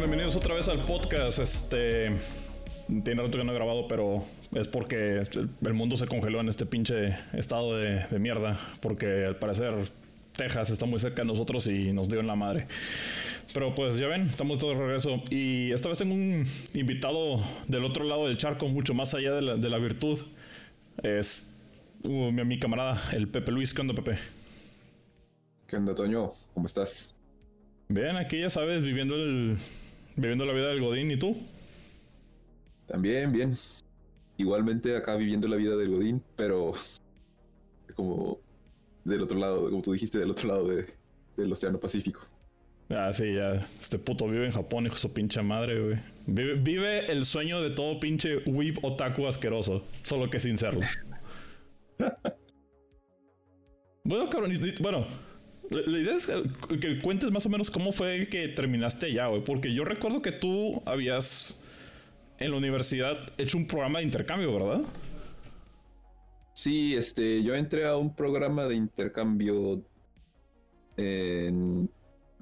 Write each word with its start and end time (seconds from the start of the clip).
Bienvenidos 0.00 0.34
otra 0.34 0.54
vez 0.54 0.66
al 0.70 0.82
podcast. 0.86 1.40
Este. 1.40 2.10
Tiene 3.04 3.20
rato 3.20 3.38
que 3.38 3.44
no 3.44 3.52
he 3.52 3.54
grabado, 3.54 3.86
pero 3.86 4.24
es 4.54 4.66
porque 4.66 5.20
el 5.20 5.74
mundo 5.74 5.98
se 5.98 6.06
congeló 6.06 6.40
en 6.40 6.48
este 6.48 6.64
pinche 6.64 7.18
estado 7.34 7.76
de, 7.76 8.18
mierda. 8.18 8.58
Porque 8.80 9.26
al 9.26 9.36
parecer 9.36 9.74
Texas 10.34 10.70
está 10.70 10.86
muy 10.86 10.98
cerca 10.98 11.20
de 11.20 11.28
nosotros 11.28 11.66
y 11.66 11.92
nos 11.92 12.08
dio 12.08 12.20
en 12.20 12.28
la 12.28 12.34
madre. 12.34 12.66
Pero 13.52 13.74
pues 13.74 13.98
ya 13.98 14.06
ven, 14.06 14.22
estamos 14.22 14.58
todos 14.58 14.78
de 14.78 14.84
regreso. 14.84 15.22
Y 15.28 15.70
esta 15.70 15.90
vez 15.90 15.98
tengo 15.98 16.14
un 16.14 16.44
invitado 16.72 17.44
del 17.68 17.84
otro 17.84 18.04
lado 18.04 18.26
del 18.26 18.38
charco, 18.38 18.68
mucho 18.68 18.94
más 18.94 19.12
allá 19.12 19.34
de 19.34 19.42
la, 19.42 19.78
virtud. 19.78 20.18
Es 21.02 21.54
uh, 22.04 22.32
mi, 22.32 22.42
mi, 22.44 22.58
camarada, 22.58 23.02
el 23.12 23.28
Pepe 23.28 23.52
Luis. 23.52 23.74
¿Qué 23.74 23.82
onda, 23.82 23.92
Pepe? 23.92 24.16
¿Qué 25.66 25.76
onda, 25.76 25.94
Toño? 25.94 26.30
¿Cómo 26.54 26.66
estás? 26.66 27.14
Bien, 27.88 28.16
aquí 28.16 28.40
ya 28.40 28.48
sabes, 28.48 28.82
viviendo 28.82 29.14
el. 29.14 29.58
Viviendo 30.20 30.44
la 30.44 30.52
vida 30.52 30.68
del 30.68 30.80
Godín, 30.80 31.10
¿y 31.10 31.16
tú? 31.16 31.36
También, 32.86 33.32
bien. 33.32 33.54
Igualmente 34.36 34.96
acá 34.96 35.16
viviendo 35.16 35.48
la 35.48 35.56
vida 35.56 35.76
del 35.76 35.90
Godín, 35.90 36.22
pero 36.36 36.72
como 37.94 38.38
del 39.04 39.22
otro 39.22 39.38
lado, 39.38 39.70
como 39.70 39.82
tú 39.82 39.92
dijiste, 39.92 40.18
del 40.18 40.30
otro 40.30 40.48
lado 40.48 40.68
del 41.36 41.52
Océano 41.52 41.78
Pacífico. 41.78 42.20
Ah, 42.90 43.12
sí, 43.12 43.34
ya. 43.34 43.54
Este 43.78 43.98
puto 43.98 44.26
vive 44.26 44.46
en 44.46 44.52
Japón, 44.52 44.86
hijo 44.86 44.94
de 44.94 45.00
su 45.00 45.12
pinche 45.12 45.42
madre, 45.42 45.80
güey. 45.80 45.98
Vive, 46.26 46.54
vive, 46.54 47.12
el 47.12 47.24
sueño 47.24 47.62
de 47.62 47.70
todo 47.70 48.00
pinche 48.00 48.38
weeb 48.46 48.84
otaku 48.84 49.26
asqueroso, 49.26 49.84
solo 50.02 50.28
que 50.28 50.40
sin 50.40 50.58
serlo. 50.58 50.80
bueno, 54.04 54.28
cabrón, 54.28 54.52
bueno, 54.80 55.06
la, 55.70 55.98
idea 55.98 56.14
es 56.14 56.26
que, 56.80 57.00
cuentes 57.00 57.30
más 57.30 57.46
o 57.46 57.48
menos 57.48 57.70
cómo 57.70 57.92
fue 57.92 58.16
el 58.16 58.28
que 58.28 58.48
terminaste 58.48 59.06
allá, 59.06 59.28
güey. 59.28 59.42
Porque 59.42 59.72
yo 59.72 59.84
recuerdo 59.84 60.20
que 60.20 60.32
tú 60.32 60.82
habías 60.84 61.62
en 62.38 62.50
la 62.50 62.56
universidad 62.56 63.18
hecho 63.38 63.56
un 63.56 63.66
programa 63.66 64.00
de 64.00 64.06
intercambio, 64.06 64.52
¿verdad? 64.52 64.82
Sí, 66.54 66.94
este, 66.94 67.42
yo 67.42 67.54
entré 67.54 67.86
a 67.86 67.96
un 67.96 68.14
programa 68.14 68.66
de 68.66 68.74
intercambio 68.74 69.82
en, 70.96 71.88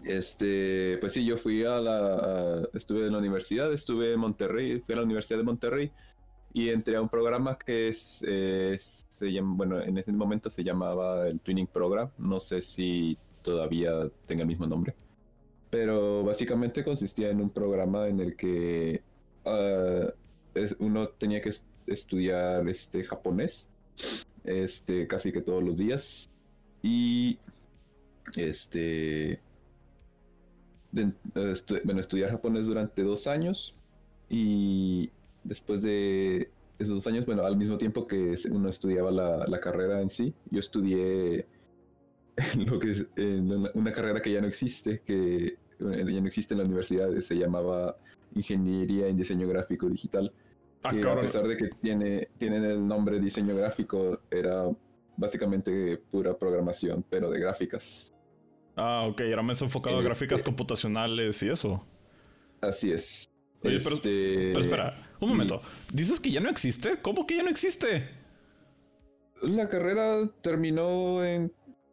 este, 0.04 0.98
pues 1.00 1.12
sí, 1.12 1.24
yo 1.24 1.36
fui 1.36 1.64
a 1.64 1.80
la, 1.80 2.68
estuve 2.74 3.06
en 3.06 3.12
la 3.12 3.18
universidad, 3.18 3.72
estuve 3.72 4.12
en 4.12 4.20
Monterrey, 4.20 4.80
fui 4.80 4.94
a 4.94 4.98
la 4.98 5.04
Universidad 5.04 5.38
de 5.38 5.44
Monterrey 5.44 5.92
y 6.58 6.70
entré 6.70 6.96
a 6.96 7.00
un 7.00 7.08
programa 7.08 7.56
que 7.56 7.86
es, 7.86 8.24
se 9.08 9.32
llama, 9.32 9.54
bueno, 9.54 9.80
en 9.80 9.96
ese 9.96 10.10
momento 10.10 10.50
se 10.50 10.64
llamaba 10.64 11.28
el 11.28 11.38
Twinning 11.38 11.68
Program, 11.68 12.10
no 12.18 12.40
sé 12.40 12.62
si 12.62 13.16
todavía 13.42 14.10
tenga 14.26 14.42
el 14.42 14.48
mismo 14.48 14.66
nombre, 14.66 14.92
pero 15.70 16.24
básicamente 16.24 16.82
consistía 16.82 17.30
en 17.30 17.40
un 17.40 17.50
programa 17.50 18.08
en 18.08 18.18
el 18.18 18.34
que 18.34 19.02
ah, 19.44 20.12
uno 20.80 21.08
tenía 21.10 21.40
que 21.40 21.52
estudiar 21.86 22.68
este 22.68 23.04
japonés, 23.04 23.68
este 24.42 25.06
casi 25.06 25.30
que 25.30 25.42
todos 25.42 25.62
los 25.62 25.78
días 25.78 26.28
y 26.82 27.38
este 28.36 29.40
bueno, 30.90 32.00
estudiar 32.00 32.30
japonés 32.32 32.66
durante 32.66 33.04
dos 33.04 33.28
años 33.28 33.76
y 34.28 35.12
después 35.44 35.82
de 35.82 36.50
esos 36.78 36.94
dos 36.94 37.06
años, 37.06 37.26
bueno, 37.26 37.44
al 37.44 37.56
mismo 37.56 37.76
tiempo 37.76 38.06
que 38.06 38.36
uno 38.50 38.68
estudiaba 38.68 39.10
la, 39.10 39.60
carrera 39.60 40.00
en 40.00 40.10
sí, 40.10 40.34
yo 40.50 40.60
estudié 40.60 41.46
lo 42.66 42.78
que 42.78 42.90
es, 42.92 43.06
una 43.74 43.92
carrera 43.92 44.20
que 44.20 44.32
ya 44.32 44.40
no 44.40 44.46
existe, 44.46 45.00
que 45.00 45.58
ya 45.80 46.20
no 46.20 46.26
existe 46.26 46.54
en 46.54 46.58
la 46.58 46.64
universidad, 46.64 47.10
se 47.20 47.36
llamaba 47.36 47.96
Ingeniería 48.34 49.08
en 49.08 49.16
Diseño 49.16 49.48
Gráfico 49.48 49.88
Digital. 49.88 50.32
Ah, 50.82 50.94
que 50.94 51.08
a 51.08 51.20
pesar 51.20 51.46
de 51.48 51.56
que 51.56 51.68
tiene, 51.68 52.28
tienen 52.38 52.64
el 52.64 52.86
nombre 52.86 53.18
diseño 53.18 53.56
gráfico, 53.56 54.20
era 54.30 54.70
básicamente 55.16 55.98
pura 56.10 56.38
programación, 56.38 57.04
pero 57.10 57.30
de 57.30 57.40
gráficas. 57.40 58.14
Ah, 58.76 59.04
ok, 59.08 59.20
era 59.22 59.42
más 59.42 59.60
enfocado 59.60 59.98
a 59.98 60.02
gráficas 60.02 60.42
computacionales 60.42 61.42
y 61.42 61.48
eso. 61.48 61.84
Así 62.60 62.92
es. 62.92 63.24
Oye, 63.64 63.78
pero, 63.82 63.96
este, 63.96 64.52
espera, 64.52 65.07
un 65.20 65.28
momento. 65.30 65.62
¿Dices 65.92 66.20
que 66.20 66.30
ya 66.30 66.40
no 66.40 66.48
existe? 66.48 67.00
¿Cómo 67.00 67.26
que 67.26 67.36
ya 67.36 67.42
no 67.42 67.50
existe? 67.50 68.08
La 69.42 69.68
carrera 69.68 70.28
terminó 70.40 71.24
en 71.24 71.52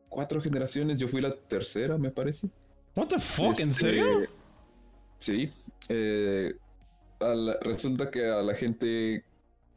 cuatro 0.09 0.41
generaciones. 0.41 0.97
Yo 0.97 1.07
fui 1.07 1.21
la 1.21 1.35
tercera, 1.35 1.97
me 1.97 2.11
parece. 2.11 2.49
What 2.95 3.07
the 3.07 3.19
fuck, 3.19 3.59
¿en 3.59 3.69
este, 3.69 3.81
serio? 3.81 4.29
Sí. 5.19 5.49
Eh, 5.89 6.53
resulta 7.61 8.09
que 8.09 8.25
a 8.25 8.41
la 8.41 8.55
gente 8.55 9.23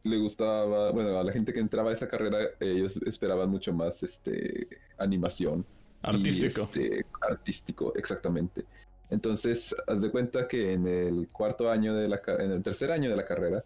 le 0.04 0.16
gustaba, 0.18 0.92
bueno, 0.92 1.18
a 1.18 1.24
la 1.24 1.32
gente 1.32 1.52
que 1.52 1.60
entraba 1.60 1.90
a 1.90 1.92
esa 1.92 2.08
carrera, 2.08 2.38
ellos 2.60 2.98
esperaban 3.06 3.50
mucho 3.50 3.72
más 3.72 4.02
este 4.02 4.68
animación. 4.98 5.66
Artístico. 6.02 6.62
Este, 6.62 7.04
artístico, 7.20 7.92
exactamente. 7.96 8.64
Entonces, 9.10 9.74
haz 9.86 10.02
de 10.02 10.10
cuenta 10.10 10.46
que 10.46 10.72
en 10.72 10.86
el 10.86 11.28
cuarto 11.30 11.70
año 11.70 11.94
de 11.94 12.08
la 12.08 12.20
en 12.38 12.52
el 12.52 12.62
tercer 12.62 12.90
año 12.92 13.08
de 13.10 13.16
la 13.16 13.24
carrera, 13.24 13.64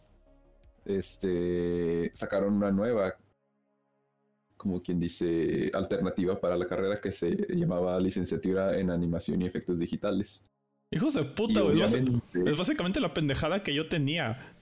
este 0.85 2.11
sacaron 2.15 2.55
una 2.55 2.71
nueva, 2.71 3.17
como 4.57 4.83
quien 4.83 5.01
dice, 5.01 5.71
alternativa 5.75 6.41
para 6.41 6.57
la 6.57 6.67
carrera 6.67 7.01
que 7.01 7.13
se 7.13 7.31
llamaba 7.57 7.99
licenciatura 7.99 8.79
en 8.79 8.91
animación 8.91 9.43
y 9.43 9.47
efectos 9.47 9.79
digitales. 9.79 10.43
Hijos 10.91 11.15
de 11.15 11.25
puta, 11.25 11.63
güey. 11.63 11.81
Es 11.83 12.59
básicamente 12.59 13.01
la 13.01 13.15
pendejada 13.15 13.63
que 13.63 13.75
yo 13.75 13.89
tenía. 13.89 14.55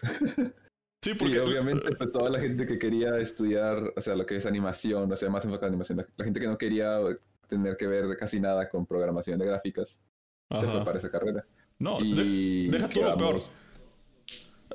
Sí, 1.04 1.12
porque 1.12 1.38
obviamente 1.38 1.94
pues, 1.96 2.12
toda 2.12 2.30
la 2.30 2.40
gente 2.40 2.66
que 2.66 2.78
quería 2.78 3.18
estudiar, 3.18 3.92
o 3.94 4.00
sea, 4.00 4.16
lo 4.16 4.24
que 4.24 4.36
es 4.36 4.46
animación, 4.46 5.12
o 5.12 5.16
sea, 5.16 5.28
más 5.28 5.44
enfocada 5.44 5.66
en 5.66 5.74
animación, 5.74 5.98
la, 5.98 6.24
gente 6.24 6.40
que 6.40 6.46
no 6.46 6.56
quería 6.56 6.98
tener 7.56 7.76
que 7.76 7.86
ver 7.86 8.16
casi 8.16 8.40
nada 8.40 8.68
con 8.68 8.86
programación 8.86 9.38
de 9.38 9.46
gráficas, 9.46 10.00
se 10.58 10.66
fue 10.66 10.84
para 10.84 10.98
esa 10.98 11.10
carrera. 11.10 11.44
No, 11.78 11.98
y 12.00 12.68
deja 12.68 12.88
todo 12.88 13.10
lo 13.10 13.16
peor. 13.16 13.40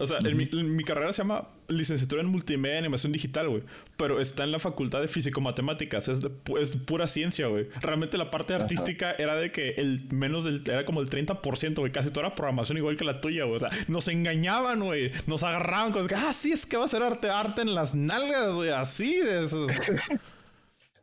O 0.01 0.05
sea, 0.05 0.19
mi, 0.21 0.83
carrera 0.85 1.11
se 1.11 1.23
llama 1.23 1.49
licenciatura 1.67 2.21
en 2.21 2.27
multimedia 2.27 2.75
y 2.75 2.79
animación 2.79 3.11
digital, 3.11 3.49
güey. 3.49 3.63
Pero 3.97 4.21
está 4.21 4.45
en 4.45 4.51
la 4.53 4.59
facultad 4.59 5.01
de 5.01 5.09
físico-matemáticas. 5.09 6.07
Es, 6.07 6.21
es 6.57 6.77
pura 6.77 7.05
ciencia, 7.05 7.47
güey. 7.47 7.67
Realmente 7.81 8.17
la 8.17 8.31
parte 8.31 8.53
artística 8.53 9.11
era 9.11 9.35
de 9.35 9.51
que 9.51 9.71
el 9.71 10.07
menos 10.11 10.45
del... 10.45 10.63
Era 10.65 10.85
como 10.85 11.01
el 11.01 11.09
30%, 11.09 11.79
güey. 11.79 11.91
Casi 11.91 12.11
toda 12.11 12.27
era 12.27 12.35
programación 12.35 12.77
igual 12.77 12.95
que 12.95 13.03
la 13.03 13.19
tuya, 13.19 13.43
güey. 13.43 13.57
O 13.57 13.59
sea, 13.59 13.71
nos 13.89 14.07
engañaban, 14.07 14.79
güey. 14.79 15.11
Nos 15.27 15.43
agarraban 15.43 15.91
con... 15.91 16.07
Ah, 16.15 16.31
sí, 16.31 16.53
es 16.53 16.65
que 16.65 16.77
va 16.77 16.85
a 16.85 16.87
ser 16.87 17.03
arte, 17.03 17.29
arte 17.29 17.61
en 17.61 17.75
las 17.75 17.93
nalgas, 17.93 18.55
güey. 18.55 18.69
Así 18.69 19.19
de 19.19 19.43
esos... 19.43 19.69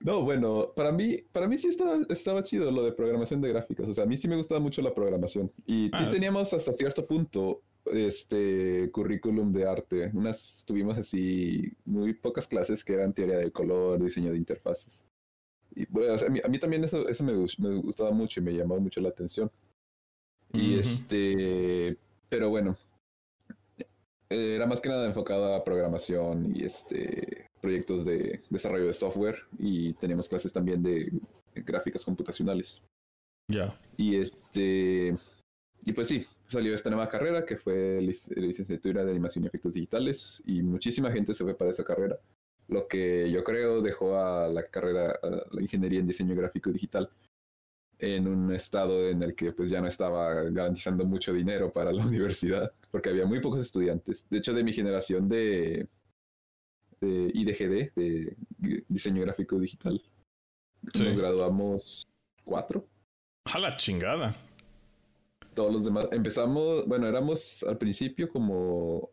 No, 0.01 0.23
bueno, 0.23 0.73
para 0.77 0.93
mí, 0.93 1.19
para 1.33 1.49
mí 1.49 1.59
sí 1.59 1.69
estaba, 1.69 1.99
estaba 2.09 2.43
chido 2.43 2.71
lo 2.71 2.84
de 2.84 2.93
programación 2.93 3.41
de 3.41 3.49
gráficas. 3.49 3.89
O 3.89 3.95
sea, 3.95 4.05
a 4.05 4.07
mí 4.07 4.17
sí 4.17 4.29
me 4.29 4.37
gustaba 4.37 4.61
mucho 4.61 4.83
la 4.83 4.95
programación. 4.95 5.53
Y 5.67 5.87
sí 5.87 6.05
ah. 6.05 6.09
teníamos 6.09 6.53
hasta 6.53 6.73
cierto 6.73 7.07
punto 7.07 7.62
este 7.87 8.91
currículum 8.93 9.53
de 9.53 9.67
arte. 9.67 10.11
Unas 10.15 10.65
tuvimos 10.67 10.99
así 10.99 11.73
muy 11.84 12.15
pocas 12.15 12.47
clases 12.47 12.84
que 12.84 12.95
eran 12.95 13.12
teoría 13.12 13.39
del 13.39 13.53
color, 13.53 14.03
diseño 14.03 14.33
de 14.33 14.39
interfaces. 14.39 15.07
Y 15.75 15.87
bueno, 15.87 16.15
a, 16.15 16.49
mí, 16.49 16.59
también 16.59 16.84
eso, 16.84 17.07
eso 17.09 17.23
me, 17.23 17.33
me, 17.33 17.77
gustaba 17.77 18.11
mucho 18.11 18.41
y 18.41 18.43
me 18.43 18.53
llamaba 18.53 18.81
mucho 18.81 19.01
la 19.01 19.11
atención. 19.11 19.51
Y 20.53 20.78
este, 20.78 21.98
pero 22.28 22.48
bueno, 22.48 22.77
era 24.31 24.66
más 24.66 24.81
que 24.81 24.89
nada 24.89 25.07
enfocado 25.07 25.54
a 25.54 25.65
programación 25.65 26.57
y 26.57 26.65
este 26.65 27.51
proyectos 27.66 28.04
de 28.04 28.41
desarrollo 28.48 28.86
de 28.86 28.95
software 28.95 29.39
y 29.59 29.92
teníamos 29.95 30.28
clases 30.28 30.53
también 30.53 30.84
de 30.84 31.13
gráficas 31.53 32.04
computacionales. 32.04 32.80
Ya. 33.48 33.77
Y 33.97 34.15
este 34.15 35.16
y 35.84 35.92
pues 35.92 36.07
sí, 36.07 36.24
salió 36.47 36.77
esta 36.77 36.91
nueva 36.91 37.09
carrera 37.09 37.45
que 37.45 37.57
fue 37.57 38.01
licenciatura 38.01 39.04
de 39.04 39.10
animación 39.10 39.42
y 39.42 39.48
efectos 39.48 39.74
digitales 39.74 40.42
y 40.47 40.63
muchísima 40.63 41.10
gente 41.10 41.34
se 41.34 41.42
fue 41.42 41.59
para 41.59 41.72
esa 41.72 41.83
carrera. 41.83 42.21
Lo 42.68 42.86
que 42.86 43.28
yo 43.33 43.42
creo 43.42 43.83
dejó 43.83 44.16
a 44.16 44.47
la 44.47 44.65
carrera, 44.69 45.19
a 45.21 45.28
la 45.51 45.60
ingeniería 45.60 45.98
en 45.98 46.07
diseño 46.07 46.36
gráfico 46.36 46.71
digital 46.71 47.10
en 47.98 48.28
un 48.28 48.54
estado 48.54 49.09
en 49.09 49.24
el 49.24 49.34
que 49.34 49.51
pues 49.53 49.71
ya 49.71 49.80
no 49.80 49.89
estaba 49.89 50.34
garantizando 50.51 51.04
mucho 51.04 51.33
dinero 51.33 51.72
para 51.72 51.92
la 51.92 52.07
universidad 52.07 52.71
porque 52.92 53.09
había 53.09 53.27
muy 53.27 53.41
pocos 53.41 53.60
estudiantes. 53.60 54.24
De 54.30 54.39
hecho, 54.39 54.54
de 54.54 54.62
mi 54.62 54.72
generación 54.72 55.28
de, 55.28 55.89
de 57.01 57.31
IDGD, 57.34 57.93
de 57.95 58.37
diseño 58.89 59.22
gráfico 59.22 59.59
digital, 59.59 60.03
nos 60.83 61.16
graduamos 61.16 62.07
cuatro. 62.45 62.87
A 63.45 63.59
la 63.59 63.77
chingada 63.77 64.34
todos 65.57 65.72
los 65.72 65.84
demás. 65.84 66.07
Empezamos, 66.13 66.87
bueno, 66.87 67.09
éramos 67.09 67.65
al 67.65 67.78
principio 67.78 68.28
como. 68.28 69.10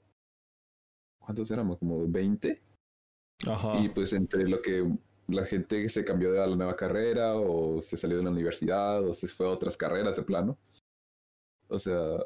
¿Cuántos 1.18 1.50
éramos? 1.50 1.80
Como 1.80 2.08
20. 2.08 2.62
Ajá. 3.48 3.80
Y 3.80 3.90
pues 3.90 4.14
entre 4.14 4.48
lo 4.48 4.62
que 4.62 4.86
la 5.30 5.46
gente 5.46 5.90
se 5.90 6.04
cambió 6.04 6.32
de 6.32 6.40
la 6.40 6.56
nueva 6.56 6.76
carrera 6.76 7.36
o 7.36 7.82
se 7.82 7.98
salió 7.98 8.18
de 8.18 8.24
la 8.24 8.30
universidad 8.30 9.04
o 9.04 9.14
se 9.14 9.28
fue 9.28 9.48
a 9.48 9.52
otras 9.52 9.76
carreras 9.78 10.18
de 10.18 10.24
plano. 10.24 10.60
O 11.70 11.80
sea, 11.80 12.18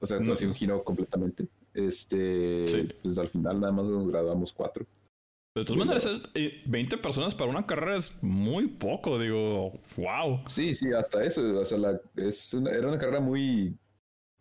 o 0.00 0.06
sea, 0.06 0.18
así 0.32 0.46
un 0.46 0.54
giro 0.54 0.82
completamente. 0.82 1.46
Este, 1.74 2.64
pues 3.02 3.18
al 3.18 3.28
final 3.28 3.60
nada 3.60 3.72
más 3.72 3.84
nos 3.84 4.08
graduamos 4.08 4.52
cuatro. 4.52 4.86
De 5.56 5.64
todas 5.64 5.78
maneras, 5.78 6.06
20 6.66 6.98
personas 6.98 7.34
para 7.34 7.50
una 7.50 7.64
carrera 7.64 7.96
es 7.96 8.22
muy 8.22 8.68
poco, 8.68 9.18
digo, 9.18 9.80
wow. 9.96 10.42
Sí, 10.48 10.74
sí, 10.74 10.92
hasta 10.92 11.24
eso, 11.24 11.58
o 11.58 11.64
sea, 11.64 11.78
la, 11.78 11.98
es 12.14 12.52
una, 12.52 12.70
era 12.72 12.88
una 12.88 12.98
carrera 12.98 13.20
muy, 13.20 13.74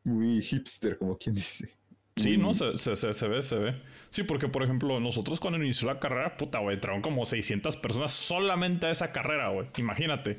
muy 0.03 0.41
hipster, 0.41 0.97
como 0.97 1.17
quien 1.17 1.33
dice. 1.35 1.69
Sí, 2.17 2.35
no, 2.38 2.53
se, 2.53 2.75
se, 2.75 2.95
se, 2.95 3.27
ve, 3.29 3.41
se 3.41 3.57
ve. 3.57 3.81
Sí, 4.09 4.23
porque 4.23 4.50
por 4.50 4.63
ejemplo, 4.63 5.00
nosotros 5.00 5.39
cuando 5.39 5.57
inició 5.57 5.88
la 5.88 6.00
carrera, 6.00 6.35
puta, 6.35 6.59
güey, 6.59 6.75
entraron 6.75 7.01
como 7.01 7.25
600 7.25 7.77
personas 7.77 8.12
solamente 8.12 8.88
a 8.88 8.91
esa 8.91 9.13
carrera, 9.13 9.50
güey. 9.51 9.67
Imagínate. 9.77 10.38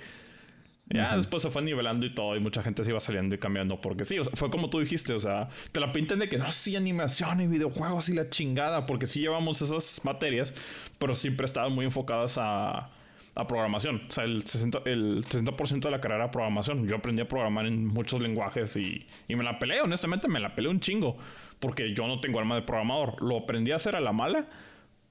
Ya 0.88 1.16
después 1.16 1.42
se 1.42 1.50
fue 1.50 1.62
nivelando 1.62 2.06
y 2.06 2.14
todo, 2.14 2.36
y 2.36 2.40
mucha 2.40 2.62
gente 2.62 2.84
se 2.84 2.90
iba 2.90 3.00
saliendo 3.00 3.34
y 3.34 3.38
cambiando, 3.38 3.80
porque 3.80 4.04
sí, 4.04 4.18
o 4.20 4.24
sea, 4.24 4.32
fue 4.36 4.50
como 4.50 4.70
tú 4.70 4.78
dijiste, 4.78 5.12
o 5.14 5.18
sea, 5.18 5.48
te 5.72 5.80
la 5.80 5.90
pintan 5.90 6.20
de 6.20 6.28
que 6.28 6.38
no, 6.38 6.50
sí, 6.52 6.76
animación 6.76 7.40
y 7.40 7.48
videojuegos 7.48 8.08
y 8.08 8.14
la 8.14 8.30
chingada, 8.30 8.86
porque 8.86 9.08
sí 9.08 9.20
llevamos 9.20 9.60
esas 9.62 10.04
materias, 10.04 10.54
pero 10.98 11.14
siempre 11.14 11.44
estaban 11.44 11.72
muy 11.72 11.86
enfocadas 11.86 12.38
a, 12.38 12.90
a 13.34 13.46
programación. 13.46 14.02
O 14.08 14.10
sea, 14.10 14.24
el 14.24 14.44
60%, 14.44 14.82
el 14.86 15.24
60 15.28 15.88
de 15.88 15.90
la 15.90 16.00
carrera 16.00 16.24
era 16.24 16.30
programación. 16.30 16.86
Yo 16.88 16.96
aprendí 16.96 17.20
a 17.20 17.28
programar 17.28 17.66
en 17.66 17.86
muchos 17.86 18.22
lenguajes 18.22 18.76
y, 18.76 19.06
y 19.26 19.36
me 19.36 19.44
la 19.44 19.58
peleé, 19.58 19.80
honestamente, 19.82 20.28
me 20.28 20.38
la 20.40 20.54
peleé 20.54 20.70
un 20.70 20.80
chingo, 20.80 21.18
porque 21.58 21.92
yo 21.94 22.06
no 22.06 22.20
tengo 22.20 22.38
alma 22.38 22.54
de 22.54 22.62
programador. 22.62 23.20
Lo 23.22 23.38
aprendí 23.38 23.72
a 23.72 23.76
hacer 23.76 23.96
a 23.96 24.00
la 24.00 24.12
mala, 24.12 24.46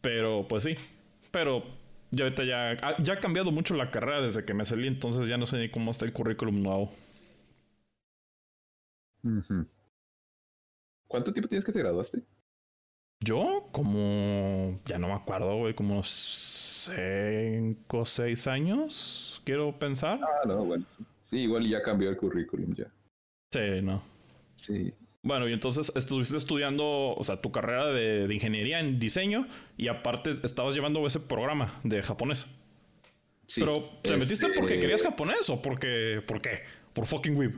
pero 0.01 0.47
pues 0.47 0.63
sí, 0.63 0.75
pero 1.31 1.63
ya 2.15 2.25
ahorita 2.25 2.43
ya, 2.43 2.97
ya 3.01 3.13
ha 3.13 3.19
cambiado 3.19 3.51
mucho 3.51 3.75
la 3.75 3.91
carrera 3.91 4.21
desde 4.21 4.45
que 4.45 4.53
me 4.53 4.65
salí, 4.65 4.87
entonces 4.87 5.27
ya 5.27 5.37
no 5.37 5.45
sé 5.45 5.57
ni 5.57 5.69
cómo 5.69 5.91
está 5.91 6.05
el 6.05 6.13
currículum 6.13 6.63
nuevo. 6.63 6.91
¿Cuánto 11.07 11.33
tiempo 11.33 11.49
tienes 11.49 11.65
que 11.65 11.71
te 11.71 11.79
graduaste? 11.79 12.23
Yo, 13.21 13.69
como. 13.71 14.79
Ya 14.85 14.97
no 14.99 15.07
me 15.07 15.13
acuerdo, 15.13 15.57
güey, 15.57 15.73
como 15.73 16.03
cinco 16.03 17.99
o 17.99 18.05
seis 18.05 18.47
años, 18.47 19.41
quiero 19.45 19.77
pensar. 19.77 20.19
Ah, 20.21 20.47
no, 20.47 20.63
bueno. 20.65 20.85
Sí, 21.23 21.39
igual 21.39 21.67
ya 21.67 21.81
cambió 21.81 22.09
el 22.09 22.17
currículum 22.17 22.75
ya. 22.75 22.91
Sí, 23.51 23.81
no. 23.81 24.03
Sí. 24.55 24.93
Bueno, 25.25 25.49
y 25.49 25.53
entonces 25.53 25.91
estuviste 25.95 26.37
estudiando, 26.37 27.15
o 27.15 27.23
sea, 27.23 27.41
tu 27.41 27.51
carrera 27.51 27.87
de, 27.87 28.31
ingeniería 28.31 28.79
en 28.79 28.99
diseño 28.99 29.47
y 29.75 29.87
aparte 29.87 30.37
estabas 30.43 30.75
llevando 30.75 31.05
ese 31.07 31.19
programa 31.19 31.81
de 31.83 32.03
japonés. 32.03 32.45
Sí, 33.47 33.61
Pero, 33.61 33.89
¿te 34.03 34.15
metiste 34.17 34.49
porque 34.49 34.75
este 34.75 34.79
querías 34.81 35.01
japonés 35.01 35.49
o 35.49 35.63
porque, 35.63 36.21
por 36.27 36.41
qué? 36.41 36.59
Por 36.93 37.07
fucking 37.07 37.35
Weeb. 37.35 37.55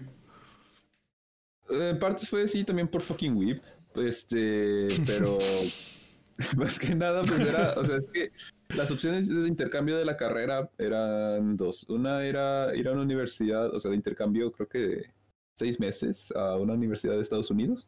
En 1.70 2.00
parte 2.00 2.26
fue 2.26 2.48
sí, 2.48 2.64
también 2.64 2.88
por 2.88 3.02
fucking 3.02 3.36
Weeb. 3.36 3.62
Este, 3.96 4.88
pero 5.06 5.38
más 6.56 6.80
que 6.80 6.96
nada, 6.96 7.22
pues 7.24 7.42
era, 7.42 7.74
o 7.74 7.84
sea, 7.84 7.98
es 7.98 8.06
que 8.14 8.32
las 8.78 8.92
opciones 8.92 9.28
de 9.28 9.46
intercambio 9.46 9.98
de 9.98 10.06
la 10.06 10.16
carrera 10.16 10.70
eran 10.78 11.58
dos. 11.58 11.84
Una 11.90 12.26
era 12.26 12.74
ir 12.78 12.88
a 12.88 12.94
una 12.94 13.02
universidad, 13.02 13.76
o 13.76 13.80
sea, 13.82 13.92
de 13.92 13.98
intercambio, 13.98 14.54
creo 14.54 14.70
que 14.70 15.17
seis 15.58 15.80
meses 15.80 16.32
a 16.36 16.56
una 16.56 16.74
universidad 16.74 17.16
de 17.16 17.22
Estados 17.22 17.50
Unidos. 17.50 17.88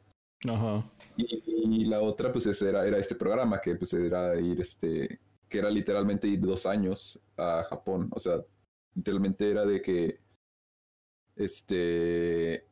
Ajá. 0.49 0.89
Y, 1.17 1.85
la 1.85 2.01
otra, 2.01 2.31
pues, 2.31 2.61
era, 2.61 2.85
era 2.85 2.97
este 2.97 3.15
programa 3.15 3.61
que, 3.61 3.75
pues, 3.75 3.93
era 3.93 4.39
ir, 4.39 4.59
este, 4.61 5.19
que 5.47 5.57
era 5.59 5.69
literalmente 5.69 6.27
ir 6.27 6.39
dos 6.39 6.65
años 6.65 7.19
a 7.37 7.63
Japón. 7.69 8.09
O 8.11 8.19
sea, 8.19 8.43
literalmente 8.95 9.49
era 9.49 9.65
de 9.65 9.81
que, 9.81 10.19
este, 11.35 12.65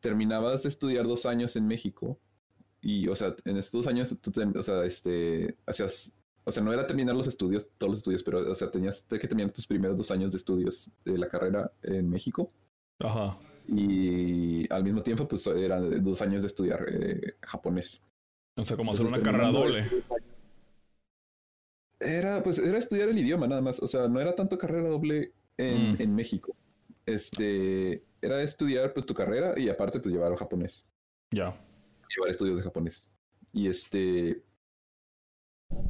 terminabas 0.00 0.62
de 0.62 0.68
estudiar 0.68 1.06
dos 1.06 1.26
años 1.26 1.56
en 1.56 1.66
México 1.66 2.18
y, 2.80 3.08
o 3.08 3.14
sea, 3.14 3.34
en 3.44 3.56
estos 3.56 3.84
dos 3.84 3.86
años 3.88 4.16
tú, 4.20 4.32
o 4.56 4.62
sea, 4.62 4.84
este, 4.84 5.56
hacías, 5.66 6.12
o 6.44 6.52
sea, 6.52 6.62
no 6.62 6.72
era 6.72 6.86
terminar 6.86 7.16
los 7.16 7.26
estudios, 7.26 7.66
todos 7.76 7.90
los 7.90 7.98
estudios, 8.00 8.22
pero, 8.22 8.50
o 8.50 8.54
sea, 8.54 8.70
tenías 8.70 9.02
que 9.02 9.18
terminar 9.18 9.52
tus 9.52 9.66
primeros 9.66 9.96
dos 9.96 10.10
años 10.10 10.30
de 10.30 10.38
estudios 10.38 10.90
de 11.04 11.18
la 11.18 11.28
carrera 11.28 11.72
en 11.82 12.08
México. 12.08 12.52
Ajá 13.00 13.38
y 13.68 14.72
al 14.72 14.84
mismo 14.84 15.02
tiempo 15.02 15.26
pues 15.26 15.46
eran 15.46 16.02
dos 16.04 16.22
años 16.22 16.42
de 16.42 16.46
estudiar 16.46 16.86
eh, 16.88 17.34
japonés. 17.42 18.00
O 18.56 18.64
sea, 18.64 18.76
como 18.76 18.92
hacer 18.92 19.06
una 19.06 19.20
carrera 19.20 19.50
doble. 19.50 19.88
Era, 21.98 22.42
pues, 22.42 22.58
era 22.58 22.78
estudiar 22.78 23.08
el 23.08 23.18
idioma 23.18 23.46
nada 23.46 23.60
más. 23.60 23.80
O 23.82 23.88
sea, 23.88 24.08
no 24.08 24.20
era 24.20 24.34
tanto 24.34 24.58
carrera 24.58 24.88
doble 24.88 25.32
en, 25.56 25.92
mm. 25.92 25.96
en 26.02 26.14
México. 26.14 26.54
Este, 27.04 28.02
era 28.20 28.42
estudiar 28.42 28.92
pues 28.92 29.06
tu 29.06 29.14
carrera 29.14 29.54
y 29.56 29.68
aparte 29.68 30.00
pues 30.00 30.14
llevar 30.14 30.34
japonés. 30.36 30.84
Ya. 31.30 31.58
Llevar 32.14 32.30
estudios 32.30 32.56
de 32.56 32.62
japonés. 32.62 33.08
Y 33.52 33.68
este, 33.68 34.42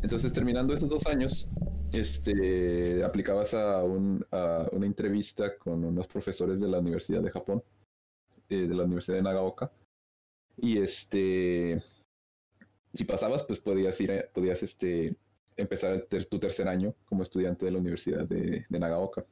entonces 0.02 0.32
terminando 0.32 0.74
estos 0.74 0.88
dos 0.88 1.06
años, 1.06 1.48
este, 2.00 3.04
aplicabas 3.04 3.54
a, 3.54 3.82
un, 3.82 4.24
a 4.30 4.68
una 4.72 4.86
entrevista 4.86 5.56
con 5.56 5.84
unos 5.84 6.06
profesores 6.06 6.60
de 6.60 6.68
la 6.68 6.78
Universidad 6.78 7.22
de 7.22 7.30
Japón, 7.30 7.62
eh, 8.48 8.66
de 8.66 8.74
la 8.74 8.84
Universidad 8.84 9.16
de 9.16 9.22
Nagaoka. 9.22 9.72
Y 10.56 10.78
este, 10.78 11.80
si 12.94 13.04
pasabas, 13.04 13.44
pues 13.44 13.60
podías 13.60 14.00
ir, 14.00 14.30
podías 14.32 14.62
este, 14.62 15.16
empezar 15.56 16.06
tu 16.30 16.38
tercer 16.38 16.68
año 16.68 16.94
como 17.04 17.22
estudiante 17.22 17.66
de 17.66 17.72
la 17.72 17.78
Universidad 17.78 18.26
de, 18.26 18.66
Nagaoka. 18.68 19.26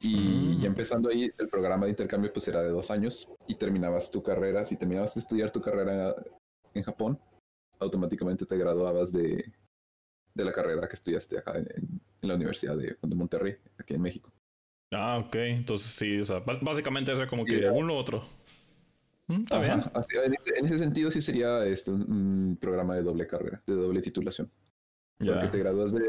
Y 0.00 0.58
mm. 0.58 0.64
empezando 0.64 1.08
ahí, 1.08 1.30
el 1.38 1.48
programa 1.48 1.86
de 1.86 1.90
intercambio 1.90 2.32
pues 2.32 2.46
era 2.48 2.62
de 2.62 2.70
dos 2.70 2.90
años 2.90 3.30
y 3.46 3.54
terminabas 3.54 4.10
tu 4.10 4.22
carrera. 4.22 4.64
Si 4.64 4.76
terminabas 4.76 5.14
de 5.14 5.20
estudiar 5.20 5.50
tu 5.50 5.60
carrera 5.60 6.14
en 6.74 6.82
Japón, 6.82 7.18
automáticamente 7.78 8.44
te 8.46 8.56
graduabas 8.56 9.12
de, 9.12 9.44
de 10.34 10.44
la 10.44 10.52
carrera 10.52 10.88
que 10.88 10.94
estudiaste 10.94 11.38
acá 11.38 11.56
en, 11.56 12.00
la 12.22 12.34
Universidad 12.34 12.76
de, 12.76 12.96
Monterrey, 13.14 13.56
aquí 13.78 13.94
en 13.94 14.02
México. 14.02 14.32
Ah, 14.90 15.18
ok. 15.18 15.34
Entonces 15.36 15.92
sí, 15.92 16.18
o 16.18 16.24
sea, 16.24 16.40
básicamente 16.40 17.12
era 17.12 17.26
como 17.26 17.44
que 17.44 17.68
uno 17.68 17.94
u 17.94 17.96
otro. 17.96 18.22
Mm, 19.26 19.42
está 19.42 19.60
bien. 19.60 19.82
En 20.56 20.66
ese 20.66 20.78
sentido 20.78 21.10
sí 21.10 21.20
sería 21.20 21.64
este, 21.66 21.90
un, 21.90 22.56
programa 22.60 22.96
de 22.96 23.02
doble 23.02 23.26
carrera, 23.26 23.62
de 23.66 23.74
doble 23.74 24.00
titulación. 24.00 24.50
Porque 25.18 25.48
te 25.48 25.58
gradúas 25.58 25.92
de, 25.92 26.02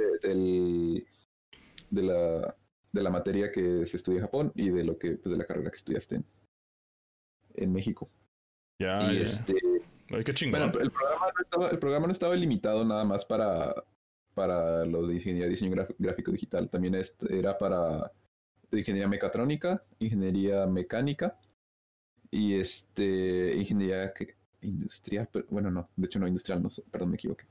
de, 1.91 2.03
la, 2.03 2.55
de 2.91 3.03
la 3.03 3.09
materia 3.09 3.51
que 3.51 3.85
se 3.85 3.97
estudia 3.97 4.19
en 4.19 4.25
Japón 4.25 4.51
y 4.55 4.69
de 4.69 4.83
lo 4.83 4.97
que, 4.97 5.11
pues, 5.11 5.31
de 5.31 5.37
la 5.37 5.45
carrera 5.45 5.69
que 5.69 5.77
estudiaste 5.77 6.15
en, 6.15 6.25
en 7.53 7.71
México. 7.71 8.09
Ya, 8.79 9.11
y 9.11 9.21
este. 9.21 9.55
Ay, 10.09 10.23
qué 10.23 10.33
chingón. 10.33 10.71
Bueno, 10.71 10.79
el 10.79 10.91
programa, 10.91 11.25
no 11.25 11.41
estaba, 11.41 11.69
el 11.69 11.79
programa 11.79 12.07
no 12.07 12.11
estaba 12.11 12.35
limitado 12.35 12.83
nada 12.83 13.05
más 13.05 13.25
para, 13.25 13.73
para 14.35 14.85
los 14.85 15.07
de 15.07 15.15
ingeniería, 15.15 15.49
diseño 15.49 15.73
gráfico 15.97 16.31
digital. 16.31 16.69
También 16.69 16.95
era 17.29 17.57
para 17.57 18.11
ingeniería 18.71 19.07
mecatrónica, 19.07 19.83
ingeniería 19.99 20.67
mecánica 20.67 21.39
y 22.29 22.55
este 22.55 23.55
ingeniería 23.55 24.13
industrial, 24.61 25.29
pero, 25.31 25.45
bueno, 25.49 25.71
no, 25.71 25.89
de 25.95 26.05
hecho 26.05 26.19
no 26.19 26.27
industrial, 26.27 26.61
no, 26.61 26.69
perdón, 26.91 27.09
me 27.09 27.15
equivoqué. 27.15 27.45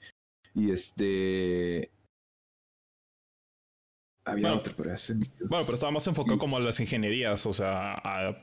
Y 0.55 0.71
este 0.71 1.91
había 4.27 4.49
bueno, 4.49 4.59
otro, 4.59 4.75
pero 4.77 4.95
Bueno, 5.49 5.65
pero 5.65 5.75
estaba 5.75 5.93
más 5.93 6.07
enfocado 6.07 6.39
como 6.39 6.57
a 6.57 6.61
las 6.61 6.81
ingenierías, 6.81 7.45
o 7.47 7.53
sea, 7.53 7.95
a 7.95 8.37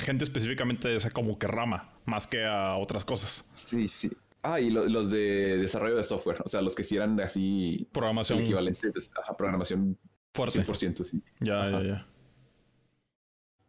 gente 0.00 0.24
específicamente 0.24 0.88
de 0.88 0.96
esa 0.96 1.10
como 1.10 1.38
que 1.38 1.46
rama, 1.46 1.92
más 2.04 2.26
que 2.26 2.44
a 2.44 2.76
otras 2.76 3.04
cosas. 3.04 3.48
Sí, 3.54 3.88
sí. 3.88 4.10
Ah, 4.42 4.60
y 4.60 4.70
los 4.70 5.10
de 5.10 5.58
desarrollo 5.58 5.96
de 5.96 6.04
software, 6.04 6.40
o 6.44 6.48
sea, 6.48 6.62
los 6.62 6.74
que 6.74 6.82
hicieran 6.82 7.20
así... 7.20 7.88
Programación. 7.92 8.40
Equivalente 8.40 8.90
pues, 8.92 9.10
a 9.28 9.36
programación 9.36 9.98
Fuerte. 10.32 10.64
100%, 10.64 11.02
sí. 11.02 11.22
Ya, 11.40 11.68
ya, 11.70 11.82
ya. 11.82 12.06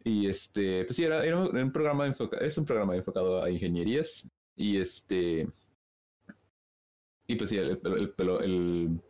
Y 0.04 0.28
este, 0.28 0.84
pues 0.84 0.96
sí, 0.96 1.04
era, 1.04 1.24
era 1.24 1.38
un 1.38 1.72
programa 1.72 2.06
enfocado, 2.06 2.42
es 2.42 2.56
un 2.56 2.64
programa 2.64 2.96
enfocado 2.96 3.42
a 3.42 3.50
ingenierías. 3.50 4.30
Y 4.56 4.78
este... 4.78 5.48
Y 7.26 7.36
pues 7.36 7.50
sí, 7.50 7.58
el, 7.58 7.80
el, 7.84 9.00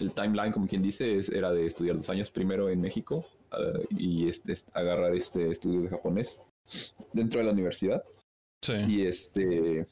el, 0.00 0.12
timeline, 0.14 0.52
como 0.52 0.66
quien 0.66 0.82
dice, 0.82 1.18
es, 1.18 1.28
era 1.28 1.52
de 1.52 1.66
estudiar 1.66 1.96
dos 1.96 2.08
años 2.08 2.30
primero 2.30 2.68
en 2.68 2.80
México 2.80 3.26
ah, 3.50 3.78
y 3.90 4.28
este, 4.28 4.54
agarrar 4.74 5.14
este 5.14 5.48
estudios 5.48 5.84
de 5.84 5.90
japonés 5.90 6.42
dentro 7.12 7.40
de 7.40 7.46
la 7.46 7.52
universidad. 7.52 8.04
Sí. 8.62 8.74
Y 8.88 9.02
este 9.02 9.84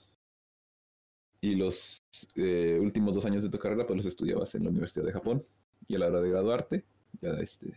y 1.40 1.54
los 1.54 2.02
eh, 2.36 2.78
últimos 2.80 3.14
dos 3.14 3.24
años 3.24 3.42
de 3.42 3.50
tu 3.50 3.58
carrera 3.58 3.86
pues 3.86 3.96
los 3.96 4.06
estudiabas 4.06 4.54
en 4.54 4.64
la 4.64 4.70
Universidad 4.70 5.04
de 5.04 5.12
Japón 5.12 5.42
y 5.88 5.96
a 5.96 5.98
la 5.98 6.08
hora 6.08 6.20
de 6.20 6.30
graduarte 6.30 6.84
ya 7.20 7.30
este 7.40 7.74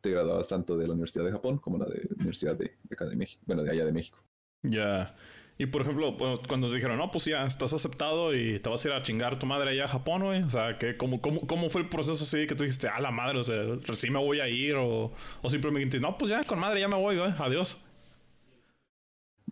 te 0.00 0.10
graduabas 0.10 0.48
tanto 0.48 0.76
de 0.76 0.86
la 0.86 0.94
Universidad 0.94 1.24
de 1.24 1.32
Japón 1.32 1.58
como 1.58 1.78
la 1.78 1.86
de 1.86 2.02
la 2.08 2.16
Universidad 2.16 2.56
de, 2.56 2.76
acá 2.90 3.06
de 3.06 3.16
México, 3.16 3.42
bueno 3.46 3.62
de 3.62 3.70
allá 3.70 3.84
de 3.84 3.92
México. 3.92 4.18
Ya. 4.62 5.14
Y 5.58 5.66
por 5.66 5.82
ejemplo, 5.82 6.16
cuando 6.16 6.68
nos 6.68 6.72
dijeron, 6.72 6.96
no, 6.96 7.10
pues 7.10 7.26
ya 7.26 7.44
estás 7.44 7.74
aceptado 7.74 8.34
y 8.34 8.58
te 8.60 8.70
vas 8.70 8.82
a 8.82 8.88
ir 8.88 8.94
a 8.94 9.02
chingar 9.02 9.38
tu 9.38 9.44
madre 9.44 9.70
allá 9.70 9.84
a 9.84 9.88
Japón, 9.88 10.22
güey. 10.22 10.42
O 10.42 10.48
sea, 10.48 10.78
que 10.78 10.96
cómo, 10.96 11.20
cómo, 11.20 11.46
¿cómo 11.46 11.68
fue 11.68 11.82
el 11.82 11.90
proceso 11.90 12.24
así 12.24 12.46
que 12.46 12.54
tú 12.54 12.64
dijiste, 12.64 12.88
a 12.88 12.98
la 12.98 13.10
madre, 13.10 13.40
o 13.40 13.42
sea, 13.42 13.62
sí 13.92 14.08
me 14.08 14.18
voy 14.18 14.40
a 14.40 14.48
ir? 14.48 14.76
O, 14.76 15.12
o 15.42 15.50
simplemente, 15.50 16.00
no, 16.00 16.16
pues 16.16 16.30
ya, 16.30 16.40
con 16.44 16.58
madre 16.58 16.80
ya 16.80 16.88
me 16.88 16.96
voy, 16.96 17.18
güey, 17.18 17.34
adiós. 17.36 17.84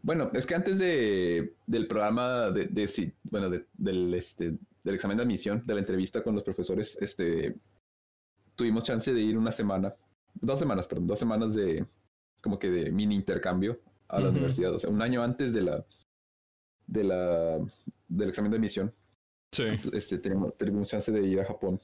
Bueno, 0.09 0.31
es 0.33 0.47
que 0.47 0.55
antes 0.55 0.79
de, 0.79 1.55
del 1.67 1.87
programa 1.87 2.51
de, 2.51 2.65
de 2.65 3.13
bueno, 3.25 3.51
del, 3.75 4.15
este, 4.15 4.57
del 4.83 4.95
examen 4.95 5.19
de 5.19 5.23
admisión, 5.23 5.63
de 5.67 5.75
la 5.75 5.81
entrevista 5.81 6.23
con 6.23 6.35
los 6.35 6.43
profesores, 6.43 6.97
este, 7.03 7.61
tuvimos 8.55 8.85
chance 8.85 9.13
de 9.13 9.21
ir 9.21 9.37
una 9.37 9.53
semana, 9.53 9.95
dos 10.33 10.61
semanas, 10.61 10.87
perdón, 10.87 11.09
dos 11.09 11.19
semanas 11.19 11.55
de 11.55 11.85
como 12.41 12.59
que 12.59 12.71
de 12.71 12.91
mini 12.91 13.17
intercambio 13.17 13.83
a 14.09 14.19
la 14.19 14.31
universidad, 14.31 14.73
o 14.73 14.79
sea, 14.79 14.89
un 14.89 15.03
año 15.03 15.23
antes 15.23 15.53
de 15.53 15.61
la, 15.61 15.85
de 16.87 17.05
la, 17.05 17.59
del 18.09 18.31
examen 18.31 18.51
de 18.51 18.57
admisión. 18.57 18.95
Sí. 19.53 19.65
Este, 19.93 20.17
tenemos, 20.17 20.57
tenemos 20.57 20.89
chance 20.89 21.13
de 21.13 21.21
ir 21.21 21.39
a 21.39 21.45
Japón, 21.45 21.79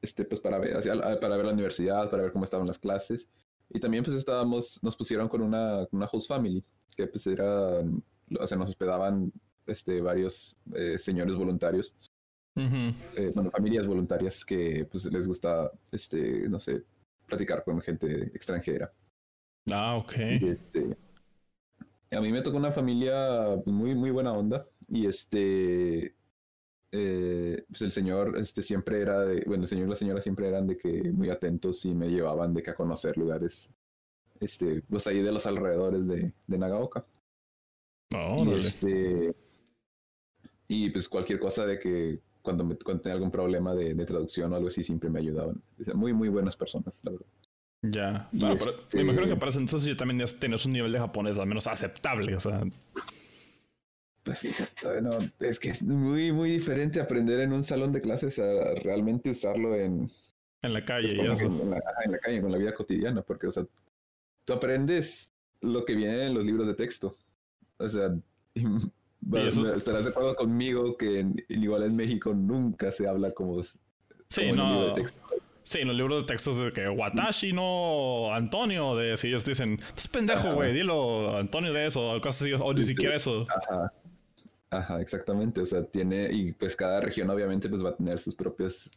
este, 0.00 0.24
pues 0.24 0.40
para 0.40 0.60
ver, 0.60 0.80
para 1.20 1.36
ver 1.36 1.46
la 1.46 1.54
universidad, 1.54 2.08
para 2.08 2.22
ver 2.22 2.30
cómo 2.30 2.44
estaban 2.44 2.68
las 2.68 2.78
clases. 2.78 3.26
Y 3.70 3.80
también 3.80 4.02
pues 4.02 4.16
estábamos, 4.16 4.80
nos 4.82 4.96
pusieron 4.96 5.28
con 5.28 5.42
una, 5.42 5.86
una 5.90 6.06
host 6.10 6.28
family, 6.28 6.62
que 6.96 7.06
pues 7.06 7.26
era, 7.26 7.80
o 7.80 8.46
sea, 8.46 8.58
nos 8.58 8.70
hospedaban 8.70 9.32
este, 9.66 10.00
varios 10.00 10.56
eh, 10.74 10.98
señores 10.98 11.34
voluntarios. 11.34 11.94
Eh, 12.56 13.30
bueno, 13.32 13.52
familias 13.52 13.86
voluntarias 13.86 14.44
que 14.44 14.84
pues 14.90 15.04
les 15.04 15.28
gusta, 15.28 15.70
este, 15.92 16.48
no 16.48 16.58
sé, 16.58 16.82
platicar 17.24 17.62
con 17.62 17.80
gente 17.80 18.32
extranjera. 18.34 18.92
Ah, 19.70 19.96
ok. 19.96 20.14
este, 20.16 20.96
a 22.10 22.20
mí 22.20 22.32
me 22.32 22.42
tocó 22.42 22.56
una 22.56 22.72
familia 22.72 23.60
muy, 23.66 23.94
muy 23.94 24.10
buena 24.10 24.32
onda 24.32 24.64
y 24.88 25.06
este, 25.06 26.16
eh, 26.92 27.64
pues 27.68 27.82
el 27.82 27.90
señor 27.90 28.36
este 28.38 28.62
siempre 28.62 29.00
era 29.00 29.20
de, 29.20 29.42
bueno, 29.46 29.64
el 29.64 29.68
señor 29.68 29.86
y 29.86 29.90
la 29.90 29.96
señora 29.96 30.20
siempre 30.20 30.48
eran 30.48 30.66
de 30.66 30.76
que 30.76 31.12
muy 31.12 31.30
atentos 31.30 31.84
y 31.84 31.94
me 31.94 32.08
llevaban 32.08 32.54
de 32.54 32.62
que 32.62 32.70
a 32.70 32.74
conocer 32.74 33.16
lugares, 33.16 33.72
este, 34.40 34.82
pues 34.88 35.06
ahí 35.06 35.22
de 35.22 35.32
los 35.32 35.46
alrededores 35.46 36.06
de, 36.08 36.32
de 36.46 36.58
Nagaoka. 36.58 37.04
y 38.10 38.54
este, 38.54 39.34
y 40.68 40.90
pues 40.90 41.08
cualquier 41.08 41.38
cosa 41.38 41.66
de 41.66 41.78
que 41.78 42.20
cuando, 42.42 42.64
me, 42.64 42.76
cuando 42.76 43.02
tenía 43.02 43.14
algún 43.14 43.30
problema 43.30 43.74
de, 43.74 43.94
de, 43.94 44.06
traducción 44.06 44.52
o 44.52 44.56
algo 44.56 44.68
así, 44.68 44.82
siempre 44.82 45.10
me 45.10 45.20
ayudaban. 45.20 45.62
Muy, 45.94 46.14
muy 46.14 46.28
buenas 46.28 46.56
personas, 46.56 46.98
la 47.02 47.10
verdad. 47.10 47.26
Ya. 47.82 48.28
me 48.32 48.38
imagino 49.00 49.22
que 49.22 49.32
este 49.32 49.36
para 49.36 49.52
entonces 49.52 49.84
yo 49.84 49.96
también 49.96 50.18
ya 50.18 50.38
tenías 50.38 50.64
un 50.66 50.72
nivel 50.72 50.90
de 50.90 50.98
japonés 50.98 51.38
al 51.38 51.46
menos 51.46 51.66
aceptable, 51.66 52.34
o 52.34 52.40
sea. 52.40 52.62
Pues 54.28 54.38
fíjate, 54.40 55.00
no, 55.00 55.18
es 55.40 55.58
que 55.58 55.70
es 55.70 55.82
muy, 55.82 56.32
muy 56.32 56.50
diferente 56.50 57.00
aprender 57.00 57.40
en 57.40 57.54
un 57.54 57.64
salón 57.64 57.92
de 57.92 58.02
clases 58.02 58.38
a 58.38 58.74
realmente 58.82 59.30
usarlo 59.30 59.74
en... 59.74 60.06
En 60.60 60.72
la 60.74 60.84
calle 60.84 61.14
pues, 61.16 61.38
eso. 61.38 61.46
En 61.46 61.70
la, 61.70 61.82
en 62.04 62.12
la 62.12 62.18
calle, 62.18 62.42
con 62.42 62.52
la 62.52 62.58
vida 62.58 62.74
cotidiana, 62.74 63.22
porque, 63.22 63.46
o 63.46 63.52
sea, 63.52 63.64
tú 64.44 64.52
aprendes 64.52 65.32
lo 65.62 65.86
que 65.86 65.94
viene 65.94 66.26
en 66.26 66.34
los 66.34 66.44
libros 66.44 66.66
de 66.66 66.74
texto. 66.74 67.14
O 67.78 67.88
sea, 67.88 68.14
estarás 69.76 70.04
de 70.04 70.10
acuerdo 70.10 70.34
conmigo 70.34 70.96
que 70.98 71.24
igual 71.48 71.84
en 71.84 71.96
México 71.96 72.34
nunca 72.34 72.90
se 72.90 73.08
habla 73.08 73.30
como, 73.30 73.62
sí, 74.28 74.52
no. 74.52 74.94
Sí, 75.62 75.80
en 75.80 75.88
los 75.88 75.96
libros 75.98 76.22
de 76.22 76.28
textos 76.28 76.56
de 76.56 76.72
que 76.72 76.88
Watashi 76.88 77.52
no 77.52 78.32
Antonio, 78.32 78.96
de 78.96 79.18
si 79.18 79.28
ellos 79.28 79.44
dicen, 79.44 79.78
es 79.94 80.08
pendejo, 80.08 80.54
güey, 80.54 80.72
dilo 80.72 81.36
Antonio 81.36 81.74
de 81.74 81.86
eso, 81.86 82.10
o 82.10 82.20
cosas 82.22 82.40
así, 82.40 82.52
o 82.54 82.72
ni 82.72 82.84
siquiera 82.84 83.14
eso. 83.14 83.44
Ajá. 83.48 83.92
Ajá, 84.70 85.00
exactamente. 85.00 85.60
O 85.60 85.66
sea, 85.66 85.84
tiene, 85.84 86.30
y 86.32 86.52
pues 86.52 86.76
cada 86.76 87.00
región 87.00 87.30
obviamente 87.30 87.68
pues 87.68 87.84
va 87.84 87.90
a 87.90 87.96
tener 87.96 88.18
sus 88.18 88.34
propios 88.34 88.90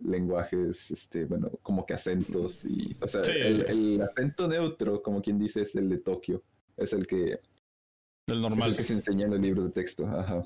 lenguajes, 0.00 0.90
este, 0.90 1.24
bueno, 1.24 1.50
como 1.62 1.84
que 1.84 1.94
acentos 1.94 2.64
y, 2.64 2.96
o 3.00 3.08
sea, 3.08 3.22
el, 3.22 4.00
acento 4.00 4.46
neutro, 4.46 5.02
como 5.02 5.20
quien 5.20 5.38
dice, 5.38 5.62
es 5.62 5.74
el 5.74 5.88
de 5.88 5.98
Tokio, 5.98 6.42
es 6.76 6.92
el 6.92 7.06
que, 7.06 7.40
el 8.28 8.40
normal, 8.40 8.60
es 8.60 8.66
el 8.68 8.76
que 8.76 8.84
se 8.84 8.92
enseña 8.94 9.24
en 9.24 9.32
los 9.32 9.40
libros 9.40 9.64
de 9.64 9.70
texto, 9.72 10.06
ajá. 10.06 10.42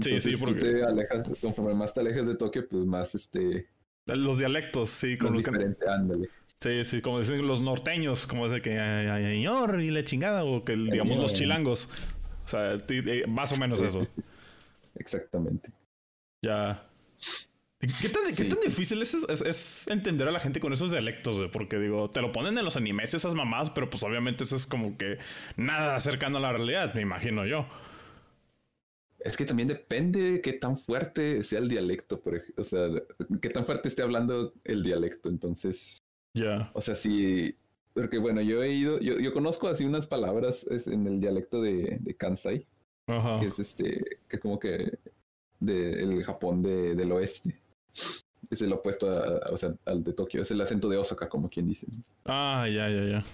sí, 0.00 0.20
sí, 0.20 0.36
porque 0.38 0.60
te 0.60 0.84
alejas, 0.84 1.28
conforme 1.40 1.74
más 1.74 1.92
te 1.92 2.00
alejas 2.00 2.26
de 2.26 2.36
Tokio, 2.36 2.68
pues 2.68 2.84
más, 2.84 3.14
este, 3.16 3.66
los 4.06 4.38
dialectos, 4.38 4.90
sí, 4.90 5.18
como 5.18 5.32
los 5.32 5.44
diferente, 5.44 5.88
ándale. 5.88 6.28
Sí, 6.60 6.84
sí, 6.84 7.02
como 7.02 7.18
dicen 7.18 7.44
los 7.44 7.60
norteños, 7.60 8.24
como 8.26 8.46
es 8.46 8.52
de 8.52 8.62
que 8.62 8.78
ay, 8.78 9.44
y 9.44 9.90
la 9.90 10.04
chingada, 10.04 10.44
o 10.44 10.64
que 10.64 10.76
digamos 10.76 11.18
los 11.18 11.34
chilangos. 11.34 11.90
O 12.44 12.48
sea, 12.48 12.74
eh, 12.88 13.24
más 13.26 13.52
o 13.52 13.56
menos 13.56 13.82
eso. 13.82 14.06
Exactamente. 14.94 15.70
Ya. 16.44 16.86
¿Qué 17.80 18.08
tan, 18.08 18.32
¿qué 18.32 18.44
tan 18.44 18.60
difícil 18.60 19.02
es, 19.02 19.14
es, 19.14 19.88
entender 19.88 20.28
a 20.28 20.30
la 20.30 20.38
gente 20.38 20.60
con 20.60 20.72
esos 20.72 20.92
dialectos? 20.92 21.50
Porque 21.52 21.78
digo, 21.78 22.10
te 22.10 22.20
lo 22.20 22.30
ponen 22.30 22.56
en 22.56 22.64
los 22.64 22.76
animes 22.76 23.12
esas 23.12 23.34
mamás, 23.34 23.70
pero 23.70 23.90
pues 23.90 24.04
obviamente 24.04 24.44
eso 24.44 24.54
es 24.54 24.66
como 24.68 24.96
que 24.96 25.18
nada 25.56 25.96
acercando 25.96 26.38
a 26.38 26.40
la 26.40 26.52
realidad, 26.52 26.94
me 26.94 27.00
imagino 27.00 27.44
yo. 27.44 27.66
Es 29.24 29.36
que 29.36 29.44
también 29.44 29.68
depende 29.68 30.40
qué 30.42 30.52
tan 30.52 30.76
fuerte 30.76 31.42
sea 31.44 31.58
el 31.58 31.68
dialecto, 31.68 32.20
por 32.20 32.36
ejemplo. 32.36 32.62
O 32.62 32.64
sea, 32.64 32.88
qué 33.40 33.50
tan 33.50 33.64
fuerte 33.64 33.88
esté 33.88 34.02
hablando 34.02 34.52
el 34.64 34.82
dialecto. 34.82 35.28
Entonces. 35.28 35.98
Ya. 36.34 36.70
O 36.74 36.80
sea, 36.80 36.94
si. 36.94 37.56
Porque 37.94 38.18
bueno, 38.18 38.40
yo 38.40 38.62
he 38.62 38.72
ido. 38.72 38.98
Yo, 39.00 39.18
yo 39.18 39.32
conozco 39.32 39.68
así 39.68 39.84
unas 39.84 40.06
palabras 40.06 40.66
en 40.86 41.06
el 41.06 41.20
dialecto 41.20 41.60
de, 41.60 41.98
de 42.00 42.14
Kansai. 42.14 42.66
Ajá. 43.06 43.40
Que 43.40 43.46
es 43.46 43.58
este. 43.58 44.18
Que 44.28 44.38
como 44.38 44.58
que. 44.58 44.98
De, 45.60 46.02
el 46.02 46.24
Japón 46.24 46.62
de, 46.62 46.94
del 46.94 47.12
oeste. 47.12 47.60
Es 48.50 48.60
el 48.62 48.72
opuesto 48.72 49.06
o 49.50 49.56
sea, 49.56 49.74
al 49.84 50.02
de 50.02 50.12
Tokio. 50.12 50.42
Es 50.42 50.50
el 50.50 50.60
acento 50.60 50.88
de 50.88 50.96
Osaka, 50.96 51.28
como 51.28 51.48
quien 51.48 51.68
dice. 51.68 51.86
Ah, 52.24 52.66
ya, 52.68 52.88
ya, 52.88 53.04
ya. 53.04 53.24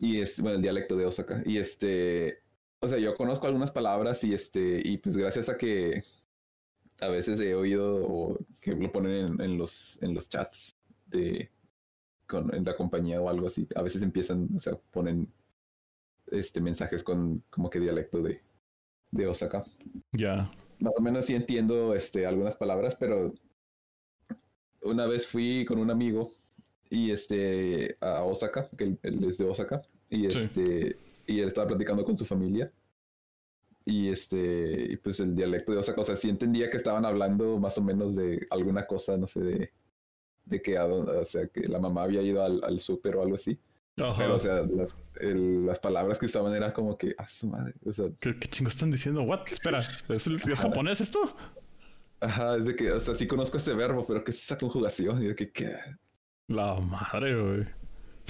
Y 0.00 0.20
es, 0.20 0.40
bueno, 0.40 0.56
el 0.56 0.62
dialecto 0.62 0.96
de 0.96 1.06
Osaka. 1.06 1.42
Y 1.46 1.58
este 1.58 2.42
o 2.80 2.86
sea, 2.86 2.98
yo 2.98 3.16
conozco 3.16 3.46
algunas 3.46 3.72
palabras 3.72 4.22
y 4.24 4.32
este, 4.34 4.80
y 4.84 4.98
pues 4.98 5.16
gracias 5.16 5.48
a 5.48 5.58
que 5.58 6.02
a 7.00 7.08
veces 7.08 7.40
he 7.40 7.54
oído 7.54 8.04
o 8.06 8.38
que 8.60 8.72
lo 8.72 8.92
ponen 8.92 9.40
en, 9.40 9.58
los, 9.58 10.00
en 10.02 10.14
los 10.14 10.28
chats 10.28 10.76
de 11.06 11.50
con, 12.28 12.54
en 12.54 12.64
la 12.64 12.76
compañía 12.76 13.20
o 13.20 13.28
algo 13.28 13.48
así, 13.48 13.66
a 13.74 13.82
veces 13.82 14.02
empiezan, 14.02 14.48
o 14.56 14.60
sea, 14.60 14.76
ponen 14.92 15.32
este 16.30 16.60
mensajes 16.60 17.02
con 17.02 17.42
como 17.50 17.70
que 17.70 17.80
dialecto 17.80 18.22
de, 18.22 18.42
de 19.10 19.26
Osaka. 19.26 19.64
Ya. 20.12 20.50
Más 20.78 20.94
o 20.96 21.02
menos 21.02 21.26
sí 21.26 21.34
entiendo 21.34 21.94
este 21.94 22.26
algunas 22.26 22.54
palabras, 22.54 22.96
pero 23.00 23.34
una 24.82 25.06
vez 25.06 25.26
fui 25.26 25.64
con 25.64 25.78
un 25.78 25.90
amigo 25.90 26.30
y 26.90 27.10
este 27.10 27.96
a 28.00 28.22
Osaka, 28.22 28.68
que 28.76 28.96
él, 29.02 29.24
es 29.24 29.38
de 29.38 29.46
Osaka, 29.46 29.82
y 30.08 30.26
este 30.26 30.96
y 31.26 31.40
él 31.40 31.48
estaba 31.48 31.66
platicando 31.66 32.04
con 32.04 32.16
su 32.16 32.24
familia. 32.24 32.72
Y 33.84 34.08
este, 34.08 34.86
y 34.92 34.96
pues 34.98 35.18
el 35.20 35.34
dialecto 35.34 35.72
de 35.72 35.78
Osaka, 35.78 36.02
o 36.02 36.04
sea, 36.04 36.16
sí 36.16 36.28
entendía 36.28 36.70
que 36.70 36.76
estaban 36.76 37.06
hablando 37.06 37.58
más 37.58 37.78
o 37.78 37.82
menos 37.82 38.14
de 38.14 38.46
alguna 38.50 38.86
cosa, 38.86 39.16
no 39.16 39.26
sé, 39.26 39.40
de, 39.40 39.72
de 40.48 40.62
que, 40.62 40.78
o 40.78 41.24
sea, 41.24 41.46
que 41.48 41.68
la 41.68 41.78
mamá 41.78 42.04
había 42.04 42.22
ido 42.22 42.42
al, 42.42 42.62
al 42.64 42.80
súper 42.80 43.16
o 43.16 43.22
algo 43.22 43.36
así. 43.36 43.58
Pero, 43.94 44.34
o 44.34 44.38
sea, 44.38 44.62
las, 44.62 44.94
las, 45.20 45.80
palabras 45.80 46.18
que 46.18 46.26
estaban 46.26 46.54
era 46.54 46.72
como 46.72 46.96
que, 46.96 47.14
a 47.18 47.26
su 47.26 47.48
madre, 47.48 47.74
o 47.84 47.92
sea. 47.92 48.06
¿Qué, 48.20 48.38
qué 48.38 48.48
chingo 48.48 48.68
están 48.68 48.92
diciendo? 48.92 49.22
¿What? 49.22 49.40
Espera, 49.50 49.80
¿es, 49.80 50.26
¿es 50.28 50.60
japonés 50.60 51.00
esto? 51.00 51.36
Ajá, 52.20 52.56
es 52.56 52.66
de 52.66 52.76
que, 52.76 52.92
o 52.92 53.00
sea, 53.00 53.16
sí 53.16 53.26
conozco 53.26 53.56
ese 53.56 53.74
verbo, 53.74 54.04
pero 54.06 54.22
¿qué 54.22 54.30
es 54.30 54.42
esa 54.42 54.56
conjugación? 54.56 55.22
Y 55.22 55.28
de 55.28 55.34
que, 55.34 55.50
¿qué? 55.50 55.74
La 56.46 56.76
madre, 56.76 57.40
güey 57.40 57.78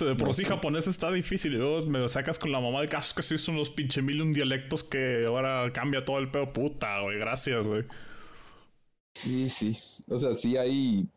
de 0.04 0.14
por 0.14 0.34
sí 0.34 0.44
japonés 0.44 0.86
está 0.86 1.10
difícil. 1.10 1.54
Y 1.54 1.56
luego 1.56 1.86
me 1.86 2.08
sacas 2.08 2.38
con 2.38 2.52
la 2.52 2.60
mamá 2.60 2.80
de 2.80 2.88
casos 2.88 3.14
que 3.14 3.22
sí 3.22 3.38
son 3.38 3.56
los 3.56 3.70
pinche 3.70 4.02
mil 4.02 4.20
un 4.22 4.32
dialectos 4.32 4.84
que 4.84 5.24
ahora 5.26 5.70
cambia 5.72 6.04
todo 6.04 6.18
el 6.18 6.30
pedo. 6.30 6.52
Puta, 6.52 7.00
güey. 7.00 7.18
Gracias, 7.18 7.66
güey. 7.66 7.84
Sí, 9.14 9.50
sí. 9.50 9.76
O 10.08 10.18
sea, 10.18 10.34
sí 10.34 10.56
hay. 10.56 11.08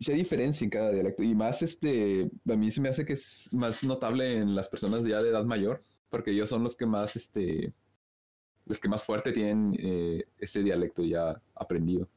Sí 0.00 0.12
hay 0.12 0.18
diferencia 0.18 0.64
en 0.64 0.70
cada 0.70 0.90
dialecto. 0.90 1.22
Y 1.22 1.34
más 1.34 1.62
este. 1.62 2.30
A 2.48 2.56
mí 2.56 2.70
se 2.70 2.80
me 2.80 2.88
hace 2.88 3.04
que 3.04 3.14
es 3.14 3.48
más 3.52 3.82
notable 3.84 4.36
en 4.36 4.54
las 4.54 4.68
personas 4.68 5.04
ya 5.04 5.22
de 5.22 5.30
edad 5.30 5.44
mayor. 5.44 5.82
Porque 6.08 6.30
ellos 6.30 6.48
son 6.48 6.62
los 6.62 6.76
que 6.76 6.86
más 6.86 7.16
este. 7.16 7.72
Los 8.66 8.80
que 8.80 8.88
más 8.88 9.04
fuerte 9.04 9.32
tienen 9.32 9.76
eh, 9.78 10.24
ese 10.38 10.62
dialecto 10.62 11.04
ya 11.04 11.40
aprendido. 11.54 12.08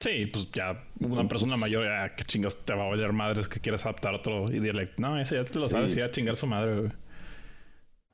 Sí, 0.00 0.26
pues 0.26 0.50
ya 0.50 0.84
una 0.98 1.28
persona 1.28 1.56
mayor, 1.56 1.84
ya, 1.84 2.12
¿qué 2.16 2.24
chingas 2.24 2.56
te 2.64 2.74
va 2.74 2.86
a 2.86 2.88
valer 2.88 3.12
madres 3.12 3.46
que 3.48 3.60
quieras 3.60 3.84
adaptar 3.84 4.14
otro 4.14 4.48
dialecto? 4.48 5.00
No, 5.00 5.20
ese 5.20 5.36
ya 5.36 5.44
te 5.44 5.56
lo 5.60 5.68
sabes, 5.68 5.92
sí, 5.92 6.00
a 6.00 6.10
chingar 6.10 6.34
su 6.34 6.48
madre, 6.48 6.80
güey. 6.80 6.92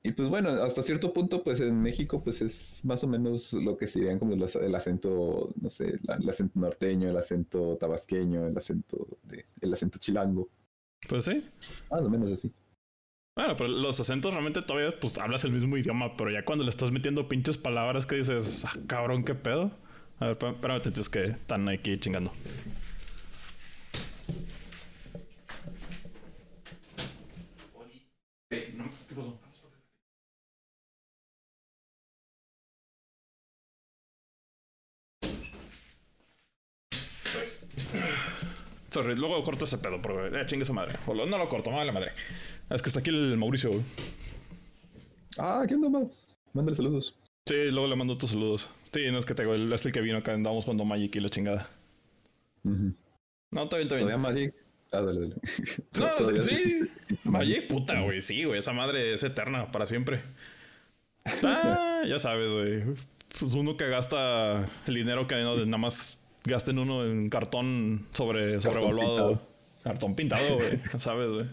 Y 0.09 0.13
pues 0.13 0.31
bueno, 0.31 0.49
hasta 0.49 0.83
cierto 0.83 1.13
punto, 1.13 1.45
pues 1.45 1.61
en 1.61 1.83
México, 1.83 2.25
pues 2.25 2.41
es 2.41 2.83
más 2.83 3.05
o 3.05 3.07
menos 3.07 3.53
lo 3.53 3.77
que 3.77 3.87
serían 3.87 4.19
como 4.19 4.33
el 4.33 4.75
acento, 4.75 5.53
no 5.61 5.69
sé, 5.69 6.01
el 6.19 6.29
acento 6.31 6.59
norteño, 6.59 7.11
el 7.11 7.17
acento 7.19 7.77
tabasqueño, 7.77 8.47
el 8.47 8.57
acento 8.57 9.07
de, 9.25 9.45
el 9.61 9.71
acento 9.71 9.99
chilango. 9.99 10.49
Pues 11.07 11.27
sí. 11.27 11.45
Más 11.91 12.01
o 12.01 12.09
menos 12.09 12.33
así. 12.33 12.51
Bueno, 13.37 13.55
pero 13.55 13.69
los 13.69 14.01
acentos 14.01 14.33
realmente 14.33 14.63
todavía, 14.63 14.99
pues 14.99 15.19
hablas 15.19 15.45
el 15.45 15.53
mismo 15.53 15.77
idioma, 15.77 16.17
pero 16.17 16.31
ya 16.31 16.43
cuando 16.43 16.65
le 16.65 16.71
estás 16.71 16.91
metiendo 16.91 17.29
pinches 17.29 17.59
palabras 17.59 18.07
que 18.07 18.17
dices, 18.17 18.65
ah, 18.65 18.79
cabrón, 18.87 19.25
qué 19.25 19.35
pedo. 19.35 19.73
A 20.21 20.29
ver, 20.29 20.39
espérame, 20.43 20.81
es 20.87 21.09
que 21.11 21.21
están 21.21 21.69
aquí 21.69 21.99
chingando. 21.99 22.33
Sorry, 38.91 39.15
luego 39.17 39.43
corto 39.45 39.65
ese 39.65 39.79
pedo, 39.79 40.01
porque 40.01 40.39
eh, 40.41 40.47
chingue 40.47 40.63
esa 40.63 40.73
madre. 40.73 40.99
O 41.07 41.15
lo- 41.15 41.27
no 41.27 41.37
lo 41.39 41.49
corto, 41.49 41.71
no 41.71 41.83
la 41.85 41.93
madre. 41.93 42.13
Es 42.71 42.81
que 42.83 42.89
está 42.89 43.01
aquí 43.01 43.11
el 43.11 43.37
Mauricio, 43.37 43.71
güey. 43.71 43.83
Ah, 45.39 45.65
¿qué 45.69 45.75
onda, 45.75 45.89
Mau? 45.89 46.11
Mándale 46.55 46.77
saludos. 46.77 47.15
Sí, 47.47 47.71
luego 47.71 47.87
le 47.87 47.97
mando 47.97 48.17
tus 48.17 48.31
saludos. 48.31 48.69
Sí, 48.93 49.11
no 49.11 49.19
es 49.19 49.27
que 49.27 49.35
te 49.35 49.43
él 49.43 49.73
es 49.73 49.85
el 49.87 49.93
que 49.93 50.01
vino 50.01 50.19
acá, 50.19 50.33
andábamos 50.33 50.65
jugando 50.65 50.85
Magic 50.85 51.15
y 51.17 51.21
la 51.21 51.29
chingada. 51.29 51.69
No, 52.63 53.63
está 53.65 53.77
bien, 53.77 53.87
está 53.89 53.97
bien. 53.97 54.09
Todavía 54.09 54.17
Magic. 54.19 54.55
Ah, 54.91 55.01
dale, 55.03 55.21
dale. 55.21 55.35
No, 56.33 56.43
sí. 56.43 56.59
sí. 56.59 56.81
Magic, 57.25 57.69
puta, 57.69 58.01
güey, 58.01 58.21
sí, 58.21 58.45
güey. 58.45 58.59
Esa 58.59 58.73
madre 58.73 59.13
es 59.15 59.23
eterna 59.23 59.71
para 59.71 59.87
siempre. 59.87 60.23
Ah, 61.45 62.03
ya 62.07 62.19
sabes, 62.19 62.51
güey. 62.51 62.83
Pues 63.39 63.53
uno 63.55 63.77
que 63.77 63.87
gasta 63.89 64.67
el 64.87 64.95
dinero 64.95 65.27
que 65.27 65.37
no- 65.37 65.57
nada 65.65 65.79
más 65.79 66.23
gasten 66.49 66.79
uno 66.81 67.05
en 67.05 67.31
cartón 67.31 68.07
sobre, 68.13 68.61
sobrevaluado. 68.61 69.41
Cartón 69.85 70.15
pintado, 70.17 70.57
güey. 70.57 70.81
Ya 70.93 70.99
sabes, 70.99 71.31
güey. 71.31 71.47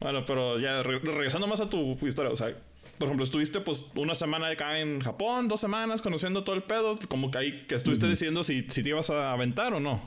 Bueno, 0.00 0.24
pero 0.26 0.58
ya 0.58 0.82
re- 0.82 0.98
regresando 0.98 1.46
más 1.46 1.60
a 1.60 1.70
tu 1.70 1.96
historia, 2.06 2.30
o 2.30 2.36
sea, 2.36 2.54
por 2.98 3.06
ejemplo, 3.08 3.24
estuviste 3.24 3.60
pues 3.60 3.90
una 3.96 4.14
semana 4.14 4.48
acá 4.48 4.78
en 4.78 5.00
Japón, 5.00 5.48
dos 5.48 5.60
semanas 5.60 6.02
conociendo 6.02 6.44
todo 6.44 6.54
el 6.54 6.62
pedo, 6.62 6.96
como 7.08 7.30
que 7.30 7.38
ahí 7.38 7.66
que 7.66 7.74
estuviste 7.74 8.06
diciendo 8.06 8.44
si, 8.44 8.66
si 8.68 8.82
te 8.82 8.90
ibas 8.90 9.08
a 9.10 9.32
aventar 9.32 9.72
o 9.72 9.80
no. 9.80 10.00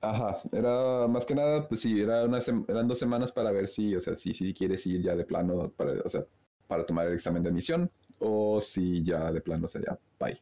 Ajá, 0.00 0.36
era 0.52 1.06
más 1.08 1.24
que 1.24 1.34
nada, 1.34 1.66
pues 1.68 1.80
sí, 1.80 2.00
era 2.00 2.24
una 2.24 2.38
eran 2.68 2.88
dos 2.88 2.98
semanas 2.98 3.32
para 3.32 3.50
ver 3.52 3.68
si, 3.68 3.94
o 3.96 4.00
sea, 4.00 4.16
si, 4.16 4.34
si 4.34 4.52
quieres 4.52 4.86
ir 4.86 5.02
ya 5.02 5.14
de 5.14 5.24
plano, 5.24 5.70
para, 5.76 5.92
o 6.04 6.10
sea, 6.10 6.24
para 6.66 6.84
tomar 6.84 7.06
el 7.06 7.14
examen 7.14 7.42
de 7.42 7.48
admisión, 7.50 7.90
o 8.18 8.60
si 8.60 9.02
ya 9.02 9.30
de 9.32 9.40
plano 9.40 9.66
sería 9.68 9.98
bye. 10.18 10.38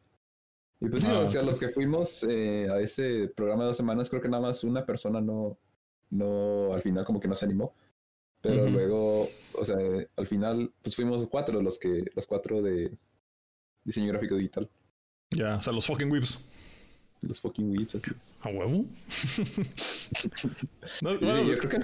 Y 0.83 0.89
pues 0.89 1.03
sí, 1.03 1.09
Ah, 1.09 1.19
o 1.19 1.27
sea, 1.27 1.41
los 1.43 1.59
que 1.59 1.69
fuimos 1.69 2.23
eh, 2.23 2.67
a 2.69 2.81
ese 2.81 3.29
programa 3.29 3.63
de 3.63 3.69
dos 3.69 3.77
semanas, 3.77 4.09
creo 4.09 4.21
que 4.21 4.27
nada 4.27 4.43
más 4.43 4.65
una 4.65 4.85
persona 4.85 5.21
no, 5.21 5.57
no, 6.09 6.73
al 6.73 6.81
final 6.81 7.05
como 7.05 7.21
que 7.21 7.29
no 7.29 7.35
se 7.35 7.45
animó. 7.45 7.73
Pero 8.41 8.69
luego, 8.69 9.29
o 9.53 9.63
sea, 9.63 9.77
al 10.17 10.27
final, 10.27 10.73
pues 10.81 10.97
fuimos 10.97 11.25
cuatro 11.29 11.61
los 11.61 11.79
que, 11.79 12.03
los 12.13 12.27
cuatro 12.27 12.61
de 12.61 12.97
diseño 13.85 14.09
gráfico 14.09 14.35
digital. 14.35 14.69
Ya, 15.31 15.55
o 15.55 15.61
sea, 15.61 15.71
los 15.71 15.85
fucking 15.85 16.11
whips. 16.11 16.43
Los 17.21 17.39
fucking 17.39 17.71
weeps, 17.71 17.95
así. 17.95 18.11
¿A 18.41 18.49
huevo? 18.49 18.85
no, 21.01 21.13
Y 21.13 21.17
bueno, 21.17 21.43
yo 21.43 21.57
creo 21.59 21.81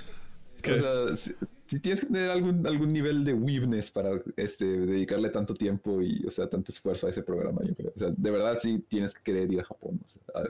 que. 0.62 0.72
O 0.74 1.16
sea, 1.16 1.36
si, 1.70 1.80
tienes 1.80 2.02
que 2.02 2.08
tener 2.08 2.30
algún, 2.30 2.66
algún 2.68 2.92
nivel 2.92 3.24
de 3.24 3.34
weebness 3.34 3.92
para 3.92 4.12
este, 4.36 4.66
dedicarle 4.66 5.30
tanto 5.30 5.54
tiempo 5.54 6.02
y, 6.02 6.26
o 6.26 6.32
sea, 6.32 6.48
tanto 6.50 6.72
esfuerzo 6.72 7.08
a 7.08 7.10
ese 7.12 7.24
programa, 7.24 7.62
yo 7.66 7.76
creo. 7.76 7.94
O 7.96 8.00
sea, 8.00 8.10
de 8.16 8.32
verdad 8.32 8.58
sí 8.62 8.84
tienes 8.88 9.14
que 9.14 9.22
querer 9.24 9.52
ir 9.52 9.60
a 9.62 9.64
Japón. 9.64 10.00
O 10.04 10.10
sea, 10.10 10.22
a- 10.36 10.50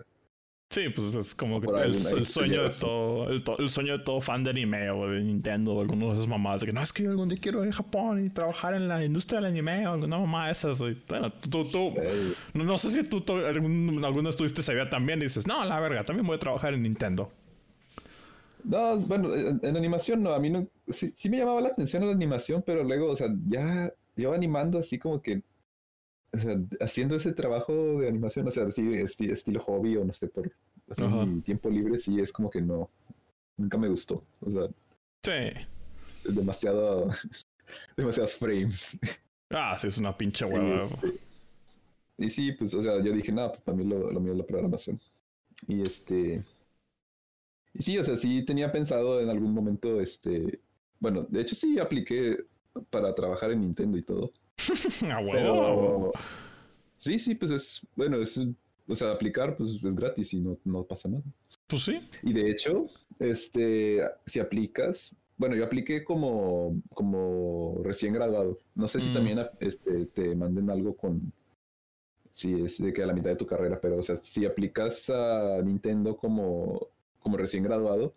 Sí, 0.71 0.81
pues 0.95 1.15
es 1.15 1.33
como 1.33 1.59
que 1.59 1.65
el, 1.65 1.73
alguna 1.79 2.09
el 2.11 2.25
sueño 2.27 2.61
de 2.61 2.69
todo, 2.69 3.27
el, 3.31 3.43
to- 3.43 3.57
el 3.57 3.71
sueño 3.71 3.97
de 3.97 4.03
todo 4.03 4.21
fan 4.21 4.43
de 4.43 4.51
anime 4.51 4.91
o 4.91 5.07
de 5.09 5.19
Nintendo 5.23 5.73
o 5.73 5.81
algunos 5.81 6.09
de 6.09 6.13
esas 6.13 6.27
mamás 6.27 6.61
de 6.61 6.67
que 6.67 6.73
no 6.73 6.83
es 6.83 6.93
que 6.93 7.01
yo 7.01 7.09
algún 7.09 7.27
día 7.27 7.39
quiero 7.41 7.63
ir 7.65 7.71
a 7.71 7.73
Japón 7.73 8.23
y 8.23 8.29
trabajar 8.29 8.75
en 8.75 8.87
la 8.87 9.03
industria 9.03 9.41
del 9.41 9.49
anime 9.49 9.87
o 9.87 9.93
alguna 9.93 10.19
mamá 10.19 10.45
de 10.45 10.51
esas. 10.51 10.79
Bueno, 11.07 11.33
tú, 11.33 11.63
tú, 11.63 11.95
no, 12.53 12.63
no 12.65 12.77
sé 12.77 12.91
si 12.91 13.03
tú, 13.03 13.21
tú 13.21 13.33
algún, 13.37 13.99
alguna 14.05 14.29
estuviste 14.29 14.61
esa 14.61 14.73
idea 14.73 14.87
también 14.87 15.17
y 15.17 15.23
dices, 15.23 15.47
no, 15.47 15.65
la 15.65 15.79
verga, 15.79 16.05
también 16.05 16.27
voy 16.27 16.35
a 16.35 16.39
trabajar 16.39 16.75
en 16.75 16.83
Nintendo. 16.83 17.31
No, 18.63 18.99
bueno, 18.99 19.33
en, 19.35 19.59
en 19.63 19.77
animación 19.77 20.21
no, 20.23 20.31
a 20.33 20.39
mí 20.39 20.49
no, 20.49 20.67
sí, 20.87 21.13
sí 21.15 21.29
me 21.29 21.37
llamaba 21.37 21.61
la 21.61 21.69
atención 21.69 22.05
la 22.05 22.11
animación, 22.11 22.63
pero 22.65 22.83
luego, 22.83 23.07
o 23.11 23.15
sea, 23.15 23.27
ya 23.45 23.91
yo 24.15 24.33
animando 24.33 24.79
así 24.79 24.97
como 24.99 25.21
que, 25.21 25.41
o 26.33 26.37
sea, 26.37 26.55
haciendo 26.81 27.15
ese 27.15 27.33
trabajo 27.33 27.73
de 27.99 28.07
animación, 28.09 28.47
o 28.47 28.51
sea, 28.51 28.65
así 28.65 28.81
esti- 28.81 29.31
estilo 29.31 29.59
hobby 29.61 29.97
o 29.97 30.05
no 30.05 30.13
sé, 30.13 30.27
por 30.27 30.51
así, 30.89 31.03
mi 31.03 31.41
tiempo 31.41 31.69
libre, 31.69 31.99
sí 31.99 32.19
es 32.19 32.31
como 32.33 32.49
que 32.49 32.61
no, 32.61 32.89
nunca 33.57 33.77
me 33.77 33.87
gustó. 33.87 34.23
O 34.41 34.49
sea, 34.51 34.67
Sí. 35.23 36.31
demasiado, 36.31 37.07
demasiados 37.97 38.35
frames. 38.35 38.99
Ah, 39.49 39.77
sí, 39.77 39.87
es 39.87 39.97
una 39.97 40.15
pinche 40.17 40.45
hueva. 40.45 40.83
este, 40.85 41.13
y 42.17 42.29
sí, 42.29 42.51
pues, 42.51 42.73
o 42.73 42.81
sea, 42.81 43.01
yo 43.01 43.11
dije, 43.13 43.31
nada, 43.31 43.49
pues 43.49 43.61
para 43.61 43.77
mí 43.77 43.83
lo, 43.85 44.11
lo 44.11 44.19
mío 44.19 44.33
es 44.33 44.37
la 44.39 44.45
programación. 44.45 44.99
Y 45.67 45.81
este. 45.81 46.43
Y 47.79 47.83
sí, 47.83 47.97
o 47.97 48.03
sea, 48.03 48.17
sí 48.17 48.43
tenía 48.43 48.71
pensado 48.71 49.19
en 49.21 49.29
algún 49.29 49.53
momento, 49.53 49.99
este. 49.99 50.59
Bueno, 50.99 51.25
de 51.29 51.41
hecho 51.41 51.55
sí 51.55 51.79
apliqué 51.79 52.37
para 52.91 53.15
trabajar 53.15 53.51
en 53.51 53.61
Nintendo 53.61 53.97
y 53.97 54.03
todo. 54.03 54.31
A 55.11 55.19
huevo. 55.19 55.31
Pero. 55.31 56.11
Sí, 56.97 57.17
sí, 57.17 57.33
pues 57.35 57.51
es. 57.51 57.81
Bueno, 57.95 58.17
es. 58.21 58.39
O 58.87 58.95
sea, 58.95 59.11
aplicar, 59.11 59.55
pues 59.55 59.69
es 59.83 59.95
gratis 59.95 60.33
y 60.33 60.41
no, 60.41 60.57
no 60.65 60.83
pasa 60.83 61.07
nada. 61.07 61.23
Pues 61.67 61.83
sí. 61.83 61.99
Y 62.23 62.33
de 62.33 62.49
hecho, 62.49 62.87
este, 63.19 64.01
si 64.25 64.39
aplicas, 64.39 65.15
bueno, 65.37 65.55
yo 65.55 65.63
apliqué 65.63 66.03
como, 66.03 66.81
como 66.95 67.79
recién 67.83 68.13
graduado. 68.13 68.57
No 68.75 68.87
sé 68.87 68.99
si 68.99 69.11
Mm. 69.11 69.13
también 69.13 69.39
este, 69.59 70.07
te 70.07 70.35
manden 70.35 70.69
algo 70.71 70.97
con, 70.97 71.31
si 72.31 72.61
es 72.63 72.81
de 72.81 72.91
que 72.91 73.03
a 73.03 73.05
la 73.05 73.13
mitad 73.13 73.29
de 73.29 73.35
tu 73.35 73.45
carrera, 73.45 73.79
pero 73.79 73.97
o 73.99 74.03
sea, 74.03 74.17
si 74.17 74.45
aplicas 74.45 75.09
a 75.11 75.61
Nintendo 75.63 76.17
como, 76.17 76.87
como 77.29 77.37
recién 77.37 77.63
graduado, 77.63 78.15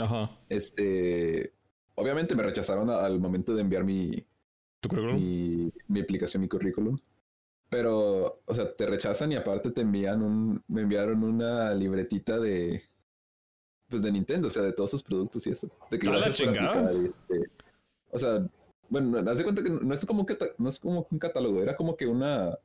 Ajá. 0.00 0.36
este, 0.48 1.52
obviamente 1.94 2.34
me 2.34 2.42
rechazaron 2.42 2.90
a- 2.90 3.04
al 3.06 3.20
momento 3.20 3.54
de 3.54 3.60
enviar 3.62 3.84
mi, 3.84 4.26
¿Tu 4.80 4.88
currículum? 4.88 5.16
mi, 5.16 5.72
mi 5.86 6.00
aplicación, 6.00 6.40
mi 6.42 6.48
currículum. 6.48 6.98
Pero, 7.70 8.40
o 8.46 8.54
sea, 8.54 8.74
te 8.74 8.86
rechazan 8.86 9.30
y 9.30 9.36
aparte 9.36 9.70
te 9.70 9.82
envían 9.82 10.22
un, 10.22 10.62
me 10.68 10.80
enviaron 10.82 11.22
una 11.22 11.72
libretita 11.74 12.40
de, 12.40 12.82
pues 13.88 14.02
de 14.02 14.10
Nintendo, 14.10 14.48
o 14.48 14.50
sea, 14.50 14.62
de 14.62 14.72
todos 14.72 14.90
sus 14.90 15.02
productos 15.04 15.46
y 15.46 15.50
eso. 15.50 15.68
De 15.90 15.98
que 16.00 16.06
este, 17.06 17.50
o 18.10 18.18
sea, 18.18 18.44
bueno, 18.88 19.18
haz 19.18 19.38
de 19.38 19.44
cuenta 19.44 19.62
que 19.62 19.68
no 19.70 19.94
es 19.94 20.04
como 20.04 20.24
cata- 20.26 20.54
no 20.58 20.68
es 20.68 20.80
como 20.80 21.06
un 21.10 21.18
catálogo, 21.18 21.62
era 21.62 21.76
como 21.76 21.96
que 21.96 22.06
una, 22.06 22.58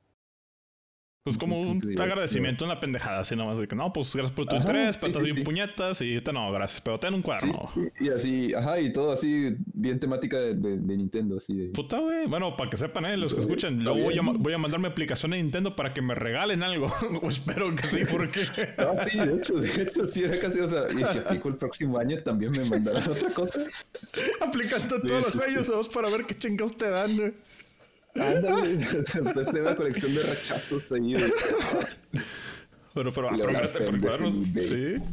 Pues 1.25 1.37
como 1.37 1.55
¿cómo 1.55 1.71
un 1.71 2.01
agradecimiento, 2.01 2.65
una 2.65 2.81
pendejada, 2.81 3.21
así 3.21 3.33
nomás 3.33 3.57
de 3.57 3.65
que 3.65 3.77
no, 3.77 3.93
pues 3.93 4.13
gracias 4.13 4.35
por 4.35 4.45
tu 4.45 4.57
Ajá, 4.57 4.65
interés, 4.65 4.95
sí, 4.95 4.99
pero 4.99 5.07
estás 5.11 5.21
sí, 5.23 5.27
bien 5.27 5.37
sí. 5.37 5.43
puñetas 5.43 6.01
y 6.01 6.19
te 6.19 6.33
no, 6.33 6.51
gracias, 6.51 6.81
pero 6.81 6.99
ten 6.99 7.13
un 7.13 7.21
cuaderno. 7.21 7.53
sí, 7.73 7.79
y 8.01 8.09
así, 8.09 8.53
ajá, 8.53 8.77
y 8.81 8.91
todo 8.91 9.13
así, 9.13 9.55
bien 9.73 10.01
temática 10.01 10.37
de, 10.37 10.53
de- 10.55 10.79
de 10.79 10.97
Nintendo, 10.97 11.37
así 11.37 11.55
de... 11.55 11.67
Puta, 11.69 11.99
güey. 11.99 12.27
Bueno, 12.27 12.57
para 12.57 12.69
que 12.69 12.75
sepan, 12.75 13.05
eh, 13.05 13.15
los 13.15 13.33
que 13.33 13.39
escuchan, 13.39 13.81
luego 13.81 14.01
voy 14.01 14.17
a, 14.17 14.21
voy 14.21 14.51
a 14.51 14.57
mandar 14.57 14.81
mi 14.81 14.87
aplicación 14.87 15.31
a 15.31 15.37
Nintendo 15.37 15.77
para 15.77 15.93
que 15.93 16.01
me 16.01 16.13
regalen 16.13 16.61
algo. 16.61 16.87
Espero 17.29 17.73
que 17.73 17.87
sí, 17.87 17.99
porque 18.11 18.41
No, 18.77 18.93
sí, 19.09 19.17
de 19.17 19.35
hecho, 19.37 19.53
de 19.53 19.81
hecho, 19.81 20.05
sí 20.09 20.23
era 20.25 20.37
casi, 20.41 20.59
o 20.59 20.69
sea, 20.69 20.87
y 20.91 21.05
si 21.05 21.19
aplico 21.19 21.47
el 21.47 21.55
próximo 21.55 21.99
año 21.99 22.21
también 22.21 22.51
me 22.51 22.65
mandarán 22.65 23.09
otra 23.09 23.29
cosa. 23.29 23.61
aplicando 24.41 24.99
todos 25.01 25.21
los 25.21 25.33
sellos 25.41 25.69
vamos 25.69 25.87
para 25.87 26.09
ver 26.09 26.25
qué 26.25 26.37
chingados 26.37 26.75
te 26.75 26.89
dan, 26.89 27.15
güey. 27.15 27.33
Ándale, 28.15 28.75
después 28.77 29.45
tengo 29.51 29.61
una 29.61 29.75
colección 29.75 30.13
de 30.15 30.23
rechazos 30.23 30.91
ahí. 30.91 31.13
de- 31.13 31.33
Bueno, 32.93 33.11
pero 33.13 33.29
ah, 33.29 33.35
por 33.37 33.99
cuadernos. 34.01 34.35
Sí. 34.55 34.95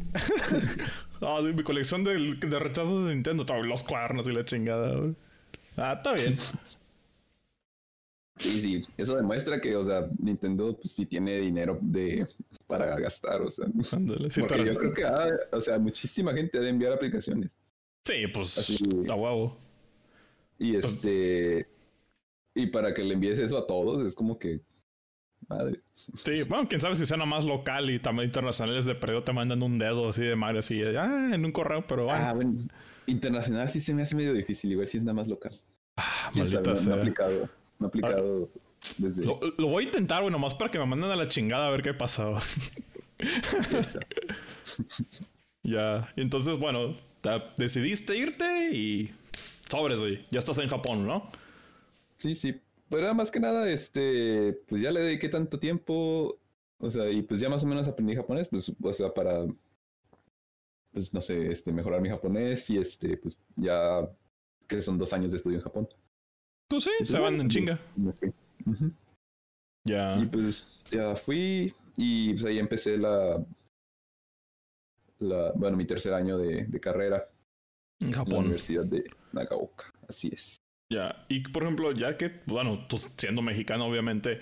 Ah, 1.22 1.42
de 1.42 1.52
mi 1.52 1.62
colección 1.62 2.02
de, 2.02 2.14
de 2.34 2.58
rechazos 2.58 3.04
de 3.06 3.14
Nintendo, 3.14 3.44
los 3.62 3.82
cuadernos 3.82 4.26
y 4.26 4.32
la 4.32 4.42
chingada. 4.42 5.12
Ah, 5.76 5.92
está 5.98 6.14
bien. 6.14 6.34
Sí, 8.38 8.62
sí, 8.62 8.80
eso 8.96 9.16
demuestra 9.16 9.60
que, 9.60 9.76
o 9.76 9.84
sea, 9.84 10.08
Nintendo 10.18 10.74
pues 10.80 10.92
sí 10.94 11.04
tiene 11.04 11.38
dinero 11.38 11.78
de 11.82 12.26
para 12.66 12.98
gastar, 12.98 13.42
o 13.42 13.50
sea. 13.50 13.66
Ándale, 13.92 14.30
sí, 14.30 14.40
Porque 14.40 14.64
yo 14.64 14.74
creo 14.76 14.94
que, 14.94 15.04
ah, 15.04 15.28
o 15.52 15.60
sea, 15.60 15.78
muchísima 15.78 16.32
gente 16.32 16.56
ha 16.56 16.62
de 16.62 16.70
enviar 16.70 16.94
aplicaciones. 16.94 17.50
Sí, 18.02 18.26
pues, 18.32 18.56
Así- 18.56 18.78
a 19.10 19.14
huevo. 19.14 19.58
Y 20.58 20.72
Pues- 20.72 20.86
este, 20.86 21.68
y 22.54 22.66
para 22.66 22.94
que 22.94 23.04
le 23.04 23.14
envíes 23.14 23.38
eso 23.38 23.58
a 23.58 23.66
todos, 23.66 24.06
es 24.06 24.14
como 24.14 24.38
que, 24.38 24.60
madre. 25.48 25.80
Sí, 25.92 26.42
bueno, 26.48 26.68
quién 26.68 26.80
sabe 26.80 26.96
si 26.96 27.06
sea 27.06 27.16
más 27.18 27.44
local 27.44 27.90
y 27.90 27.98
también 27.98 28.26
internacionales 28.28 28.84
de 28.84 28.94
perdido 28.94 29.22
te 29.22 29.32
mandan 29.32 29.62
un 29.62 29.78
dedo 29.78 30.08
así 30.08 30.22
de 30.22 30.36
Mario, 30.36 30.60
así, 30.60 30.82
ah, 30.82 31.30
en 31.32 31.44
un 31.44 31.52
correo, 31.52 31.86
pero 31.86 32.04
bueno. 32.04 32.24
Ah, 32.24 32.32
bueno, 32.32 32.56
internacional 33.06 33.68
sí 33.68 33.80
se 33.80 33.94
me 33.94 34.02
hace 34.02 34.16
medio 34.16 34.32
difícil, 34.32 34.72
igual 34.72 34.88
si 34.88 34.98
es 34.98 35.02
nada 35.02 35.14
más 35.14 35.28
local. 35.28 35.58
Ah, 35.96 36.30
maldita 36.34 36.60
no, 36.60 36.70
no 36.70 36.76
sea. 36.76 36.94
aplicado, 36.94 37.48
no 37.78 37.86
aplicado 37.86 38.48
desde... 38.98 39.24
Lo, 39.24 39.36
lo 39.58 39.66
voy 39.68 39.84
a 39.84 39.86
intentar, 39.86 40.22
güey, 40.22 40.32
nomás 40.32 40.54
para 40.54 40.70
que 40.70 40.78
me 40.78 40.86
manden 40.86 41.10
a 41.10 41.16
la 41.16 41.28
chingada 41.28 41.66
a 41.66 41.70
ver 41.70 41.82
qué 41.82 41.92
güey. 41.92 42.38
ya, 45.62 46.12
y 46.16 46.22
entonces, 46.22 46.58
bueno, 46.58 46.96
te- 47.20 47.42
decidiste 47.56 48.16
irte 48.16 48.70
y 48.72 49.12
sobres, 49.68 50.00
güey. 50.00 50.24
Ya 50.30 50.38
estás 50.38 50.58
en 50.58 50.68
Japón, 50.68 51.06
¿no? 51.06 51.30
Sí, 52.20 52.34
sí. 52.34 52.60
Pero 52.90 53.14
más 53.14 53.30
que 53.30 53.40
nada, 53.40 53.70
este, 53.70 54.52
pues 54.68 54.82
ya 54.82 54.90
le 54.90 55.00
dediqué 55.00 55.28
tanto 55.28 55.58
tiempo, 55.58 56.38
o 56.78 56.90
sea, 56.90 57.08
y 57.10 57.22
pues 57.22 57.40
ya 57.40 57.48
más 57.48 57.64
o 57.64 57.66
menos 57.66 57.88
aprendí 57.88 58.14
japonés, 58.14 58.48
pues, 58.48 58.70
o 58.82 58.92
sea, 58.92 59.14
para, 59.14 59.46
pues 60.92 61.14
no 61.14 61.22
sé, 61.22 61.50
este, 61.50 61.72
mejorar 61.72 62.02
mi 62.02 62.10
japonés 62.10 62.68
y 62.68 62.78
este, 62.78 63.16
pues 63.16 63.38
ya 63.56 64.06
que 64.66 64.82
son 64.82 64.98
dos 64.98 65.12
años 65.12 65.30
de 65.30 65.38
estudio 65.38 65.58
en 65.58 65.64
Japón. 65.64 65.88
Pues 66.68 66.84
sí, 66.84 66.90
pues, 66.98 67.10
se 67.10 67.18
van 67.18 67.40
en 67.40 67.48
chinga. 67.48 67.80
Ya. 69.84 70.18
Y 70.20 70.26
pues 70.26 70.84
ya 70.90 71.16
fui 71.16 71.72
y 71.96 72.32
pues 72.34 72.44
ahí 72.44 72.58
empecé 72.58 72.98
la, 72.98 73.42
la, 75.20 75.52
bueno, 75.52 75.76
mi 75.76 75.86
tercer 75.86 76.12
año 76.12 76.36
de, 76.36 76.66
de 76.66 76.80
carrera 76.80 77.24
En 78.00 78.08
en 78.08 78.10
la 78.10 78.16
Japón. 78.18 78.38
Universidad 78.40 78.84
de 78.84 79.04
Nagaoka. 79.32 79.92
Así 80.06 80.28
es. 80.32 80.59
Ya. 80.90 81.24
Y 81.28 81.40
por 81.40 81.62
ejemplo, 81.62 81.92
ya 81.92 82.16
que, 82.16 82.40
bueno, 82.46 82.86
tú 82.88 82.98
siendo 82.98 83.42
mexicano, 83.42 83.86
obviamente, 83.86 84.40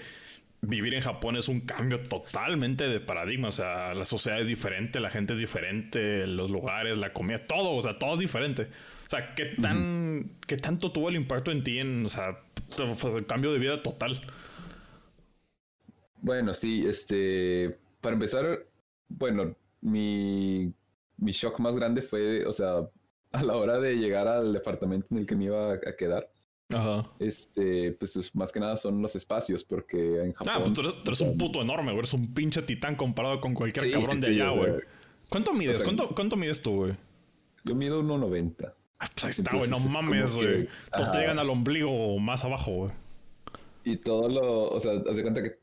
vivir 0.62 0.94
en 0.94 1.02
Japón 1.02 1.36
es 1.36 1.48
un 1.48 1.60
cambio 1.60 2.02
totalmente 2.02 2.88
de 2.88 3.00
paradigma. 3.00 3.48
O 3.48 3.52
sea, 3.52 3.94
la 3.94 4.04
sociedad 4.06 4.40
es 4.40 4.48
diferente, 4.48 4.98
la 5.00 5.10
gente 5.10 5.34
es 5.34 5.38
diferente, 5.38 6.26
los 6.26 6.50
lugares, 6.50 6.96
la 6.98 7.12
comida, 7.12 7.38
todo, 7.46 7.72
o 7.74 7.82
sea, 7.82 7.98
todo 7.98 8.14
es 8.14 8.18
diferente. 8.20 8.62
O 8.62 9.10
sea, 9.10 9.34
¿qué 9.34 9.46
tan, 9.60 10.38
qué 10.46 10.56
tanto 10.56 10.90
tuvo 10.92 11.10
el 11.10 11.16
impacto 11.16 11.50
en 11.52 11.62
ti 11.62 11.78
en, 11.78 12.06
o 12.06 12.08
sea, 12.08 12.44
fue 12.94 13.10
el 13.18 13.26
cambio 13.26 13.52
de 13.52 13.58
vida 13.58 13.82
total? 13.82 14.20
Bueno, 16.20 16.52
sí, 16.54 16.84
este, 16.86 17.78
para 18.00 18.14
empezar, 18.14 18.66
bueno, 19.08 19.56
mi, 19.80 20.74
mi 21.16 21.32
shock 21.32 21.60
más 21.60 21.74
grande 21.76 22.02
fue, 22.02 22.44
o 22.46 22.52
sea, 22.52 22.88
a 23.32 23.42
la 23.42 23.56
hora 23.56 23.78
de 23.78 23.96
llegar 23.96 24.26
al 24.28 24.52
departamento 24.52 25.06
en 25.10 25.18
el 25.18 25.26
que 25.26 25.36
me 25.36 25.44
iba 25.44 25.72
a, 25.72 25.74
a 25.74 25.96
quedar, 25.96 26.30
Ajá. 26.70 27.10
este, 27.18 27.92
pues 27.92 28.16
es- 28.16 28.34
más 28.34 28.52
que 28.52 28.60
nada 28.60 28.76
son 28.76 29.00
los 29.00 29.14
espacios, 29.16 29.64
porque 29.64 30.22
en 30.22 30.32
Japón... 30.34 30.52
Ah, 30.54 30.58
pues 30.60 30.72
tú 30.74 30.80
eres, 30.82 30.94
tú 31.02 31.10
eres 31.10 31.20
un 31.22 31.38
puto 31.38 31.62
enorme, 31.62 31.86
güey. 31.92 31.98
Eres 32.00 32.12
un 32.12 32.32
pinche 32.34 32.62
titán 32.62 32.94
comparado 32.96 33.40
con 33.40 33.54
cualquier 33.54 33.84
Sí, 33.86 33.90
cabrón 33.92 34.20
sí, 34.20 34.26
de 34.26 34.34
sí, 34.34 34.40
allá, 34.40 34.50
güey. 34.50 34.72
¿Cuánto 35.30 35.52
mides? 35.54 35.76
sea, 35.78 35.84
¿Cuánto, 35.84 36.14
¿Cuánto 36.14 36.36
mides 36.36 36.60
tú, 36.62 36.74
güey? 36.76 36.94
Yo 37.64 37.74
mido 37.74 38.02
1.90. 38.02 38.72
Ah, 38.98 39.06
pues 39.14 39.24
ahí 39.24 39.30
está, 39.30 39.56
güey. 39.56 39.70
No 39.70 39.78
mames, 39.80 40.32
que- 40.34 40.44
güey. 40.44 40.68
Todos 40.94 41.10
te 41.12 41.18
llegan 41.18 41.38
al 41.38 41.48
ombligo 41.50 41.90
o 41.90 42.18
más 42.18 42.44
abajo, 42.44 42.70
güey. 42.72 42.92
Y 43.84 43.96
todo 43.96 44.28
lo, 44.28 44.64
o 44.70 44.80
sea, 44.80 44.92
haz 44.92 45.16
de 45.16 45.22
cuenta 45.22 45.42
que 45.42 45.58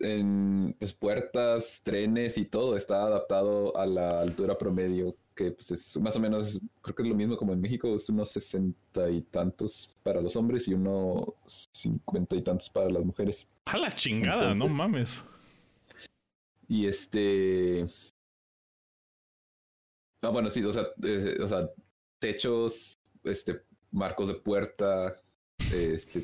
en 0.00 0.74
pues, 0.78 0.94
puertas, 0.94 1.80
trenes 1.84 2.36
y 2.38 2.44
todo 2.46 2.76
está 2.76 3.02
adaptado 3.02 3.76
a 3.76 3.86
la 3.86 4.20
altura 4.20 4.56
promedio, 4.58 5.14
que 5.40 5.52
pues 5.52 5.70
es 5.70 5.96
más 5.98 6.14
o 6.16 6.20
menos, 6.20 6.60
creo 6.82 6.94
que 6.94 7.02
es 7.02 7.08
lo 7.08 7.14
mismo 7.14 7.34
como 7.34 7.54
en 7.54 7.62
México, 7.62 7.94
es 7.94 8.10
unos 8.10 8.30
sesenta 8.30 9.08
y 9.08 9.22
tantos 9.22 9.96
para 10.02 10.20
los 10.20 10.36
hombres 10.36 10.68
y 10.68 10.74
unos 10.74 11.32
cincuenta 11.72 12.36
y 12.36 12.42
tantos 12.42 12.68
para 12.68 12.90
las 12.90 13.02
mujeres. 13.02 13.48
A 13.64 13.78
la 13.78 13.90
chingada, 13.90 14.54
no 14.54 14.68
mames. 14.68 15.24
Y 16.68 16.86
este... 16.86 17.86
Ah, 20.20 20.28
bueno, 20.28 20.50
sí, 20.50 20.62
o 20.62 20.72
sea, 20.74 20.88
eh, 21.02 21.38
o 21.42 21.48
sea, 21.48 21.70
techos, 22.18 22.92
este, 23.24 23.62
marcos 23.90 24.28
de 24.28 24.34
puerta, 24.34 25.16
este, 25.72 26.22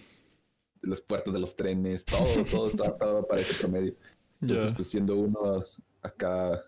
las 0.83 1.01
puertas 1.01 1.33
de 1.33 1.41
los 1.41 1.57
trenes, 1.57 2.05
todo, 2.05 2.45
todo 2.45 2.69
está 2.69 2.85
adaptado 2.85 3.27
para 3.27 3.41
ese 3.41 3.55
promedio. 3.55 3.97
Entonces, 4.43 4.75
pues 4.75 4.89
siendo 4.89 5.17
uno 5.17 5.65
acá 6.03 6.63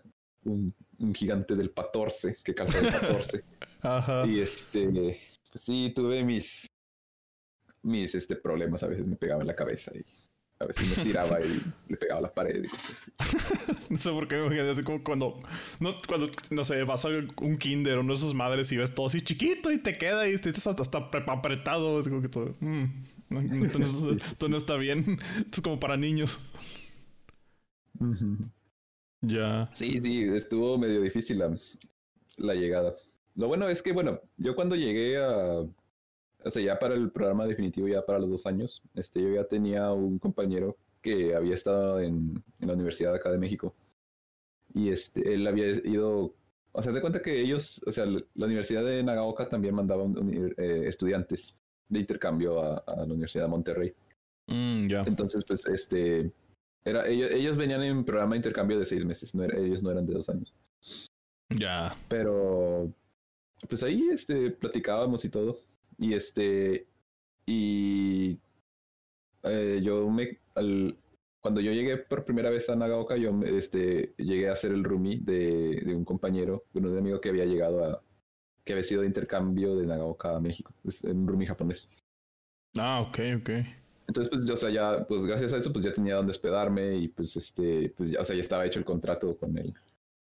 un, 0.44 0.74
un 0.98 1.14
gigante 1.14 1.54
del 1.56 1.72
14, 1.72 2.36
que 2.44 2.54
calza 2.54 2.78
el 2.80 2.90
14. 2.90 3.44
Ajá. 3.82 4.26
y 4.26 4.40
este, 4.40 4.88
pues 5.50 5.64
sí, 5.64 5.92
tuve 5.94 6.24
mis, 6.24 6.66
mis 7.82 8.14
este, 8.14 8.36
problemas. 8.36 8.82
A 8.82 8.88
veces 8.88 9.06
me 9.06 9.16
pegaba 9.16 9.40
en 9.42 9.46
la 9.46 9.54
cabeza 9.54 9.92
y 9.94 10.04
a 10.60 10.64
veces 10.66 10.88
me 10.88 10.94
estiraba 10.94 11.40
y 11.40 11.62
le 11.88 11.96
pegaba 11.96 12.18
a 12.18 12.22
la 12.22 12.34
pared. 12.34 12.64
y 12.64 12.68
cosas 12.68 12.90
así. 12.90 13.72
No 13.90 13.98
sé 13.98 14.10
por 14.10 14.26
qué 14.28 14.34
me 14.36 14.46
imaginé 14.46 14.68
así 14.70 14.82
como 14.82 15.02
cuando, 15.04 15.38
no, 15.80 15.90
cuando, 16.06 16.28
no 16.50 16.64
sé, 16.64 16.82
vas 16.82 17.04
a 17.04 17.08
un 17.40 17.56
kinder 17.58 17.96
o 17.98 18.00
uno 18.00 18.12
de 18.14 18.18
sus 18.20 18.34
madres 18.34 18.70
y 18.72 18.76
ves 18.76 18.92
todo 18.94 19.06
así 19.06 19.20
chiquito 19.20 19.70
y 19.72 19.78
te 19.78 19.96
queda 19.96 20.28
y 20.28 20.34
estás 20.34 20.66
hasta, 20.66 20.82
hasta 20.82 21.10
pre- 21.10 21.24
apretado. 21.28 21.98
Así 22.00 22.10
como 22.10 22.20
que 22.20 22.28
todo. 22.28 22.56
mm, 22.60 22.84
no, 23.30 23.64
esto, 23.66 23.78
no, 23.78 23.84
es- 23.84 24.22
esto 24.32 24.48
no 24.48 24.56
está 24.56 24.74
bien. 24.76 25.18
Esto 25.38 25.50
es 25.52 25.60
como 25.60 25.78
para 25.78 25.96
niños. 25.96 26.50
Ya. 29.20 29.70
Sí, 29.74 30.00
sí, 30.00 30.22
estuvo 30.24 30.78
medio 30.78 31.00
difícil 31.00 31.38
la, 31.38 31.54
la 32.38 32.54
llegada. 32.54 32.92
Lo 33.34 33.48
bueno 33.48 33.68
es 33.68 33.82
que, 33.82 33.92
bueno, 33.92 34.20
yo 34.36 34.54
cuando 34.54 34.76
llegué 34.76 35.16
a, 35.18 35.60
o 36.44 36.50
sea, 36.50 36.62
ya 36.62 36.78
para 36.78 36.94
el 36.94 37.10
programa 37.10 37.46
definitivo, 37.46 37.88
ya 37.88 38.04
para 38.04 38.18
los 38.18 38.30
dos 38.30 38.46
años, 38.46 38.82
este, 38.94 39.22
yo 39.22 39.30
ya 39.30 39.44
tenía 39.44 39.90
un 39.92 40.18
compañero 40.18 40.76
que 41.00 41.34
había 41.34 41.54
estado 41.54 42.00
en, 42.00 42.42
en 42.60 42.68
la 42.68 42.74
Universidad 42.74 43.14
acá 43.14 43.30
de 43.30 43.38
México. 43.38 43.74
Y 44.74 44.90
este, 44.90 45.34
él 45.34 45.46
había 45.46 45.66
ido, 45.68 46.34
o 46.72 46.82
sea, 46.82 46.92
se 46.92 47.00
cuenta 47.00 47.22
que 47.22 47.40
ellos, 47.40 47.80
o 47.86 47.92
sea, 47.92 48.06
la 48.06 48.46
Universidad 48.46 48.84
de 48.84 49.02
Nagaoka 49.02 49.48
también 49.48 49.74
mandaba 49.74 50.02
un- 50.02 50.18
un- 50.18 50.54
eh, 50.56 50.82
estudiantes 50.86 51.60
de 51.88 52.00
intercambio 52.00 52.60
a, 52.60 52.78
a 52.86 52.96
la 52.96 53.04
Universidad 53.04 53.44
de 53.44 53.50
Monterrey. 53.50 53.94
Mm, 54.46 54.88
ya. 54.88 55.02
Entonces, 55.06 55.44
pues, 55.46 55.64
este, 55.66 56.30
era, 56.84 57.06
ellos, 57.06 57.30
ellos 57.30 57.56
venían 57.56 57.82
en 57.82 58.04
programa 58.04 58.32
de 58.32 58.38
intercambio 58.38 58.78
de 58.78 58.86
seis 58.86 59.04
meses, 59.04 59.34
no 59.34 59.44
era- 59.44 59.58
ellos 59.58 59.82
no 59.82 59.90
eran 59.90 60.06
de 60.06 60.14
dos 60.14 60.28
años. 60.28 60.54
Ya. 61.50 61.96
Pero, 62.08 62.92
pues 63.68 63.82
ahí, 63.82 64.08
este, 64.12 64.50
platicábamos 64.50 65.24
y 65.24 65.28
todo. 65.28 65.56
Y 65.98 66.14
este, 66.14 66.86
y 67.46 68.38
eh, 69.42 69.80
yo 69.82 70.08
me, 70.10 70.38
al, 70.54 70.96
cuando 71.40 71.60
yo 71.60 71.72
llegué 71.72 71.96
por 71.96 72.24
primera 72.24 72.50
vez 72.50 72.68
a 72.68 72.76
Nagaoka, 72.76 73.16
yo 73.16 73.32
me- 73.32 73.56
este, 73.56 74.14
llegué 74.18 74.48
a 74.48 74.56
ser 74.56 74.72
el 74.72 74.84
roomie 74.84 75.20
de, 75.20 75.82
de 75.84 75.94
un 75.94 76.04
compañero, 76.04 76.64
de 76.72 76.80
un 76.80 76.98
amigo 76.98 77.20
que 77.20 77.30
había 77.30 77.44
llegado 77.46 77.84
a, 77.84 78.02
que 78.64 78.72
había 78.74 78.84
sido 78.84 79.00
de 79.02 79.06
intercambio 79.08 79.76
de 79.76 79.86
Nagaoka 79.86 80.36
a 80.36 80.40
México, 80.40 80.72
es 80.84 81.02
un 81.04 81.26
roomie 81.26 81.46
japonés. 81.48 81.88
Ah, 82.76 83.00
ok, 83.00 83.18
ok. 83.40 83.50
Entonces, 84.08 84.30
pues, 84.30 84.46
yo, 84.46 84.54
o 84.54 84.56
sea, 84.56 84.70
ya, 84.70 85.04
pues 85.06 85.24
gracias 85.26 85.52
a 85.52 85.58
eso, 85.58 85.72
pues 85.72 85.84
ya 85.84 85.92
tenía 85.92 86.16
donde 86.16 86.30
hospedarme 86.32 86.96
y 86.96 87.08
pues, 87.08 87.36
este, 87.36 87.92
pues 87.96 88.10
ya, 88.10 88.20
o 88.20 88.24
sea, 88.24 88.34
ya 88.34 88.40
estaba 88.40 88.64
hecho 88.66 88.78
el 88.78 88.84
contrato 88.84 89.36
con 89.36 89.56
el, 89.58 89.74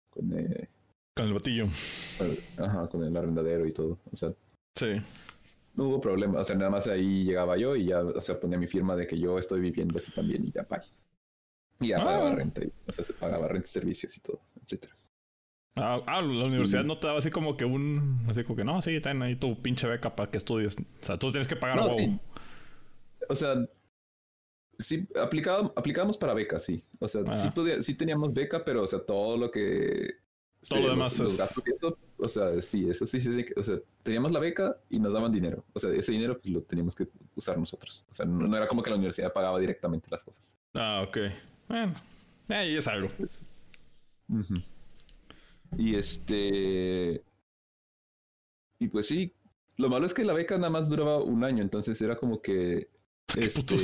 con 0.09 0.31
el, 0.31 0.69
Con 1.15 1.27
el 1.27 1.33
con 1.41 2.27
el- 2.29 2.39
ajá, 2.63 2.87
con 2.87 3.03
el 3.03 3.17
arrendadero 3.17 3.65
y 3.65 3.71
todo. 3.73 3.99
O 4.11 4.15
sea, 4.15 4.31
Sí. 4.75 5.01
no 5.73 5.85
hubo 5.85 5.99
problema. 5.99 6.39
O 6.41 6.45
sea, 6.45 6.55
nada 6.55 6.69
más 6.69 6.85
ahí 6.87 7.23
llegaba 7.25 7.57
yo 7.57 7.75
y 7.75 7.85
ya, 7.87 8.01
o 8.03 8.21
sea, 8.21 8.39
ponía 8.39 8.57
mi 8.59 8.67
firma 8.67 8.95
de 8.95 9.07
que 9.07 9.17
yo 9.19 9.39
estoy 9.39 9.59
viviendo 9.61 9.97
aquí 9.99 10.11
también 10.11 10.45
y 10.45 10.51
ya, 10.51 10.63
bye. 10.69 10.79
Y 11.79 11.87
ya 11.89 11.97
Ah. 12.01 12.05
pagaba 12.05 12.35
renta, 12.35 12.63
y, 12.63 12.71
o 12.85 12.91
sea, 12.91 13.03
se 13.03 13.13
pagaba 13.13 13.47
renta, 13.47 13.67
servicios 13.67 14.15
y 14.15 14.19
todo, 14.21 14.41
etcétera. 14.63 14.95
Ah, 15.75 15.99
ah, 16.05 16.21
la 16.21 16.45
universidad 16.45 16.83
no 16.83 16.99
te 16.99 17.07
daba 17.07 17.17
así 17.19 17.29
como 17.31 17.55
que 17.57 17.65
un. 17.65 18.25
Así 18.29 18.43
como 18.43 18.57
que 18.57 18.63
no, 18.65 18.79
sí, 18.81 18.99
ten 19.01 19.21
ahí 19.23 19.37
tu 19.37 19.59
pinche 19.61 19.87
beca 19.87 20.15
para 20.15 20.29
que 20.29 20.37
estudies. 20.37 20.77
O 20.77 20.83
sea, 20.99 21.17
tú 21.17 21.31
tienes 21.31 21.47
que 21.47 21.55
pagar 21.55 21.77
No, 21.77 21.91
sí. 21.93 22.19
O 23.29 23.35
sea, 23.35 23.55
sí, 24.79 25.07
aplicaba, 25.15 25.71
aplicábamos 25.75 26.17
para 26.17 26.33
beca, 26.33 26.59
sí. 26.59 26.83
O 26.99 27.07
sea, 27.07 27.21
sí, 27.35 27.47
Ah. 27.49 27.53
podía- 27.53 27.81
sí 27.83 27.95
teníamos 27.95 28.33
beca, 28.33 28.63
pero, 28.65 28.83
o 28.83 28.87
sea, 28.87 28.99
todo 28.99 29.37
lo 29.37 29.51
que... 29.51 30.15
Todo 30.69 30.79
lo 30.81 30.89
demás 30.91 31.17
los, 31.17 31.39
es- 31.39 31.61
eso, 31.75 31.97
o 32.17 32.27
sea, 32.29 32.61
sí, 32.61 32.87
eso 32.87 33.07
sí, 33.07 33.19
sí, 33.19 33.33
sí, 33.33 33.45
O 33.55 33.63
sea, 33.63 33.79
teníamos 34.03 34.31
la 34.31 34.39
beca 34.39 34.77
y 34.89 34.99
nos 34.99 35.11
daban 35.11 35.31
dinero. 35.31 35.65
O 35.73 35.79
sea, 35.79 35.89
ese 35.89 36.11
dinero 36.11 36.39
pues 36.39 36.53
lo 36.53 36.61
teníamos 36.61 36.95
que 36.95 37.07
usar 37.35 37.57
nosotros. 37.57 38.05
O 38.11 38.13
sea, 38.13 38.27
no, 38.27 38.47
no 38.47 38.55
era 38.57 38.67
como 38.67 38.83
que 38.83 38.91
la 38.91 38.95
universidad 38.97 39.33
pagaba 39.33 39.59
directamente 39.59 40.07
las 40.11 40.23
cosas. 40.23 40.55
Ah, 40.75 41.03
ok. 41.07 41.17
Bueno, 41.67 41.95
ahí 42.49 42.75
es 42.77 42.87
algo. 42.87 43.09
Y 45.77 45.95
este... 45.95 47.23
Y 48.79 48.87
pues 48.87 49.07
sí, 49.07 49.33
lo 49.77 49.89
malo 49.89 50.05
es 50.05 50.13
que 50.13 50.23
la 50.25 50.33
beca 50.33 50.57
nada 50.57 50.69
más 50.69 50.89
duraba 50.89 51.17
un 51.23 51.43
año, 51.43 51.61
entonces 51.63 51.99
era 52.01 52.17
como 52.17 52.41
que... 52.41 52.89
Este... 53.37 53.75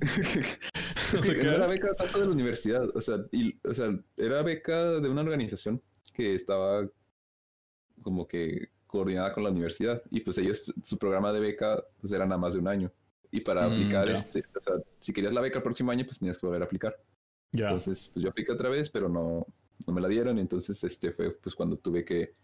No 1.12 1.20
Es 1.20 1.26
sé 1.26 1.34
que 1.34 1.46
era 1.46 1.66
beca 1.66 1.94
tanto 1.94 2.18
de 2.18 2.26
la 2.26 2.32
universidad, 2.32 2.88
o 2.96 3.00
sea, 3.00 3.18
y, 3.30 3.56
o 3.66 3.72
sea, 3.72 3.96
era 4.16 4.42
beca 4.42 5.00
de 5.00 5.08
una 5.08 5.20
organización 5.20 5.80
que 6.12 6.34
estaba 6.34 6.88
como 8.02 8.26
que 8.26 8.68
coordinada 8.86 9.32
con 9.32 9.44
la 9.44 9.50
universidad 9.50 10.02
y 10.10 10.20
pues 10.20 10.38
ellos, 10.38 10.72
su 10.82 10.98
programa 10.98 11.32
de 11.32 11.40
beca 11.40 11.84
pues 12.00 12.12
era 12.12 12.26
nada 12.26 12.38
más 12.38 12.54
de 12.54 12.60
un 12.60 12.68
año. 12.68 12.92
Y 13.30 13.40
para 13.40 13.66
Mm, 13.66 13.72
aplicar, 13.72 14.08
este, 14.08 14.44
o 14.56 14.60
sea, 14.60 14.74
si 15.00 15.12
querías 15.12 15.32
la 15.34 15.40
beca 15.40 15.58
el 15.58 15.64
próximo 15.64 15.90
año, 15.90 16.04
pues 16.04 16.18
tenías 16.18 16.38
que 16.38 16.46
volver 16.46 16.62
a 16.62 16.66
aplicar. 16.66 16.96
Entonces, 17.52 18.10
pues 18.12 18.22
yo 18.24 18.30
apliqué 18.30 18.52
otra 18.52 18.68
vez, 18.68 18.90
pero 18.90 19.08
no, 19.08 19.46
no 19.86 19.92
me 19.92 20.00
la 20.00 20.08
dieron. 20.08 20.38
Entonces, 20.38 20.82
este 20.84 21.12
fue 21.12 21.32
pues 21.32 21.54
cuando 21.54 21.76
tuve 21.76 22.04
que, 22.04 22.34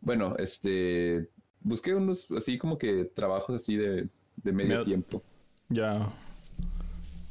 bueno, 0.00 0.34
este, 0.38 1.30
busqué 1.60 1.94
unos 1.94 2.30
así 2.32 2.58
como 2.58 2.78
que 2.78 3.04
trabajos 3.04 3.56
así 3.56 3.76
de, 3.76 4.08
de 4.36 4.52
medio 4.52 4.82
tiempo. 4.82 5.22
Ya. 5.68 6.12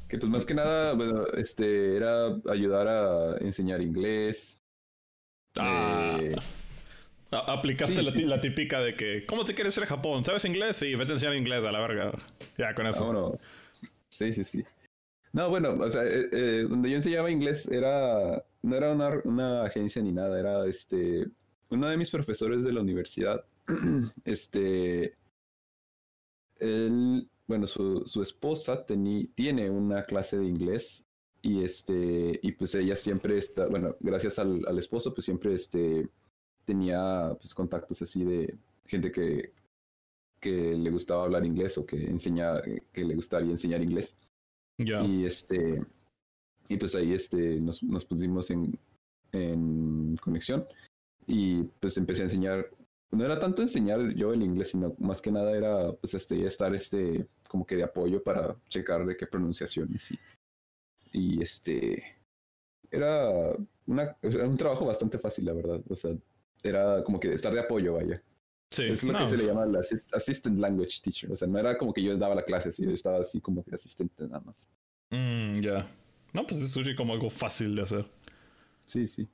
Que 0.08 0.18
pues 0.18 0.30
más 0.30 0.44
que 0.44 0.54
nada, 0.54 0.94
bueno, 0.94 1.26
este, 1.36 1.96
era 1.96 2.26
ayudar 2.50 2.88
a 2.88 3.36
enseñar 3.38 3.80
inglés. 3.80 4.60
Ah. 5.58 6.18
Eh, 6.20 6.36
Aplicaste 7.30 7.96
Sí, 7.96 8.02
la, 8.02 8.12
sí. 8.12 8.22
la 8.22 8.40
típica 8.40 8.80
de 8.80 8.94
que, 8.94 9.26
¿cómo 9.26 9.44
te 9.44 9.54
quieres 9.54 9.76
ir 9.76 9.82
a 9.82 9.86
Japón? 9.86 10.24
¿Sabes 10.24 10.44
inglés? 10.44 10.76
Sí, 10.76 10.94
vete 10.94 11.12
a 11.12 11.14
enseñar 11.14 11.34
inglés 11.34 11.64
a 11.64 11.72
la 11.72 11.80
verga. 11.80 12.12
Ya, 12.58 12.74
con 12.74 12.86
ah, 12.86 12.90
eso. 12.90 13.04
bueno, 13.06 13.38
sí, 14.08 14.32
sí, 14.32 14.44
sí. 14.44 14.64
No, 15.32 15.48
bueno, 15.50 15.70
o 15.72 15.90
sea, 15.90 16.04
eh, 16.04 16.28
eh, 16.30 16.66
donde 16.68 16.90
yo 16.90 16.96
enseñaba 16.96 17.30
inglés 17.30 17.66
era, 17.66 18.44
no 18.62 18.76
era 18.76 18.92
una, 18.92 19.20
una 19.24 19.64
agencia 19.64 20.00
ni 20.00 20.12
nada, 20.12 20.38
era 20.38 20.64
este, 20.66 21.26
uno 21.70 21.88
de 21.88 21.96
mis 21.96 22.10
profesores 22.10 22.62
de 22.62 22.72
la 22.72 22.80
universidad, 22.82 23.44
este, 24.24 25.16
él, 26.60 27.28
bueno, 27.46 27.66
su, 27.66 28.02
su 28.06 28.22
esposa 28.22 28.84
tiene 28.86 29.70
una 29.70 30.04
clase 30.04 30.38
de 30.38 30.46
inglés 30.46 31.04
Y 31.42 31.62
este, 31.64 32.40
y 32.42 32.52
pues 32.52 32.74
ella 32.74 32.96
siempre 32.96 33.36
está, 33.38 33.66
bueno, 33.68 33.96
gracias 34.00 34.38
al, 34.38 34.64
al 34.66 34.78
esposo, 34.78 35.12
pues 35.14 35.26
siempre 35.26 35.54
este 35.54 36.08
tenía 36.64 37.36
pues 37.38 37.54
contactos 37.54 38.00
así 38.02 38.24
de 38.24 38.56
gente 38.86 39.12
que, 39.12 39.52
que 40.40 40.50
le 40.74 40.90
gustaba 40.90 41.24
hablar 41.24 41.44
inglés 41.44 41.76
o 41.78 41.84
que 41.86 41.96
enseña, 42.06 42.62
que 42.92 43.04
le 43.04 43.14
gustaría 43.14 43.50
enseñar 43.50 43.82
inglés. 43.82 44.14
Y 45.04 45.24
este, 45.26 45.84
y 46.68 46.76
pues 46.78 46.94
ahí 46.94 47.12
este, 47.12 47.60
nos, 47.60 47.82
nos 47.82 48.04
pusimos 48.04 48.50
en, 48.50 48.78
en 49.32 50.16
conexión 50.16 50.66
y 51.26 51.62
pues 51.80 51.96
empecé 51.98 52.22
a 52.22 52.24
enseñar. 52.24 52.70
No 53.12 53.24
era 53.24 53.38
tanto 53.38 53.62
enseñar 53.62 54.14
yo 54.14 54.32
el 54.32 54.42
inglés, 54.42 54.70
sino 54.70 54.94
más 54.98 55.20
que 55.22 55.30
nada 55.30 55.52
era 55.56 55.92
pues 55.92 56.14
este, 56.14 56.44
estar 56.46 56.74
este, 56.74 57.26
como 57.48 57.64
que 57.66 57.76
de 57.76 57.84
apoyo 57.84 58.22
para 58.22 58.56
checar 58.68 59.06
de 59.06 59.16
qué 59.16 59.26
pronunciaciones 59.26 60.10
y, 60.10 60.18
y 61.12 61.42
este, 61.42 62.02
era, 62.90 63.30
una, 63.86 64.16
era 64.22 64.48
un 64.48 64.56
trabajo 64.56 64.84
bastante 64.86 65.18
fácil, 65.18 65.44
la 65.44 65.52
verdad. 65.52 65.80
O 65.88 65.94
sea, 65.94 66.12
era 66.62 67.04
como 67.04 67.20
que 67.20 67.32
estar 67.32 67.52
de 67.52 67.60
apoyo, 67.60 67.94
vaya. 67.94 68.22
Sí, 68.70 68.82
Es 68.84 69.04
lo 69.04 69.12
no, 69.12 69.18
que 69.20 69.26
se 69.26 69.36
le 69.36 69.44
pues, 69.44 69.46
llama 69.46 69.64
el 69.64 69.76
assist- 69.76 70.14
assistant 70.16 70.58
language 70.58 71.00
teacher. 71.02 71.30
O 71.30 71.36
sea, 71.36 71.46
no 71.46 71.58
era 71.58 71.78
como 71.78 71.92
que 71.94 72.02
yo 72.02 72.16
daba 72.16 72.34
la 72.34 72.42
clase, 72.44 72.72
sino 72.72 72.88
yo 72.88 72.94
estaba 72.94 73.18
así 73.18 73.40
como 73.40 73.62
que 73.62 73.74
asistente 73.74 74.24
nada 74.26 74.40
más. 74.40 74.68
mm, 75.10 75.60
ya. 75.60 75.88
No, 76.32 76.46
pues 76.46 76.60
eso 76.60 76.82
sí 76.82 76.94
como 76.96 77.12
algo 77.12 77.30
fácil 77.30 77.76
de 77.76 77.82
hacer. 77.82 78.10
Sí, 78.84 79.06
sí. 79.06 79.28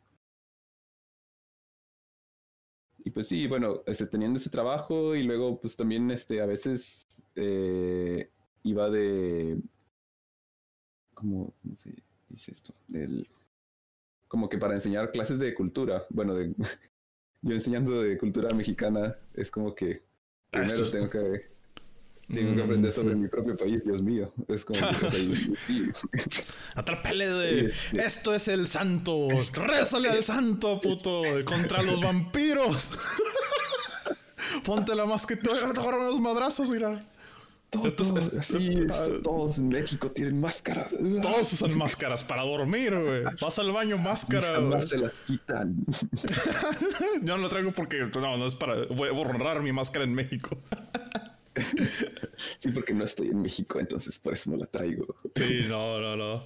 Y 3.05 3.11
pues 3.11 3.29
sí, 3.29 3.47
bueno, 3.47 3.83
este, 3.87 4.07
teniendo 4.07 4.39
ese 4.39 4.51
trabajo 4.51 5.15
y 5.15 5.23
luego 5.23 5.61
pues 5.61 5.77
también 5.77 6.11
este, 6.11 6.41
a 6.41 6.47
veces 6.47 7.07
eh, 7.35 8.31
iba 8.63 8.91
de... 8.91 9.59
¿Cómo, 11.15 11.55
cómo 11.63 11.77
se 11.77 11.95
dice 12.29 12.53
esto? 12.53 12.75
Del, 12.89 13.27
como 14.29 14.49
que 14.49 14.59
para 14.59 14.75
enseñar 14.75 15.13
clases 15.13 15.39
de 15.39 15.55
cultura. 15.55 16.07
Bueno, 16.11 16.35
de, 16.35 16.55
yo 17.43 17.55
enseñando 17.55 18.03
de 18.03 18.19
cultura 18.19 18.55
mexicana 18.55 19.17
es 19.35 19.51
como 19.51 19.75
que 19.75 20.03
Ah, 20.53 20.63
primero 20.67 20.91
tengo 20.91 21.09
que, 21.09 21.50
tengo 22.33 22.57
que 22.57 22.63
aprender 22.63 22.93
sobre 22.93 23.15
mi 23.15 23.29
propio 23.29 23.57
país, 23.57 23.83
Dios 23.85 24.03
mío. 24.03 24.33
Es 24.49 24.65
como 24.65 24.79
que, 24.81 25.07
o 25.07 25.11
sea, 25.11 25.19
y- 25.69 25.73
y- 25.73 25.91
Atrápale 26.75 27.29
de. 27.29 27.67
Este- 27.67 28.05
Esto 28.05 28.35
es 28.35 28.49
el 28.49 28.67
santo. 28.67 29.29
Rézale 29.55 30.09
al 30.11 30.23
santo, 30.23 30.81
puto. 30.81 31.23
Contra 31.45 31.83
los 31.83 32.01
vampiros. 32.03 32.93
Ponte 34.65 34.95
la. 34.95 35.05
Te 35.27 35.51
a 35.51 35.69
agarrar 35.69 36.01
unos 36.01 36.21
madrazos, 36.21 36.71
mira. 36.71 37.01
Todos, 37.71 37.93
es- 38.17 38.33
es- 38.33 38.47
sí, 38.47 38.75
ah, 38.91 38.93
es- 38.93 39.23
todos 39.23 39.59
en 39.59 39.69
México 39.69 40.11
tienen 40.11 40.41
máscaras. 40.41 40.91
Todos 41.23 41.53
usan 41.53 41.79
máscaras 41.79 42.25
para 42.25 42.43
dormir, 42.43 42.93
güey. 42.99 43.23
Vas 43.41 43.59
al 43.61 43.71
baño, 43.71 43.97
máscara, 43.97 44.59
güey. 44.59 44.71
Jamás 44.71 44.89
se 44.89 44.99
las 44.99 45.15
quitan. 45.25 45.77
Yo 47.23 47.37
no 47.37 47.43
lo 47.43 47.49
traigo 47.49 47.71
porque. 47.73 48.09
No, 48.17 48.37
no 48.37 48.47
es 48.47 48.57
para. 48.57 48.87
Voy 48.87 49.09
a 49.09 49.13
borrar 49.13 49.63
mi 49.63 49.71
máscara 49.73 50.05
en 50.05 50.15
México. 50.15 50.59
Sí, 52.59 52.71
porque 52.73 52.93
no 52.95 53.05
estoy 53.05 53.29
en 53.29 53.41
México, 53.43 53.79
entonces 53.81 54.19
por 54.19 54.33
eso 54.33 54.51
no 54.51 54.57
la 54.57 54.67
traigo. 54.67 55.15
Sí, 55.35 55.61
no, 55.69 55.99
no, 56.01 56.17
no. 56.17 56.45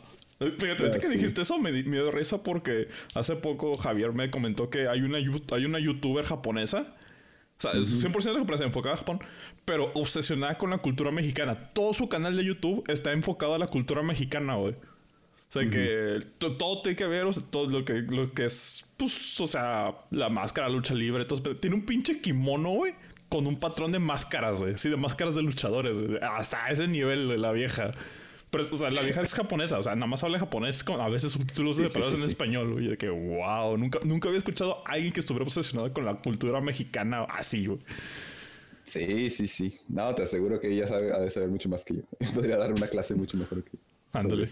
Fíjate, 0.58 0.86
Ah, 0.86 0.90
que 0.90 1.00
sí. 1.00 1.14
dijiste 1.14 1.42
eso 1.42 1.58
me, 1.58 1.70
me 1.72 1.96
dio 1.96 2.10
risa 2.10 2.42
porque 2.42 2.88
hace 3.14 3.36
poco 3.36 3.76
Javier 3.78 4.12
me 4.12 4.30
comentó 4.30 4.68
que 4.68 4.88
hay 4.88 5.00
una, 5.00 5.18
hay 5.18 5.64
una 5.64 5.78
youtuber 5.78 6.24
japonesa. 6.24 6.94
O 7.56 7.60
sea, 7.60 7.72
es 7.72 8.04
100% 8.04 8.36
japonesa, 8.36 8.64
enfocada 8.64 8.96
a 8.96 8.98
Japón, 8.98 9.20
pero 9.64 9.92
obsesionada 9.94 10.58
con 10.58 10.70
la 10.70 10.78
cultura 10.78 11.12
mexicana. 11.12 11.56
Todo 11.72 11.92
su 11.92 12.08
canal 12.08 12.36
de 12.36 12.44
YouTube 12.44 12.82
está 12.88 13.12
enfocado 13.12 13.54
a 13.54 13.58
la 13.58 13.68
cultura 13.68 14.02
mexicana, 14.02 14.56
güey. 14.56 14.72
O 14.74 15.52
sea, 15.56 15.70
que 15.70 16.18
to- 16.38 16.56
todo 16.56 16.82
tiene 16.82 16.96
que 16.96 17.06
ver, 17.06 17.26
o 17.26 17.32
sea, 17.32 17.44
todo 17.48 17.68
lo 17.70 17.84
que, 17.84 17.92
lo 17.94 18.32
que 18.32 18.46
es, 18.46 18.92
pues, 18.96 19.40
o 19.40 19.46
sea, 19.46 19.94
la 20.10 20.28
máscara, 20.28 20.68
lucha 20.68 20.94
libre, 20.94 21.24
todo, 21.26 21.56
tiene 21.56 21.76
un 21.76 21.86
pinche 21.86 22.20
kimono, 22.20 22.70
güey, 22.70 22.94
con 23.34 23.48
un 23.48 23.56
patrón 23.56 23.90
de 23.90 23.98
máscaras, 23.98 24.62
güey. 24.62 24.78
Sí, 24.78 24.88
de 24.88 24.96
máscaras 24.96 25.34
de 25.34 25.42
luchadores, 25.42 25.98
güey. 25.98 26.20
Hasta 26.22 26.68
ese 26.68 26.86
nivel, 26.86 27.26
de 27.26 27.36
la 27.36 27.50
vieja. 27.50 27.90
Pero, 28.48 28.62
o 28.62 28.76
sea, 28.76 28.92
la 28.92 29.02
vieja 29.02 29.22
es 29.22 29.34
japonesa, 29.34 29.76
o 29.76 29.82
sea, 29.82 29.96
nada 29.96 30.06
más 30.06 30.22
habla 30.22 30.38
japonés 30.38 30.84
con 30.84 31.00
a 31.00 31.08
veces 31.08 31.32
subtítulos 31.32 31.76
de 31.76 31.82
Sí, 31.82 31.88
sí, 31.88 31.94
palabras 31.94 32.14
sí, 32.14 32.22
en 32.22 32.28
español, 32.28 32.74
güey. 32.74 32.86
De 32.86 32.96
que, 32.96 33.08
wow, 33.08 33.76
nunca, 33.76 33.98
nunca 34.04 34.28
había 34.28 34.38
escuchado 34.38 34.86
a 34.86 34.92
alguien 34.92 35.12
que 35.12 35.18
estuviera 35.18 35.44
obsesionado 35.44 35.92
con 35.92 36.04
la 36.04 36.16
cultura 36.16 36.60
mexicana 36.60 37.24
así, 37.24 37.66
güey. 37.66 37.80
Sí, 38.84 39.30
sí, 39.30 39.48
sí. 39.48 39.74
No, 39.88 40.14
te 40.14 40.22
aseguro 40.22 40.60
que 40.60 40.68
ella 40.72 40.86
sabe, 40.86 41.12
ha 41.12 41.18
de 41.18 41.28
saber 41.28 41.48
mucho 41.48 41.68
más 41.68 41.84
que 41.84 41.96
yo. 41.96 42.02
Podría 42.34 42.56
dar 42.56 42.70
una 42.70 42.86
clase 42.86 43.16
mucho 43.16 43.36
mejor 43.36 43.64
que 43.64 43.72
yo. 43.72 43.82
Ándale. 44.12 44.48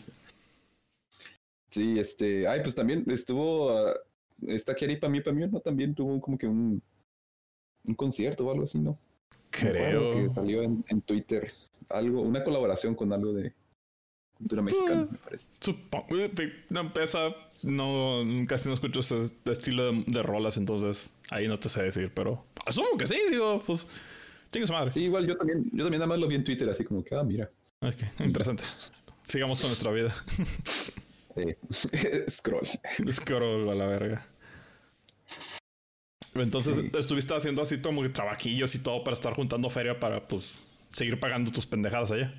Sí, 1.71 2.01
este. 2.01 2.49
Ay, 2.49 2.63
pues 2.65 2.75
también 2.75 3.09
estuvo. 3.09 3.79
ah, 3.79 3.95
esta 4.49 4.75
Kiari 4.75 4.97
Pami 4.97 5.21
Pami, 5.21 5.47
¿no? 5.47 5.61
También 5.61 5.95
tuvo 5.95 6.21
como 6.21 6.37
que 6.37 6.49
un. 6.49 6.83
Un 7.85 7.95
concierto 7.95 8.47
o 8.47 8.51
algo 8.53 8.65
así, 8.65 8.79
¿no? 8.79 8.99
Creo. 9.51 10.15
Que 10.15 10.35
salió 10.35 10.63
en, 10.63 10.85
en 10.89 11.03
Twitter. 11.03 11.53
Algo, 11.91 12.23
una 12.23 12.43
colaboración 12.43 12.95
con 12.95 13.13
algo 13.13 13.33
de 13.33 13.53
cultura 14.35 14.63
mexicana, 14.63 15.09
me 15.11 15.19
parece. 15.19 15.47
Supongo. 15.61 16.17
eh, 16.19 16.33
No 16.71 16.81
empieza. 16.81 17.19
No, 17.63 18.23
casi 18.49 18.69
no 18.69 18.75
escucho 18.75 19.01
ese 19.01 19.21
estilo 19.45 19.93
de, 19.93 20.05
de 20.07 20.23
rolas, 20.23 20.57
entonces 20.57 21.15
ahí 21.31 21.47
no 21.47 21.61
te 21.61 21.69
sé 21.69 21.85
decir, 21.85 22.11
pero 22.13 22.45
asumo 22.67 22.97
que 22.99 23.07
sí, 23.07 23.17
digo, 23.31 23.63
pues. 23.65 23.87
Chingue 24.51 24.67
su 24.67 24.73
madre. 24.73 24.91
Sí, 24.91 25.05
igual 25.05 25.27
yo 25.27 25.37
también, 25.37 25.63
yo 25.73 25.85
también 25.85 26.01
nada 26.01 26.07
más 26.07 26.19
lo 26.19 26.27
vi 26.27 26.35
en 26.35 26.45
Twitter, 26.45 26.69
así 26.69 26.83
como 26.85 27.05
que, 27.05 27.15
ah, 27.15 27.23
mira. 27.23 27.49
Ok, 27.81 28.21
interesante. 28.21 28.65
Sigamos 29.25 29.61
con 29.61 29.71
nuestra 29.71 29.93
vida. 29.93 30.15
eh, 31.37 31.57
scroll. 32.29 32.67
Scroll 33.13 33.69
a 33.71 33.75
la 33.75 33.87
verga. 33.87 34.27
Entonces 36.35 36.77
Sí. 36.77 36.91
estuviste 36.99 37.35
haciendo 37.35 37.63
así 37.63 37.79
como 37.81 38.03
que 38.03 38.09
trabajillos 38.09 38.75
y 38.75 38.79
todo 38.79 39.03
para 39.05 39.15
estar 39.15 39.35
juntando 39.35 39.69
feria 39.71 39.99
para 40.01 40.27
pues 40.27 40.69
seguir 40.91 41.19
pagando 41.21 41.51
tus 41.51 41.67
pendejadas 41.67 42.11
allá. 42.13 42.35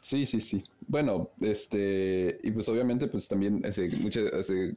Sí, 0.00 0.26
sí, 0.26 0.40
sí. 0.40 0.62
Bueno, 0.86 1.30
este, 1.40 2.38
y 2.44 2.52
pues 2.52 2.68
obviamente, 2.68 3.08
pues 3.08 3.26
también, 3.26 3.64
ese, 3.64 3.88
muchas, 3.96 4.30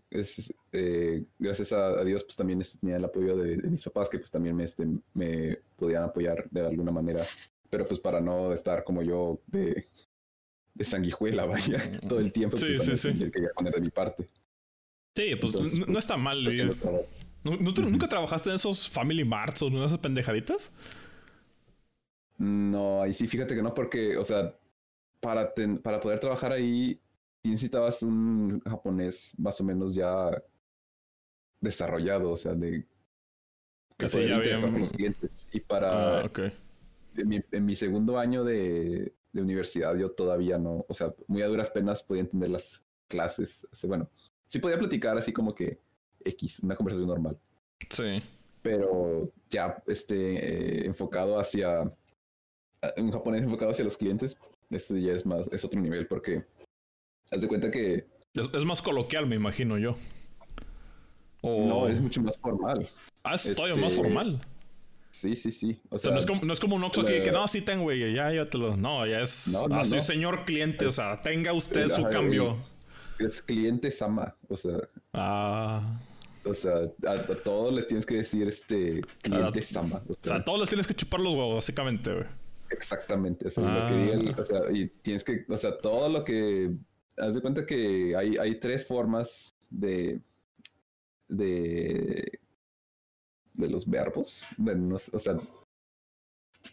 ese- 0.10 0.56
eh, 0.72 1.24
gracias 1.38 1.72
a, 1.74 1.90
a 2.00 2.04
Dios, 2.04 2.24
pues 2.24 2.36
también 2.36 2.60
este, 2.60 2.80
tenía 2.80 2.98
el 2.98 3.06
apoyo 3.06 3.38
de, 3.38 3.58
de 3.58 3.70
mis 3.70 3.84
papás, 3.84 4.10
que 4.10 4.18
pues 4.18 4.32
también 4.32 4.56
me, 4.56 4.64
este, 4.64 4.86
me 5.14 5.60
podían 5.78 6.04
apoyar 6.04 6.50
de 6.50 6.62
alguna 6.66 6.92
manera, 6.92 7.24
pero 7.70 7.86
pues 7.86 8.00
para 8.00 8.20
no 8.20 8.52
estar 8.52 8.84
como 8.84 9.04
yo 9.04 9.40
de, 9.46 9.86
de 10.74 10.86
sanguijuela, 10.86 11.46
vaya, 11.46 11.80
todo 12.10 12.20
el 12.20 12.32
tiempo, 12.34 12.58
Sí, 12.58 12.66
pues 12.76 12.84
sí, 12.86 12.96
sí. 12.96 13.14
quería 13.32 13.50
poner 13.56 13.76
de 13.76 13.82
mi 13.82 13.90
parte. 13.90 14.28
Sí, 15.16 15.36
pues 15.40 15.54
Entonces, 15.54 15.80
no, 15.80 15.86
no 15.86 16.00
está 16.00 16.18
mal. 16.18 16.42
Pues, 16.44 16.58
y- 17.44 17.50
haciendo 17.50 17.58
trabajo. 17.58 17.64
¿Nu- 17.64 17.64
nu- 17.64 17.74
tú 17.74 17.82
¿Nunca 17.84 18.08
trabajaste 18.08 18.50
en 18.50 18.56
esos 18.56 18.90
Family 18.90 19.24
Marts 19.26 19.62
o 19.62 19.68
en 19.68 19.78
esas 19.78 19.98
pendejaditas? 19.98 20.72
No, 22.38 23.02
ahí 23.04 23.14
sí, 23.14 23.28
fíjate 23.28 23.56
que 23.56 23.62
no, 23.62 23.74
porque, 23.74 24.18
o 24.18 24.24
sea, 24.24 24.56
para, 25.20 25.54
ten- 25.54 25.78
para 25.80 26.00
poder 26.00 26.20
trabajar 26.20 26.52
ahí, 26.52 27.00
necesitabas 27.44 28.02
un 28.04 28.60
japonés 28.62 29.34
más 29.38 29.60
o 29.62 29.64
menos 29.64 29.94
ya 29.96 30.32
desarrollado, 31.60 32.32
o 32.32 32.38
sea, 32.38 32.54
de 32.54 32.88
Que 33.98 34.10
sí, 34.10 34.18
poder 34.18 34.32
interactuar 34.32 34.72
con 34.72 34.82
los 34.82 34.92
clientes. 34.94 35.48
Y 35.52 35.60
para 35.60 36.22
Ah, 36.22 36.32
en, 37.16 37.28
mi, 37.30 37.42
en 37.52 37.66
mi 37.66 37.76
segundo 37.76 38.18
año 38.18 38.44
de, 38.44 39.14
de 39.34 39.42
universidad, 39.42 39.96
yo 39.96 40.12
todavía 40.12 40.58
no, 40.58 40.86
o 40.88 40.94
sea, 40.94 41.14
muy 41.28 41.42
a 41.44 41.48
duras 41.48 41.70
penas 41.70 42.02
podía 42.02 42.22
entender 42.22 42.50
las 42.50 42.84
clases. 43.08 43.68
O 43.72 43.76
sea, 43.76 43.88
bueno, 43.88 44.10
sí 44.48 44.58
podía 44.60 44.80
platicar 44.80 45.18
así 45.18 45.32
como 45.34 45.54
que 45.54 45.80
X, 46.26 46.60
una 46.64 46.76
conversación 46.76 47.08
normal 47.10 47.38
Sí. 47.90 48.22
pero 48.62 49.32
ya 49.50 49.82
este 49.88 50.84
eh, 50.84 50.86
enfocado 50.86 51.40
hacia 51.40 51.92
un 52.98 53.12
japonés 53.12 53.44
enfocado 53.44 53.72
hacia 53.72 53.86
los 53.86 53.98
clientes 53.98 54.38
eso 54.70 54.96
ya 54.98 55.14
es 55.14 55.26
más 55.26 55.48
es 55.52 55.66
otro 55.66 55.80
nivel 55.82 56.08
porque 56.08 56.46
haz 57.32 57.42
de 57.42 57.48
cuenta 57.48 57.70
que 57.72 58.06
Es, 58.34 58.50
es 58.54 58.66
más 58.66 58.82
coloquial, 58.82 59.26
me 59.28 59.36
imagino 59.36 59.78
yo. 59.78 59.96
O... 61.42 61.66
no 61.66 61.88
es 61.88 62.00
mucho 62.02 62.22
más 62.22 62.38
formal 62.38 62.88
Ah, 63.24 63.34
es 63.36 63.44
todavía 63.56 63.74
este, 63.74 63.82
más 63.86 63.96
formal. 63.96 64.42
sí 65.10 65.36
sí 65.36 65.52
sí 65.52 65.82
o 65.90 65.96
O 65.96 65.98
sea, 66.00 66.12
no, 66.12 66.20
es 66.20 66.26
como, 66.26 66.42
no 66.44 66.54
es 66.54 66.60
como 66.60 66.76
un 66.76 66.84
Oxxo 66.84 67.04
que, 67.04 67.18
la- 67.20 67.24
que 67.24 67.32
no, 67.32 67.48
sí 67.48 67.62
tengo, 67.62 67.84
güey, 67.84 68.14
ya, 68.14 68.32
ya 68.32 68.50
te 68.50 68.58
lo. 68.58 68.78
No, 68.78 69.06
ya 69.08 69.22
es. 69.22 69.50
No, 69.52 69.68
no, 69.68 69.80
así, 69.82 70.00
señor 70.02 70.46
cliente, 70.46 70.86
o 70.86 70.92
sea, 70.92 71.20
tenga 71.20 71.52
usted 71.54 71.88
su 71.88 72.02
Ajá, 72.02 72.10
cambio. 72.12 72.58
es 73.20 73.42
cliente 73.42 73.92
sama 73.92 74.36
o 74.50 74.56
sea 74.58 74.78
Ah. 75.14 76.00
O 76.46 76.54
sea 76.54 76.74
a, 77.06 77.12
a 77.12 77.36
todos 77.44 77.74
les 77.74 77.88
tienes 77.88 78.06
que 78.06 78.16
decir 78.16 78.48
este 78.48 79.02
cliente 79.22 79.60
Ah, 79.60 79.64
sama 79.64 80.02
o 80.08 80.14
O 80.14 80.18
sea, 80.22 80.38
a 80.38 80.44
todos 80.44 80.60
les 80.62 80.70
tienes 80.70 80.88
que 80.88 80.94
chupar 80.94 81.20
los 81.20 81.34
huevos, 81.36 81.56
básicamente, 81.56 82.12
güey. 82.14 82.26
Exactamente, 82.70 83.48
o 83.48 83.52
sea, 83.52 83.64
lo 83.64 83.82
Ah. 83.84 83.88
que 83.88 83.96
diga 83.96 84.14
el- 84.14 84.40
o 84.40 84.46
sea, 84.46 84.62
y 84.72 84.88
tienes 84.88 85.24
que, 85.24 85.46
o 85.50 85.58
sea, 85.58 85.78
todo 85.78 86.08
lo 86.10 86.24
que, 86.24 86.72
haz 87.18 87.36
de 87.36 87.42
cuenta 87.42 87.66
que 87.66 88.16
hay, 88.16 88.36
hay 88.40 88.56
tres 88.60 88.88
formas 88.88 89.54
de, 89.70 90.22
de, 91.28 92.40
de 93.54 93.70
los 93.70 93.88
verbos, 93.90 94.46
no 94.58 94.98
sé, 95.00 95.16
o 95.16 95.20
sea, 95.20 95.38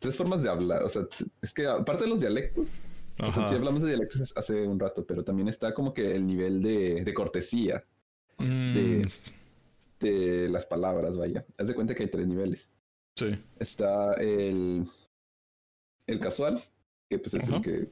tres 0.00 0.16
formas 0.16 0.42
de 0.42 0.48
hablar, 0.50 0.82
o 0.82 0.88
sea, 0.88 1.02
es 1.42 1.52
que 1.52 1.66
aparte 1.66 2.04
de 2.04 2.10
los 2.10 2.20
dialectos, 2.20 2.82
O 3.20 3.32
sea, 3.32 3.48
sí 3.48 3.54
hablamos 3.56 3.82
de 3.82 3.88
dialectos 3.88 4.32
hace 4.36 4.62
un 4.62 4.78
rato, 4.78 5.04
pero 5.04 5.24
también 5.24 5.48
está 5.48 5.74
como 5.74 5.92
que 5.92 6.14
el 6.14 6.24
nivel 6.24 6.62
de, 6.62 7.02
de 7.04 7.14
cortesía 7.14 7.84
de, 8.38 8.44
Mm, 8.44 8.74
de 8.74 9.08
las 10.02 10.66
palabras, 10.66 11.16
vaya. 11.16 11.44
Haz 11.58 11.68
de 11.68 11.74
cuenta 11.74 11.94
que 11.94 12.04
hay 12.04 12.08
tres 12.10 12.26
niveles. 12.26 12.70
sí. 13.16 13.26
Está 13.58 14.14
el, 14.14 14.84
el 16.06 16.20
casual, 16.20 16.62
que 17.10 17.18
pues 17.18 17.34
es 17.34 17.44
Ajá. 17.48 17.56
el 17.56 17.62
que 17.62 17.88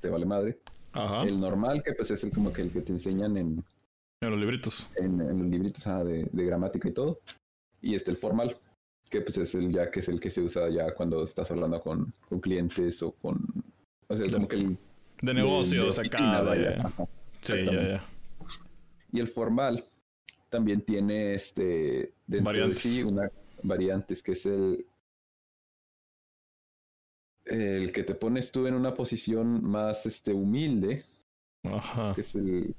te 0.00 0.08
vale 0.10 0.24
madre. 0.26 0.58
Ajá. 0.92 1.22
El 1.24 1.40
normal, 1.40 1.82
que 1.82 1.92
pues 1.94 2.10
es 2.10 2.22
el 2.24 2.30
como 2.32 2.52
que 2.52 2.62
el 2.62 2.70
que 2.70 2.80
te 2.80 2.92
enseñan 2.92 3.36
en, 3.36 3.64
En 4.20 4.30
los 4.30 4.38
libritos. 4.40 4.88
en, 4.96 5.20
en 5.20 5.38
los 5.38 5.48
libritos 5.48 5.86
ah, 5.86 6.02
de, 6.04 6.28
de 6.32 6.44
gramática 6.44 6.88
y 6.88 6.92
todo. 6.92 7.20
Y 7.80 7.94
este 7.94 8.10
el 8.10 8.16
formal, 8.16 8.56
que 9.10 9.20
pues 9.20 9.38
es 9.38 9.54
el 9.54 9.72
ya 9.72 9.90
que 9.90 10.00
es 10.00 10.08
el 10.08 10.20
que 10.20 10.30
se 10.30 10.40
usa 10.42 10.68
ya 10.70 10.94
cuando 10.94 11.22
estás 11.24 11.50
hablando 11.50 11.80
con, 11.82 12.12
con 12.28 12.40
clientes 12.40 13.02
o 13.02 13.12
con... 13.12 13.44
O 14.08 14.16
sea, 14.16 14.26
es 14.26 14.32
como 14.32 14.48
que 14.48 14.56
el... 14.56 14.78
De 15.20 15.34
negocios 15.34 15.96
de 15.96 16.06
acá. 16.06 16.38
de- 16.42 16.46
vaya. 16.48 16.86
Ajá. 16.86 17.06
Sí, 17.42 17.56
ya, 17.66 17.72
ya. 17.72 18.04
Y 19.12 19.20
el 19.20 19.28
formal 19.28 19.84
también 20.48 20.82
tiene 20.82 21.34
este 21.34 22.12
dentro 22.26 22.46
Variantes. 22.46 22.82
de 22.82 22.88
sí 22.90 23.02
una 23.02 23.30
variantes 23.62 24.22
que 24.22 24.32
es 24.32 24.46
el 24.46 24.86
el 27.46 27.92
que 27.92 28.02
te 28.04 28.14
pones 28.14 28.52
tú 28.52 28.66
en 28.66 28.74
una 28.74 28.92
posición 28.94 29.64
más 29.64 30.04
este 30.06 30.32
humilde, 30.34 31.02
Ajá. 31.64 32.12
que 32.14 32.20
es 32.20 32.34
el 32.34 32.74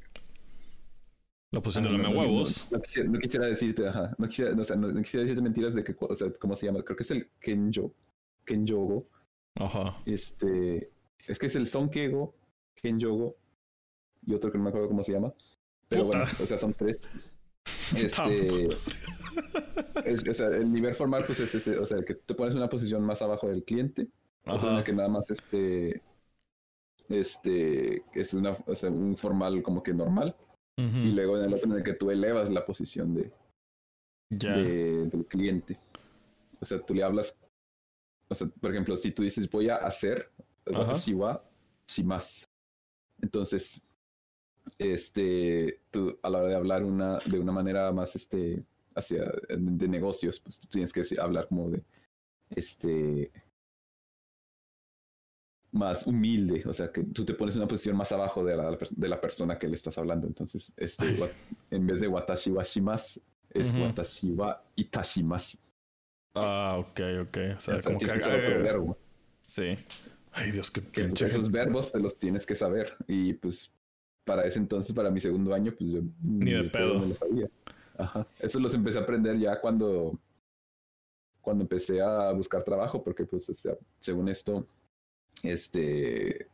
La 1.51 1.60
posición 1.62 1.88
Ah, 1.88 1.97
de 1.97 2.03
no, 2.03 2.10
no, 2.13 2.19
huevos. 2.19 2.67
No, 2.71 2.79
quisiera, 2.79 3.10
no 3.10 3.17
quisiera 3.19 3.47
decirte, 3.47 3.88
ajá, 3.88 4.15
no 4.19 4.27
quisiera, 4.27 4.53
no, 4.53 4.62
o 4.62 4.65
sea, 4.65 4.75
no- 4.75 4.88
quisiera 5.01 5.23
decirte 5.23 5.41
mentiras 5.41 5.73
de 5.73 5.84
que, 5.84 5.95
o 5.99 6.15
sea, 6.15 6.32
¿cómo 6.39 6.55
se 6.55 6.67
llama? 6.67 6.84
Creo 6.84 6.95
que 6.95 7.03
es 7.03 7.12
el 7.12 7.27
Kenjo, 7.39 7.91
Kenjogo, 8.45 9.08
Ajá. 9.55 9.97
este, 10.05 10.91
es 11.27 11.39
que 11.39 11.47
es 11.47 11.55
el 11.55 11.67
Sonkego, 11.67 12.36
Kenjogo, 12.75 13.36
y 14.27 14.36
otro 14.36 14.51
que 14.51 14.60
no 14.60 14.65
me 14.65 14.69
acuerdo 14.69 14.88
cómo 14.89 15.01
se 15.01 15.13
llama, 15.13 15.34
pero 15.88 16.05
Puta. 16.05 16.19
bueno, 16.19 16.32
o 16.43 16.45
sea, 16.45 16.60
son 16.60 16.75
tres. 16.75 17.10
Este, 17.95 18.67
es- 20.06 20.28
o 20.28 20.34
sea, 20.34 20.47
el 20.47 20.71
nivel 20.71 20.93
formal, 20.95 21.23
pues 21.25 21.39
es 21.39 21.54
ese, 21.56 21.78
o 21.78 21.86
sea, 21.86 22.04
que 22.04 22.15
te 22.15 22.34
pones 22.36 22.54
una 22.56 22.69
posición 22.69 23.04
más 23.04 23.21
abajo 23.21 23.47
del 23.47 23.63
cliente, 23.63 24.08
Ajá. 24.45 24.80
el 24.80 24.84
que 24.84 24.93
nada 24.93 25.10
más 25.10 25.30
este, 25.32 26.02
este, 27.10 28.04
es 28.13 28.34
una, 28.34 28.52
o 28.65 28.75
sea, 28.75 28.89
un 28.89 29.17
formal 29.17 29.62
como 29.63 29.82
que 29.84 29.93
normal, 29.93 30.36
y 30.78 31.12
luego 31.12 31.38
en 31.38 31.43
el 31.45 31.54
otro 31.54 31.69
en 31.69 31.78
el 31.78 31.84
que 31.84 31.93
tú 31.93 32.10
elevas 32.10 32.49
la 32.49 32.65
posición 32.65 33.13
de, 33.13 33.32
de- 34.30 35.06
del 35.08 35.25
cliente. 35.25 35.78
O 36.62 36.65
sea, 36.65 36.80
tú 36.80 36.93
le 36.93 37.04
hablas, 37.04 37.38
o 38.30 38.36
sea, 38.36 38.47
por 38.62 38.71
ejemplo, 38.71 38.95
si 38.95 39.12
tú 39.12 39.23
dices 39.23 39.49
voy 39.49 39.69
a 39.69 39.75
hacer, 39.75 40.32
Ajá. 40.67 40.80
watashi 40.82 41.13
wa 41.13 41.43
shimasu. 41.88 42.45
Entonces, 43.21 43.82
este, 44.79 45.81
tú 45.91 46.17
a 46.23 46.29
la 46.29 46.39
hora 46.39 46.47
de 46.47 46.55
hablar 46.55 46.83
una, 46.83 47.19
de 47.25 47.37
una 47.39 47.51
manera 47.51 47.91
más, 47.91 48.15
este, 48.15 48.63
hacia, 48.95 49.31
de 49.49 49.87
negocios, 49.87 50.39
pues 50.39 50.59
tú 50.59 50.67
tienes 50.69 50.91
que 50.93 51.03
hablar 51.21 51.47
como 51.47 51.69
de, 51.69 51.83
este, 52.49 53.31
más 55.71 56.07
humilde, 56.07 56.63
o 56.65 56.73
sea, 56.73 56.91
que 56.91 57.03
tú 57.03 57.23
te 57.23 57.35
pones 57.35 57.55
en 57.55 57.61
una 57.61 57.67
posición 57.67 57.95
más 57.95 58.11
abajo 58.11 58.43
de 58.43 58.57
la, 58.57 58.75
de 58.75 59.07
la 59.07 59.21
persona 59.21 59.59
que 59.59 59.67
le 59.67 59.75
estás 59.75 59.97
hablando. 59.99 60.25
Entonces, 60.25 60.73
este, 60.77 61.13
wa- 61.13 61.29
en 61.69 61.85
vez 61.85 61.99
de 61.99 62.07
watashi 62.07 62.49
wa 62.49 62.63
shimasu, 62.63 63.21
es 63.51 63.73
Ujú. 63.73 63.83
watashi 63.83 64.31
wa 64.31 64.63
itashimasu. 64.75 65.57
Ah, 66.33 66.75
ok, 66.79 66.99
ok. 67.21 67.37
O 67.57 67.59
sea, 67.59 67.75
O 67.75 67.79
sea, 67.79 67.81
como 67.83 67.99
que. 67.99 68.05
tienes 68.05 68.13
que 68.13 68.19
saber 68.21 68.43
otro 68.43 68.63
verbo. 68.63 68.97
Sí. 69.45 69.77
Ay, 70.31 70.51
Dios, 70.51 70.71
qué 70.71 70.81
pinche. 70.81 71.25
esos 71.27 71.51
verbos 71.51 71.91
te 71.91 71.99
los 71.99 72.17
tienes 72.17 72.45
que 72.45 72.55
saber. 72.55 72.95
Y 73.07 73.33
pues 73.33 73.71
para 74.29 74.43
ese 74.45 74.59
entonces, 74.59 74.93
para 74.93 75.09
mi 75.09 75.19
segundo 75.19 75.51
año, 75.55 75.73
pues 75.75 75.89
yo 75.89 76.01
Ni 76.21 76.51
de 76.53 76.65
pedo. 76.69 76.99
me 76.99 77.07
lo 77.07 77.15
sabía. 77.15 77.49
Ajá. 77.97 78.27
Eso 78.37 78.59
los 78.59 78.75
empecé 78.75 78.99
a 78.99 79.01
aprender 79.01 79.39
ya 79.39 79.59
cuando, 79.59 80.19
cuando 81.41 81.63
empecé 81.63 81.99
a 81.99 82.31
buscar 82.31 82.63
trabajo, 82.63 83.03
porque 83.03 83.25
pues 83.25 83.49
o 83.49 83.53
sea, 83.55 83.73
según 83.99 84.29
esto, 84.29 84.67
este, 85.43 86.47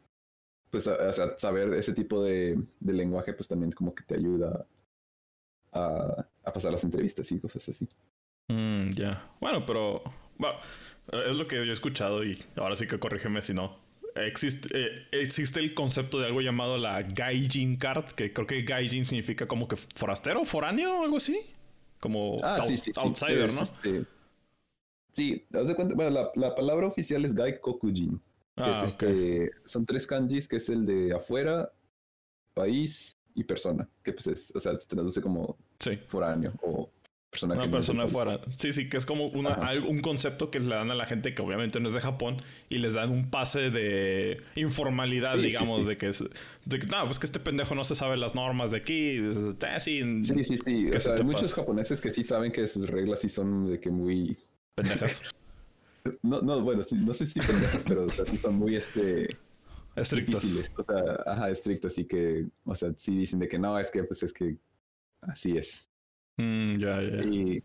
pues 0.69 0.87
a- 0.87 1.09
o 1.09 1.13
sea, 1.13 1.37
saber 1.37 1.73
ese 1.73 1.93
tipo 1.93 2.23
de, 2.23 2.57
de 2.79 2.93
lenguaje, 2.93 3.33
pues 3.33 3.47
también 3.49 3.71
como 3.73 3.93
que 3.93 4.03
te 4.03 4.15
ayuda 4.15 4.65
a, 5.73 6.25
a 6.45 6.53
pasar 6.53 6.71
las 6.71 6.83
entrevistas 6.85 7.29
y 7.31 7.39
cosas 7.39 7.67
así. 7.67 7.87
Mm, 8.47 8.91
ya. 8.91 9.29
Bueno, 9.41 9.65
pero. 9.65 10.01
bueno, 10.37 10.57
es 11.27 11.35
lo 11.35 11.45
que 11.47 11.57
yo 11.57 11.63
he 11.63 11.71
escuchado 11.71 12.23
y 12.23 12.41
ahora 12.55 12.75
sí 12.75 12.87
que 12.87 12.99
corrígeme 12.99 13.41
si 13.41 13.53
no. 13.53 13.83
Existe, 14.15 14.69
eh, 14.73 15.07
existe 15.11 15.59
el 15.59 15.73
concepto 15.73 16.19
de 16.19 16.27
algo 16.27 16.39
llamado 16.41 16.77
la 16.77 17.01
Gaijin 17.03 17.75
Card, 17.75 18.11
que 18.11 18.31
creo 18.31 18.47
que 18.47 18.61
Gaijin 18.61 19.03
significa 19.03 19.45
como 19.47 19.67
que 19.67 19.75
forastero, 19.75 20.45
foráneo 20.45 21.01
o 21.01 21.03
algo 21.03 21.17
así. 21.17 21.37
Como 21.99 22.37
Ah, 22.41 22.61
sí, 22.61 22.77
sí, 22.77 22.91
outsider, 22.95 23.51
¿no? 23.51 23.61
este, 23.61 24.05
sí, 25.11 25.45
haz 25.53 25.67
de 25.67 25.75
cuenta, 25.75 25.95
bueno, 25.95 26.11
la, 26.11 26.31
la 26.35 26.55
palabra 26.55 26.87
oficial 26.87 27.25
es 27.25 27.33
Gaikokujin. 27.33 28.17
que 28.55 28.63
Ah, 28.63 28.71
es 28.71 28.83
este, 28.83 29.51
son 29.65 29.85
tres 29.85 30.07
kanjis, 30.07 30.47
que 30.47 30.57
es 30.57 30.69
el 30.69 30.85
de 30.85 31.13
afuera, 31.13 31.73
país 32.53 33.17
y 33.33 33.43
persona, 33.43 33.89
que 34.01 34.13
pues 34.13 34.27
es, 34.27 34.53
o 34.55 34.59
sea, 34.61 34.79
se 34.79 34.87
traduce 34.87 35.21
como 35.21 35.57
foráneo 36.07 36.53
o 36.61 36.89
persona 37.35 37.53
Una 37.55 37.65
no 37.65 37.71
persona 37.71 38.03
país. 38.03 38.11
afuera. 38.15 38.39
Sí, 38.57 38.71
sí, 38.73 38.89
que 38.89 38.97
es 38.97 39.05
como 39.05 39.27
una, 39.27 39.51
Ajá. 39.51 39.67
algo- 39.67 39.89
un 39.89 39.99
concepto 39.99 40.49
que 40.49 40.59
le 40.59 40.73
dan 40.73 40.89
a 40.91 40.95
la 40.95 41.05
gente 41.05 41.33
que 41.33 41.41
obviamente 41.41 41.79
no 41.79 41.89
es 41.89 41.93
de 41.93 42.01
Japón 42.01 42.41
y 42.69 42.77
les 42.77 42.93
dan 42.93 43.11
un 43.11 43.29
pase 43.29 43.69
de 43.69 44.41
informalidad, 44.55 45.35
Sí, 45.35 45.41
digamos, 45.43 45.83
sí. 45.83 45.89
de 45.89 45.97
que 45.97 46.09
es, 46.09 46.23
de 46.65 46.79
que, 46.79 46.87
no, 46.87 47.05
pues 47.05 47.19
que 47.19 47.25
este 47.25 47.39
pendejo 47.39 47.75
no 47.75 47.83
se 47.83 47.95
sabe 47.95 48.17
las 48.17 48.35
normas 48.35 48.71
de 48.71 48.77
aquí. 48.77 49.17
sí, 49.79 49.99
Sí, 50.23 50.43
sí, 50.43 50.57
sí. 50.57 50.85
¿Qué 50.89 50.97
O 50.97 50.99
se 50.99 51.07
sea, 51.09 51.15
hay 51.15 51.23
muchos 51.23 51.43
pasa? 51.43 51.55
japoneses 51.57 52.01
que 52.01 52.13
sí 52.13 52.23
saben 52.23 52.51
que 52.51 52.67
sus 52.67 52.89
reglas 52.89 53.19
sí 53.19 53.29
son 53.29 53.69
de 53.69 53.79
que 53.79 53.89
muy. 53.89 54.37
pendejas. 54.75 55.23
No, 56.21 56.39
no, 56.39 56.61
bueno, 56.61 56.83
sí, 56.83 56.93
no 56.95 57.15
sé 57.15 57.25
si 57.25 57.39
pendejas, 57.39 57.83
pero 57.87 58.05
o 58.05 58.09
sea, 58.09 58.25
sí 58.25 58.37
son 58.37 58.55
muy 58.59 58.75
este 58.75 59.23
estrictas. 59.95 60.43
difíciles. 60.43 60.71
O 60.77 60.83
sea, 60.83 61.03
ajá, 61.25 61.49
estrictas, 61.49 61.93
así 61.93 62.05
que, 62.05 62.45
o 62.63 62.75
sea, 62.75 62.91
sí 62.95 63.17
dicen 63.17 63.39
de 63.39 63.47
que 63.47 63.57
no, 63.57 63.79
es 63.79 63.89
que 63.89 64.03
pues 64.03 64.21
es 64.21 64.31
que 64.31 64.55
así 65.21 65.57
es. 65.57 65.89
Mm, 66.37 66.77
ya, 66.79 67.01
ya. 67.01 67.23
Y, 67.23 67.63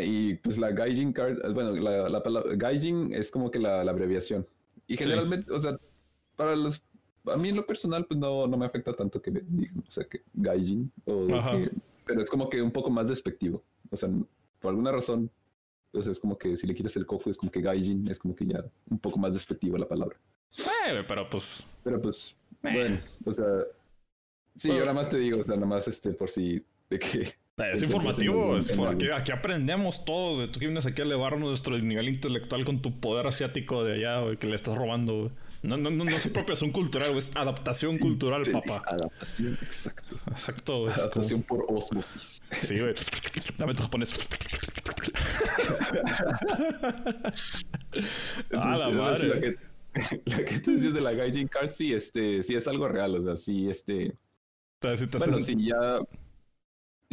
y, 0.00 0.34
pues 0.36 0.58
la 0.58 0.70
Gaijin 0.72 1.12
card, 1.12 1.38
eh, 1.44 1.52
bueno, 1.52 1.72
la, 1.72 2.08
la 2.08 2.22
palabra 2.22 2.52
Gaijin 2.54 3.12
es 3.12 3.30
como 3.30 3.50
que 3.50 3.58
la, 3.58 3.84
la 3.84 3.90
abreviación. 3.90 4.46
Y 4.86 4.96
Sí. 4.96 5.04
generalmente, 5.04 5.50
o 5.52 5.58
sea, 5.58 5.78
para 6.36 6.54
los, 6.56 6.82
a 7.26 7.36
mí 7.36 7.48
en 7.50 7.56
lo 7.56 7.66
personal, 7.66 8.04
pues 8.06 8.18
no, 8.20 8.46
no 8.46 8.56
me 8.56 8.66
afecta 8.66 8.92
tanto 8.94 9.20
que 9.22 9.30
me 9.30 9.40
digan, 9.46 9.78
o 9.86 9.90
sea, 9.90 10.04
que 10.04 10.22
Gaijin, 10.34 10.90
o 11.06 11.26
que- 11.26 11.70
pero 12.04 12.20
es 12.20 12.28
como 12.30 12.48
que 12.50 12.60
un 12.60 12.70
poco 12.70 12.90
más 12.90 13.08
despectivo. 13.08 13.62
O 13.90 13.96
sea, 13.96 14.10
por 14.60 14.70
alguna 14.70 14.92
razón, 14.92 15.30
o 15.92 16.02
sea, 16.02 16.12
es 16.12 16.20
como 16.20 16.36
que 16.36 16.56
si 16.56 16.66
le 16.66 16.74
quitas 16.74 16.96
el 16.96 17.06
coco, 17.06 17.30
es 17.30 17.36
como 17.38 17.50
que 17.52 17.60
Gaijin, 17.62 18.08
es 18.08 18.18
como 18.18 18.34
que 18.34 18.46
ya 18.46 18.64
un 18.90 18.98
poco 18.98 19.18
más 19.18 19.32
despectivo 19.32 19.78
la 19.78 19.88
palabra. 19.88 20.16
Eh, 20.88 21.02
pero 21.08 21.28
pues. 21.30 21.66
Pero 21.82 22.00
pues, 22.02 22.36
Eh. 22.62 22.70
bueno, 22.74 22.98
o 23.24 23.32
sea, 23.32 23.46
sí, 24.56 24.68
Bueno. 24.68 24.80
yo 24.80 24.86
nada 24.86 24.94
más 25.00 25.08
te 25.08 25.18
digo, 25.18 25.40
o 25.40 25.44
sea, 25.44 25.54
nada 25.54 25.66
más 25.66 25.88
este, 25.88 26.10
por 26.12 26.28
si, 26.30 26.62
de 26.90 26.98
que 26.98 27.34
Es 27.72 27.84
informativo, 27.84 28.56
es 28.56 28.72
aquí, 29.16 29.30
aprendemos 29.30 30.04
todos. 30.04 30.50
Tú 30.50 30.58
que 30.58 30.66
vienes 30.66 30.86
aquí 30.86 31.02
a 31.02 31.04
elevar 31.04 31.38
nuestro 31.38 31.78
nivel 31.78 32.08
intelectual 32.08 32.64
con 32.64 32.82
tu 32.82 32.98
poder 32.98 33.28
asiático 33.28 33.84
de 33.84 33.94
allá, 33.94 34.22
güey, 34.22 34.36
que 34.38 34.48
le 34.48 34.56
estás 34.56 34.76
robando, 34.76 35.20
güey. 35.20 35.30
No, 35.62 35.76
no, 35.76 35.88
no, 35.88 36.04
no 36.04 36.10
es 36.10 36.26
apropiación 36.26 36.72
cultural, 36.72 37.10
güey, 37.10 37.18
es 37.18 37.34
adaptación 37.36 37.98
cultural, 37.98 38.42
papá. 38.50 38.82
Adaptación, 38.86 39.54
exacto. 39.62 40.16
Exacto, 40.26 40.80
güey. 40.80 40.90
es 40.90 40.94
como- 40.94 41.04
Adaptación 41.04 41.42
por 41.44 41.64
osmosis. 41.68 42.42
Sí, 42.50 42.80
güey. 42.80 42.94
Dame 43.56 43.74
tu 43.74 43.82
japonés. 43.84 44.12
Ah, 48.52 48.76
la 48.76 48.88
madre. 48.90 49.56
La 50.24 50.44
que, 50.44 50.58
te 50.58 50.72
dices 50.72 50.92
de 50.92 51.00
la 51.00 51.12
Gaijin 51.12 51.46
Card, 51.46 51.70
sí, 51.70 51.92
este, 51.92 52.42
sí 52.42 52.56
es 52.56 52.66
algo 52.66 52.88
real, 52.88 53.14
o 53.14 53.22
sea, 53.22 53.36
sí, 53.36 53.68
este, 53.70 54.16
bueno, 54.80 55.38
sí, 55.38 55.54
ya, 55.56 56.00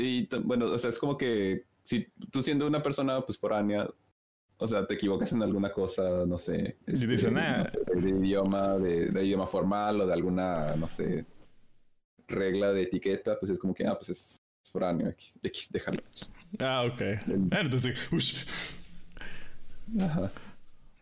y 0.01 0.29
bueno, 0.43 0.65
o 0.65 0.79
sea, 0.79 0.89
es 0.89 0.99
como 0.99 1.17
que 1.17 1.65
si 1.83 2.07
tú 2.31 2.41
siendo 2.41 2.67
una 2.67 2.81
persona, 2.83 3.21
pues, 3.21 3.37
foránea, 3.37 3.89
o 4.57 4.67
sea, 4.67 4.85
te 4.85 4.93
equivocas 4.93 5.31
en 5.33 5.41
alguna 5.41 5.71
cosa, 5.71 6.25
no 6.25 6.37
sé, 6.37 6.77
este, 6.85 7.07
dicen, 7.07 7.37
"Ah". 7.37 7.63
no 7.63 7.67
sé, 7.67 7.79
de, 8.01 8.09
idioma, 8.09 8.77
de, 8.77 9.07
de 9.07 9.25
idioma 9.25 9.47
formal 9.47 10.01
o 10.01 10.05
de 10.07 10.13
alguna, 10.13 10.75
no 10.75 10.87
sé, 10.87 11.25
regla 12.27 12.71
de 12.71 12.83
etiqueta, 12.83 13.39
pues 13.39 13.51
es 13.51 13.59
como 13.59 13.73
que, 13.73 13.85
ah, 13.87 13.95
pues 13.97 14.09
es 14.09 14.37
foráneo, 14.71 15.09
X, 15.09 15.33
X, 15.43 15.67
déjalo. 15.71 15.97
Ah, 16.59 16.83
ok. 16.89 17.01
Entonces, 17.51 17.97
ush. 18.11 18.45
Ajá. 19.99 20.31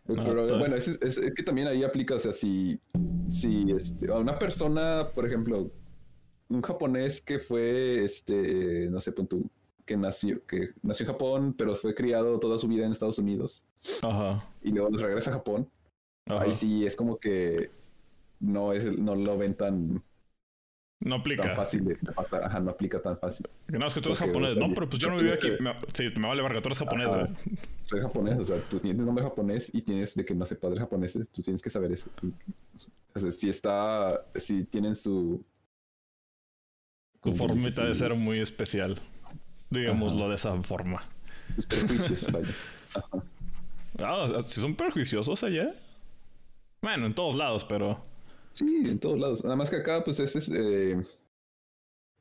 Ah, 0.08 0.22
Pero 0.24 0.58
bueno, 0.58 0.74
es, 0.74 0.88
es- 0.88 1.18
es 1.18 1.34
que 1.34 1.42
también 1.42 1.68
ahí 1.68 1.84
aplica, 1.84 2.14
o 2.14 2.18
sea, 2.18 2.32
si, 2.32 2.80
si 3.28 3.70
este, 3.70 4.10
a 4.10 4.16
una 4.18 4.38
persona, 4.38 5.06
por 5.14 5.24
ejemplo, 5.26 5.70
un 6.50 6.62
japonés 6.62 7.20
que 7.20 7.38
fue, 7.38 8.04
este, 8.04 8.88
no 8.90 9.00
sé, 9.00 9.14
que 9.86 9.96
nació, 9.96 10.44
que 10.46 10.70
nació 10.82 11.04
en 11.04 11.12
Japón, 11.12 11.54
pero 11.56 11.74
fue 11.74 11.94
criado 11.94 12.38
toda 12.38 12.58
su 12.58 12.68
vida 12.68 12.84
en 12.84 12.92
Estados 12.92 13.18
Unidos 13.18 13.64
Ajá. 14.02 14.46
y 14.62 14.70
luego 14.72 14.90
regresa 14.98 15.30
a 15.30 15.34
Japón, 15.34 15.70
Ajá. 16.26 16.42
ahí 16.42 16.52
sí 16.52 16.84
es 16.84 16.96
como 16.96 17.18
que 17.18 17.70
no 18.40 18.72
es 18.72 18.98
no 18.98 19.14
lo 19.14 19.38
ven 19.38 19.54
tan 19.54 20.02
no 21.02 21.14
aplica. 21.14 21.42
Tan 21.42 21.56
fácil 21.56 21.84
de, 21.84 21.98
Ajá, 22.42 22.60
no 22.60 22.70
aplica 22.70 23.00
tan 23.00 23.18
fácil. 23.18 23.48
No, 23.68 23.86
es 23.86 23.94
que 23.94 24.02
tú 24.02 24.10
eres 24.10 24.18
japonés. 24.18 24.58
No, 24.58 24.68
pero 24.74 24.86
pues 24.86 25.00
yo 25.00 25.08
no 25.08 25.16
vivo 25.16 25.32
aquí. 25.32 25.48
sí, 25.94 26.08
me 26.18 26.28
vale 26.28 26.42
verga, 26.42 26.60
tú 26.60 26.68
eres 26.68 26.78
japonés, 26.78 27.08
güey. 27.08 27.26
Soy 27.84 28.00
japonés, 28.00 28.38
o 28.38 28.44
sea, 28.44 28.60
tú 28.68 28.78
tienes 28.80 29.06
nombre 29.06 29.24
japonés 29.24 29.70
y 29.72 29.80
tienes 29.80 30.14
de 30.14 30.26
que 30.26 30.34
no 30.34 30.44
sé 30.44 30.56
padres 30.56 30.78
japoneses, 30.78 31.30
tú 31.30 31.40
tienes 31.40 31.62
que 31.62 31.70
saber 31.70 31.92
eso. 31.92 32.10
O 33.14 33.18
sea, 33.18 33.30
si 33.32 33.48
está, 33.48 34.26
si 34.36 34.64
tienen 34.64 34.94
su... 34.94 35.42
Tu 37.22 37.34
forma 37.34 37.68
de 37.68 37.94
ser 37.94 38.14
muy 38.14 38.40
especial. 38.40 39.00
Digámoslo 39.68 40.28
de 40.28 40.36
esa 40.36 40.60
forma. 40.62 41.02
Sus 41.54 41.66
prejuicios, 41.66 42.32
vaya. 42.32 42.48
Ah, 43.98 44.42
si 44.42 44.60
son 44.60 44.74
prejuiciosos 44.74 45.44
allá. 45.44 45.74
Bueno, 46.80 47.06
en 47.06 47.14
todos 47.14 47.34
lados, 47.34 47.64
pero... 47.64 48.02
Sí, 48.52 48.82
en 48.86 48.98
todos 48.98 49.18
lados. 49.18 49.44
Nada 49.44 49.56
más 49.56 49.70
que 49.70 49.76
acá, 49.76 50.02
pues 50.02 50.18
es... 50.18 50.48
Eh... 50.48 50.96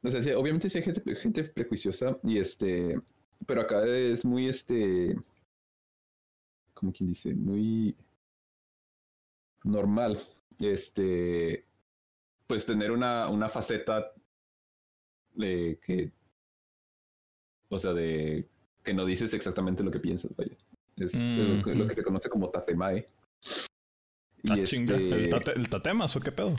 O 0.03 0.11
sea, 0.11 0.37
obviamente 0.37 0.69
sí 0.69 0.77
hay 0.77 0.83
gente, 0.83 1.15
gente 1.15 1.43
prejuiciosa 1.45 2.17
y 2.23 2.37
este... 2.37 2.99
Pero 3.45 3.61
acá 3.61 3.85
es 3.85 4.25
muy 4.25 4.49
este... 4.49 5.15
Como 6.73 6.91
quien 6.91 7.07
dice, 7.07 7.33
muy 7.33 7.95
normal. 9.63 10.17
Este... 10.59 11.65
Pues 12.47 12.65
tener 12.65 12.91
una, 12.91 13.29
una 13.29 13.47
faceta 13.47 14.11
de 15.39 15.79
que... 15.83 16.11
O 17.69 17.79
sea, 17.79 17.93
de 17.93 18.47
que 18.83 18.93
no 18.93 19.05
dices 19.05 19.33
exactamente 19.33 19.83
lo 19.83 19.89
que 19.91 19.99
piensas, 19.99 20.35
vaya. 20.35 20.55
Es, 20.97 21.15
lo, 21.15 21.63
que, 21.63 21.75
lo, 21.75 21.87
que, 21.87 21.95
se 21.95 22.03
conoce 22.03 22.29
como 22.29 22.49
tatemae. 22.49 23.07
Y 24.43 24.51
ah, 24.51 24.55
este... 24.57 24.95
¿El, 24.95 25.29
tate, 25.29 25.53
¿El 25.53 25.69
tatemas 25.69 26.15
o 26.15 26.19
qué 26.19 26.31
pedo? 26.31 26.55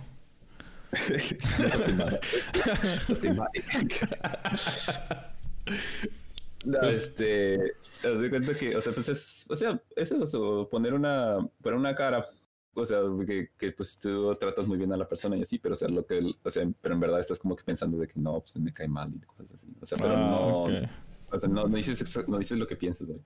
no, 6.65 6.81
este, 6.83 7.75
te 8.03 8.09
doy 8.09 8.31
cuenta 8.31 8.55
que, 8.55 8.77
o 8.77 8.81
sea, 8.81 8.93
pues 8.93 9.09
es, 9.09 9.47
o 9.49 9.57
sea, 9.57 9.81
eso, 9.97 10.69
poner 10.71 10.95
una, 10.95 11.39
poner 11.63 11.79
una 11.79 11.95
cara, 11.95 12.27
o 12.75 12.87
sea, 12.87 13.01
que, 13.27 13.51
que, 13.57 13.73
pues 13.73 13.99
tú 13.99 14.35
tratas 14.37 14.67
muy 14.67 14.79
bien 14.79 14.93
a 14.93 14.97
la 14.97 15.09
persona 15.09 15.37
y 15.37 15.43
así, 15.43 15.59
pero 15.59 15.75
o 15.75 15.77
sea, 15.77 15.89
lo 15.89 16.07
que, 16.07 16.21
o 16.43 16.51
sea, 16.51 16.69
pero 16.81 16.95
en 16.95 17.01
verdad 17.01 17.21
estás 17.21 17.41
como 17.41 17.57
que 17.57 17.65
pensando 17.65 17.99
de 17.99 18.07
que 18.07 18.21
no, 18.21 18.41
pues 18.41 18.57
me 18.57 18.73
cae 18.73 18.89
mal 18.89 19.13
y 19.15 19.21
cosas 19.21 19.47
así, 19.55 19.67
o 19.81 19.87
sea, 19.87 19.99
pero 19.99 20.17
ah, 20.17 20.21
no, 20.21 20.63
o 20.65 21.39
sea, 21.39 21.49
no, 21.49 21.67
no 21.67 21.77
dices, 21.77 22.29
no 22.29 22.39
dices 22.39 22.59
lo 22.59 22.67
que 22.67 22.77
piensas, 22.77 23.07
güey. 23.07 23.21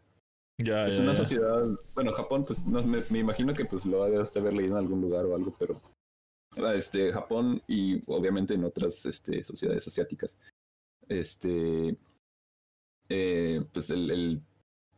Es 0.57 1.01
una 1.01 1.17
sociedad, 1.17 1.67
bueno, 1.95 2.13
Japón, 2.13 2.45
pues 2.45 2.65
no, 2.65 2.83
me, 2.85 3.03
imagino 3.19 3.53
que 3.55 3.65
pues 3.65 3.85
lo 3.85 4.05
debes 4.05 4.33
de 4.33 4.41
haber 4.41 4.53
leído 4.53 4.79
en 4.79 4.85
algún 4.85 5.01
lugar 5.01 5.25
o 5.25 5.35
algo, 5.35 5.55
pero 5.59 5.81
este 6.73 7.13
Japón 7.13 7.61
y 7.67 8.01
obviamente 8.07 8.55
en 8.55 8.65
otras 8.65 9.05
este, 9.05 9.43
sociedades 9.43 9.89
asiáticas, 9.89 10.39
este, 11.09 11.97
eh, 13.09 13.65
pues 13.73 13.91
el, 13.91 14.43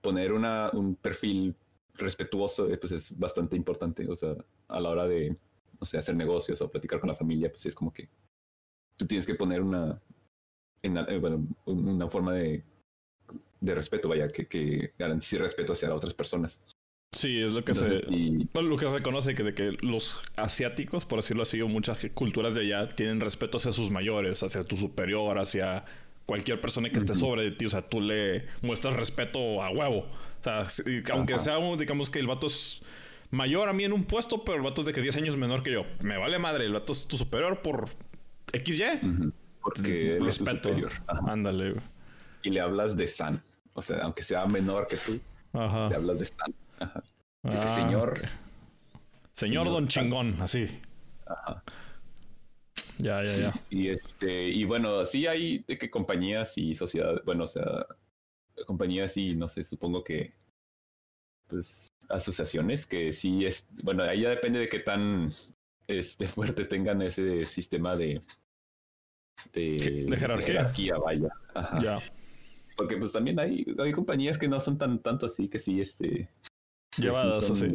poner 0.03 0.35
una, 0.35 0.71
un 0.75 0.95
perfil 0.95 1.57
respetuoso 1.99 2.69
eh, 2.69 2.79
pues 2.79 2.93
es 2.93 3.19
bastante 3.19 3.57
importante, 3.57 4.09
o 4.09 4.17
sea, 4.17 4.35
a 4.69 4.81
la 4.81 4.91
hora 4.91 5.07
de, 5.07 5.37
no 5.81 5.87
sé, 5.87 5.99
hacer 5.99 6.17
negocios 6.17 6.61
o 6.61 6.71
platicar 6.71 7.01
con 7.01 7.09
la 7.09 7.17
familia, 7.17 7.51
pues 7.51 7.67
es 7.67 7.75
como 7.75 7.93
que 7.93 8.09
tú 8.97 9.07
tienes 9.07 9.27
que 9.27 9.35
poner 9.35 9.63
una, 9.63 10.01
en, 10.83 10.97
eh, 10.97 11.19
bueno, 11.19 11.47
una 11.67 12.09
forma 12.09 12.33
de 12.33 12.65
de 13.61 13.75
respeto, 13.75 14.09
vaya, 14.09 14.29
que, 14.29 14.47
que 14.47 14.93
garantice 14.99 15.39
respeto 15.39 15.73
hacia 15.73 15.95
otras 15.95 16.15
personas. 16.15 16.61
Sí, 17.13 17.41
es 17.41 17.53
lo 17.53 17.65
que 17.65 17.73
se 17.73 18.03
lo 18.03 18.77
que 18.77 18.89
reconoce 18.89 19.35
que 19.35 19.43
de 19.43 19.55
que 19.55 19.73
los 19.81 20.21
asiáticos, 20.37 21.07
por 21.07 21.21
decirlo 21.21 21.45
así, 21.45 21.61
o 21.61 21.69
muchas 21.69 21.99
culturas 22.15 22.55
de 22.55 22.63
allá 22.63 22.89
tienen 22.95 23.21
respeto 23.21 23.57
hacia 23.57 23.73
sus 23.73 23.91
mayores, 23.91 24.43
hacia 24.43 24.63
tu 24.65 24.77
superior, 24.77 25.39
hacia 25.39 25.85
cualquier 26.27 26.61
persona 26.61 26.91
que 26.91 26.99
esté 26.99 27.15
sobre 27.15 27.45
de 27.45 27.51
ti, 27.53 27.67
o 27.67 27.71
sea, 27.71 27.89
tú 27.89 28.01
le 28.01 28.47
muestras 28.61 28.97
respeto 28.97 29.63
a 29.63 29.71
huevo. 29.71 30.07
Sea, 30.47 30.67
aunque 31.13 31.39
sea, 31.39 31.57
digamos 31.77 32.11
que 32.11 32.19
el 32.19 32.27
vato 32.27 32.47
es 32.47 32.83
mayor 33.31 33.69
a 33.69 33.73
mí 33.73 33.85
en 33.85 33.93
un 33.93 34.05
puesto, 34.05 34.45
pero 34.45 34.57
el 34.57 34.63
vato 34.63 34.83
es 34.83 34.87
de 34.87 34.93
que 34.93 35.03
10 35.03 35.17
años 35.17 35.37
menor 35.37 35.63
que 35.63 35.73
yo. 35.73 35.85
Me 36.01 36.17
vale 36.17 36.39
madre, 36.39 36.67
el 36.67 36.73
vato 36.73 36.93
es 36.93 37.09
tu 37.09 37.17
superior 37.17 37.63
por 37.63 37.89
XY. 38.53 39.33
Porque 39.61 40.17
él 40.17 40.29
es 40.29 40.39
tu 40.39 40.47
superior. 40.47 40.93
Ándale 41.09 41.75
y 42.47 42.51
le 42.51 42.61
hablas 42.61 42.97
de 42.97 43.09
San. 43.09 43.43
O 43.75 43.83
sea, 43.83 43.99
aunque 44.03 44.23
sea 44.23 44.47
menor 44.47 44.87
que 44.87 44.97
tú, 44.97 45.21
le 45.53 45.95
hablas 45.95 46.19
de 46.19 46.25
San. 46.25 46.55
Ajá. 46.79 47.03
Ah, 47.43 47.75
señor. 47.75 48.21
Señor, 49.33 49.67
Don 49.67 49.89
Chingón, 49.89 50.37
así. 50.41 50.67
Ajá. 51.27 51.63
Ya, 52.99 53.23
ya, 53.25 53.37
ya. 53.37 53.55
Y 53.69 53.89
este, 53.89 54.49
y 54.49 54.65
bueno, 54.65 55.05
sí 55.05 55.27
hay 55.27 55.59
de 55.67 55.77
que 55.77 55.91
compañías 55.91 56.57
y 56.57 56.75
sociedades, 56.75 57.21
bueno, 57.25 57.45
o 57.45 57.49
sea, 57.49 57.87
compañías 58.65 59.17
y 59.17 59.37
no 59.37 59.49
sé, 59.49 59.65
supongo 59.65 60.03
que 60.03 60.33
pues 61.49 61.89
asociaciones 62.09 62.87
que 62.87 63.13
sí 63.13 63.45
es, 63.45 63.69
bueno, 63.83 64.03
ahí 64.03 64.23
ya 64.23 64.31
depende 64.31 64.59
de 64.59 64.69
qué 64.69 64.81
tan 64.81 65.29
este 65.87 66.27
fuerte 66.27 66.65
tengan 66.65 67.03
ese 67.03 67.45
sistema 67.45 67.97
de 67.97 68.21
de, 69.53 70.07
de 70.09 70.17
jerarquía. 70.17 70.99
vaya. 70.99 71.29
Ajá. 71.55 71.99
Porque 72.77 72.97
pues 72.97 73.13
también 73.13 73.39
hay, 73.39 73.65
hay 73.79 73.93
compañías 73.93 74.39
que 74.39 74.49
no 74.49 74.61
son 74.61 74.77
tan 74.77 74.99
tanto 74.99 75.27
así, 75.27 75.49
que 75.49 75.59
sí, 75.59 75.81
este... 75.81 76.29
Llevadas 76.99 77.51
así. 77.51 77.69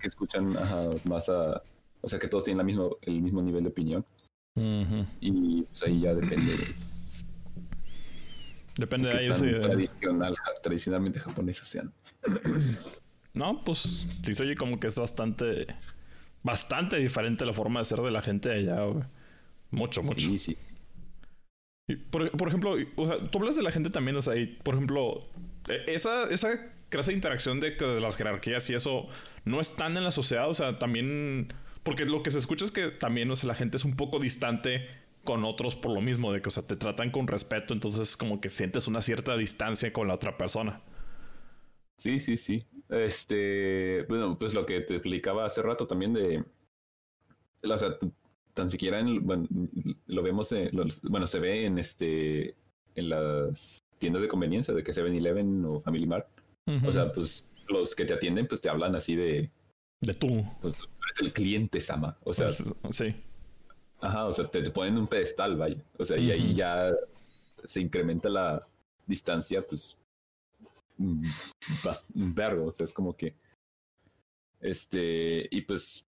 Que 0.00 0.08
escuchan 0.08 0.56
más 1.04 1.28
a... 1.28 1.62
O 2.00 2.08
sea, 2.08 2.18
que 2.18 2.28
todos 2.28 2.44
tienen 2.44 2.58
la 2.58 2.64
mismo, 2.64 2.96
el 3.02 3.20
mismo 3.20 3.42
nivel 3.42 3.64
de 3.64 3.70
opinión. 3.70 4.04
Y 5.20 5.62
pues 5.62 5.82
ahí 5.82 6.00
ya 6.00 6.14
depende. 6.14 6.52
Depende 8.76 9.08
de, 9.08 9.34
sí. 9.34 9.50
Tradicional, 9.60 10.34
tradicionalmente 10.62 11.18
japonesas 11.18 11.68
sean. 11.68 11.92
No, 13.32 13.62
pues 13.64 14.06
sí 14.22 14.34
se 14.34 14.42
oye 14.42 14.54
como 14.56 14.80
que 14.80 14.86
es 14.86 14.98
bastante... 14.98 15.66
Bastante 16.42 16.96
diferente 16.96 17.44
la 17.44 17.52
forma 17.52 17.80
de 17.80 17.84
ser 17.84 17.98
de 18.00 18.10
la 18.10 18.22
gente 18.22 18.48
de 18.48 18.54
allá, 18.54 18.86
Mucho, 19.70 20.02
mucho. 20.02 20.26
Sí, 20.26 20.38
sí. 20.38 20.56
Por, 22.10 22.30
por, 22.30 22.48
ejemplo, 22.48 22.76
o 22.96 23.06
sea, 23.06 23.18
tú 23.18 23.38
hablas 23.38 23.56
de 23.56 23.62
la 23.62 23.72
gente 23.72 23.90
también, 23.90 24.16
o 24.16 24.22
sea, 24.22 24.36
y, 24.36 24.46
por 24.46 24.74
ejemplo, 24.74 25.28
e, 25.68 25.94
esa, 25.94 26.30
esa 26.30 26.72
clase 26.88 27.10
de 27.10 27.16
interacción 27.16 27.60
de, 27.60 27.72
de 27.72 28.00
las 28.00 28.16
jerarquías 28.16 28.68
y 28.70 28.74
eso 28.74 29.06
no 29.44 29.60
están 29.60 29.96
en 29.96 30.04
la 30.04 30.10
sociedad, 30.10 30.48
o 30.48 30.54
sea, 30.54 30.78
también, 30.78 31.52
porque 31.82 32.04
lo 32.04 32.22
que 32.22 32.30
se 32.30 32.38
escucha 32.38 32.64
es 32.64 32.70
que 32.70 32.88
también, 32.88 33.30
o 33.30 33.36
sea, 33.36 33.48
la 33.48 33.54
gente 33.54 33.76
es 33.76 33.84
un 33.84 33.96
poco 33.96 34.18
distante 34.18 34.88
con 35.26 35.44
otros 35.44 35.76
por 35.76 35.92
lo 35.92 36.00
mismo, 36.00 36.32
de 36.32 36.40
que, 36.40 36.48
o 36.48 36.50
sea, 36.50 36.66
te 36.66 36.76
tratan 36.76 37.10
con 37.10 37.26
respeto, 37.26 37.74
entonces 37.74 38.16
como 38.16 38.40
que 38.40 38.48
sientes 38.48 38.88
una 38.88 39.02
cierta 39.02 39.36
distancia 39.36 39.92
con 39.92 40.08
la 40.08 40.14
otra 40.14 40.38
persona. 40.38 40.80
Sí, 41.98 42.18
sí, 42.18 42.38
sí. 42.38 42.64
Este, 42.88 44.06
bueno, 44.08 44.38
pues 44.38 44.54
lo 44.54 44.64
que 44.64 44.80
te 44.80 44.94
explicaba 44.94 45.44
hace 45.44 45.60
rato 45.60 45.86
también 45.86 46.14
de, 46.14 46.42
o 47.62 47.78
sea, 47.78 47.98
tan 48.54 48.70
siquiera 48.70 49.00
en, 49.00 49.26
bueno, 49.26 49.46
lo 50.06 50.22
vemos, 50.22 50.54
bueno, 51.02 51.26
se 51.26 51.40
ve 51.40 51.66
en 51.66 51.78
este 51.78 52.54
en 52.94 53.10
las 53.10 53.84
tiendas 53.98 54.22
de 54.22 54.28
conveniencia 54.28 54.72
de 54.72 54.82
que 54.82 54.94
se 54.94 55.02
ven 55.02 55.14
Eleven 55.14 55.62
o 55.66 55.82
Family 55.82 56.06
Mart. 56.06 56.26
O 56.86 56.90
sea, 56.90 57.12
pues 57.12 57.50
los 57.68 57.94
que 57.94 58.06
te 58.06 58.14
atienden 58.14 58.46
pues 58.46 58.60
te 58.60 58.70
hablan 58.70 58.96
así 58.96 59.14
de 59.14 59.50
de 60.00 60.14
tú. 60.14 60.44
Pues, 60.60 60.76
tú 60.76 60.84
eres 60.84 61.20
el 61.20 61.32
cliente, 61.32 61.80
Sama. 61.80 62.18
O 62.24 62.32
sea, 62.32 62.46
pues, 62.46 62.96
sí. 62.96 63.14
Ajá, 64.00 64.26
o 64.26 64.32
sea, 64.32 64.48
te, 64.50 64.62
ponen 64.70 64.98
un 64.98 65.06
pedestal, 65.06 65.56
vaya. 65.56 65.82
O 65.98 66.04
sea, 66.04 66.18
y 66.18 66.30
ahí 66.30 66.54
ya 66.54 66.92
se 67.64 67.80
incrementa 67.80 68.28
la 68.28 68.66
distancia, 69.06 69.66
pues 69.66 69.96
un 70.98 72.34
vergo, 72.34 72.66
o 72.66 72.72
sea, 72.72 72.84
es 72.84 72.92
como 72.92 73.16
que 73.16 73.34
este, 74.60 75.48
y 75.50 75.62
pues 75.62 76.08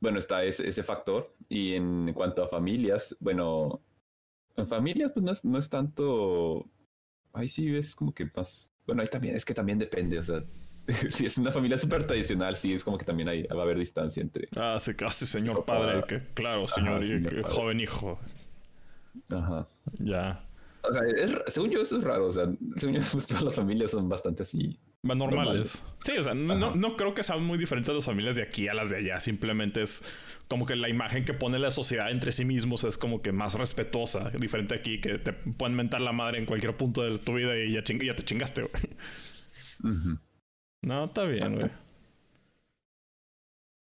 bueno, 0.00 0.18
está 0.18 0.44
ese, 0.44 0.68
ese, 0.68 0.82
factor. 0.82 1.34
Y 1.48 1.74
en 1.74 2.12
cuanto 2.14 2.42
a 2.42 2.48
familias, 2.48 3.16
bueno, 3.20 3.82
en 4.56 4.66
familias 4.66 5.12
pues 5.12 5.24
no 5.24 5.32
es, 5.32 5.44
no 5.44 5.58
es 5.58 5.68
tanto... 5.68 6.68
Ahí 7.32 7.48
sí 7.48 7.70
ves 7.70 7.94
como 7.94 8.14
que 8.14 8.30
más... 8.34 8.70
Bueno, 8.86 9.02
ahí 9.02 9.08
también 9.08 9.36
es 9.36 9.44
que 9.44 9.54
también 9.54 9.78
depende, 9.78 10.18
o 10.18 10.22
sea, 10.22 10.44
si 11.10 11.26
es 11.26 11.38
una 11.38 11.52
familia 11.52 11.78
súper 11.78 12.06
tradicional, 12.06 12.56
sí, 12.56 12.72
es 12.72 12.84
como 12.84 12.98
que 12.98 13.04
también 13.04 13.28
hay, 13.28 13.42
va 13.44 13.60
a 13.60 13.64
haber 13.64 13.78
distancia 13.78 14.20
entre... 14.20 14.48
Ah, 14.56 14.76
sí, 14.78 14.94
casi 14.94 15.26
señor 15.26 15.64
padre, 15.64 16.04
que 16.06 16.22
claro, 16.34 16.66
señor, 16.68 17.04
y, 17.04 17.22
joven 17.42 17.80
hijo. 17.80 18.18
Ajá. 19.30 19.66
Ya. 19.98 20.42
O 20.82 20.92
sea, 20.92 21.02
según 21.46 21.70
yo 21.70 21.80
eso 21.80 21.98
es 21.98 22.04
raro, 22.04 22.26
o 22.26 22.32
sea, 22.32 22.44
según 22.76 22.94
yo 22.96 23.00
pues, 23.12 23.26
todas 23.26 23.42
las 23.42 23.54
familias 23.54 23.90
son 23.90 24.08
bastante 24.08 24.44
así 24.44 24.78
normales. 25.02 25.84
Sí, 26.02 26.16
o 26.18 26.22
sea, 26.22 26.34
no, 26.34 26.74
no, 26.74 26.96
creo 26.96 27.14
que 27.14 27.22
sean 27.22 27.42
muy 27.42 27.58
diferentes 27.58 27.94
las 27.94 28.04
familias 28.04 28.36
de 28.36 28.42
aquí 28.42 28.68
a 28.68 28.74
las 28.74 28.90
de 28.90 28.96
allá. 28.96 29.20
Simplemente 29.20 29.82
es 29.82 30.02
como 30.48 30.66
que 30.66 30.74
la 30.74 30.88
imagen 30.88 31.24
que 31.24 31.34
pone 31.34 31.58
la 31.58 31.70
sociedad 31.70 32.10
entre 32.10 32.32
sí 32.32 32.44
mismos 32.44 32.84
es 32.84 32.98
como 32.98 33.22
que 33.22 33.32
más 33.32 33.54
respetuosa. 33.54 34.30
Diferente 34.30 34.74
aquí, 34.74 35.00
que 35.00 35.18
te 35.18 35.32
pueden 35.32 35.76
mentar 35.76 36.00
la 36.00 36.12
madre 36.12 36.38
en 36.38 36.46
cualquier 36.46 36.76
punto 36.76 37.02
de 37.02 37.18
tu 37.18 37.34
vida 37.34 37.56
y 37.56 37.72
ya, 37.72 37.82
ya 37.82 38.16
te 38.16 38.22
chingaste, 38.22 38.62
güey. 38.62 40.16
No, 40.86 41.04
está 41.04 41.24
bien, 41.24 41.58
güey. 41.58 41.68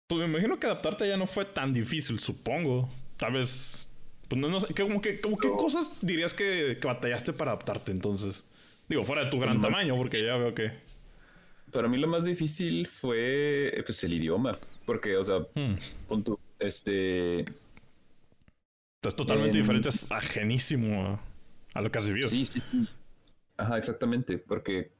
Pues 0.07 0.21
me 0.21 0.27
imagino 0.27 0.61
que 0.61 0.67
adaptarte 0.69 1.09
ya 1.09 1.17
no 1.17 1.27
fue 1.27 1.45
tan 1.45 1.73
difícil, 1.73 2.21
supongo. 2.21 2.89
Tal 3.17 3.33
vez. 3.33 3.89
Pues 4.29 4.41
no, 4.41 4.49
no 4.49 4.61
sé. 4.61 4.73
¿Como 4.73 5.01
que, 5.01 5.21
como 5.21 5.37
qué 5.37 5.51
cosas 5.51 5.99
dirías 6.01 6.33
que, 6.33 6.79
que, 6.81 6.87
batallaste 6.87 7.33
para 7.33 7.51
adaptarte 7.51 7.91
entonces? 7.91 8.45
Digo, 8.89 9.05
fuera 9.05 9.25
de 9.25 9.31
tu 9.31 9.41
gran 9.41 9.61
tamaño, 9.61 9.97
porque 9.97 10.25
ya 10.25 10.37
veo 10.37 10.55
que. 10.55 10.71
Para 11.73 11.89
mí 11.89 11.99
lo 11.99 12.07
más 12.07 12.25
difícil 12.25 12.87
fue 12.87 13.83
pues 13.85 14.05
el 14.05 14.13
idioma. 14.13 14.57
Porque, 14.87 15.17
o 15.17 15.25
sea, 15.25 15.41
hmm. 15.55 15.75
punto, 16.07 16.39
este. 16.61 17.41
Es 19.03 19.17
totalmente 19.17 19.59
diferente, 19.59 19.89
es 19.89 20.13
ajenísimo 20.13 21.21
a, 21.75 21.83
lo 21.83 21.91
que 21.91 21.99
has 21.99 22.07
vivido. 22.07 22.29
Sí, 22.29 22.47
sí, 22.47 22.61
sí. 22.61 22.89
Ajá, 23.57 23.77
exactamente. 23.77 24.39
Porque 24.39 24.93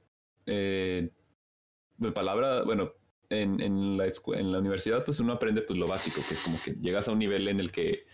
eh, 0.47 1.09
la 1.99 2.15
palabra, 2.15 2.63
bueno, 2.63 2.93
en, 3.31 3.61
en, 3.61 3.97
la 3.97 4.07
en 4.07 4.53
la 4.53 4.59
universidad, 4.59 5.05
pues 5.05 5.21
uno 5.21 5.33
aprende 5.33 5.63
pues 5.63 5.79
lo 5.79 5.89
básico, 5.89 6.21
que 6.27 6.35
es 6.35 6.41
como 6.41 6.59
que 6.63 6.73
llegas 6.73 7.09
a 7.09 7.13
un 7.13 7.19
nivel 7.19 7.49
en 7.49 7.61
el 7.61 7.73
que 7.73 8.05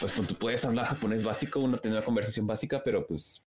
pues 0.00 0.14
tú 0.14 0.34
puedes 0.34 0.64
hablar 0.64 0.86
japonés 0.86 1.24
básico, 1.24 1.60
uno 1.60 1.78
tiene 1.78 1.96
una 1.96 2.04
conversación 2.04 2.46
básica, 2.46 2.82
pero 2.82 3.06
pues 3.06 3.46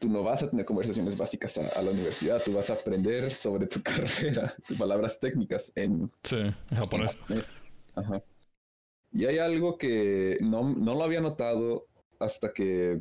tú 0.00 0.08
no 0.08 0.22
vas 0.22 0.42
a 0.42 0.50
tener 0.50 0.64
conversaciones 0.64 1.16
básicas 1.16 1.56
a, 1.58 1.82
la 1.82 1.90
universidad, 1.90 2.42
tú 2.42 2.52
vas 2.52 2.70
a 2.70 2.74
aprender 2.74 3.32
sobre 3.32 3.66
tu 3.66 3.82
carrera, 3.82 4.54
tus 4.66 4.76
palabras 4.76 5.18
técnicas 5.20 5.72
en, 5.76 6.10
sí, 6.22 6.36
japonés. 6.70 7.16
Ajá. 7.94 8.22
Y 9.12 9.26
hay 9.26 9.38
algo 9.38 9.78
que 9.78 10.38
no, 10.40 10.74
no 10.74 10.94
lo 10.94 11.04
había 11.04 11.20
notado 11.20 11.86
hasta 12.18 12.52
que, 12.52 13.00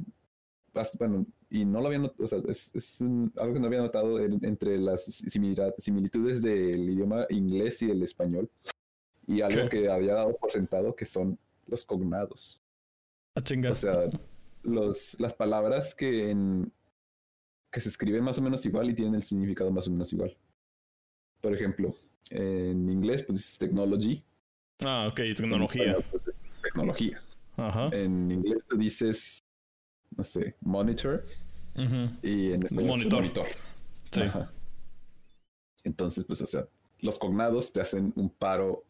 bueno, 1.00 1.26
y 1.54 1.66
no 1.66 1.82
lo 1.82 1.86
había 1.86 2.00
notado, 2.00 2.26
o 2.26 2.28
sea, 2.28 2.40
es, 2.50 3.02
algo 3.38 3.54
que 3.54 3.60
no 3.60 3.68
había 3.68 3.82
notado 3.82 4.20
entre 4.20 4.80
las 4.80 5.06
similitudes 5.06 6.42
del 6.42 6.90
idioma 6.90 7.28
inglés 7.30 7.84
y 7.84 7.92
el 7.92 8.02
español. 8.02 8.50
Y 9.28 9.42
algo 9.42 9.70
que 9.70 9.88
había 9.88 10.16
dado 10.16 10.36
por 10.36 10.52
sentado 10.52 10.96
que 10.96 11.06
son 11.06 11.38
los 11.68 11.86
cognados. 11.86 12.60
A 13.36 13.44
chingar. 13.44 13.74
O 13.74 13.76
sea, 13.76 14.10
los, 14.64 15.16
las 15.20 15.36
palabras 15.36 15.94
que, 15.94 16.32
en, 16.32 16.74
que 17.72 17.82
se 17.82 17.90
escriben 17.90 18.24
más 18.24 18.40
o 18.40 18.42
menos 18.42 18.66
igual 18.66 18.90
y 18.90 18.96
tienen 18.96 19.14
el 19.14 19.24
significado 19.24 19.70
más 19.70 19.88
o 19.88 19.92
menos 19.92 20.12
igual. 20.12 20.36
Por 21.40 21.54
ejemplo, 21.54 21.94
en 22.32 22.90
inglés, 22.90 23.22
pues 23.22 23.40
es 23.40 23.60
technology. 23.60 24.24
Ah, 24.84 25.08
ok, 25.08 25.22
tecnología. 25.38 25.98
pues, 26.10 26.28
tecnología. 26.64 27.22
Ajá. 27.58 27.90
En 27.94 28.32
inglés 28.32 28.66
tú 28.66 28.76
dices 28.76 29.38
no 30.18 30.24
sé, 30.24 30.56
monitor. 30.62 31.24
Y 32.22 32.52
en 32.54 32.64
español, 32.64 33.00
pues, 33.02 33.14
monitor. 33.14 33.20
monitor. 33.20 33.48
Sí. 34.12 34.22
Entonces, 35.84 36.24
pues, 36.24 36.42
o 36.42 36.48
sea, 36.48 36.68
los 37.00 37.20
cognados 37.20 37.74
te 37.74 37.82
hacen 37.82 38.14
un 38.16 38.30
paro 38.30 38.86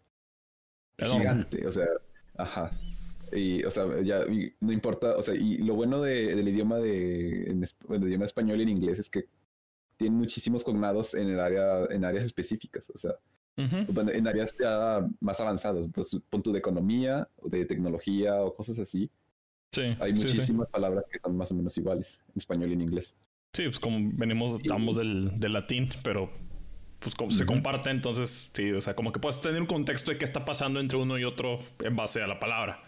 gigante. 0.98 1.66
O 1.66 1.72
sea, 1.72 1.88
ajá. 2.38 2.72
Y, 3.32 3.64
o 3.64 3.72
sea, 3.72 4.02
ya 4.02 4.26
no 4.60 4.72
importa, 4.72 5.16
o 5.18 5.24
sea, 5.24 5.34
y 5.34 5.58
lo 5.60 5.74
bueno 5.74 6.02
de, 6.02 6.36
del 6.36 6.48
idioma 6.48 6.78
de, 6.78 7.50
en, 7.50 7.64
el 7.64 8.04
idioma 8.04 8.26
español 8.26 8.60
y 8.60 8.64
en 8.64 8.70
inglés 8.70 9.00
es 9.00 9.10
que 9.10 9.26
tiene 9.98 10.16
muchísimos 10.16 10.64
cognados 10.64 11.16
en 11.16 11.30
el 11.30 11.40
área, 11.40 11.86
en 11.90 12.06
áreas 12.06 12.26
específicas, 12.26 12.92
o 12.92 12.98
sea, 12.98 13.16
en 13.58 14.28
áreas 14.28 14.54
ya 14.60 15.08
más 15.20 15.40
avanzadas, 15.40 15.88
pues 15.94 16.16
punto 16.30 16.52
de 16.52 16.60
economía, 16.60 17.28
o 17.38 17.50
de 17.50 17.66
tecnología 17.66 18.42
o 18.44 18.54
cosas 18.54 18.78
así. 18.80 19.10
Hay 20.00 20.14
muchísimas 20.14 20.68
palabras 20.70 21.06
que 21.12 21.20
son 21.20 21.36
más 21.38 21.52
o 21.52 21.56
menos 21.56 21.78
iguales 21.78 22.20
en 22.30 22.34
español 22.38 22.70
y 22.70 22.74
en 22.74 22.82
inglés. 22.82 23.16
Sí, 23.54 23.64
pues 23.64 23.80
como 23.80 24.10
venimos, 24.14 24.56
estamos 24.56 24.96
del, 24.96 25.40
del 25.40 25.54
latín, 25.54 25.90
pero 26.04 26.32
pues 27.00 27.16
como 27.16 27.32
se 27.32 27.46
comparte, 27.46 27.90
entonces 27.90 28.52
sí, 28.54 28.72
o 28.72 28.82
sea, 28.82 28.96
como 28.96 29.12
que 29.12 29.20
puedes 29.20 29.42
tener 29.42 29.62
un 29.62 29.68
contexto 29.68 30.12
de 30.12 30.18
qué 30.18 30.26
está 30.26 30.46
pasando 30.46 30.80
entre 30.80 30.98
uno 30.98 31.20
y 31.20 31.24
otro 31.24 31.60
en 31.80 31.96
base 31.96 32.22
a 32.22 32.28
la 32.28 32.40
palabra. 32.40 32.82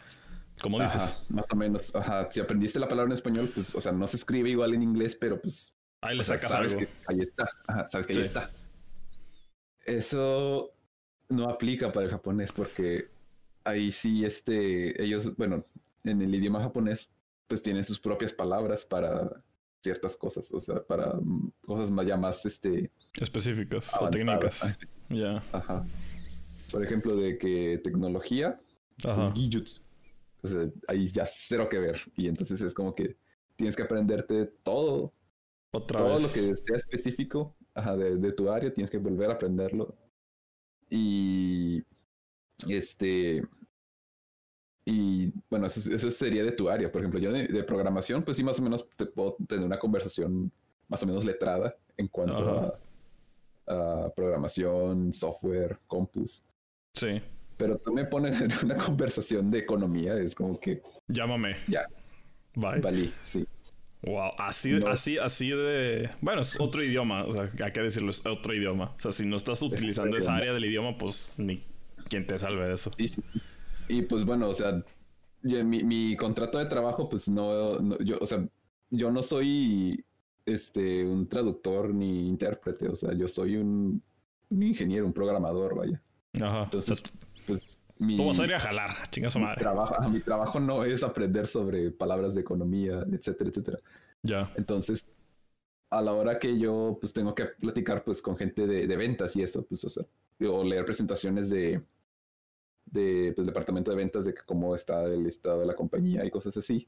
Como 0.61 0.79
dices. 0.79 1.25
más 1.29 1.51
o 1.51 1.55
menos. 1.55 1.93
Ajá. 1.95 2.29
Si 2.31 2.39
aprendiste 2.39 2.79
la 2.79 2.87
palabra 2.87 3.11
en 3.11 3.15
español, 3.15 3.51
pues, 3.53 3.75
o 3.75 3.81
sea, 3.81 3.91
no 3.91 4.07
se 4.07 4.17
escribe 4.17 4.49
igual 4.49 4.73
en 4.73 4.83
inglés, 4.83 5.15
pero 5.15 5.41
pues. 5.41 5.73
Ahí 6.01 6.17
le 6.17 6.23
sacas 6.23 6.51
sabes 6.51 6.73
algo. 6.73 6.85
Que 6.85 6.87
ahí 7.07 7.19
está. 7.19 7.49
Ajá, 7.67 7.89
sabes 7.89 8.07
que 8.07 8.13
ahí 8.13 8.21
está. 8.21 8.49
Eso 9.85 10.71
no 11.29 11.49
aplica 11.49 11.91
para 11.91 12.05
el 12.05 12.11
japonés 12.11 12.51
porque 12.51 13.09
ahí 13.63 13.91
sí, 13.91 14.23
este, 14.23 15.03
ellos, 15.03 15.35
bueno, 15.35 15.65
en 16.05 16.21
el 16.21 16.33
idioma 16.33 16.61
japonés, 16.61 17.09
pues 17.47 17.61
tienen 17.61 17.83
sus 17.83 17.99
propias 17.99 18.33
palabras 18.33 18.85
para 18.85 19.43
ciertas 19.83 20.15
cosas, 20.15 20.51
o 20.51 20.59
sea, 20.59 20.83
para 20.83 21.15
mm, 21.15 21.51
cosas 21.65 21.91
más 21.91 22.07
ya 22.07 22.17
más 22.17 22.45
este 22.45 22.91
específicas 23.19 23.91
o 23.99 24.09
técnicas. 24.09 24.77
Ya. 25.09 25.43
Ajá. 25.51 25.85
Por 26.71 26.83
ejemplo, 26.83 27.15
de 27.15 27.37
que 27.37 27.79
tecnología 27.83 28.59
pues 29.01 29.17
es 29.17 29.33
gijutsu. 29.33 29.81
O 30.41 30.47
sea, 30.47 30.69
ahí 30.87 31.07
ya 31.07 31.25
cero 31.27 31.69
que 31.69 31.79
ver. 31.79 32.01
Y 32.15 32.27
entonces 32.27 32.61
es 32.61 32.73
como 32.73 32.95
que 32.95 33.15
tienes 33.55 33.75
que 33.75 33.83
aprenderte 33.83 34.45
todo. 34.63 35.13
Otra 35.71 35.99
todo 35.99 36.13
vez. 36.13 36.23
lo 36.23 36.29
que 36.29 36.55
sea 36.55 36.77
específico 36.77 37.55
ajá, 37.73 37.95
de, 37.95 38.15
de 38.15 38.31
tu 38.31 38.49
área, 38.49 38.73
tienes 38.73 38.89
que 38.89 38.97
volver 38.97 39.29
a 39.29 39.33
aprenderlo. 39.33 39.95
Y 40.89 41.83
este 42.67 43.43
y 44.85 45.33
bueno, 45.49 45.65
eso, 45.65 46.11
sería 46.11 46.43
de 46.43 46.51
tu 46.51 46.69
área. 46.69 46.91
Por 46.91 47.01
ejemplo, 47.01 47.19
yo 47.19 47.31
de, 47.31 47.63
programación, 47.63 48.23
pues 48.23 48.37
sí, 48.37 48.43
más 48.43 48.59
o 48.59 48.61
menos 48.61 48.87
te 48.95 49.07
puedo 49.07 49.35
tener 49.47 49.65
una 49.65 49.79
conversación 49.79 50.51
más 50.87 51.01
o 51.01 51.07
menos 51.07 51.25
letrada 51.25 51.75
en 51.97 52.07
cuanto 52.07 52.79
a, 53.67 54.13
programación, 54.15 55.11
software, 55.11 55.79
compus. 55.87 56.43
Sí. 56.93 57.19
Pero 57.57 57.79
tú 57.79 57.91
me 57.91 58.05
pones 58.05 58.39
en 58.41 58.51
una 58.63 58.77
conversación 58.85 59.49
de 59.49 59.59
economía, 59.59 60.13
es 60.13 60.35
como 60.35 60.59
que. 60.59 60.83
Llámame. 61.07 61.55
Ya. 61.67 61.87
Bye. 62.53 62.79
Valí, 62.79 63.13
sí. 63.23 63.47
Wow, 64.03 64.33
así, 64.37 64.77
así, 64.85 65.17
así 65.17 65.49
de. 65.49 66.11
Bueno, 66.21 66.41
es 66.41 66.59
otro 66.59 66.83
idioma, 66.83 67.25
o 67.25 67.31
sea, 67.31 67.49
hay 67.63 67.71
que 67.71 67.81
decirlo, 67.81 68.11
es 68.11 68.23
otro 68.23 68.53
idioma. 68.53 68.93
O 68.97 68.99
sea, 68.99 69.11
si 69.11 69.25
no 69.25 69.35
estás 69.35 69.63
utilizando 69.63 70.15
esa 70.15 70.35
área 70.35 70.53
del 70.53 70.65
idioma, 70.65 70.95
pues 70.95 71.33
ni 71.37 71.63
quien 72.07 72.27
te 72.27 72.37
salve 72.37 72.67
de 72.67 72.73
eso. 72.75 72.91
Sí, 72.95 73.07
sí. 73.07 73.21
Y 73.87 74.01
pues 74.03 74.25
bueno, 74.25 74.49
o 74.49 74.53
sea, 74.53 74.83
mi, 75.41 75.83
mi 75.83 76.15
contrato 76.15 76.57
de 76.57 76.65
trabajo, 76.65 77.07
pues 77.07 77.29
no, 77.29 77.79
yo, 77.99 78.17
o 78.19 78.25
sea, 78.25 78.47
yo 78.89 79.11
no 79.11 79.21
soy 79.21 80.03
este 80.45 81.03
un 81.03 81.27
traductor 81.27 81.93
ni 81.93 82.27
intérprete, 82.27 82.87
o 82.87 82.95
sea, 82.95 83.13
yo 83.13 83.27
soy 83.27 83.57
un, 83.57 84.01
ingeniero, 84.49 85.05
un 85.05 85.13
programador, 85.13 85.75
vaya. 85.75 86.01
Ajá. 86.41 86.63
Entonces, 86.63 87.01
pues 87.47 87.81
mi. 87.97 88.17
¿Cómo 88.17 88.31
a 88.31 88.59
jalar? 88.59 89.09
Chinga 89.09 89.29
su 89.29 89.39
madre. 89.39 89.61
Trabajo, 89.61 90.09
mi 90.09 90.19
trabajo 90.19 90.59
no 90.59 90.83
es 90.83 91.03
aprender 91.03 91.47
sobre 91.47 91.91
palabras 91.91 92.35
de 92.35 92.41
economía, 92.41 93.05
etcétera, 93.11 93.49
etcétera. 93.49 93.79
Ya. 94.21 94.51
Entonces, 94.55 95.05
a 95.89 96.01
la 96.01 96.13
hora 96.13 96.39
que 96.39 96.57
yo 96.57 96.97
pues 96.99 97.13
tengo 97.13 97.33
que 97.35 97.45
platicar 97.45 98.03
pues 98.03 98.21
con 98.21 98.37
gente 98.37 98.67
de, 98.67 98.87
de 98.87 98.97
ventas 98.97 99.35
y 99.35 99.43
eso, 99.43 99.63
pues, 99.65 99.83
o 99.85 99.89
sea, 99.89 100.03
o 100.49 100.63
leer 100.63 100.83
presentaciones 100.85 101.49
de, 101.49 101.81
de 102.85 103.33
pues, 103.35 103.47
departamento 103.47 103.91
de 103.91 103.97
ventas 103.97 104.25
de 104.25 104.33
cómo 104.33 104.75
está 104.75 105.03
el 105.05 105.25
estado 105.25 105.61
de 105.61 105.65
la 105.65 105.75
compañía 105.75 106.25
y 106.25 106.31
cosas 106.31 106.55
así. 106.57 106.87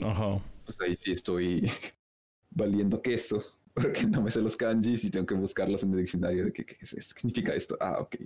Ajá. 0.00 0.42
Pues 0.64 0.80
ahí 0.80 0.96
sí 0.96 1.12
estoy 1.12 1.70
valiendo 2.50 3.02
queso 3.02 3.42
porque 3.74 4.06
no 4.06 4.22
me 4.22 4.30
sé 4.30 4.40
los 4.40 4.56
kanjis 4.56 5.04
y 5.04 5.10
tengo 5.10 5.26
que 5.26 5.34
buscarlos 5.34 5.82
en 5.82 5.92
el 5.92 5.98
diccionario 5.98 6.44
de 6.46 6.52
qué, 6.52 6.76
significa 6.86 7.54
esto. 7.54 7.76
Ah, 7.80 7.98
ok. 8.00 8.16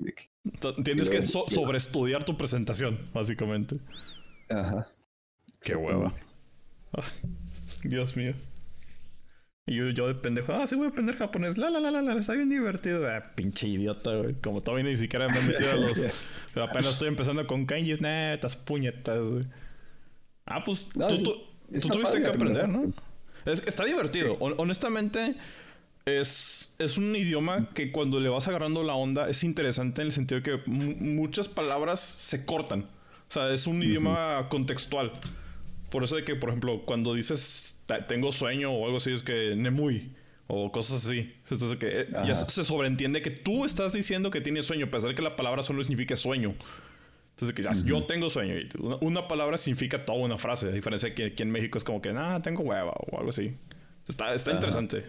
Tienes 0.85 1.09
que 1.09 1.23
sobreestudiar 1.23 2.25
tu 2.25 2.37
presentación, 2.37 3.11
básicamente. 3.13 3.79
Ajá. 4.49 4.89
Qué 5.61 5.77
hueva. 5.77 6.13
Dios 7.83 8.17
mío. 8.17 8.35
Y 9.69 9.75
yo, 9.75 9.91
yo 9.91 10.07
de 10.07 10.15
pendejo, 10.15 10.53
ah, 10.53 10.65
sí 10.67 10.77
voy 10.77 10.87
a 10.87 10.91
aprender 10.91 11.17
japonés, 11.17 11.59
la, 11.59 11.69
la, 11.71 11.81
la, 11.81 11.91
la, 11.91 12.01
la, 12.01 12.15
está 12.15 12.35
bien 12.35 12.49
divertido. 12.49 13.05
Ah, 13.09 13.33
pinche 13.35 13.67
idiota, 13.67 14.15
güey. 14.15 14.35
Como 14.35 14.61
todavía 14.61 14.85
ni 14.85 14.95
siquiera 14.95 15.29
me 15.29 15.41
he 15.41 15.43
metido 15.43 15.73
a 15.73 15.75
los... 15.75 16.07
apenas 16.55 16.91
estoy 16.91 17.09
empezando 17.09 17.45
con 17.49 17.67
kanjis, 17.67 18.01
nah, 18.01 18.33
estas 18.33 18.55
puñetas, 18.55 19.29
güey. 19.29 19.45
Ah, 20.45 20.63
pues 20.65 20.89
tú, 20.89 21.41
tú, 21.81 21.89
tuviste 21.89 22.23
que 22.23 22.31
aprender, 22.31 22.69
¿no? 22.69 22.93
Es, 23.45 23.67
está 23.67 23.85
divertido. 23.85 24.35
Honestamente, 24.39 25.35
es, 26.05 26.77
es 26.79 26.97
un 26.97 27.17
idioma 27.17 27.69
que 27.75 27.91
cuando 27.91 28.21
le 28.21 28.29
vas 28.29 28.47
agarrando 28.47 28.85
la 28.85 28.95
onda 28.95 29.29
es 29.29 29.43
interesante 29.43 30.03
en 30.03 30.07
el 30.07 30.13
sentido 30.13 30.41
de 30.41 30.45
que 30.45 30.71
muchas 30.71 31.49
palabras 31.49 31.99
se 31.99 32.47
cortan. 32.47 32.83
O 32.83 33.33
sea, 33.33 33.51
es 33.51 33.67
un 33.67 33.83
idioma 33.83 34.47
contextual. 34.49 35.11
Por 35.91 36.05
eso 36.05 36.17
de 36.17 36.25
que, 36.25 36.35
por 36.35 36.51
ejemplo, 36.51 36.85
cuando 36.85 37.15
dices 37.15 37.85
tengo 38.09 38.33
sueño 38.33 38.73
o 38.73 38.85
algo 38.87 38.97
así, 38.97 39.13
es 39.13 39.23
que 39.23 39.55
Nemui 39.57 40.13
o 40.49 40.71
cosas 40.71 41.05
así. 41.05 41.33
Entonces, 41.51 41.77
que 41.77 42.01
eh, 42.03 42.09
ya 42.27 42.35
se 42.35 42.65
sobreentiende 42.65 43.23
que 43.23 43.31
tú 43.31 43.65
estás 43.65 43.93
diciendo 43.93 44.31
que 44.31 44.41
tienes 44.41 44.67
sueño, 44.67 44.87
a 44.87 44.91
pesar 44.91 45.11
de 45.11 45.15
que 45.15 45.23
la 45.23 45.37
palabra 45.37 45.63
solo 45.63 45.83
significa 45.83 46.17
sueño. 46.17 46.55
Entonces, 47.31 47.55
que 47.55 47.63
ya, 47.63 47.73
yo 47.85 48.05
tengo 48.05 48.31
sueño. 48.31 48.55
una, 49.01 49.29
palabra 49.29 49.59
significa 49.59 50.05
toda 50.05 50.19
una 50.19 50.39
frase. 50.39 50.69
A 50.69 50.73
diferencia 50.73 51.11
de 51.11 51.15
que 51.15 51.25
aquí 51.27 51.43
en 51.43 51.51
México 51.51 51.77
es 51.79 51.85
como 51.85 52.01
que, 52.01 52.13
nada, 52.13 52.41
tengo 52.41 52.63
hueva 52.63 52.93
o 52.93 53.19
algo 53.19 53.31
así. 53.31 53.55
Está, 54.09 54.35
está 54.35 54.53
interesante. 54.53 55.05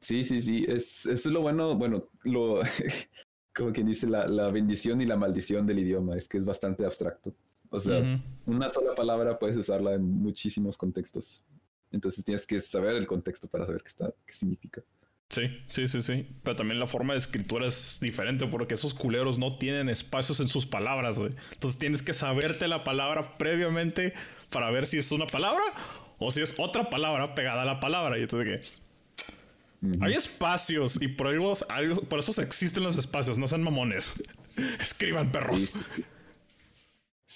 Sí, 0.00 0.24
sí, 0.24 0.42
sí. 0.42 0.64
Es, 0.68 1.06
eso 1.06 1.28
es 1.28 1.32
lo 1.32 1.40
bueno. 1.40 1.74
Bueno, 1.74 2.08
lo, 2.24 2.60
como 3.54 3.72
quien 3.72 3.86
dice, 3.86 4.06
la, 4.06 4.26
la 4.26 4.50
bendición 4.50 5.00
y 5.00 5.06
la 5.06 5.16
maldición 5.16 5.66
del 5.66 5.80
idioma, 5.80 6.16
es 6.16 6.28
que 6.28 6.38
es 6.38 6.44
bastante 6.44 6.84
abstracto. 6.84 7.34
O 7.72 7.80
sea, 7.80 8.20
una 8.46 8.68
sola 8.70 8.94
palabra 8.94 9.38
puedes 9.38 9.56
usarla 9.56 9.94
en 9.94 10.02
muchísimos 10.04 10.76
contextos. 10.76 11.42
Entonces 11.90 12.24
tienes 12.24 12.46
que 12.46 12.60
saber 12.60 12.94
el 12.96 13.06
contexto 13.06 13.48
para 13.48 13.64
saber 13.66 13.82
qué, 13.82 13.88
está, 13.88 14.12
qué 14.26 14.32
significa. 14.34 14.82
Sí, 15.30 15.42
sí, 15.66 15.88
sí, 15.88 16.02
sí. 16.02 16.26
Pero 16.42 16.54
también 16.56 16.78
la 16.78 16.86
forma 16.86 17.14
de 17.14 17.18
escritura 17.18 17.66
es 17.66 17.98
diferente 18.00 18.46
porque 18.46 18.74
esos 18.74 18.92
culeros 18.92 19.38
no 19.38 19.56
tienen 19.56 19.88
espacios 19.88 20.40
en 20.40 20.48
sus 20.48 20.66
palabras, 20.66 21.18
güey. 21.18 21.30
Entonces 21.54 21.78
tienes 21.78 22.02
que 22.02 22.12
saberte 22.12 22.68
la 22.68 22.84
palabra 22.84 23.38
previamente 23.38 24.12
para 24.50 24.70
ver 24.70 24.86
si 24.86 24.98
es 24.98 25.10
una 25.10 25.26
palabra 25.26 25.62
o 26.18 26.30
si 26.30 26.42
es 26.42 26.54
otra 26.58 26.90
palabra 26.90 27.34
pegada 27.34 27.62
a 27.62 27.64
la 27.64 27.80
palabra. 27.80 28.18
Y 28.18 28.22
entonces 28.22 28.82
Ujú. 29.80 30.04
hay 30.04 30.12
espacios 30.12 31.00
y 31.00 31.08
por, 31.08 31.28
algo- 31.28 32.02
por 32.08 32.18
eso 32.18 32.42
existen 32.42 32.82
los 32.82 32.98
espacios, 32.98 33.38
no 33.38 33.46
sean 33.48 33.62
mamones. 33.62 34.22
Escriban 34.80 35.32
perros. 35.32 35.60
Sí, 35.62 35.80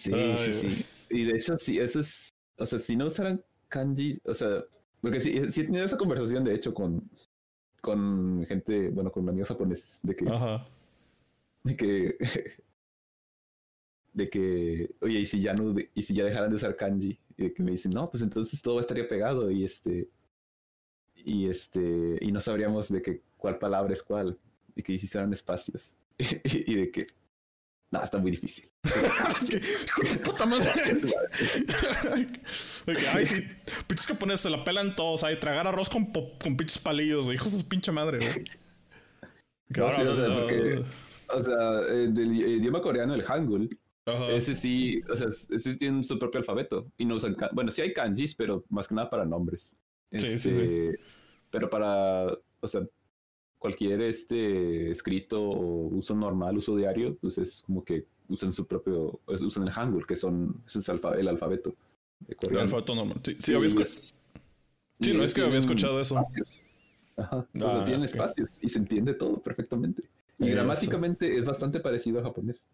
Ay, 0.05 0.37
sí, 0.37 0.53
güey. 0.53 0.53
sí. 0.53 0.87
Y 1.11 1.25
de 1.25 1.33
hecho, 1.37 1.57
sí, 1.59 1.79
eso 1.79 2.01
es. 2.01 2.35
O 2.59 2.67
sea, 2.67 2.79
si 2.79 2.97
no 2.97 3.07
usaran 3.07 3.45
kanji, 3.69 4.19
o 4.25 4.35
sea, 4.35 4.65
porque 5.01 5.21
sí, 5.21 5.53
sí 5.53 5.61
he 5.61 5.65
tenido 5.65 5.85
esa 5.85 5.97
conversación, 5.97 6.45
de 6.45 6.55
hecho, 6.55 6.73
con, 6.75 7.09
con 7.81 8.45
gente, 8.47 8.91
bueno, 8.91 9.13
con 9.13 9.29
amigos 9.29 9.49
japoneses, 9.49 10.01
de 10.03 10.15
que, 10.15 10.29
Ajá. 10.29 10.67
de 11.65 11.77
que, 11.77 12.17
de 14.15 14.31
que, 14.31 14.95
oye, 15.01 15.21
y 15.21 15.27
si 15.27 15.41
ya 15.41 15.55
no, 15.55 15.75
y 15.95 16.03
si 16.03 16.15
ya 16.15 16.25
dejaran 16.25 16.51
de 16.51 16.57
usar 16.57 16.77
kanji, 16.77 17.19
y 17.37 17.43
de 17.45 17.53
que 17.53 17.63
me 17.63 17.73
dicen, 17.73 17.93
no, 17.95 18.11
pues 18.11 18.23
entonces 18.23 18.61
todo 18.63 18.81
estaría 18.81 19.07
pegado 19.07 19.51
y 19.51 19.65
este, 19.65 20.09
y 21.15 21.49
este, 21.49 22.19
y 22.21 22.33
no 22.33 22.41
sabríamos 22.41 22.89
de 22.89 23.03
que 23.03 23.23
cuál 23.37 23.59
palabra 23.59 23.93
es 23.93 24.03
cuál, 24.03 24.39
y 24.75 24.83
que 24.83 24.95
hicieran 24.95 25.33
espacios, 25.33 25.97
y 26.19 26.75
de 26.75 26.91
que, 26.91 27.07
no, 27.91 28.03
está 28.03 28.19
muy 28.19 28.31
difícil. 28.33 28.71
Puta 30.25 30.47
madre. 30.47 30.71
Que, 32.87 33.07
Ay, 33.13 33.27
sí, 33.27 33.45
pinches 33.89 34.07
japoneses 34.07 34.41
se 34.43 34.51
la 34.51 34.63
pelan 34.65 34.95
todos. 34.95 35.25
Ay, 35.25 35.41
tragar 35.41 35.67
arroz 35.67 35.89
con, 35.89 36.07
con 36.13 36.57
pinches 36.57 36.79
palillos, 36.79 37.25
güey. 37.25 37.37
Hijos 37.37 37.53
de 37.53 37.59
su 37.59 37.69
pinche 37.69 37.91
madre, 37.91 38.19
güey. 38.19 38.45
No, 39.69 39.91
sí, 39.91 40.03
o 40.03 40.15
sea, 40.15 40.35
porque- 40.35 40.85
O 41.35 41.43
sea, 41.43 41.71
del 41.81 42.33
idioma 42.37 42.81
coreano, 42.81 43.13
el 43.15 43.23
hangul, 43.25 43.69
ese 44.31 44.55
sí, 44.55 45.01
o 45.11 45.17
sea, 45.17 45.27
ese 45.29 45.75
tiene 45.75 46.05
su 46.05 46.17
propio 46.21 46.39
alfabeto 46.39 46.87
y 46.97 47.05
no 47.05 47.17
usan, 47.17 47.37
bueno, 47.53 47.73
sí 47.73 47.83
hay 47.83 47.93
kanjis, 47.93 48.37
pero 48.37 48.65
más 48.69 48.87
que 48.87 48.95
nada 48.95 49.11
para 49.11 49.25
nombres. 49.25 49.75
Sí, 50.13 50.39
sí, 50.39 50.51
Este, 50.51 50.95
Pero 51.51 51.69
para, 51.69 52.27
o 52.61 52.69
sea, 52.69 52.83
cualquier 53.67 54.01
este 54.03 54.93
escrito 54.93 55.43
o 55.43 55.89
uso 55.89 56.15
normal, 56.15 56.57
uso 56.57 56.77
diario, 56.77 57.17
pues 57.21 57.37
es 57.39 57.65
como 57.67 57.85
que 57.85 58.05
usan 58.29 58.53
su 58.53 58.65
propio, 58.67 59.19
usan 59.27 59.65
el 59.65 59.71
hangul, 59.73 60.07
que 60.07 60.15
son, 60.17 60.63
es 60.67 60.77
el 60.89 61.29
alfabeto 61.29 61.75
El 62.49 62.59
alfabeto 62.59 62.95
normal. 62.95 63.21
Sí, 63.25 63.37
sí, 63.41 63.55
había 63.55 63.67
es- 63.67 64.15
Sí, 65.01 65.13
no, 65.13 65.25
es 65.25 65.35
que 65.35 65.43
había 65.43 65.59
escuchado 65.59 66.01
eso. 66.01 66.17
espacios. 66.17 66.63
Ajá. 67.17 67.37
o 67.61 67.67
Ah, 67.67 67.71
sea, 67.71 67.85
tiene 67.85 68.05
ok. 68.05 68.11
espacios 68.15 68.59
y 68.63 68.69
se 68.69 68.79
entiende 68.79 69.15
todo 69.15 69.39
perfectamente. 69.43 70.03
Y 70.39 70.45
Eso. 70.47 70.55
gramáticamente 70.55 71.37
es 71.37 71.45
bastante 71.45 71.81
parecido 71.81 72.21
a 72.21 72.23
japonés. 72.23 72.65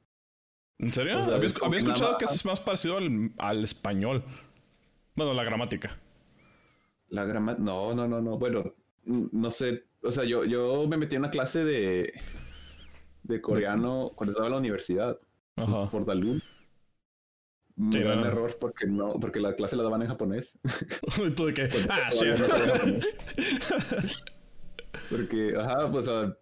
¿En 0.79 0.93
serio? 0.93 1.19
O 1.19 1.23
sea, 1.23 1.35
había 1.37 1.79
escuchado 1.79 2.19
que 2.19 2.25
es 2.27 2.45
más 2.45 2.61
parecido 2.61 2.99
al, 2.99 3.33
al 3.39 3.65
español. 3.65 4.25
Bueno, 5.15 5.33
la 5.33 5.45
gramática. 5.45 5.99
La 7.09 7.25
grama... 7.25 7.55
No, 7.59 7.95
no, 7.95 8.07
no, 8.09 8.21
no. 8.21 8.37
Bueno, 8.39 8.75
no 9.05 9.51
sé. 9.51 9.85
O 10.03 10.11
sea, 10.11 10.25
yo, 10.25 10.45
yo 10.45 10.87
me 10.89 10.97
metí 10.97 11.15
en 11.15 11.23
una 11.23 11.31
clase 11.31 11.65
de, 11.65 12.13
de 13.23 13.41
coreano 13.41 14.13
cuando 14.15 14.33
estaba 14.33 14.49
en 14.49 14.53
la 14.53 14.59
universidad. 14.59 15.19
Ajá. 15.57 15.89
Por 15.89 16.05
Dalun. 16.05 16.43
Un 17.77 17.93
Sí, 17.93 18.01
no. 18.01 18.27
error 18.27 18.57
porque 18.61 18.87
no, 18.87 19.15
porque 19.19 19.41
la 19.41 19.55
clase 19.55 19.77
la 19.77 19.83
daban 19.85 20.03
en 20.03 20.09
japonés. 20.09 20.59
Tú 21.37 21.47
de 21.47 21.55
que, 21.55 21.69
ah, 21.89 22.11
sí. 22.11 22.27
Porque, 25.09 25.55
ajá, 25.57 25.91
pues, 25.91 26.07
ah, 26.09 26.37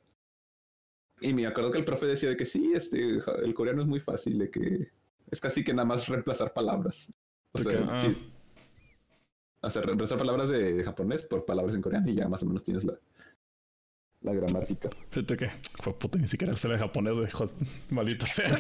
y 1.21 1.33
me 1.33 1.47
acuerdo 1.47 1.71
que 1.71 1.79
el 1.79 1.85
profe 1.85 2.07
decía 2.07 2.31
de 2.31 2.37
que 2.37 2.47
sí, 2.47 2.73
este, 2.75 3.19
el 3.45 3.55
coreano 3.55 3.83
es 3.83 3.89
muy 3.89 4.01
fácil, 4.01 4.39
de 4.39 4.51
que 4.51 4.91
es 5.31 5.41
casi 5.41 5.63
que 5.63 5.73
nada 5.73 5.87
más 5.87 6.09
reemplazar 6.09 6.53
palabras. 6.53 7.13
O 7.53 7.59
sea, 7.59 7.89
ah. 7.91 8.01
sí. 8.01 8.33
O 9.61 9.71
sea, 9.71 9.83
reemplazar 9.83 10.19
palabras 10.19 10.49
de, 10.49 10.75
de 10.75 10.85
japonés 10.85 11.25
por 11.25 11.45
palabras 11.45 11.75
en 11.77 11.83
coreano 11.83 12.11
y 12.11 12.15
ya 12.15 12.29
más 12.29 12.43
o 12.43 12.47
menos 12.47 12.65
tienes 12.65 12.85
la, 12.85 12.99
la 14.23 14.33
gramática. 14.33 14.89
Fíjate 15.11 15.37
que, 15.37 15.51
fue 15.83 15.99
puta, 15.99 16.19
ni 16.19 16.27
siquiera 16.27 16.57
sé 16.57 16.69
de 16.69 16.79
japonés, 16.79 17.19
güey. 17.19 17.29
Maldita 17.91 18.25
sea. 18.27 18.55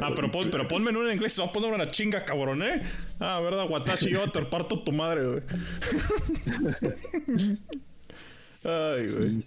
Ah, 0.00 0.10
pero, 0.16 0.28
pon, 0.28 0.48
pero 0.50 0.66
ponme 0.66 0.90
en 0.90 0.96
un 0.96 1.08
inglés, 1.08 1.34
se 1.34 1.42
va 1.42 1.48
a 1.48 1.52
poner 1.52 1.72
una 1.72 1.86
chinga, 1.88 2.24
cabrón, 2.24 2.64
¿eh? 2.64 2.82
Ah, 3.20 3.38
verdad, 3.40 3.70
Watashi, 3.70 4.10
yo 4.10 4.28
te 4.28 4.42
parto 4.42 4.82
tu 4.82 4.90
madre, 4.90 5.24
güey. 5.24 5.42
Ay, 8.64 9.08
güey. 9.08 9.44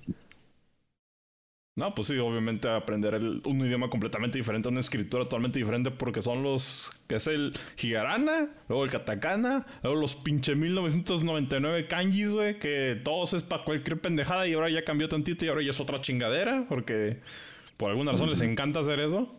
No, 1.78 1.94
pues 1.94 2.08
sí, 2.08 2.18
obviamente 2.18 2.70
aprender 2.70 3.16
el- 3.16 3.42
un 3.44 3.60
idioma 3.66 3.90
completamente 3.90 4.38
diferente, 4.38 4.70
una 4.70 4.80
escritura 4.80 5.24
totalmente 5.26 5.60
diferente, 5.60 5.92
porque 5.92 6.22
son 6.22 6.42
los 6.42 6.90
que 7.10 7.16
es 7.16 7.28
el 7.28 7.52
higarana, 7.84 8.48
luego 8.70 8.86
el 8.86 8.92
katakana, 8.92 9.66
luego 9.84 10.00
los 10.00 10.16
pinche 10.16 10.56
1999 10.56 11.86
kanjis, 11.88 12.32
güey, 12.32 12.60
que 12.60 13.02
todos 13.04 13.34
es 13.34 13.44
para 13.44 13.66
cualquier 13.66 14.00
pendejada 14.00 14.48
y 14.48 14.54
ahora 14.54 14.70
ya 14.70 14.86
cambió 14.86 15.10
tantito 15.10 15.44
y 15.44 15.50
ahora 15.50 15.62
ya 15.64 15.72
es 15.72 15.80
otra 15.82 15.98
chingadera, 15.98 16.66
porque 16.70 17.20
por 17.76 17.90
alguna 17.92 18.12
razón 18.12 18.30
les 18.30 18.40
encanta 18.40 18.80
hacer 18.80 19.02
eso. 19.02 19.38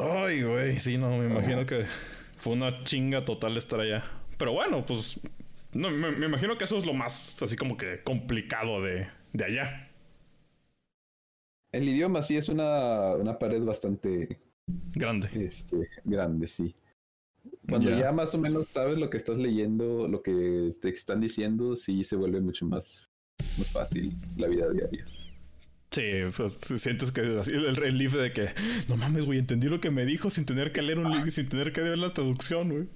Ay, 0.00 0.42
güey, 0.42 0.80
sí, 0.80 0.96
no, 0.96 1.10
me 1.18 1.26
imagino 1.26 1.66
que 1.66 1.84
fue 2.38 2.54
una 2.54 2.84
chinga 2.84 3.24
total 3.26 3.56
estar 3.58 3.80
allá. 3.80 4.02
Pero 4.38 4.52
bueno, 4.52 4.84
pues 4.86 5.20
no, 5.72 5.90
me, 5.90 6.10
me 6.10 6.24
imagino 6.26 6.56
que 6.56 6.64
eso 6.64 6.78
es 6.78 6.86
lo 6.86 6.94
más 6.94 7.42
así 7.42 7.54
como 7.56 7.76
que 7.76 8.02
complicado 8.02 8.82
de, 8.82 9.08
de 9.34 9.44
allá. 9.44 9.85
El 11.76 11.88
idioma 11.88 12.22
sí 12.22 12.36
es 12.36 12.48
una, 12.48 13.14
una 13.14 13.38
pared 13.38 13.62
bastante 13.62 14.38
Grande. 14.94 15.28
este, 15.34 15.88
grande, 16.04 16.48
sí. 16.48 16.74
Cuando 17.68 17.90
Ya. 17.90 17.98
ya 17.98 18.12
más 18.12 18.34
o 18.34 18.38
menos 18.38 18.68
sabes 18.68 18.98
lo 18.98 19.10
que 19.10 19.16
estás 19.18 19.36
leyendo, 19.36 20.08
lo 20.08 20.22
que 20.22 20.72
te 20.80 20.88
están 20.88 21.20
diciendo, 21.20 21.76
sí 21.76 22.02
se 22.02 22.16
vuelve 22.16 22.40
mucho 22.40 22.64
más, 22.66 23.04
más 23.58 23.70
fácil 23.70 24.12
la 24.36 24.48
vida 24.48 24.68
diaria. 24.70 25.04
Sí, 25.90 26.02
pues 26.36 26.54
sientes 26.54 27.12
que 27.12 27.20
el 27.20 27.76
relief 27.76 28.14
de 28.14 28.32
que 28.32 28.48
no 28.88 28.96
mames, 28.96 29.24
güey, 29.24 29.38
entendí 29.38 29.68
lo 29.68 29.80
que 29.80 29.90
me 29.90 30.04
dijo 30.04 30.30
sin 30.30 30.44
tener 30.44 30.72
que 30.72 30.82
leer 30.82 30.98
un 30.98 31.10
libro, 31.12 31.30
sin 31.30 31.48
tener 31.48 31.72
que 31.72 31.80
ver 31.82 31.98
la 31.98 32.12
traducción, 32.12 32.70
güey. 32.70 32.88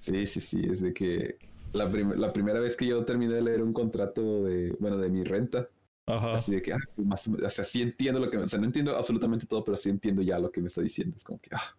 Sí, 0.00 0.26
sí, 0.26 0.40
sí, 0.40 0.62
es 0.70 0.80
de 0.80 0.92
que 0.92 1.38
la, 1.72 1.90
prim- 1.90 2.14
la 2.16 2.32
primera 2.32 2.60
vez 2.60 2.76
que 2.76 2.86
yo 2.86 3.04
terminé 3.04 3.34
de 3.34 3.42
leer 3.42 3.62
un 3.62 3.72
contrato 3.72 4.44
de, 4.44 4.76
bueno, 4.78 4.98
de 4.98 5.08
mi 5.08 5.24
renta, 5.24 5.68
Ajá. 6.08 6.34
así 6.34 6.52
de 6.52 6.62
que, 6.62 6.72
ah, 6.72 6.78
más, 6.96 7.28
o 7.28 7.50
sea, 7.50 7.64
sí 7.64 7.82
entiendo 7.82 8.18
lo 8.20 8.30
que, 8.30 8.38
o 8.38 8.48
sea, 8.48 8.58
no 8.58 8.64
entiendo 8.64 8.96
absolutamente 8.96 9.46
todo, 9.46 9.64
pero 9.64 9.76
sí 9.76 9.90
entiendo 9.90 10.22
ya 10.22 10.38
lo 10.38 10.50
que 10.50 10.60
me 10.60 10.68
está 10.68 10.80
diciendo. 10.80 11.16
Es 11.16 11.24
como 11.24 11.38
que, 11.40 11.50
ah, 11.52 11.76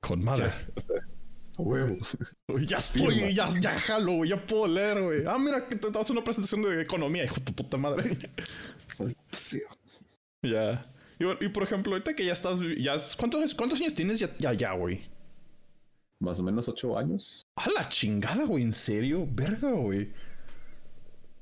Con 0.00 0.24
madre. 0.24 0.48
ya, 0.48 0.66
o 0.74 0.80
sea, 0.80 0.96
a 1.58 1.62
huevo. 1.62 1.96
Uy, 2.48 2.66
Ya 2.66 2.78
estoy, 2.78 3.34
ya, 3.34 3.48
ya 3.60 3.78
jalo, 3.78 4.12
güey, 4.16 4.30
ya 4.30 4.46
puedo 4.46 4.66
leer, 4.66 5.02
güey. 5.02 5.24
Ah, 5.26 5.38
mira, 5.38 5.68
que 5.68 5.76
te 5.76 5.90
das 5.90 6.10
una 6.10 6.24
presentación 6.24 6.62
de 6.62 6.82
economía, 6.82 7.24
hijo 7.24 7.36
de 7.36 7.42
tu 7.42 7.52
puta 7.52 7.76
madre. 7.76 8.16
Ya. 10.42 10.82
Y, 11.18 11.44
y, 11.44 11.48
por 11.48 11.62
ejemplo, 11.62 11.92
ahorita 11.92 12.14
que 12.14 12.24
ya 12.24 12.32
estás, 12.32 12.60
ya, 12.78 12.96
¿cuántos, 13.18 13.54
cuántos 13.54 13.80
años 13.80 13.94
tienes 13.94 14.18
ya, 14.18 14.36
ya, 14.38 14.52
ya, 14.52 14.72
güey? 14.72 15.00
Más 16.20 16.40
o 16.40 16.42
menos 16.42 16.68
ocho 16.68 16.96
años. 16.96 17.42
A 17.56 17.70
la 17.70 17.88
chingada, 17.88 18.44
güey, 18.44 18.62
¿en 18.62 18.72
serio? 18.72 19.26
Verga, 19.30 19.70
güey. 19.72 20.12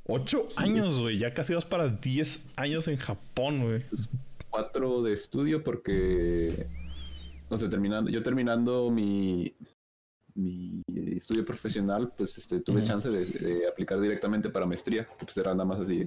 Ocho 0.06 0.46
años, 0.56 1.00
güey. 1.00 1.18
Ya 1.18 1.32
casi 1.32 1.54
vas 1.54 1.64
para 1.64 1.88
diez 1.88 2.46
años 2.56 2.88
en 2.88 2.96
Japón, 2.96 3.62
güey. 3.62 3.82
cuatro 4.50 5.02
de 5.02 5.12
estudio 5.14 5.64
porque, 5.64 6.66
no 7.50 7.58
sé, 7.58 7.68
terminando, 7.68 8.10
yo 8.10 8.22
terminando 8.22 8.90
mi, 8.90 9.54
mi 10.34 10.82
estudio 11.16 11.44
profesional, 11.44 12.12
pues 12.16 12.36
este, 12.38 12.60
tuve 12.60 12.82
chance 12.82 13.08
de, 13.08 13.24
de 13.24 13.66
aplicar 13.66 14.00
directamente 14.00 14.50
para 14.50 14.66
maestría, 14.66 15.08
que 15.18 15.24
pues 15.24 15.36
era 15.38 15.52
nada 15.52 15.64
más 15.64 15.80
así. 15.80 16.06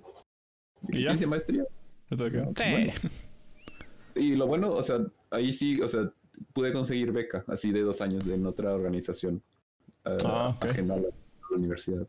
¿Y 0.89 1.01
ya? 1.03 1.07
¿Qué 1.07 1.13
dice 1.13 1.27
maestría? 1.27 1.65
Bueno. 2.09 2.93
Y 4.15 4.35
lo 4.35 4.47
bueno, 4.47 4.69
o 4.69 4.81
sea, 4.83 4.99
ahí 5.31 5.51
sí, 5.53 5.81
o 5.81 5.87
sea, 5.87 6.11
pude 6.53 6.71
conseguir 6.71 7.11
beca, 7.11 7.43
así 7.47 7.71
de 7.71 7.81
dos 7.81 7.99
años 8.01 8.25
en 8.27 8.45
otra 8.45 8.73
organización 8.73 9.41
eh, 10.05 10.17
Ah, 10.23 10.55
ok. 10.55 10.65
ajena 10.65 10.93
a 10.93 10.97
la, 10.97 11.07
a 11.07 11.51
la 11.51 11.57
universidad. 11.57 12.07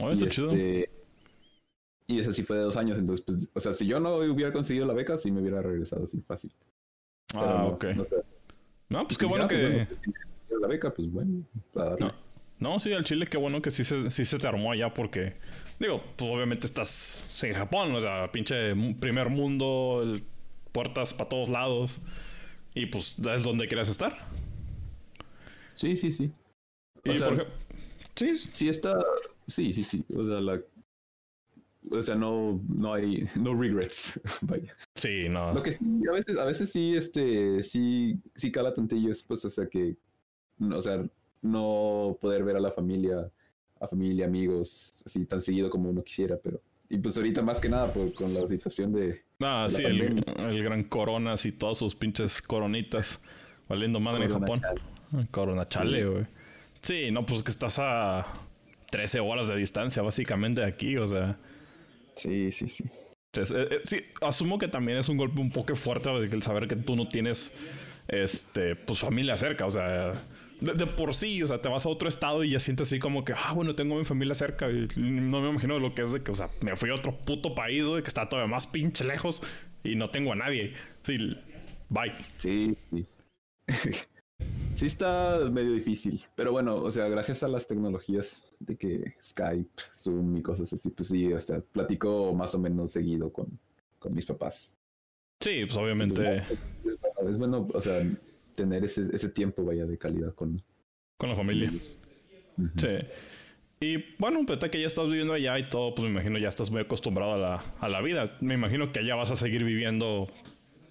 Oh, 0.00 0.10
está 0.10 0.26
y, 0.26 0.28
chido. 0.28 0.48
Y 2.10 2.18
ese 2.18 2.32
sí 2.32 2.42
fue 2.42 2.56
de 2.56 2.62
dos 2.62 2.76
años, 2.76 2.98
entonces, 2.98 3.24
pues, 3.24 3.48
o 3.52 3.60
sea, 3.60 3.72
si 3.72 3.86
yo 3.86 4.00
no 4.00 4.16
hubiera 4.16 4.52
conseguido 4.52 4.84
la 4.86 4.94
beca, 4.94 5.16
sí 5.16 5.30
me 5.30 5.40
hubiera 5.40 5.62
regresado 5.62 6.04
así 6.04 6.20
fácil. 6.20 6.52
Pero 7.28 7.44
Ah, 7.44 7.58
no, 7.62 7.68
ok. 7.68 7.84
no 7.96 8.04
sé. 8.04 8.16
No, 8.88 9.06
pues 9.06 9.16
qué 9.16 9.26
bueno 9.26 9.46
pues 9.46 9.60
que. 9.60 9.68
bueno, 9.68 9.86
pues, 9.86 10.00
si 10.00 10.60
la 10.60 10.66
beca, 10.66 10.92
pues 10.92 11.10
bueno, 11.10 11.44
para 11.72 11.90
darle. 11.90 12.06
No. 12.06 12.14
No, 12.58 12.78
sí, 12.78 12.92
al 12.92 13.04
Chile, 13.06 13.26
qué 13.26 13.38
bueno 13.38 13.62
que 13.62 13.70
sí 13.70 13.84
se, 13.84 14.10
sí 14.10 14.26
se 14.26 14.36
te 14.38 14.46
armó 14.46 14.70
allá 14.70 14.92
porque, 14.92 15.36
digo, 15.78 16.02
pues 16.16 16.30
obviamente 16.30 16.66
estás 16.66 17.42
en 17.42 17.54
Japón, 17.54 17.94
o 17.94 18.00
sea, 18.00 18.30
pinche 18.30 18.74
primer 18.96 19.30
mundo, 19.30 20.02
puertas 20.72 21.14
para 21.14 21.30
todos 21.30 21.48
lados 21.48 22.02
y 22.74 22.84
pues 22.86 23.18
es 23.18 23.44
donde 23.44 23.66
quieras 23.66 23.88
estar. 23.88 24.18
Sí, 25.74 25.96
sí, 25.96 26.12
sí. 26.12 26.32
y 27.04 27.18
por 27.18 27.46
sí, 28.14 28.34
sí 28.36 28.68
está, 28.68 28.98
sí, 29.46 29.72
sí, 29.72 29.82
sí, 29.82 30.04
o 30.14 30.22
sea, 30.26 30.40
la, 30.40 30.60
o 31.90 32.02
sea, 32.02 32.14
no, 32.14 32.60
no 32.68 32.94
hay, 32.94 33.28
no 33.36 33.54
regrets, 33.54 34.20
vaya. 34.42 34.74
Sí, 34.94 35.28
no. 35.28 35.52
Lo 35.52 35.62
que 35.62 35.72
sí, 35.72 35.84
a 36.08 36.12
veces, 36.12 36.38
a 36.38 36.44
veces 36.44 36.70
sí, 36.70 36.96
este, 36.96 37.62
sí, 37.62 38.20
sí 38.34 38.52
cala 38.52 38.74
tantillo, 38.74 39.12
pues, 39.26 39.44
o 39.44 39.50
sea, 39.50 39.66
que, 39.66 39.96
o 40.60 40.82
sea, 40.82 41.04
no 41.42 42.18
poder 42.20 42.44
ver 42.44 42.56
a 42.56 42.60
la 42.60 42.70
familia, 42.70 43.30
a 43.80 43.88
familia, 43.88 44.26
amigos, 44.26 45.02
así 45.06 45.24
tan 45.24 45.40
seguido 45.40 45.70
como 45.70 45.90
uno 45.90 46.02
quisiera, 46.02 46.38
pero 46.42 46.60
y 46.90 46.98
pues 46.98 47.16
ahorita 47.16 47.40
más 47.40 47.60
que 47.60 47.68
nada 47.68 47.92
por, 47.92 48.12
con 48.12 48.34
la 48.34 48.48
situación 48.48 48.92
de... 48.92 49.22
Ah, 49.40 49.66
sí, 49.68 49.82
el, 49.84 50.62
gran 50.62 50.82
coronas 50.82 51.46
y 51.46 51.52
todas 51.52 51.78
sus 51.78 51.94
pinches 51.94 52.42
coronitas 52.42 53.22
valiendo 53.68 54.00
madre 54.00 54.24
en 54.24 54.32
Japón. 54.32 54.60
Corona 55.30 55.64
chale, 55.66 56.04
güey. 56.04 56.26
Sí. 56.82 57.12
no, 57.12 57.24
pues 57.24 57.44
que 57.44 57.52
estás 57.52 57.78
a 57.78 58.26
13 58.90 59.20
horas 59.20 59.46
de 59.46 59.54
distancia 59.54 60.02
básicamente 60.02 60.62
de 60.62 60.66
aquí, 60.66 60.96
o 60.96 61.06
sea... 61.06 61.38
Sí, 62.22 62.52
sí, 62.52 62.68
sí. 62.68 62.84
Eh, 62.84 63.68
eh, 63.70 63.78
sí, 63.84 64.02
asumo 64.20 64.58
que 64.58 64.68
también 64.68 64.98
es 64.98 65.08
un 65.08 65.16
golpe 65.16 65.40
un 65.40 65.50
poco 65.50 65.74
fuerte 65.74 66.10
el 66.10 66.42
saber 66.42 66.66
que 66.66 66.76
tú 66.76 66.96
no 66.96 67.08
tienes, 67.08 67.54
este, 68.08 68.74
pues 68.76 68.98
familia 68.98 69.36
cerca, 69.36 69.66
o 69.66 69.70
sea 69.70 70.12
de, 70.60 70.86
por 70.86 71.14
sí, 71.14 71.42
o 71.42 71.46
sea, 71.46 71.60
te 71.60 71.68
vas 71.68 71.86
a 71.86 71.88
otro 71.88 72.08
estado 72.08 72.44
y 72.44 72.50
ya 72.50 72.58
sientes 72.60 72.88
así 72.88 72.98
como 72.98 73.24
que, 73.24 73.32
ah, 73.34 73.52
bueno, 73.54 73.74
tengo 73.74 73.94
mi 73.94 74.04
familia 74.04 74.34
cerca. 74.34 74.68
Y 74.70 74.88
no 74.96 75.40
me 75.40 75.48
imagino 75.48 75.78
lo 75.78 75.94
que 75.94 76.02
es 76.02 76.12
de 76.12 76.22
que, 76.22 76.30
o 76.30 76.36
sea, 76.36 76.50
me 76.60 76.76
fui 76.76 76.90
a 76.90 76.94
otro 76.94 77.16
puto 77.16 77.54
país, 77.54 77.86
güey, 77.86 78.02
que 78.02 78.08
está 78.08 78.28
todavía 78.28 78.50
más 78.50 78.66
pinche 78.66 79.04
lejos 79.04 79.42
y 79.82 79.96
no 79.96 80.10
tengo 80.10 80.32
a 80.32 80.36
nadie. 80.36 80.74
Sí, 81.02 81.16
bye. 81.88 82.12
Sí, 82.36 82.76
sí. 82.90 83.06
sí 84.80 84.86
está 84.86 85.38
medio 85.50 85.72
difícil. 85.72 86.24
Pero 86.34 86.52
bueno, 86.52 86.76
o 86.76 86.90
sea, 86.90 87.06
gracias 87.08 87.42
a 87.42 87.48
las 87.48 87.66
tecnologías 87.66 88.50
de 88.60 88.76
que 88.76 89.14
Skype, 89.22 89.82
Zoom 89.94 90.38
y 90.38 90.42
cosas 90.42 90.72
así, 90.72 90.88
pues 90.88 91.08
sí, 91.10 91.30
o 91.30 91.38
sea, 91.38 91.60
platico 91.60 92.34
más 92.34 92.54
o 92.54 92.58
menos 92.58 92.92
seguido 92.92 93.30
con, 93.30 93.46
con 93.98 94.14
mis 94.14 94.24
papás. 94.24 94.72
Sí, 95.40 95.66
pues 95.66 95.76
obviamente. 95.76 96.38
Es, 96.38 96.98
es 97.28 97.38
bueno, 97.38 97.68
o 97.74 97.80
sea, 97.80 98.02
tener 98.54 98.82
ese, 98.82 99.14
ese 99.14 99.28
tiempo, 99.28 99.62
vaya, 99.64 99.84
de 99.84 99.98
calidad 99.98 100.34
con, 100.34 100.62
con 101.18 101.28
la 101.28 101.36
familia. 101.36 101.70
Sí. 101.70 102.88
Y 103.80 104.16
bueno, 104.18 104.40
pues 104.46 104.58
que 104.70 104.80
ya 104.80 104.86
estás 104.86 105.08
viviendo 105.08 105.34
allá 105.34 105.58
y 105.58 105.68
todo, 105.68 105.94
pues 105.94 106.04
me 106.06 106.10
imagino 106.10 106.38
ya 106.38 106.48
estás 106.48 106.70
muy 106.70 106.80
acostumbrado 106.80 107.34
a 107.34 107.38
la, 107.38 107.54
a 107.80 107.88
la 107.90 108.00
vida. 108.00 108.38
Me 108.40 108.54
imagino 108.54 108.92
que 108.92 109.00
allá 109.00 109.14
vas 109.14 109.30
a 109.30 109.36
seguir 109.36 109.62
viviendo 109.62 110.26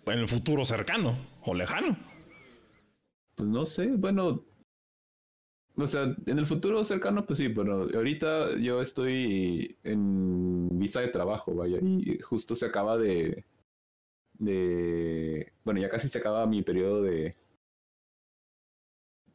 en 0.05 0.19
el 0.19 0.27
futuro 0.27 0.63
cercano 0.63 1.17
o 1.43 1.55
lejano. 1.55 1.97
Pues 3.39 3.47
no 3.47 3.65
sé, 3.65 3.87
bueno, 3.95 4.43
o 5.77 5.87
sea, 5.87 6.13
en 6.25 6.39
el 6.39 6.45
futuro 6.45 6.83
cercano, 6.83 7.25
pues 7.25 7.37
sí, 7.37 7.47
pero 7.47 7.83
ahorita 7.95 8.57
yo 8.57 8.81
estoy 8.81 9.77
en 9.85 10.77
visa 10.77 10.99
de 10.99 11.07
trabajo, 11.07 11.55
vaya, 11.55 11.77
y 11.81 12.19
justo 12.19 12.53
se 12.53 12.65
acaba 12.65 12.97
de, 12.97 13.45
de, 14.33 15.53
bueno, 15.63 15.79
ya 15.79 15.87
casi 15.87 16.09
se 16.09 16.17
acaba 16.17 16.45
mi 16.47 16.63
periodo 16.63 17.01
de, 17.01 17.37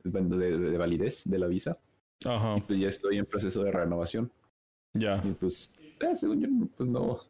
de, 0.02 0.58
de, 0.58 0.76
validez 0.76 1.22
de 1.24 1.38
la 1.38 1.46
visa. 1.46 1.78
Ajá. 2.26 2.58
Y 2.58 2.60
pues 2.60 2.78
ya 2.78 2.88
estoy 2.88 3.16
en 3.16 3.24
proceso 3.24 3.64
de 3.64 3.72
renovación. 3.72 4.30
Ya. 4.92 5.22
Y 5.24 5.32
pues, 5.32 5.82
eh, 6.00 6.14
según 6.14 6.42
yo, 6.42 6.48
pues 6.76 6.90
no, 6.90 7.20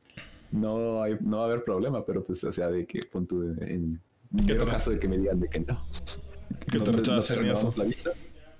no, 0.50 1.02
hay, 1.02 1.18
no 1.20 1.36
va 1.36 1.42
a 1.42 1.46
haber 1.48 1.62
problema, 1.62 2.06
pero 2.06 2.24
pues, 2.24 2.42
o 2.42 2.52
sea, 2.52 2.70
de 2.70 2.86
que 2.86 3.00
punto 3.02 3.42
en, 3.42 4.00
en 4.38 4.58
caso 4.58 4.90
de 4.90 4.98
que 4.98 5.08
me 5.08 5.18
digan 5.18 5.40
de 5.40 5.48
que 5.48 5.60
no. 5.60 5.86
Que 6.70 6.78
te 6.78 6.92
rechacen 6.92 7.46
no 7.46 7.52
eso. 7.52 7.74
La 7.76 7.84
visa. 7.84 8.10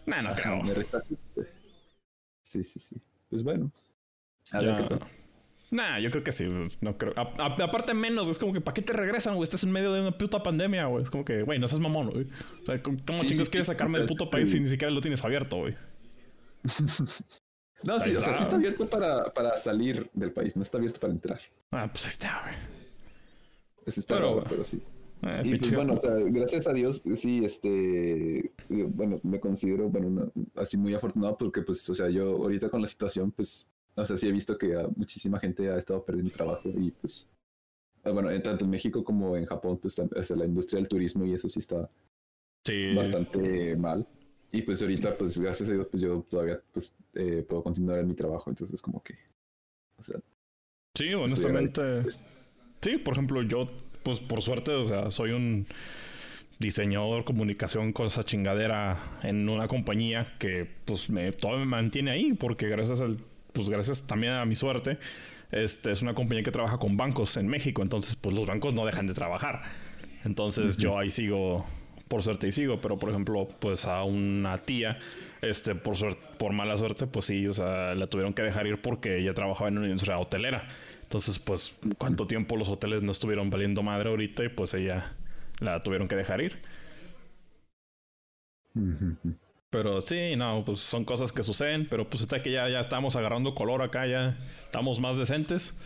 No, 0.07 0.23
no 0.23 0.35
creo. 0.35 0.63
Me. 0.63 0.75
Sí. 1.27 2.63
sí, 2.65 2.81
sí, 2.81 2.97
Pues 3.31 3.43
bueno. 3.43 3.73
A 4.53 4.61
ver 4.61 4.77
qué 4.77 4.97
tal. 4.97 5.09
Nah, 5.71 5.99
yo 5.99 6.11
creo 6.11 6.23
que 6.23 6.33
sí. 6.33 6.47
No 6.83 6.99
creo. 6.99 7.15
aparte, 7.17 7.95
menos. 7.95 8.29
Es 8.29 8.39
como 8.39 8.53
que, 8.53 8.61
¿para 8.61 8.75
qué 8.75 8.83
te 8.83 8.93
regresan, 8.93 9.35
güey? 9.35 9.45
Estás 9.45 9.65
en 9.65 9.73
medio 9.73 9.93
de 9.93 10.03
una 10.03 10.17
puta 10.17 10.43
pandemia, 10.43 10.85
güey. 10.87 11.05
Es 11.05 11.11
como 11.11 11.25
que, 11.25 11.43
güey, 11.43 11.59
no 11.59 11.67
seas 11.67 11.81
mamón, 11.81 12.11
güey. 12.11 12.27
O 12.63 12.67
sea, 12.67 12.83
¿cómo 12.83 12.99
chingos 13.27 13.49
quieres 13.49 13.69
sacarme 13.69 13.99
del 13.99 14.07
puto 14.07 14.31
país 14.31 14.51
si 14.51 14.61
ni 14.61 14.69
siquiera 14.69 14.93
lo 14.93 15.01
tienes 15.01 15.25
abierto, 15.25 15.57
güey? 15.57 15.75
no, 17.87 18.01
sí, 18.01 18.15
o 18.15 18.21
sea, 18.21 18.35
sí 18.35 18.43
está 18.43 18.57
abierto 18.57 18.87
para, 18.87 19.33
para 19.33 19.57
salir 19.57 20.11
del 20.13 20.33
país, 20.33 20.57
no 20.57 20.63
está 20.63 20.77
abierto 20.77 21.01
para 21.01 21.15
entrar. 21.15 21.41
Ah, 21.71 21.89
pues 21.91 22.05
ahí 22.05 22.11
está, 22.11 22.43
güey. 22.43 22.55
Pues 23.85 23.99
está 23.99 24.17
pero, 24.17 24.45
pero 24.45 24.65
sí. 24.65 24.83
Eh, 25.23 25.43
y 25.45 25.57
pues, 25.57 25.73
bueno, 25.73 25.95
o 25.95 25.99
sea, 25.99 26.15
gracias 26.15 26.67
a 26.67 26.73
Dios, 26.73 27.03
sí, 27.15 27.45
este, 27.45 28.53
bueno, 28.69 29.21
me 29.23 29.39
considero, 29.39 29.89
bueno, 29.89 30.33
así 30.57 30.77
muy 30.77 30.95
afortunado 30.95 31.37
porque, 31.39 31.63
pues, 31.63 31.89
o 31.89 31.95
sea, 31.95 32.09
yo 32.09 32.37
ahorita 32.37 32.69
con 32.69 32.83
la 32.83 32.89
situación, 32.89 33.31
pues, 33.31 33.69
o 33.95 34.05
sea, 34.05 34.17
sí 34.17 34.29
he 34.29 34.33
visto 34.33 34.59
que 34.59 34.75
muchísima 34.97 35.39
gente 35.39 35.71
ha 35.71 35.79
estado 35.79 36.05
perdiendo 36.05 36.33
trabajo 36.33 36.69
y 36.69 36.91
pues, 36.91 37.29
ah, 38.03 38.11
bueno, 38.11 38.29
tanto 38.43 38.65
en 38.65 38.71
México 38.71 39.05
como 39.05 39.37
en 39.37 39.47
Japón, 39.47 39.79
pues 39.81 39.97
o 39.99 40.37
la 40.37 40.45
industria 40.45 40.79
del 40.79 40.89
turismo 40.89 41.25
y 41.25 41.35
eso 41.35 41.49
sí 41.49 41.61
está 41.61 41.89
bastante 42.95 43.77
mal. 43.77 44.07
Y 44.51 44.63
pues 44.63 44.83
ahorita, 44.83 45.17
pues 45.17 45.39
gracias 45.39 45.69
a 45.69 45.73
Dios, 45.73 45.87
pues 45.91 46.03
yo 46.03 46.27
todavía 46.29 46.61
pues 46.73 46.97
eh, 47.15 47.45
puedo 47.49 47.63
continuar 47.63 48.01
en 48.01 48.09
mi 48.09 48.15
trabajo, 48.15 48.51
entonces 48.51 48.83
como 48.83 49.03
que, 49.03 49.15
o 49.97 50.03
sea... 50.03 50.21
Sí, 50.95 51.15
honestamente... 51.15 52.03
Pues. 52.03 52.23
sí, 52.83 52.99
por 52.99 53.15
ejemplo, 53.15 53.43
yo, 53.43 53.71
pues 54.03 54.21
por 54.21 54.43
suerte, 54.43 54.73
o 54.73 54.87
sea, 54.87 55.11
soy 55.11 55.33
un 55.33 55.67
diseñador 56.59 57.25
comunicación 57.25 57.93
con 57.93 58.07
esa 58.07 58.23
chingadera 58.23 58.97
en 59.23 59.49
una 59.49 59.67
compañía 59.67 60.35
que 60.39 60.69
pues 60.85 61.11
me, 61.11 61.33
todo 61.33 61.59
me 61.59 61.65
mantiene 61.65 62.13
ahí 62.13 62.35
porque 62.35 62.69
gracias 62.69 63.01
al 63.01 63.19
pues 63.53 63.69
gracias 63.69 64.07
también 64.07 64.33
a 64.33 64.45
mi 64.45 64.55
suerte, 64.55 64.99
este, 65.51 65.91
es 65.93 66.03
una 66.03 66.15
compañía 66.15 66.43
que 66.43 66.51
trabaja 66.51 66.79
con 66.79 66.97
bancos 66.97 67.37
en 67.37 67.47
México, 67.47 67.83
entonces 67.83 68.17
pues 68.17 68.35
los 68.35 68.47
bancos 68.47 68.75
no 68.75 68.87
dejan 68.87 69.07
de 69.07 69.15
trabajar. 69.15 69.63
Entonces 70.25 70.77
yo 70.77 70.99
ahí 70.99 71.11
sigo, 71.11 71.67
por 72.09 72.23
suerte 72.23 72.49
y 72.49 72.53
sigo, 72.53 72.81
pero 72.81 72.99
por 72.99 73.11
ejemplo, 73.11 73.49
pues 73.59 73.87
a 73.87 74.05
una 74.05 74.59
tía, 74.59 74.99
este, 75.41 75.75
por 75.75 75.97
suerte, 75.97 76.21
por 76.39 76.53
mala 76.53 76.77
suerte, 76.77 77.07
pues 77.07 77.27
sí, 77.27 77.47
o 77.47 77.53
sea, 77.53 77.95
la 77.95 78.07
tuvieron 78.07 78.33
que 78.33 78.43
dejar 78.43 78.67
ir 78.67 78.81
porque 78.81 79.19
ella 79.19 79.35
trabajaba 79.35 79.69
en 79.69 79.79
una 79.79 79.87
industria 79.87 80.19
hotelera. 80.19 80.69
Entonces, 81.13 81.39
pues, 81.39 81.77
¿cuánto 81.99 82.27
tiempo 82.27 82.57
los 82.57 82.71
hoteles 82.71 83.03
no 83.03 83.13
estuvieron 83.13 83.51
valiendo 83.51 83.83
madre 83.83 84.09
ahorita? 84.09 84.45
Y 84.45 84.49
pues 84.49 84.73
ella 84.73 85.15
la 85.61 85.83
tuvieron 85.83 86.09
que 86.09 86.17
dejar 86.17 86.41
ir. 86.41 86.59
Pero 89.69 90.01
sí, 90.01 90.37
no, 90.39 90.65
pues 90.65 90.79
son 90.79 91.05
cosas 91.05 91.31
que 91.31 91.43
suceden, 91.43 91.87
pero 91.87 92.09
pues 92.09 92.23
está 92.23 92.41
que 92.41 92.51
ya, 92.51 92.67
ya 92.71 92.81
estamos 92.81 93.15
agarrando 93.15 93.55
color 93.55 93.83
acá, 93.83 94.07
ya 94.07 94.39
estamos 94.65 95.01
más 95.01 95.19
decentes. 95.19 95.79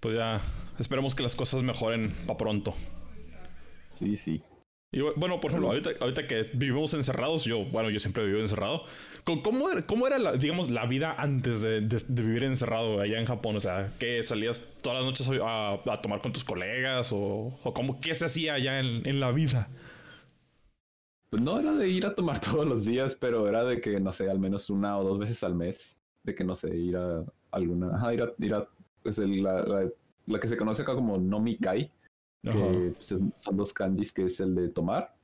Pues 0.00 0.16
ya 0.16 0.40
esperemos 0.80 1.14
que 1.14 1.22
las 1.22 1.36
cosas 1.36 1.62
mejoren 1.62 2.12
para 2.26 2.36
pronto. 2.36 2.74
Sí, 3.92 4.16
sí. 4.16 4.42
Y 4.94 5.00
bueno, 5.00 5.40
por 5.40 5.50
ejemplo, 5.50 5.72
ahorita, 5.72 6.28
que 6.28 6.46
vivimos 6.52 6.94
encerrados, 6.94 7.44
yo, 7.44 7.64
bueno, 7.64 7.90
yo 7.90 7.98
siempre 7.98 8.22
he 8.22 8.26
vivido 8.26 8.44
encerrado. 8.44 8.84
¿Cómo, 9.24 9.66
cómo 9.88 10.06
era, 10.06 10.20
la, 10.20 10.34
digamos, 10.34 10.70
la 10.70 10.86
vida 10.86 11.16
antes 11.18 11.62
de, 11.62 11.80
vivir 12.10 12.44
encerrado 12.44 13.00
allá 13.00 13.18
en 13.18 13.26
Japón? 13.26 13.56
O 13.56 13.60
sea, 13.60 13.92
¿qué 13.98 14.22
salías 14.22 14.72
todas 14.82 15.00
las 15.00 15.06
noches 15.06 15.28
a, 15.42 16.00
tomar 16.00 16.20
con 16.20 16.32
tus 16.32 16.44
colegas? 16.44 17.10
¿O, 17.12 17.58
o 17.64 17.74
cómo, 17.74 18.00
qué 18.00 18.14
se 18.14 18.26
hacía 18.26 18.54
allá 18.54 18.78
en, 18.78 19.04
en 19.04 19.18
la 19.18 19.32
vida? 19.32 19.68
Pues 21.28 21.42
no 21.42 21.58
era 21.58 21.72
de 21.72 21.88
ir 21.88 22.06
a 22.06 22.14
tomar 22.14 22.40
todos 22.52 22.64
los 22.64 22.84
días, 22.84 23.16
pero 23.16 23.48
era 23.48 23.64
de 23.64 23.80
que, 23.80 23.98
no 23.98 24.12
sé, 24.12 24.30
al 24.30 24.38
menos 24.38 24.70
una 24.70 24.96
o 24.96 25.02
dos 25.02 25.18
veces 25.18 25.42
al 25.42 25.56
mes, 25.56 25.98
de 26.22 26.36
que, 26.36 26.44
no 26.44 26.54
sé, 26.54 26.72
ir 26.72 26.96
a 26.96 27.24
alguna, 27.50 27.96
ajá, 27.96 28.14
ir 28.14 28.22
a, 28.22 28.32
ir 28.38 28.54
a 28.54 28.68
pues 29.02 29.18
la, 29.18 29.90
la, 30.26 30.38
que 30.38 30.46
se 30.46 30.56
conoce 30.56 30.82
acá 30.82 30.94
como 30.94 31.18
Nomikai, 31.18 31.90
que 32.44 32.94
son 33.36 33.56
dos 33.56 33.72
kanjis, 33.72 34.12
que 34.12 34.26
es 34.26 34.40
el 34.40 34.54
de 34.54 34.68
tomar 34.68 35.14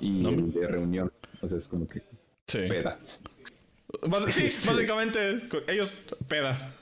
y 0.00 0.24
el 0.24 0.52
de 0.52 0.66
reunión. 0.66 1.12
O 1.42 1.48
sea, 1.48 1.58
es 1.58 1.68
como 1.68 1.86
que 1.86 2.02
peda. 2.46 2.98
sí, 4.30 4.42
básicamente, 4.66 5.42
ellos 5.68 6.02
peda. 6.28 6.74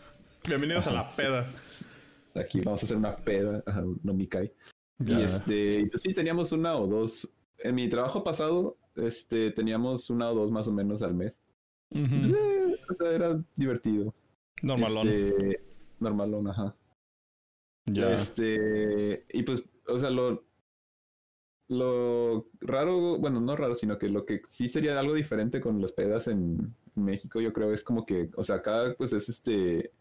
Bienvenidos 0.46 0.86
a 0.86 0.92
la 0.92 1.10
peda. 1.16 1.50
Aquí 2.34 2.60
vamos 2.60 2.82
a 2.82 2.86
hacer 2.86 2.96
una 2.96 3.16
peda, 3.16 3.62
Nomikai. 4.02 4.52
Y 5.04 5.20
este, 5.20 5.88
pues 5.90 6.02
sí, 6.02 6.14
teníamos 6.14 6.52
una 6.52 6.76
o 6.76 6.86
dos 6.86 7.28
en 7.58 7.74
mi 7.74 7.88
trabajo 7.88 8.22
pasado, 8.24 8.76
este, 8.96 9.50
teníamos 9.50 10.10
una 10.10 10.30
o 10.30 10.34
dos 10.34 10.50
más 10.50 10.68
o 10.68 10.72
menos 10.72 11.02
al 11.02 11.14
mes. 11.14 11.42
Pues, 11.88 12.32
eh, 12.32 12.76
o 12.90 12.94
sea, 12.94 13.10
era 13.10 13.40
divertido. 13.56 14.14
Normalón. 14.62 15.08
Este, 15.08 15.64
normalón, 16.00 16.48
ajá. 16.48 16.76
Ya. 17.86 18.14
Este, 18.14 19.26
y 19.30 19.42
pues, 19.42 19.64
o 19.86 19.98
sea, 19.98 20.10
lo, 20.10 20.44
lo 21.68 22.48
raro, 22.60 23.18
bueno, 23.18 23.40
no 23.40 23.56
raro, 23.56 23.74
sino 23.74 23.98
que 23.98 24.08
lo 24.08 24.24
que 24.24 24.42
sí 24.48 24.68
sería 24.68 24.98
algo 24.98 25.14
diferente 25.14 25.60
con 25.60 25.80
las 25.80 25.92
pedas 25.92 26.28
en 26.28 26.74
México, 26.94 27.40
yo 27.40 27.52
creo, 27.52 27.72
es 27.72 27.84
como 27.84 28.06
que, 28.06 28.30
o 28.36 28.44
sea, 28.44 28.56
acá 28.56 28.94
pues 28.96 29.12
es 29.12 29.28
este, 29.28 29.92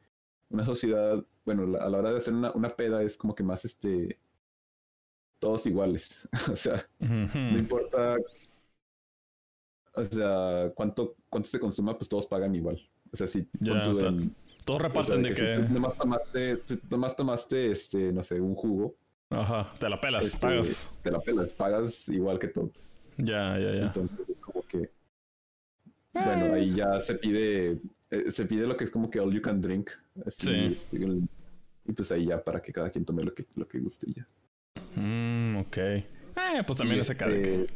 una 0.50 0.66
sociedad, 0.66 1.24
bueno, 1.46 1.78
a 1.80 1.90
la 1.90 1.98
hora 1.98 2.12
de 2.12 2.18
hacer 2.20 2.34
una, 2.34 2.52
una 2.54 2.76
peda 2.76 3.04
es 3.04 3.18
como 3.18 3.36
que 3.36 3.44
más 3.44 3.66
este, 3.66 4.20
todos 5.40 5.66
iguales. 5.68 6.28
o 6.52 6.56
sea, 6.56 6.88
no 7.00 7.58
importa, 7.58 8.18
o 9.96 10.06
sea, 10.06 10.72
cuánto, 10.76 11.16
cuánto 11.30 11.50
se 11.50 11.60
consuma, 11.60 11.98
pues 11.98 12.10
todos 12.10 12.26
pagan 12.26 12.56
igual. 12.56 12.82
O 13.12 13.16
sea, 13.18 13.28
si 13.28 13.48
todos 14.66 14.82
reparten 14.82 15.24
de 15.24 15.34
que... 15.34 15.58
nomás 15.70 15.98
tomaste, 15.98 16.62
nomás 16.90 17.16
tomaste, 17.16 17.72
este, 17.72 18.12
no 18.12 18.24
sé, 18.24 18.40
un 18.40 18.56
jugo. 18.56 18.96
Ajá, 19.30 19.74
te 19.80 19.90
la 19.90 20.00
pelas, 20.00 20.26
este, 20.28 20.38
pagas. 20.40 20.92
Te 21.02 21.12
la 21.12 21.20
pelas, 21.20 21.54
pagas 21.54 22.10
igual 22.10 22.40
que 22.40 22.48
todos. 22.48 22.90
Ya, 23.18 23.58
ya, 23.58 23.74
ya. 23.74 23.84
Entonces 23.86 24.30
es 24.30 24.40
como 24.40 24.62
que... 24.64 24.90
Bueno, 26.14 26.54
ahí 26.54 26.76
ya 26.76 27.00
se 27.00 27.16
pide, 27.16 27.80
eh, 28.12 28.32
se 28.32 28.46
pide 28.46 28.68
lo 28.68 28.78
que 28.78 28.84
es 28.84 28.92
como 28.92 29.10
que 29.10 29.20
all 29.20 29.34
you 29.34 29.42
can 29.42 29.62
drink. 29.62 29.90
sí. 30.30 30.74
Este, 30.74 31.00
y 31.86 31.92
pues 31.92 32.12
ahí 32.12 32.28
ya 32.28 32.44
para 32.44 32.62
que 32.62 32.72
cada 32.72 32.90
quien 32.90 33.04
tome 33.04 33.24
lo 33.24 33.34
que, 33.34 33.46
lo 33.56 33.68
que 33.68 33.80
guste 33.80 34.08
ya. 34.14 34.28
Mm, 34.96 35.58
ok. 35.58 35.78
Eh, 35.78 36.64
pues 36.66 36.78
también 36.78 37.00
ese 37.00 37.14
este, 37.14 37.68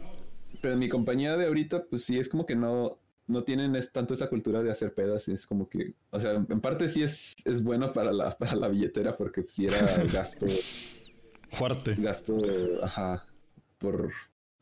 Pero 0.61 0.77
mi 0.77 0.87
compañía 0.89 1.35
de 1.35 1.47
ahorita, 1.47 1.85
pues 1.85 2.03
sí, 2.03 2.17
es 2.17 2.29
como 2.29 2.45
que 2.45 2.55
no, 2.55 2.99
no 3.27 3.43
tienen 3.43 3.77
tanto 3.91 4.13
esa 4.13 4.29
cultura 4.29 4.63
de 4.63 4.71
hacer 4.71 4.93
pedas. 4.93 5.27
Es 5.27 5.45
como 5.45 5.69
que, 5.69 5.93
o 6.09 6.19
sea, 6.19 6.33
en 6.33 6.59
parte 6.61 6.89
sí 6.89 7.03
es, 7.03 7.35
es 7.45 7.61
bueno 7.61 7.91
para 7.91 8.11
la, 8.11 8.31
para 8.31 8.55
la 8.55 8.67
billetera 8.67 9.11
porque 9.13 9.43
si 9.47 9.65
era 9.65 10.03
gasto. 10.11 10.45
Fuerte. 11.51 11.95
Gasto, 11.95 12.37
ajá. 12.81 13.25
Por, 13.77 14.11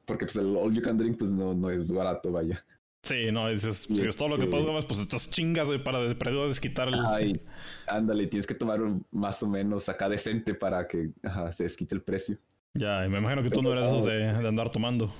porque 0.05 0.25
pues 0.25 0.35
el 0.35 0.55
all 0.55 0.73
you 0.73 0.81
can 0.81 0.97
drink 0.97 1.17
pues 1.17 1.31
no, 1.31 1.53
no 1.53 1.69
es 1.69 1.87
barato, 1.87 2.31
vaya. 2.31 2.63
Sí, 3.05 3.31
no, 3.31 3.47
es, 3.49 3.61
si 3.61 4.07
es 4.07 4.17
todo 4.17 4.29
lo 4.29 4.39
que 4.39 4.47
puedo, 4.47 4.65
pues 4.87 4.99
estas 4.99 5.29
chingas, 5.29 5.69
para, 5.83 6.17
para 6.17 6.31
desquitar 6.47 6.87
el... 6.87 6.95
Ay, 7.05 7.39
ándale, 7.85 8.25
tienes 8.25 8.47
que 8.47 8.55
tomar 8.55 8.81
un, 8.81 9.05
más 9.11 9.43
o 9.43 9.47
menos 9.47 9.87
acá 9.89 10.09
decente 10.09 10.55
para 10.55 10.87
que 10.87 11.11
ajá, 11.21 11.53
se 11.53 11.65
desquite 11.65 11.93
el 11.93 12.01
precio. 12.01 12.39
Ya, 12.73 13.05
y 13.05 13.09
me 13.09 13.19
imagino 13.19 13.43
que 13.43 13.51
tú 13.51 13.61
no 13.61 13.71
eres 13.73 13.85
esos 13.85 14.05
de, 14.05 14.13
de, 14.13 14.47
andar 14.47 14.71
tomando. 14.71 15.13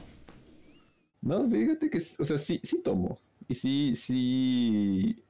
No, 1.21 1.47
fíjate 1.47 1.91
que, 1.91 1.99
o 2.17 2.25
sea, 2.25 2.39
sí, 2.39 2.59
sí 2.63 2.81
tomo. 2.81 3.19
Y 3.47 3.55
sí, 3.55 3.95
sí, 3.95 5.23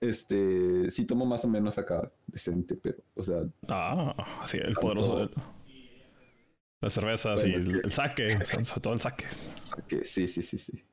este, 0.00 0.90
sí 0.90 1.04
tomo 1.04 1.26
más 1.26 1.44
o 1.44 1.48
menos 1.48 1.78
acá 1.78 2.10
decente, 2.26 2.76
pero, 2.76 2.98
o 3.14 3.24
sea... 3.24 3.42
Ah, 3.68 4.42
sí, 4.46 4.58
el 4.58 4.74
poderoso... 4.74 5.18
De... 5.18 5.30
Las 6.80 6.92
cervezas 6.92 7.44
y 7.46 7.54
el, 7.54 7.90
saque, 7.90 8.44
sobre 8.44 8.80
todo 8.80 8.94
el 8.94 9.00
saque. 9.00 9.26
saque. 9.30 10.04
Sí, 10.04 10.26
sí, 10.26 10.42
sí, 10.42 10.58
sí 10.58 10.84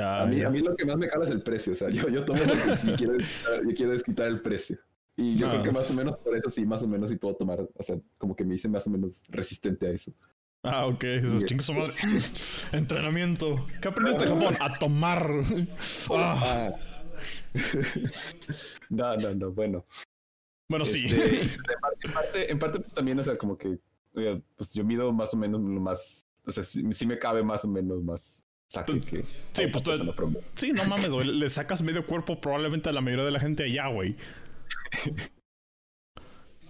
a, 0.00 0.26
mí, 0.26 0.42
a 0.42 0.50
mí 0.50 0.60
lo 0.60 0.74
que 0.76 0.84
más 0.84 0.96
me 0.96 1.08
cala 1.08 1.24
es 1.24 1.30
el 1.30 1.42
precio. 1.42 1.72
O 1.72 1.76
sea, 1.76 1.90
yo, 1.90 2.08
yo 2.08 2.24
tomo 2.24 2.40
porque 2.42 2.78
si 2.78 2.92
quiero, 2.96 3.18
yo 3.18 3.74
quiero 3.74 3.92
desquitar 3.92 4.28
el 4.28 4.40
precio. 4.40 4.78
Y 5.16 5.36
yo 5.36 5.50
creo 5.50 5.62
que 5.62 5.72
más 5.72 5.90
o 5.90 5.94
menos 5.94 6.16
por 6.18 6.36
eso 6.36 6.48
sí, 6.48 6.64
más 6.64 6.82
o 6.82 6.88
menos 6.88 7.10
sí 7.10 7.16
puedo 7.16 7.36
tomar. 7.36 7.60
O 7.60 7.82
sea, 7.82 7.96
como 8.16 8.34
que 8.34 8.44
me 8.44 8.54
hice 8.54 8.68
más 8.68 8.86
o 8.86 8.90
menos 8.90 9.22
resistente 9.28 9.86
a 9.86 9.90
eso. 9.90 10.12
Ah, 10.62 10.86
ok. 10.86 11.04
Chingos 11.46 11.66
son 11.66 11.76
Entrenamiento. 12.72 13.66
¿Qué 13.80 13.88
aprendiste 13.88 14.24
de 14.24 14.30
Japón? 14.30 14.56
A 14.60 14.74
tomar. 14.74 15.30
Ah. 16.10 16.72
no, 18.90 19.16
no, 19.16 19.34
no. 19.34 19.52
Bueno. 19.52 19.84
Bueno, 20.68 20.84
sí. 20.84 21.04
Este, 21.06 21.42
en, 21.42 22.12
parte, 22.12 22.50
en, 22.50 22.58
parte, 22.58 22.80
pues 22.80 22.94
también, 22.94 23.20
o 23.20 23.24
sea, 23.24 23.36
como 23.36 23.56
que 23.56 23.78
pues 24.56 24.74
yo 24.74 24.84
mido 24.84 25.12
más 25.12 25.34
o 25.34 25.36
menos 25.36 25.60
lo 25.60 25.80
más. 25.80 26.26
O 26.44 26.50
sea, 26.50 26.64
sí 26.64 27.06
me 27.06 27.18
cabe 27.18 27.44
más 27.44 27.64
o 27.64 27.68
menos 27.68 28.02
más 28.02 28.42
que. 28.80 29.24
Sí, 29.52 29.66
pues 29.66 29.84
tú, 29.84 29.92
sí, 30.54 30.72
no 30.72 30.84
mames, 30.84 31.10
güey. 31.10 31.26
Le 31.26 31.48
sacas 31.48 31.82
medio 31.82 32.06
cuerpo 32.06 32.40
probablemente 32.40 32.88
a 32.88 32.92
la 32.92 33.00
mayoría 33.00 33.24
de 33.24 33.30
la 33.30 33.40
gente 33.40 33.64
allá, 33.64 33.88
güey. 33.88 34.16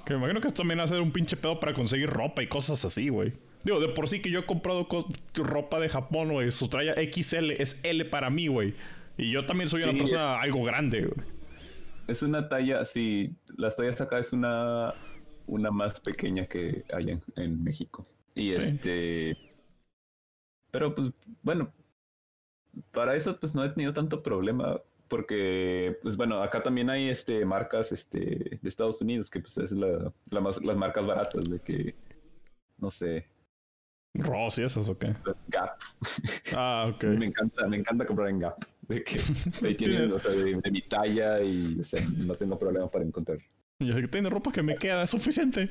que 0.05 0.15
me 0.15 0.19
imagino 0.19 0.41
que 0.41 0.49
esto 0.49 0.63
también 0.63 0.81
va 0.81 0.85
a 0.85 0.89
ser 0.89 1.01
un 1.01 1.13
pinche 1.13 1.37
pedo 1.37 1.61
para 1.61 1.75
conseguir 1.75 2.11
ropa 2.11 2.43
y 2.43 2.49
cosas 2.49 2.85
así, 2.85 3.09
güey. 3.09 3.33
Digo, 3.65 3.81
de 3.81 3.89
por 3.89 4.09
sí 4.09 4.21
que 4.21 4.31
yo 4.31 4.41
he 4.41 4.47
comprado 4.47 4.89
ropa 5.35 5.79
de 5.79 5.89
Japón, 5.89 6.33
güey. 6.33 6.51
Su 6.51 6.69
talla 6.69 6.95
XL 6.95 7.53
es 7.53 7.81
L 7.85 8.05
para 8.07 8.31
mí, 8.31 8.49
güey. 8.49 8.75
Y 9.17 9.31
yo 9.31 9.47
también 9.47 9.69
soy 9.69 9.83
una 9.83 9.97
persona 9.97 10.41
algo 10.41 10.65
grande, 10.65 11.07
güey. 11.07 11.29
Es 12.09 12.23
una 12.23 12.49
talla, 12.49 12.85
sí. 12.85 13.37
Las 13.57 13.77
tallas 13.77 14.01
acá 14.01 14.19
es 14.19 14.33
una, 14.33 14.95
una 15.47 15.71
más 15.71 16.01
pequeña 16.01 16.47
que 16.47 16.85
hay 16.93 17.21
en, 17.37 17.63
México. 17.63 18.07
Y 18.35 18.51
este. 18.51 19.37
Pero 20.71 20.95
pues, 20.95 21.11
bueno, 21.43 21.73
para 22.91 23.15
eso 23.15 23.39
pues 23.39 23.55
no 23.55 23.65
he 23.65 23.69
tenido 23.69 23.93
tanto 23.93 24.23
problema 24.23 24.81
porque 25.09 25.99
pues 26.01 26.17
bueno 26.17 26.43
acá 26.43 26.63
también 26.63 26.89
hay 26.89 27.11
este 27.11 27.45
marcas 27.45 27.93
este 27.93 28.59
de 28.63 28.69
Estados 28.69 29.03
Unidos 29.03 29.31
que 29.31 29.41
pues 29.41 29.59
es 29.59 29.71
la, 29.73 30.11
las 30.31 30.77
marcas 30.77 31.05
baratas 31.05 31.45
de 31.45 31.61
que 31.61 31.95
no 32.79 32.91
sé 32.91 33.27
Ross 34.15 34.59
y 34.59 34.65
esas 34.65 34.89
o 34.89 34.99
qué 34.99 35.15
Gap. 35.49 35.79
Ah 36.55 36.91
ok. 36.93 37.05
Me 37.19 37.27
encanta 37.27 37.67
me 37.67 37.77
encanta 37.79 38.07
comprar 38.07 38.29
en 38.29 38.41
Gap. 38.41 38.65
De 38.89 39.03
que 39.05 39.19
ahí 39.65 39.75
tienen 39.75 40.13
o 40.13 40.19
sea, 40.19 40.33
de, 40.33 40.71
mi 40.71 40.83
talla 40.83 41.41
y 41.43 41.79
o 41.81 41.85
sea, 41.85 42.07
no 42.09 42.35
tengo 42.35 42.59
problema 42.59 42.91
para 42.91 43.05
encontrar. 43.05 43.39
Yo 43.79 44.09
tiene 44.11 44.31
ropa 44.31 44.53
que 44.53 44.63
me 44.63 44.77
queda 44.77 45.03
es 45.03 45.11
suficiente 45.11 45.71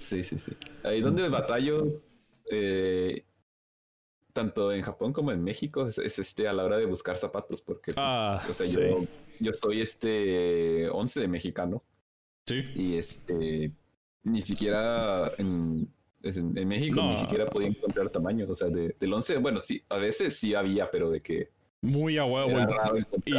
sí 0.00 0.24
sí 0.24 0.38
sí. 0.38 0.52
Ahí 0.82 1.00
donde 1.00 1.28
batallo 1.28 2.02
eh, 2.50 3.24
tanto 4.32 4.72
en 4.72 4.82
Japón 4.82 5.12
como 5.12 5.32
en 5.32 5.44
México 5.44 5.86
es, 5.86 5.98
este 5.98 6.48
a 6.48 6.52
la 6.52 6.64
hora 6.64 6.78
de 6.78 6.86
buscar 6.86 7.18
zapatos, 7.18 7.60
porque 7.60 7.92
pues, 7.92 8.06
ah, 8.08 8.44
o 8.48 8.54
sea, 8.54 8.66
yo, 8.66 9.06
yo, 9.38 9.52
soy 9.52 9.80
este 9.80 10.88
11 10.88 11.20
de 11.20 11.28
mexicano. 11.28 11.84
Sí. 12.46 12.62
Y 12.74 12.96
este 12.96 13.72
ni 14.22 14.40
siquiera 14.40 15.32
en, 15.38 15.92
en, 16.22 16.68
México 16.68 17.02
ni 17.02 17.16
siquiera 17.16 17.46
podía 17.46 17.68
encontrar 17.68 18.10
tamaños. 18.10 18.48
O 18.50 18.54
sea, 18.54 18.68
de, 18.68 18.94
del 18.98 19.12
11, 19.12 19.38
bueno, 19.38 19.60
sí, 19.60 19.82
a 19.88 19.96
veces 19.96 20.36
sí 20.36 20.54
había, 20.54 20.90
pero 20.90 21.10
de 21.10 21.20
que. 21.20 21.50
Muy 21.82 22.18
a 22.18 22.24
huevo, 22.26 22.58
Y 23.24 23.32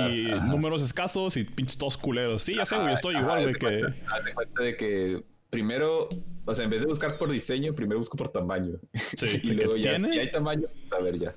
números 0.49 0.81
escasos 0.81 1.37
y 1.37 1.43
pinches 1.43 1.77
todos 1.77 1.95
culeros. 1.95 2.43
Sí, 2.43 2.55
ya 2.55 2.65
sé, 2.65 2.75
güey, 2.77 2.93
estoy 2.93 3.15
igual, 3.17 3.43
güey, 3.43 3.53
que. 3.53 3.67
de 3.67 4.33
cuenta 4.33 4.63
de 4.63 4.75
que 4.75 5.23
primero, 5.51 6.09
o 6.45 6.55
sea, 6.55 6.63
en 6.63 6.71
vez 6.71 6.79
de 6.79 6.87
buscar 6.87 7.17
por 7.19 7.29
diseño, 7.29 7.75
primero 7.75 7.99
busco 7.99 8.17
por 8.17 8.29
tamaño. 8.29 8.79
Sí, 8.93 9.27
y 9.43 9.53
luego 9.53 9.75
ya, 9.75 9.91
¿tiene? 9.91 10.19
hay 10.19 10.31
tamaño, 10.31 10.67
pues, 10.73 10.91
a 10.93 11.03
ver 11.03 11.19
ya. 11.19 11.35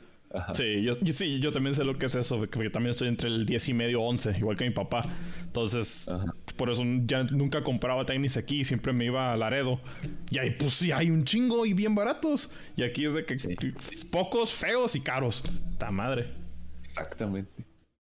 Sí, 0.52 0.82
yo, 0.82 0.92
sí, 1.12 1.38
yo 1.38 1.52
también 1.52 1.74
sé 1.74 1.84
lo 1.84 1.96
que 1.96 2.06
es 2.06 2.14
eso, 2.14 2.38
porque 2.38 2.70
también 2.70 2.90
estoy 2.90 3.08
entre 3.08 3.28
el 3.28 3.46
10 3.46 3.68
y 3.68 3.74
medio 3.74 4.02
11, 4.02 4.34
igual 4.38 4.56
que 4.56 4.64
mi 4.64 4.70
papá. 4.70 5.02
Entonces, 5.42 6.10
por 6.56 6.70
eso 6.70 6.82
ya 7.06 7.22
nunca 7.24 7.62
compraba 7.62 8.04
tenis 8.04 8.36
aquí, 8.36 8.64
siempre 8.64 8.92
me 8.92 9.04
iba 9.04 9.32
a 9.32 9.36
Laredo. 9.36 9.80
Y 10.30 10.38
ahí, 10.38 10.50
pues 10.50 10.74
sí, 10.74 10.92
hay 10.92 11.10
un 11.10 11.24
chingo 11.24 11.66
y 11.66 11.72
bien 11.72 11.94
baratos. 11.94 12.52
Y 12.76 12.82
aquí 12.82 13.04
es 13.04 13.14
de 13.14 13.24
que 13.24 13.36
pocos, 14.10 14.52
feos 14.52 14.96
y 14.96 15.00
caros. 15.00 15.42
¡Ta 15.78 15.90
madre! 15.90 16.32
Exactamente. 16.84 17.64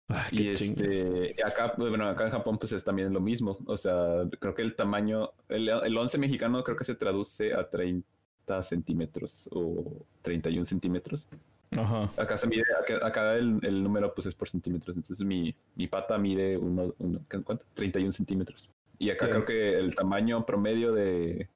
Ah, 0.09 0.25
y 0.31 0.47
este, 0.47 1.35
acá, 1.43 1.73
bueno, 1.77 2.07
acá 2.07 2.25
en 2.25 2.31
Japón 2.31 2.57
pues 2.57 2.71
es 2.71 2.83
también 2.83 3.11
lo 3.13 3.19
mismo. 3.19 3.57
O 3.65 3.75
sea, 3.75 4.23
creo 4.39 4.55
que 4.55 4.61
el 4.61 4.75
tamaño, 4.75 5.31
el, 5.49 5.67
el 5.69 5.97
11 5.97 6.17
mexicano 6.17 6.63
creo 6.63 6.77
que 6.77 6.85
se 6.85 6.95
traduce 6.95 7.53
a 7.53 7.69
30 7.69 8.63
centímetros 8.63 9.49
o 9.51 10.05
31 10.21 10.63
centímetros. 10.65 11.27
Ajá. 11.71 12.11
Acá 12.17 12.37
se 12.37 12.47
mide, 12.47 12.63
acá, 13.03 13.35
el, 13.35 13.59
el, 13.61 13.83
número 13.83 14.13
pues 14.13 14.27
es 14.27 14.35
por 14.35 14.49
centímetros. 14.49 14.95
Entonces 14.95 15.25
mi, 15.25 15.55
mi 15.75 15.87
pata 15.87 16.17
mide 16.17 16.57
uno, 16.57 16.93
¿cuánto? 17.43 17.65
31 17.73 18.11
centímetros. 18.11 18.69
Y 18.99 19.09
acá 19.09 19.29
creo 19.29 19.45
que 19.45 19.77
el 19.77 19.93
tamaño 19.93 20.45
promedio 20.45 20.93
de... 20.93 21.49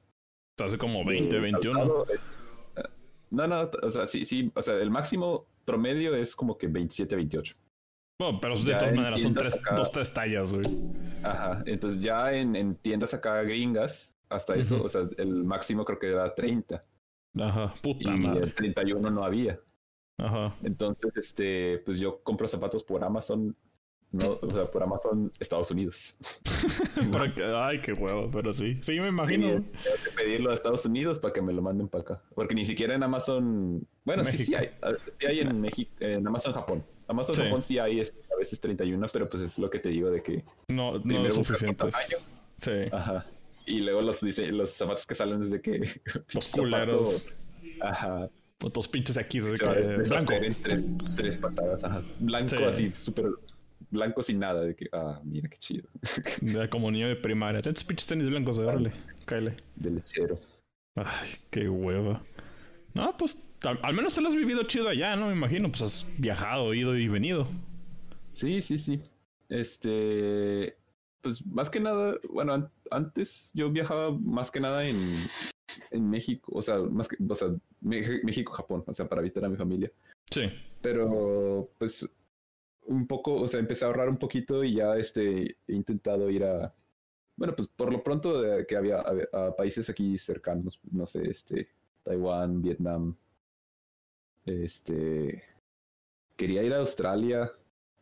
Hace 0.60 0.78
como 0.78 1.04
20, 1.04 1.40
21. 1.40 2.04
Eh, 2.04 2.84
no, 3.32 3.48
no, 3.48 3.70
o 3.82 3.90
sea, 3.90 4.06
sí, 4.06 4.26
sí, 4.26 4.52
o 4.54 4.62
sea, 4.62 4.76
el 4.76 4.92
máximo 4.92 5.48
promedio 5.66 6.14
es 6.14 6.36
como 6.36 6.58
que 6.58 6.68
27, 6.68 7.16
28 7.16 7.56
pero 8.42 8.56
de 8.56 8.74
todas 8.74 8.94
maneras 8.94 9.22
son 9.22 9.34
tres, 9.34 9.60
dos, 9.76 9.92
tres 9.92 10.14
tallas, 10.14 10.54
güey. 10.54 10.66
Ajá, 11.24 11.64
entonces 11.66 12.02
ya 12.02 12.32
en, 12.34 12.76
tiendas 12.76 13.14
acá 13.14 13.42
gringas, 13.44 14.14
hasta 14.30 14.56
eso, 14.56 14.84
o 14.84 14.90
sea, 14.90 15.08
el 15.18 15.44
máximo 15.44 15.84
creo 15.86 16.00
que 16.00 16.10
era 16.10 16.34
30. 16.34 16.82
Ajá, 17.40 17.74
puta 17.82 18.12
y 18.16 18.26
el 18.26 18.54
31 18.54 19.10
no 19.10 19.24
había. 19.24 19.60
Ajá. 20.22 20.56
Entonces, 20.64 21.16
este, 21.18 21.80
pues 21.80 22.00
yo 22.00 22.22
compro 22.24 22.48
zapatos 22.48 22.84
por 22.84 23.04
Amazon 23.04 23.56
no, 24.12 24.40
o 24.42 24.54
sea, 24.54 24.70
por 24.70 24.84
Amazon 24.84 25.32
Estados 25.40 25.72
Unidos. 25.72 26.16
ay, 27.56 27.80
qué 27.80 27.94
huevo, 27.94 28.30
pero 28.30 28.52
sí. 28.52 28.76
Sí, 28.82 29.00
me 29.00 29.08
imagino. 29.08 29.64
Sí, 29.78 29.90
que 30.04 30.12
pedirlo 30.12 30.52
a 30.52 30.54
Estados 30.54 30.86
Unidos 30.86 31.18
para 31.18 31.34
que 31.34 31.42
me 31.42 31.54
lo 31.54 31.62
manden 31.62 31.88
para 31.88 32.02
acá. 32.02 32.24
Porque 32.36 32.54
ni 32.54 32.66
siquiera 32.66 32.94
en 32.94 33.04
Amazon. 33.04 33.88
Bueno, 34.04 34.26
sí, 34.26 34.38
sí 34.38 34.54
hay. 34.54 34.72
Sí 35.18 35.28
hay 35.28 35.40
en 35.40 35.62
México, 35.62 35.92
en 36.02 36.28
Amazon 36.28 36.52
Japón. 36.52 36.84
Amazon 37.08 37.36
Japón 37.36 37.64
sí 37.64 37.80
hay 37.80 38.02
a 38.02 38.36
veces 38.38 38.60
31, 38.60 39.08
pero 39.14 39.30
pues 39.30 39.44
es 39.44 39.58
lo 39.58 39.70
que 39.70 39.80
te 39.80 39.90
digo 39.90 40.10
de 40.12 40.22
que. 40.22 40.44
No, 40.68 41.00
no 41.00 41.26
es 41.26 41.34
suficiente. 41.34 41.88
Sí. 42.58 42.72
Ajá. 42.92 43.26
Y 43.66 43.80
luego 43.80 44.02
los, 44.02 44.20
dice, 44.20 44.52
los 44.52 44.72
zapatos 44.72 45.08
que 45.08 45.16
salen 45.16 45.40
desde 45.40 45.62
que. 45.62 45.80
Los 46.34 46.52
culeros. 46.52 47.30
Ajá. 47.80 48.30
Otros 48.64 48.88
pinches 48.88 49.18
aquí, 49.18 49.40
que, 49.40 49.46
blanco. 50.10 50.34
tres, 50.62 50.84
tres 51.16 51.38
patadas. 51.38 51.84
Ajá. 51.84 52.04
Blanco 52.20 52.48
Sí. 52.50 52.64
así, 52.64 52.90
súper 52.92 53.26
blanco 53.90 54.22
sin 54.22 54.40
nada. 54.40 54.62
De 54.64 54.76
que, 54.76 54.88
ah, 54.94 55.20
mira 55.24 55.50
qué 55.50 55.58
chido. 55.58 55.88
Ya 56.42 56.70
como 56.70 56.92
niño 56.92 57.08
de 57.08 57.16
primaria. 57.16 57.60
Estos 57.60 57.84
pinches 57.84 58.08
tenis 58.08 58.28
blancos, 58.28 58.58
órale, 58.60 58.92
cáele. 59.26 59.56
De 59.76 59.92
lechero. 59.92 60.40
Ay, 60.96 61.30
qué 61.50 61.68
hueva. 61.70 62.22
No, 62.94 63.16
pues 63.18 63.42
al, 63.64 63.80
al 63.82 63.94
menos 63.94 64.14
te 64.14 64.22
lo 64.22 64.28
has 64.28 64.36
vivido 64.36 64.64
chido 64.64 64.90
allá, 64.90 65.16
¿no? 65.16 65.28
Me 65.28 65.34
imagino, 65.34 65.70
pues 65.70 65.82
has 65.82 66.08
viajado, 66.18 66.74
ido 66.74 66.98
y 66.98 67.08
venido. 67.08 67.48
Sí, 68.34 68.62
sí, 68.62 68.78
sí. 68.80 69.02
Este, 69.50 70.76
pues 71.22 71.46
más 71.46 71.70
que 71.70 71.80
nada, 71.80 72.16
bueno, 72.30 72.54
an- 72.54 72.72
antes 72.90 73.52
yo 73.54 73.72
viajaba 73.72 74.12
más 74.12 74.52
que 74.52 74.60
nada 74.60 74.84
en, 74.86 74.98
en 75.92 76.10
México, 76.10 76.52
o 76.56 76.62
sea, 76.62 76.80
más 76.80 77.08
que, 77.08 77.16
o 77.28 77.36
sea, 77.36 77.48
México, 77.82 78.54
Japón, 78.54 78.84
o 78.86 78.94
sea, 78.94 79.08
para 79.08 79.22
visitar 79.22 79.46
a 79.46 79.50
mi 79.50 79.58
familia. 79.58 79.92
Sí. 80.30 80.44
Pero, 80.82 81.70
pues, 81.78 82.10
un 82.84 83.08
poco, 83.08 83.36
o 83.36 83.48
sea, 83.48 83.60
empecé 83.60 83.86
a 83.86 83.88
ahorrar 83.88 84.10
un 84.10 84.18
poquito 84.18 84.64
y 84.64 84.76
ya, 84.76 84.98
este, 84.98 85.58
he 85.68 85.74
intentado 85.74 86.30
ir 86.30 86.44
a, 86.44 86.74
bueno, 87.36 87.56
pues 87.56 87.68
por 87.68 87.92
lo 87.92 88.04
pronto 88.04 88.42
de 88.42 88.66
que 88.66 88.76
había, 88.76 89.04
a 89.34 89.56
países 89.56 89.90
aquí 89.90 90.18
cercanos, 90.18 90.80
no 90.92 91.06
sé, 91.08 91.30
este, 91.30 91.70
Taiwán, 92.04 92.62
Vietnam, 92.62 93.16
este, 94.46 95.44
quería 96.36 96.64
ir 96.64 96.74
a 96.74 96.80
Australia 96.80 97.52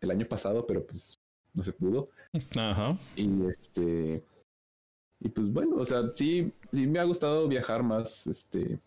el 0.01 0.11
año 0.11 0.25
pasado, 0.27 0.65
pero 0.65 0.85
pues 0.85 1.19
no 1.53 1.63
se 1.63 1.73
pudo. 1.73 2.09
Ajá. 2.55 2.97
Y 3.15 3.47
este. 3.47 4.23
Y 5.21 5.29
pues 5.29 5.51
bueno, 5.51 5.75
o 5.75 5.85
sea, 5.85 6.03
sí, 6.15 6.53
sí 6.71 6.87
me 6.87 6.99
ha 6.99 7.03
gustado 7.03 7.47
viajar 7.47 7.83
más, 7.83 8.27
este. 8.27 8.79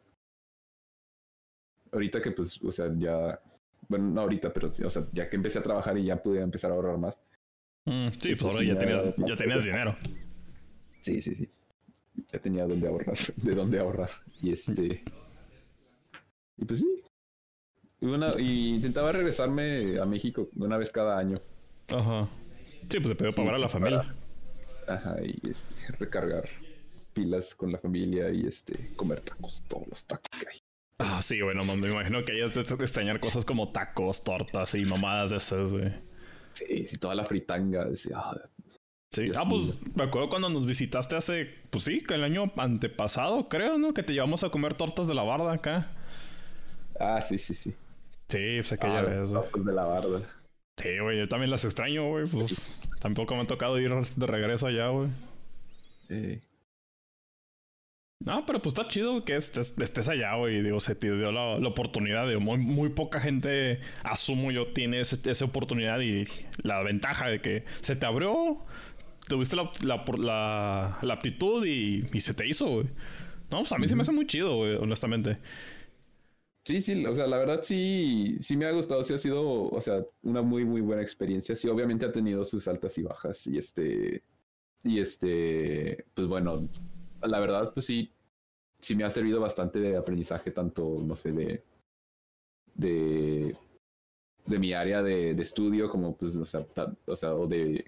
Ahorita 1.92 2.20
que 2.20 2.30
pues, 2.32 2.60
o 2.62 2.72
sea, 2.72 2.90
ya. 2.96 3.40
Bueno, 3.88 4.06
no 4.10 4.20
ahorita, 4.22 4.52
pero 4.52 4.68
o 4.68 4.72
sea, 4.90 5.06
ya 5.12 5.28
que 5.28 5.36
empecé 5.36 5.58
a 5.58 5.62
trabajar 5.62 5.96
y 5.98 6.04
ya 6.04 6.22
pude 6.22 6.40
empezar 6.40 6.70
a 6.70 6.74
ahorrar 6.74 6.98
más. 6.98 7.16
Mm, 7.84 8.08
sí, 8.10 8.28
pues 8.30 8.42
ahora 8.42 8.56
sí 8.58 8.66
ya 8.66 8.78
tenías, 8.78 9.16
ya 9.16 9.36
tenías 9.36 9.64
dinero. 9.64 9.96
Sí, 11.00 11.20
sí, 11.20 11.34
sí. 11.34 11.50
Ya 12.32 12.38
tenía 12.38 12.66
dónde 12.66 12.88
ahorrar, 12.88 13.16
de 13.36 13.54
dónde 13.54 13.78
ahorrar. 13.78 14.10
Y 14.40 14.52
este. 14.52 15.02
Y 16.56 16.64
pues 16.64 16.80
sí. 16.80 17.02
Y, 18.00 18.06
una, 18.06 18.34
y 18.40 18.74
intentaba 18.76 19.12
regresarme 19.12 19.98
a 20.00 20.04
México 20.06 20.48
una 20.56 20.76
vez 20.76 20.90
cada 20.90 21.18
año. 21.18 21.38
Ajá. 21.88 22.28
Sí, 22.88 22.98
pues 23.00 23.08
te 23.08 23.14
pidió 23.16 23.30
Sí, 23.30 23.36
para 23.36 23.46
ver 23.46 23.54
a 23.54 23.58
la 23.58 23.66
para- 23.68 23.68
familia. 23.68 24.14
Ajá, 24.88 25.16
y 25.22 25.40
este, 25.48 25.74
recargar 25.98 26.48
pilas 27.12 27.54
con 27.54 27.70
la 27.70 27.78
familia 27.78 28.30
y 28.30 28.46
este, 28.46 28.90
comer 28.96 29.20
tacos, 29.20 29.62
todos 29.68 29.86
los 29.88 30.04
tacos 30.06 30.30
que 30.40 30.48
hay. 30.48 30.61
Ah, 31.04 31.22
sí, 31.22 31.40
bueno, 31.42 31.64
me 31.64 31.88
imagino 31.90 32.24
que 32.24 32.32
hayas 32.32 32.54
de 32.54 32.60
extrañar 32.62 33.20
cosas 33.20 33.44
como 33.44 33.70
tacos, 33.72 34.24
tortas 34.24 34.74
y 34.74 34.84
mamadas 34.84 35.30
de 35.30 35.36
esas, 35.36 35.72
güey. 35.72 35.92
Sí, 36.52 36.86
sí, 36.88 36.96
toda 36.98 37.14
la 37.14 37.24
fritanga. 37.24 37.84
Decía, 37.84 38.16
ah, 38.18 38.40
Sí. 39.10 39.24
Ah, 39.36 39.42
sí. 39.42 39.46
pues 39.50 39.78
me 39.94 40.04
acuerdo 40.04 40.30
cuando 40.30 40.48
nos 40.48 40.64
visitaste 40.64 41.16
hace, 41.16 41.46
pues 41.68 41.84
sí, 41.84 42.00
que 42.02 42.14
el 42.14 42.24
año 42.24 42.50
antepasado, 42.56 43.46
creo, 43.48 43.76
¿no? 43.76 43.92
Que 43.92 44.02
te 44.02 44.14
llevamos 44.14 44.42
a 44.42 44.48
comer 44.48 44.72
tortas 44.74 45.06
de 45.06 45.14
la 45.14 45.22
barda 45.22 45.52
acá. 45.52 45.90
ah, 46.98 47.20
sí, 47.20 47.36
sí, 47.38 47.52
sí. 47.54 47.74
Sí, 48.28 48.38
pues 48.56 48.72
aquella 48.72 49.00
Ah, 49.00 49.02
vez, 49.02 49.30
güey. 49.30 49.42
tacos 49.44 49.64
de 49.66 49.72
la 49.72 49.84
barda. 49.84 50.20
Sí, 50.82 50.88
güey, 50.98 51.18
yo 51.18 51.28
también 51.28 51.50
las 51.50 51.64
extraño, 51.66 52.08
güey. 52.08 52.26
Pues 52.26 52.80
tampoco 53.00 53.34
me 53.36 53.42
ha 53.42 53.46
tocado 53.46 53.78
ir 53.78 53.92
de 53.92 54.26
regreso 54.26 54.66
allá, 54.68 54.88
güey. 54.88 55.10
Eh, 56.08 56.40
No, 58.24 58.46
pero 58.46 58.62
pues 58.62 58.74
está 58.78 58.86
chido 58.88 59.24
que 59.24 59.34
estés, 59.34 59.76
estés 59.78 60.08
allá, 60.08 60.36
güey. 60.36 60.62
Digo, 60.62 60.78
se 60.78 60.94
te 60.94 61.08
dio 61.16 61.32
la, 61.32 61.58
la 61.58 61.68
oportunidad 61.68 62.26
de 62.28 62.38
muy, 62.38 62.56
muy 62.58 62.90
poca 62.90 63.18
gente, 63.18 63.80
asumo 64.04 64.52
yo, 64.52 64.68
tiene 64.72 65.00
ese- 65.00 65.18
esa 65.28 65.44
oportunidad 65.44 65.98
y 66.00 66.24
la 66.62 66.82
ventaja 66.84 67.26
de 67.28 67.40
que 67.40 67.64
se 67.80 67.96
te 67.96 68.06
abrió, 68.06 68.58
tuviste 69.28 69.56
la, 69.56 69.72
la, 69.82 70.04
la- 70.18 70.98
la 71.02 71.14
aptitud 71.14 71.66
y, 71.66 72.06
y 72.12 72.20
se 72.20 72.34
te 72.34 72.46
hizo, 72.48 72.66
güey. 72.68 72.86
No, 73.50 73.58
pues 73.60 73.72
a 73.72 73.78
mí 73.78 73.88
se 73.88 73.96
me 73.96 74.02
hace 74.02 74.12
muy 74.12 74.26
chido, 74.26 74.56
güey, 74.56 74.76
honestamente. 74.76 75.38
sí, 76.64 76.80
sí, 76.82 77.04
o 77.06 77.14
sea, 77.14 77.26
la 77.26 77.38
verdad 77.38 77.60
sí, 77.62 78.36
sí 78.40 78.56
me 78.56 78.66
ha 78.66 78.70
gustado, 78.72 79.02
sí 79.04 79.14
ha 79.14 79.18
sido, 79.18 79.64
o 79.64 79.80
sea, 79.80 80.04
una 80.22 80.42
muy, 80.42 80.64
muy 80.64 80.80
buena 80.80 81.02
experiencia. 81.02 81.56
Sí, 81.56 81.68
obviamente 81.68 82.06
ha 82.06 82.12
tenido 82.12 82.44
sus 82.44 82.68
altas 82.68 82.96
y 82.98 83.02
bajas 83.02 83.46
y 83.46 83.58
este, 83.58 84.22
y 84.84 85.00
este, 85.00 86.06
pues 86.14 86.28
bueno, 86.28 86.68
la 87.22 87.40
verdad, 87.40 87.72
pues 87.72 87.86
sí, 87.86 88.10
sí 88.78 88.94
me 88.94 89.04
ha 89.04 89.10
servido 89.10 89.40
bastante 89.40 89.78
de 89.78 89.96
aprendizaje, 89.96 90.50
tanto, 90.50 90.98
no 91.04 91.16
sé, 91.16 91.32
de, 91.32 91.62
de, 92.74 93.56
de 94.46 94.58
mi 94.58 94.72
área 94.72 95.02
de, 95.02 95.34
de 95.34 95.42
estudio, 95.42 95.88
como 95.88 96.16
pues, 96.16 96.34
o 96.36 96.44
sea, 96.46 96.64
ta- 96.64 96.92
o 97.06 97.16
sea, 97.16 97.34
o 97.34 97.46
de, 97.46 97.84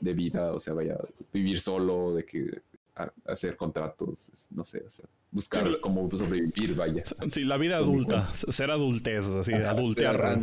de 0.00 0.12
vida, 0.14 0.52
o 0.52 0.60
sea, 0.60 0.74
vaya, 0.74 0.98
vivir 1.32 1.60
solo, 1.60 2.14
de 2.14 2.24
que 2.24 2.62
a- 2.96 3.12
hacer 3.26 3.56
contratos, 3.56 4.48
no 4.50 4.64
sé, 4.64 4.82
o 4.86 4.90
sea, 4.90 5.04
buscar 5.30 5.68
Sí, 5.68 5.76
cómo 5.80 6.08
sobrevivir, 6.16 6.74
vaya. 6.74 7.02
Sí, 7.30 7.44
la 7.44 7.56
vida 7.56 7.76
adulta, 7.76 8.32
ser 8.34 8.70
adultez, 8.70 9.26
así, 9.26 9.52
Ajá, 9.52 9.70
adultear. 9.70 10.38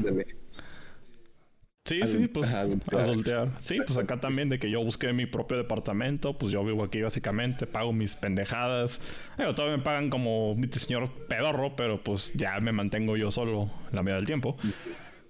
Sí, 1.87 2.01
sí, 2.05 2.27
pues 2.27 2.53
ajá, 2.53 3.01
adultear. 3.01 3.53
Sí, 3.59 3.79
pues 3.85 3.97
acá 3.97 4.19
también 4.19 4.49
de 4.49 4.59
que 4.59 4.69
yo 4.69 4.83
busqué 4.83 5.13
mi 5.13 5.25
propio 5.25 5.57
departamento, 5.57 6.37
pues 6.37 6.51
yo 6.51 6.61
vivo 6.65 6.83
aquí 6.83 7.01
básicamente, 7.01 7.65
pago 7.65 7.93
mis 7.93 8.13
pendejadas. 8.15 8.99
Todavía 9.37 9.77
me 9.77 9.83
pagan 9.83 10.09
como 10.09 10.53
mi 10.55 10.67
señor 10.67 11.09
pedorro, 11.29 11.77
pero 11.77 12.03
pues 12.03 12.33
ya 12.33 12.59
me 12.59 12.73
mantengo 12.73 13.15
yo 13.15 13.31
solo 13.31 13.71
la 13.93 14.03
mitad 14.03 14.17
del 14.17 14.25
tiempo. 14.25 14.57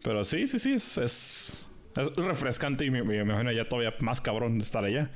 Pero 0.01 0.23
sí, 0.23 0.47
sí, 0.47 0.57
sí, 0.57 0.73
es, 0.73 0.97
es, 0.97 1.67
es 1.95 2.15
refrescante 2.15 2.85
y 2.85 2.89
me, 2.89 3.03
me 3.03 3.17
imagino 3.19 3.51
ya 3.51 3.69
todavía 3.69 3.93
más 3.99 4.19
cabrón 4.19 4.57
de 4.57 4.63
estar 4.63 4.83
allá. 4.83 5.11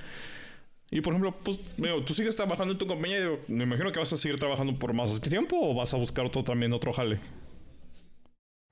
Y 0.92 1.02
por 1.02 1.14
ejemplo, 1.14 1.36
pues, 1.44 1.60
digo, 1.78 2.04
tú 2.04 2.14
sigues 2.14 2.36
trabajando 2.36 2.74
en 2.74 2.78
tu 2.78 2.86
compañía, 2.86 3.20
digo, 3.20 3.40
me 3.48 3.64
imagino 3.64 3.92
que 3.92 3.98
vas 3.98 4.14
a 4.14 4.18
seguir 4.18 4.38
trabajando 4.38 4.78
por 4.78 4.94
más 4.94 5.20
tiempo 5.22 5.58
o 5.60 5.74
vas 5.74 5.92
a 5.96 5.98
buscar 5.98 6.26
otro 6.26 6.44
también, 6.44 6.72
otro 6.72 6.94
jale. 6.94 7.20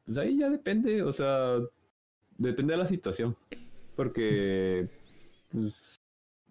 Pues 0.06 0.18
ahí 0.18 0.38
ya 0.38 0.50
depende, 0.50 1.02
o 1.02 1.14
sea, 1.14 1.58
depende 2.40 2.74
de 2.74 2.78
la 2.78 2.88
situación. 2.88 3.36
Porque, 3.96 4.90
pues, 5.50 5.98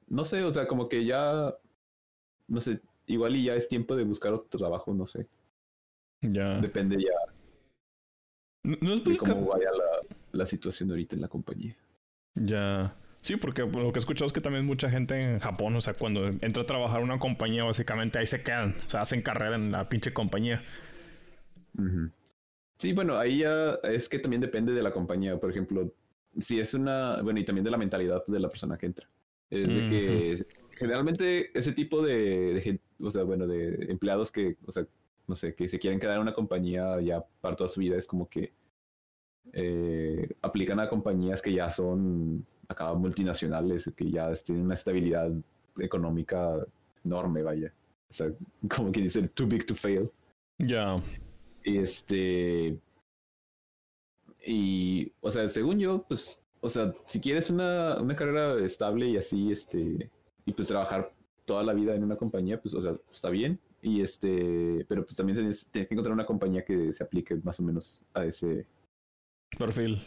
no 0.07 0.25
sé, 0.25 0.45
o 0.45 0.53
sea, 0.53 0.69
como 0.69 0.89
que 0.89 1.05
ya, 1.05 1.55
no 2.47 2.61
sé, 2.61 2.81
igual 3.07 3.37
y 3.37 3.45
ya 3.45 3.55
es 3.55 3.69
tiempo 3.69 3.97
de 3.97 4.05
buscar 4.05 4.33
otro 4.33 4.59
trabajo, 4.59 4.95
no 4.95 5.07
sé. 5.07 5.27
Ya. 6.21 6.61
Depende 6.61 6.97
ya 7.01 7.13
No, 8.65 8.77
no 8.81 8.95
es 8.95 9.05
de 9.05 9.17
cómo 9.17 9.47
vaya 9.47 9.71
la, 9.71 10.17
la 10.33 10.47
situación 10.47 10.91
ahorita 10.91 11.15
en 11.15 11.23
la 11.23 11.29
compañía. 11.29 11.77
Ya. 12.35 12.95
Sí, 13.23 13.37
porque 13.37 13.63
lo 13.63 13.93
que 13.93 13.99
he 13.99 14.01
escuchado 14.01 14.27
es 14.27 14.33
que 14.33 14.41
también 14.41 14.65
mucha 14.65 14.91
gente 14.91 15.21
en 15.21 15.39
Japón, 15.39 15.75
o 15.77 15.81
sea, 15.81 15.95
cuando 15.95 16.27
entra 16.27 16.63
a 16.63 16.67
trabajar 16.67 17.03
una 17.03 17.19
compañía, 17.19 17.65
básicamente 17.65 18.19
ahí 18.19 18.27
se 18.27 18.43
quedan. 18.43 18.77
O 18.87 18.89
sea, 18.89 19.03
hacen 19.03 19.23
carrera 19.23 19.57
en 19.57 19.73
la 19.73 19.89
pinche 19.89 20.13
compañía. 20.13 20.63
Ujú. 21.77 22.11
Sí, 22.79 22.93
bueno, 22.93 23.17
ahí 23.17 23.39
ya 23.41 23.75
es 23.83 24.09
que 24.09 24.19
también 24.19 24.41
depende 24.41 24.73
de 24.73 24.83
la 24.83 24.93
compañía. 24.93 25.39
Por 25.39 25.51
ejemplo, 25.51 25.93
si 26.39 26.61
es 26.61 26.75
una, 26.75 27.21
bueno, 27.23 27.41
y 27.41 27.45
también 27.45 27.65
de 27.65 27.71
la 27.71 27.77
mentalidad 27.77 28.25
de 28.27 28.41
la 28.41 28.49
persona 28.49 28.79
que 28.79 28.87
entra. 28.87 29.09
Es 29.51 29.67
de 29.67 29.75
que 29.89 30.47
generalmente 30.77 31.59
ese 31.59 31.73
tipo 31.73 32.03
de, 32.03 32.55
de 32.55 32.61
gente, 32.61 32.85
o 33.01 33.11
sea, 33.11 33.25
bueno, 33.25 33.47
de 33.47 33.87
empleados 33.91 34.31
que, 34.31 34.57
o 34.67 34.73
sea, 34.73 34.87
no 35.27 35.37
sé, 35.37 35.55
que 35.55 35.69
se 35.69 35.79
quieren 35.79 35.99
quedar 35.99 36.17
en 36.17 36.23
una 36.23 36.35
compañía 36.35 37.01
ya 37.01 37.25
para 37.41 37.57
toda 37.57 37.69
su 37.69 37.81
vida, 37.81 37.97
es 37.97 38.07
como 38.07 38.29
que 38.29 38.53
eh, 39.53 40.29
aplican 40.43 40.81
a 40.81 40.89
compañías 40.89 41.43
que 41.43 41.53
ya 41.53 41.71
son 41.71 42.47
acá 42.69 42.93
multinacionales, 42.95 43.91
que 43.97 44.11
ya 44.11 44.33
tienen 44.35 44.65
una 44.65 44.75
estabilidad 44.75 45.31
económica 45.79 46.65
enorme, 47.05 47.43
vaya. 47.43 47.73
O 48.09 48.13
sea, 48.13 48.33
como 48.77 48.93
que 48.93 49.01
dicen, 49.01 49.29
too 49.29 49.47
big 49.47 49.67
to 49.67 49.75
fail. 49.75 50.11
Ya. 50.59 51.01
Y 51.65 51.79
este. 51.79 52.79
Y, 54.47 55.13
o 55.21 55.31
sea, 55.31 55.49
según 55.49 55.79
yo, 55.79 56.05
pues, 56.09 56.43
o 56.61 56.69
sea, 56.71 56.95
si 57.07 57.21
quieres 57.21 57.51
una, 57.51 58.01
una 58.01 58.17
carrera 58.17 58.55
estable 58.65 59.09
y 59.09 59.17
así, 59.17 59.53
este, 59.53 60.11
y 60.47 60.53
pues 60.53 60.69
trabajar 60.69 61.13
toda 61.45 61.63
la 61.63 61.75
vida 61.75 61.95
en 61.95 62.05
una 62.05 62.17
compañía, 62.17 62.61
pues, 62.61 62.75
o 62.75 62.83
sea, 62.83 62.97
está 63.13 63.31
bien. 63.31 63.59
Y 63.83 64.01
este, 64.01 64.85
pero 64.89 65.05
pues 65.05 65.15
también 65.17 65.37
tienes, 65.39 65.69
tienes 65.71 65.87
que 65.89 65.95
encontrar 65.95 66.13
una 66.15 66.27
compañía 66.27 66.65
que 66.65 66.93
se 66.93 67.05
aplique 67.05 67.37
más 67.37 67.61
o 67.61 67.63
menos 67.63 68.05
a 68.15 68.25
ese, 68.25 68.67
Perfil. 69.57 70.03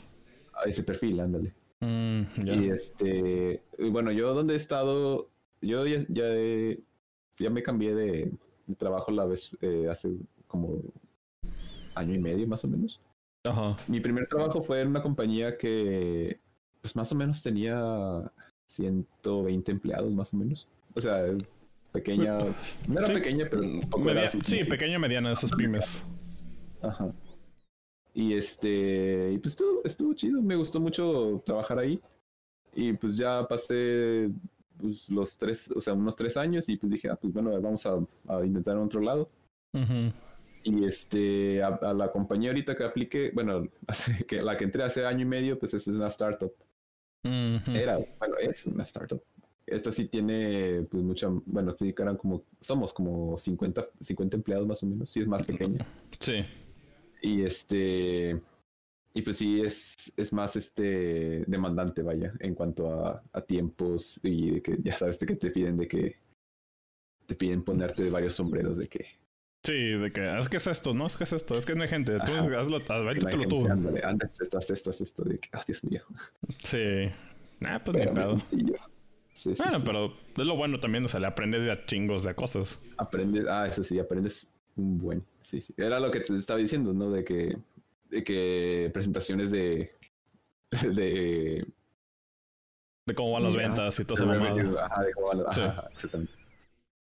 a 0.53 0.67
ese 0.69 0.83
perfil, 0.83 1.19
ándale. 1.21 1.53
Mm. 1.79 2.21
Y 2.45 2.69
este, 2.69 3.63
y 3.77 3.89
bueno, 3.89 4.11
yo 4.11 4.33
donde 4.33 4.55
he 4.55 4.57
estado, 4.57 5.29
yo 5.61 5.85
ya, 5.87 6.05
ya, 6.09 6.25
he- 6.35 6.79
ya 7.37 7.49
me 7.49 7.63
cambié 7.63 7.95
de, 7.95 8.31
de 8.67 8.75
trabajo 8.75 9.11
la 9.11 9.25
vez 9.25 9.55
eh, 9.61 9.87
hace 9.89 10.11
como 10.47 10.81
año 12.01 12.15
y 12.15 12.19
medio 12.19 12.47
más 12.47 12.63
o 12.63 12.67
menos. 12.67 12.99
Ajá. 13.43 13.75
Mi 13.87 13.99
primer 13.99 14.27
trabajo 14.27 14.61
fue 14.61 14.81
en 14.81 14.89
una 14.89 15.01
compañía 15.01 15.57
que, 15.57 16.39
pues 16.81 16.95
más 16.95 17.11
o 17.11 17.15
menos 17.15 17.41
tenía 17.41 18.31
120 18.65 19.71
empleados, 19.71 20.11
más 20.13 20.33
o 20.33 20.37
menos. 20.37 20.67
O 20.95 20.99
sea, 20.99 21.23
pequeña, 21.91 22.39
no 22.87 22.97
era 22.99 23.05
Sí. 23.07 23.13
pequeña, 23.13 23.47
pero 23.49 23.61
un 23.63 23.81
poco 23.81 24.03
era 24.05 24.13
Media- 24.21 24.27
así 24.27 24.39
sí, 24.43 24.63
pequeña 24.63 24.99
mediana, 24.99 25.31
esas 25.31 25.51
pymes. 25.53 26.05
Ajá. 26.81 27.11
Y 28.13 28.33
este, 28.33 29.31
y 29.33 29.37
pues 29.37 29.53
estuvo, 29.53 29.81
estuvo 29.85 30.13
chido, 30.13 30.41
me 30.41 30.55
gustó 30.55 30.79
mucho 30.79 31.41
trabajar 31.45 31.79
ahí. 31.79 31.99
Y 32.73 32.93
pues 32.93 33.17
ya 33.17 33.45
pasé 33.47 34.29
pues, 34.79 35.09
los 35.09 35.37
tres, 35.37 35.71
o 35.75 35.81
sea, 35.81 35.93
unos 35.93 36.15
tres 36.15 36.37
años 36.37 36.67
y 36.69 36.77
pues 36.77 36.91
dije, 36.91 37.09
ah, 37.09 37.15
pues 37.15 37.33
bueno, 37.33 37.51
vamos 37.61 37.85
a, 37.85 37.93
a 38.27 38.45
intentar 38.45 38.75
en 38.77 38.83
otro 38.83 39.01
lado. 39.01 39.29
Y 40.63 40.85
este, 40.85 41.63
a, 41.63 41.93
la 41.93 42.11
compañía 42.11 42.51
ahorita 42.51 42.75
que 42.75 42.83
apliqué, 42.83 43.31
bueno, 43.33 43.67
que 44.27 44.41
la 44.41 44.57
que 44.57 44.65
entré 44.65 44.83
hace 44.83 45.05
año 45.05 45.21
y 45.21 45.25
medio, 45.25 45.59
pues 45.59 45.73
es 45.73 45.87
una 45.87 46.07
startup. 46.07 46.53
Era, 47.23 47.97
bueno, 48.19 48.37
es 48.39 48.65
una 48.65 48.83
startup. 48.83 49.21
Esta 49.65 49.91
sí 49.91 50.05
tiene, 50.05 50.85
pues 50.89 51.03
mucha, 51.03 51.27
bueno, 51.45 51.75
sí 51.77 51.93
eran 51.97 52.17
como, 52.17 52.43
somos 52.59 52.93
como 52.93 53.37
50, 53.37 53.87
50 54.01 54.37
empleados 54.37 54.67
más 54.67 54.83
o 54.83 54.87
menos, 54.87 55.09
sí 55.09 55.19
es 55.19 55.27
más 55.27 55.43
pequeña. 55.43 55.85
Sí. 56.19 56.43
Y 57.21 57.43
este, 57.43 58.39
y 59.13 59.21
pues 59.21 59.37
sí 59.37 59.61
es, 59.61 60.11
es 60.17 60.33
más 60.33 60.55
este 60.55 61.43
demandante, 61.45 62.01
vaya, 62.01 62.33
en 62.39 62.55
cuanto 62.55 62.91
a, 62.91 63.23
a 63.31 63.41
tiempos 63.41 64.19
y 64.23 64.51
de 64.51 64.61
que 64.61 64.77
ya 64.81 64.97
sabes 64.97 65.19
de 65.19 65.27
que 65.27 65.35
te 65.35 65.51
piden 65.51 65.77
de 65.77 65.87
que 65.87 66.15
te 67.25 67.35
piden 67.35 67.63
ponerte 67.63 68.09
varios 68.09 68.33
sombreros 68.33 68.77
de 68.77 68.87
que 68.87 69.05
Sí, 69.63 69.73
de 69.73 70.11
que, 70.11 70.37
es 70.37 70.49
que 70.49 70.57
es 70.57 70.65
esto, 70.65 70.93
no 70.93 71.05
es 71.05 71.15
que 71.15 71.23
es 71.23 71.33
esto, 71.33 71.55
es 71.55 71.67
que 71.67 71.75
no 71.75 71.83
hay 71.83 71.87
gente, 71.87 72.17
tú 72.25 72.31
hazlo, 72.31 72.79
lo 72.79 73.47
tú. 73.47 73.67
Ándale, 73.67 74.01
esto, 74.41 74.57
haz 74.57 74.69
esto, 74.71 74.89
haz 74.89 75.01
esto, 75.01 75.23
de 75.23 75.37
que, 75.37 75.49
oh, 75.55 75.61
Dios 75.67 75.83
mío. 75.83 76.01
Sí, 76.63 77.11
nah, 77.59 77.77
pues 77.77 77.97
ni 77.97 78.07
pedo. 78.07 78.41
bueno, 79.57 79.83
pero 79.85 80.13
es 80.35 80.45
lo 80.45 80.55
bueno 80.55 80.79
también, 80.79 81.05
o 81.05 81.07
sea, 81.07 81.19
le 81.19 81.27
aprendes 81.27 81.63
ya 81.63 81.85
chingos 81.85 82.23
de 82.23 82.33
cosas. 82.33 82.81
Aprendes, 82.97 83.45
ah, 83.47 83.67
eso 83.67 83.83
sí, 83.83 83.99
aprendes 83.99 84.49
un 84.75 84.97
buen, 84.97 85.23
sí, 85.43 85.61
sí. 85.61 85.75
Era 85.77 85.99
lo 85.99 86.09
que 86.09 86.21
te 86.21 86.35
estaba 86.35 86.59
diciendo, 86.59 86.91
¿no? 86.91 87.11
De 87.11 87.23
que, 87.23 87.55
de 88.09 88.23
que 88.23 88.89
presentaciones 88.91 89.51
de, 89.51 89.93
de 90.81 91.67
de 93.05 93.15
cómo 93.15 93.33
van 93.33 93.43
las 93.43 93.55
ventas 93.55 93.99
y 93.99 94.05
todo 94.05 94.15
eso. 94.15 94.79
Ajá, 94.79 95.03
de 95.03 95.13
cómo 95.13 95.27
van 95.27 95.43
las... 95.43 95.57
Ajá, 95.57 95.87
exactamente. 95.91 96.33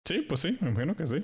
Sí, 0.05 0.21
pues 0.21 0.39
sí, 0.39 0.57
me 0.61 0.69
imagino 0.69 0.95
que 0.95 1.05
sí. 1.05 1.23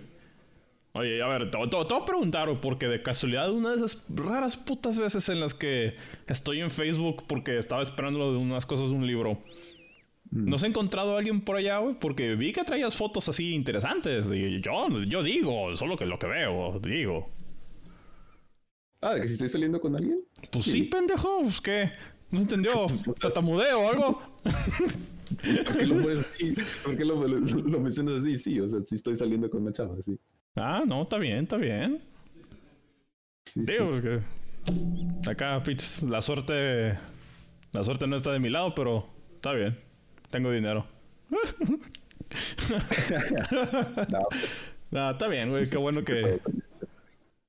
Oye, 0.94 1.22
a 1.22 1.28
ver, 1.28 1.50
te, 1.50 1.58
te, 1.58 1.76
voy 1.78 1.86
a 1.89 2.06
preguntar, 2.06 2.60
porque 2.60 2.88
de 2.88 3.02
casualidad, 3.02 3.52
una 3.52 3.70
de 3.72 3.78
esas 3.78 4.06
raras 4.10 4.58
putas 4.58 5.00
veces 5.00 5.30
en 5.30 5.39
las 5.39 5.54
que 5.54 5.96
estoy 6.28 6.60
en 6.60 6.70
Facebook 6.70 7.24
porque 7.28 7.58
estaba 7.58 7.82
esperando 7.82 8.34
de 8.34 8.38
unas 8.38 8.66
cosas 8.66 8.89
de 8.89 8.96
un 8.96 9.08
libro. 9.08 9.42
Mm. 10.32 10.50
¿No 10.50 10.56
has 10.58 10.64
encontrado 10.64 11.16
a 11.16 11.20
alguien 11.20 11.42
por 11.42 11.56
allá, 11.56 11.78
güey? 11.78 11.96
Porque 11.98 12.36
vi 12.36 12.52
que 12.52 12.64
traías 12.64 12.96
fotos 12.96 13.30
así 13.30 13.54
interesantes. 13.54 14.30
Y 14.34 14.60
yo, 14.60 14.89
yo 15.04 15.24
digo, 15.24 15.74
solo 15.76 15.96
que 15.96 16.06
lo 16.06 16.20
que 16.20 16.28
veo, 16.28 16.80
digo. 16.82 17.30
Ah, 19.02 19.16
¿de 19.16 19.22
que 19.22 19.28
si 19.28 19.34
estoy 19.34 19.50
saliendo 19.50 19.80
con 19.80 19.96
alguien? 19.96 20.22
Pues 20.52 20.66
sí, 20.66 20.84
pendejo. 20.84 21.42
Pues 21.42 21.62
qué. 21.62 21.92
¿No 22.32 22.39
se 22.39 22.44
entendió? 22.44 22.86
¿Tatamudeo 23.20 23.80
o 23.80 23.89
algo? 23.89 24.22
¿Por 25.66 25.78
qué, 25.78 25.86
lo, 25.86 25.96
qué 26.98 27.06
lo, 27.06 27.28
lo, 27.28 27.80
mencionas 27.80 28.16
así? 28.16 28.38
Sí, 28.38 28.60
o 28.60 28.70
sea, 28.70 28.80
si 28.86 28.96
estoy 28.96 29.18
saliendo 29.18 29.50
con 29.50 29.64
una 29.64 29.72
chava, 29.72 29.96
sí. 30.02 30.18
Ah, 30.56 30.84
no, 30.86 31.04
está 31.04 31.18
bien, 31.18 31.43
está 31.43 31.58
bien. 31.58 32.02
Digo, 33.56 34.02
que 34.02 34.22
acá, 35.30 35.62
pitch, 35.64 36.04
la 36.04 36.22
suerte. 36.22 36.97
La 37.72 37.84
suerte 37.84 38.08
no 38.08 38.16
está 38.18 38.32
de 38.32 38.39
mi 38.39 38.49
lado, 38.49 38.76
pero 38.76 39.08
está 39.36 39.54
bien. 39.54 39.78
Tengo 40.30 40.52
dinero. 40.52 40.86
no. 44.91 45.12
está 45.12 45.28
bien, 45.28 45.49
güey. 45.49 45.70
qué 45.70 45.78
bueno 45.78 46.04
que. 46.04 46.39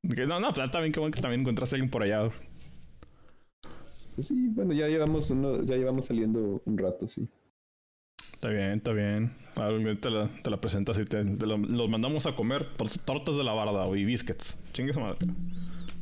No, 0.02 0.40
no, 0.40 0.50
está 0.50 0.80
bien, 0.80 0.92
qué 0.92 1.00
bueno 1.00 1.14
que 1.14 1.20
también 1.20 1.40
encontraste 1.42 1.74
a 1.74 1.76
alguien 1.76 1.90
por 1.90 2.02
allá. 2.02 2.30
Pues 4.14 4.26
sí, 4.26 4.48
bueno, 4.48 4.72
ya 4.72 4.88
llevamos 4.88 5.30
uno, 5.30 5.64
ya 5.64 5.76
llevamos 5.76 6.06
saliendo 6.06 6.62
un 6.64 6.78
rato, 6.78 7.08
sí. 7.08 7.28
Está 8.42 8.50
bien, 8.50 8.72
está 8.72 8.92
bien. 8.92 9.36
Te 10.00 10.10
la, 10.10 10.28
te 10.42 10.50
la 10.50 10.60
presentas 10.60 10.98
y 10.98 11.04
te, 11.04 11.22
los 11.22 11.88
mandamos 11.88 12.26
a 12.26 12.34
comer 12.34 12.66
tortas 13.04 13.36
de 13.36 13.44
la 13.44 13.52
barda 13.52 13.86
y 13.96 14.04
biscuits. 14.04 14.58
Chingue 14.72 14.92
su 14.92 14.98
madre. 14.98 15.28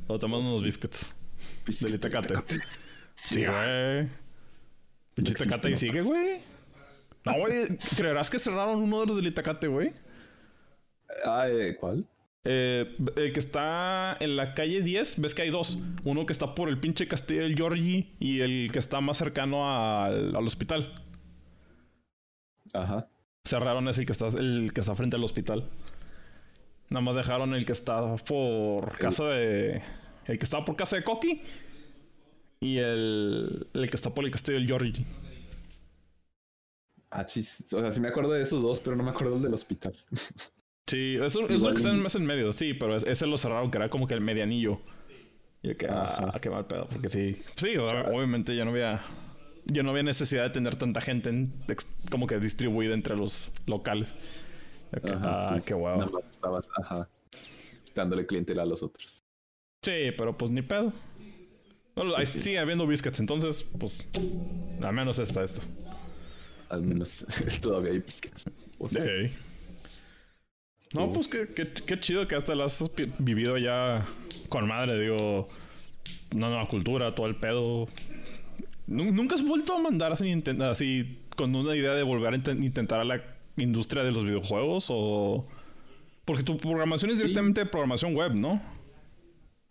O 0.06 0.18
tomamos 0.18 0.46
unos 0.46 0.62
biscuits. 0.62 1.14
Del 1.82 1.96
Itacate. 1.96 2.32
Sí, 3.14 3.44
güey. 3.44 4.08
Pinche 5.12 5.32
Itacate 5.32 5.70
y 5.72 5.76
sigue, 5.76 6.00
güey. 6.00 6.40
No, 7.26 7.40
güey. 7.40 7.76
¿Creerás 7.94 8.30
que 8.30 8.38
cerraron 8.38 8.80
uno 8.80 9.00
de 9.00 9.06
los 9.08 9.16
del 9.16 9.26
Itacate, 9.26 9.66
güey? 9.66 9.92
Ah, 11.26 11.44
¿eh, 11.46 11.76
¿cuál? 11.78 12.08
Eh, 12.44 12.96
el 13.16 13.34
que 13.34 13.40
está 13.40 14.16
en 14.18 14.36
la 14.36 14.54
calle 14.54 14.80
10, 14.80 15.20
ves 15.20 15.34
que 15.34 15.42
hay 15.42 15.50
dos. 15.50 15.78
Uno 16.04 16.24
que 16.24 16.32
está 16.32 16.54
por 16.54 16.70
el 16.70 16.80
pinche 16.80 17.06
Castillo 17.06 17.42
del 17.42 17.54
Giorgi 17.54 18.14
y 18.18 18.40
el 18.40 18.70
que 18.72 18.78
está 18.78 19.02
más 19.02 19.18
cercano 19.18 19.70
al 19.70 20.46
hospital. 20.46 20.90
Ajá. 22.74 23.08
Cerraron 23.44 23.88
ese 23.88 24.02
el 24.02 24.06
que 24.06 24.12
está, 24.12 24.28
el 24.28 24.70
que 24.74 24.80
está 24.80 24.94
frente 24.94 25.16
al 25.16 25.24
hospital. 25.24 25.68
Nada 26.88 27.00
más 27.02 27.16
dejaron 27.16 27.54
el 27.54 27.64
que 27.64 27.72
está 27.72 28.16
por 28.16 28.96
casa 28.98 29.24
de. 29.24 29.82
El 30.26 30.38
que 30.38 30.44
estaba 30.44 30.64
por 30.64 30.76
casa 30.76 30.96
de 30.96 31.04
Coqui. 31.04 31.42
Y 32.60 32.78
el, 32.78 33.68
el 33.72 33.90
que 33.90 33.96
está 33.96 34.12
por 34.12 34.24
el 34.24 34.30
castillo 34.30 34.58
del 34.58 34.66
Georgie. 34.66 35.04
Ah, 37.10 37.24
chis. 37.24 37.64
O 37.72 37.80
sea, 37.80 37.90
sí 37.90 38.00
me 38.00 38.08
acuerdo 38.08 38.32
de 38.32 38.42
esos 38.42 38.62
dos, 38.62 38.80
pero 38.80 38.96
no 38.96 39.02
me 39.02 39.10
acuerdo 39.10 39.34
del 39.34 39.44
del 39.44 39.54
hospital. 39.54 39.96
sí, 40.86 41.16
eso, 41.16 41.46
es 41.46 41.62
lo 41.62 41.70
que 41.70 41.76
está 41.76 41.92
más 41.92 42.14
en 42.14 42.24
medio, 42.24 42.52
sí, 42.52 42.74
pero 42.74 42.96
ese 42.96 43.26
lo 43.26 43.38
cerraron, 43.38 43.70
que 43.70 43.78
era 43.78 43.88
como 43.88 44.06
que 44.06 44.14
el 44.14 44.20
medianillo. 44.20 44.80
Y 45.62 45.74
que, 45.74 45.88
ah, 45.88 46.38
qué 46.40 46.50
mal 46.50 46.66
pedo, 46.66 46.88
porque 46.88 47.08
sí. 47.08 47.36
Sí, 47.56 47.76
obviamente 47.76 48.54
ya 48.54 48.64
no 48.64 48.70
había 48.70 49.00
yo 49.66 49.82
no 49.82 49.90
había 49.90 50.02
necesidad 50.02 50.44
de 50.44 50.50
tener 50.50 50.76
tanta 50.76 51.00
gente 51.00 51.48
como 52.10 52.26
que 52.26 52.38
distribuida 52.38 52.94
entre 52.94 53.16
los 53.16 53.52
locales. 53.66 54.14
ah, 55.22 55.60
qué 55.64 55.74
guau. 55.74 55.98
Nada 55.98 56.10
más 56.10 56.30
estabas, 56.30 56.68
ajá, 56.76 57.08
dándole 57.94 58.26
clientela 58.26 58.62
a 58.62 58.66
los 58.66 58.82
otros. 58.82 59.22
Sí, 59.82 60.12
pero 60.16 60.36
pues 60.36 60.50
ni 60.50 60.62
pedo. 60.62 60.92
Sigue 62.24 62.58
habiendo 62.58 62.86
biscuits, 62.86 63.20
entonces, 63.20 63.66
pues, 63.78 64.08
al 64.80 64.92
menos 64.92 65.18
está 65.18 65.44
esto. 65.44 65.60
Al 66.68 66.82
menos 66.82 67.26
todavía 67.62 67.92
hay 67.92 67.98
biscuits. 67.98 68.44
Sí. 68.88 69.34
No, 70.92 71.12
pues 71.12 71.28
qué, 71.28 71.48
qué, 71.54 71.72
qué, 71.72 71.98
chido 71.98 72.26
que 72.26 72.34
hasta 72.34 72.54
lo 72.54 72.64
has 72.64 72.90
vivido 73.18 73.58
ya 73.58 74.04
con 74.48 74.66
madre, 74.66 74.98
digo, 74.98 75.48
una 76.34 76.48
nueva 76.48 76.66
cultura, 76.68 77.14
todo 77.14 77.26
el 77.26 77.36
pedo. 77.36 77.86
¿Nunca 78.90 79.36
has 79.36 79.46
vuelto 79.46 79.72
a 79.72 79.78
mandar 79.78 80.10
así, 80.10 80.42
así 80.62 81.18
con 81.36 81.54
una 81.54 81.76
idea 81.76 81.94
de 81.94 82.02
volver 82.02 82.34
a 82.34 82.36
intentar 82.36 82.98
a 82.98 83.04
la 83.04 83.22
industria 83.56 84.02
de 84.02 84.10
los 84.10 84.24
videojuegos? 84.24 84.88
O. 84.90 85.46
Porque 86.24 86.42
tu 86.42 86.56
programación 86.56 87.12
es 87.12 87.18
directamente 87.20 87.64
programación 87.66 88.14
web, 88.16 88.34
¿no? 88.34 88.60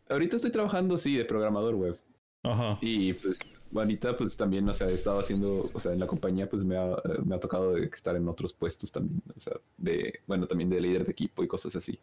Ahorita 0.09 0.37
estoy 0.37 0.51
trabajando, 0.51 0.97
sí, 0.97 1.17
de 1.17 1.25
programador 1.25 1.75
web. 1.75 1.99
Ajá. 2.43 2.77
Y 2.81 3.11
pues, 3.13 3.37
ahorita 3.75 4.15
pues 4.15 4.37
también, 4.37 4.67
o 4.69 4.73
sea, 4.73 4.87
he 4.87 4.93
estado 4.93 5.19
haciendo, 5.19 5.69
o 5.73 5.79
sea, 5.81 5.91
en 5.91 5.99
la 5.99 6.07
compañía 6.07 6.49
pues 6.49 6.63
me 6.63 6.77
ha, 6.77 6.95
me 7.25 7.35
ha 7.35 7.39
tocado 7.39 7.75
estar 7.75 8.15
en 8.15 8.27
otros 8.29 8.53
puestos 8.53 8.89
también, 8.89 9.21
o 9.35 9.39
sea, 9.39 9.53
de, 9.77 10.21
bueno, 10.27 10.47
también 10.47 10.69
de 10.69 10.79
líder 10.79 11.05
de 11.05 11.11
equipo 11.11 11.43
y 11.43 11.47
cosas 11.47 11.75
así. 11.75 11.99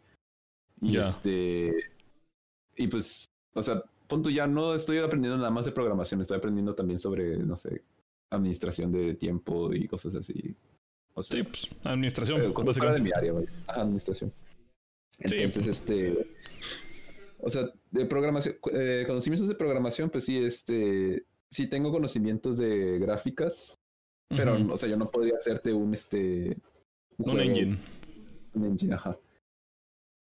Y 0.81 0.97
este, 0.97 1.73
y 2.75 2.87
pues, 2.87 3.31
o 3.53 3.63
sea, 3.63 3.83
punto 4.07 4.29
ya 4.29 4.47
no 4.47 4.73
estoy 4.73 4.99
aprendiendo 4.99 5.37
nada 5.37 5.51
más 5.51 5.65
de 5.65 5.71
programación, 5.71 6.21
estoy 6.21 6.37
aprendiendo 6.37 6.73
también 6.73 6.99
sobre, 6.99 7.37
no 7.37 7.57
sé, 7.57 7.83
administración 8.29 8.91
de 8.91 9.13
tiempo 9.13 9.73
y 9.73 9.87
cosas 9.87 10.15
así. 10.15 10.55
O 11.13 11.23
sea, 11.23 11.37
sí, 11.37 11.43
pues, 11.43 11.69
administración. 11.83 12.41
Eh, 12.41 12.93
de 12.93 13.01
mi 13.01 13.11
área, 13.15 13.33
administración. 13.67 14.33
Entonces, 15.19 15.67
este. 15.67 16.27
O 17.39 17.49
sea, 17.49 17.69
de 17.91 18.05
programación, 18.05 18.55
eh, 18.73 19.03
conocimientos 19.07 19.47
de 19.47 19.55
programación, 19.55 20.09
pues 20.09 20.25
sí, 20.25 20.37
este. 20.37 21.25
Sí 21.49 21.67
tengo 21.67 21.91
conocimientos 21.91 22.57
de 22.57 22.99
gráficas, 22.99 23.77
pero, 24.27 24.57
o 24.69 24.77
sea, 24.77 24.89
yo 24.89 24.97
no 24.97 25.09
podría 25.09 25.37
hacerte 25.37 25.71
un, 25.73 25.93
este. 25.93 26.57
Un, 27.17 27.39
engine. 27.39 27.77
Un 28.53 28.65
engine, 28.65 28.95
ajá. 28.95 29.17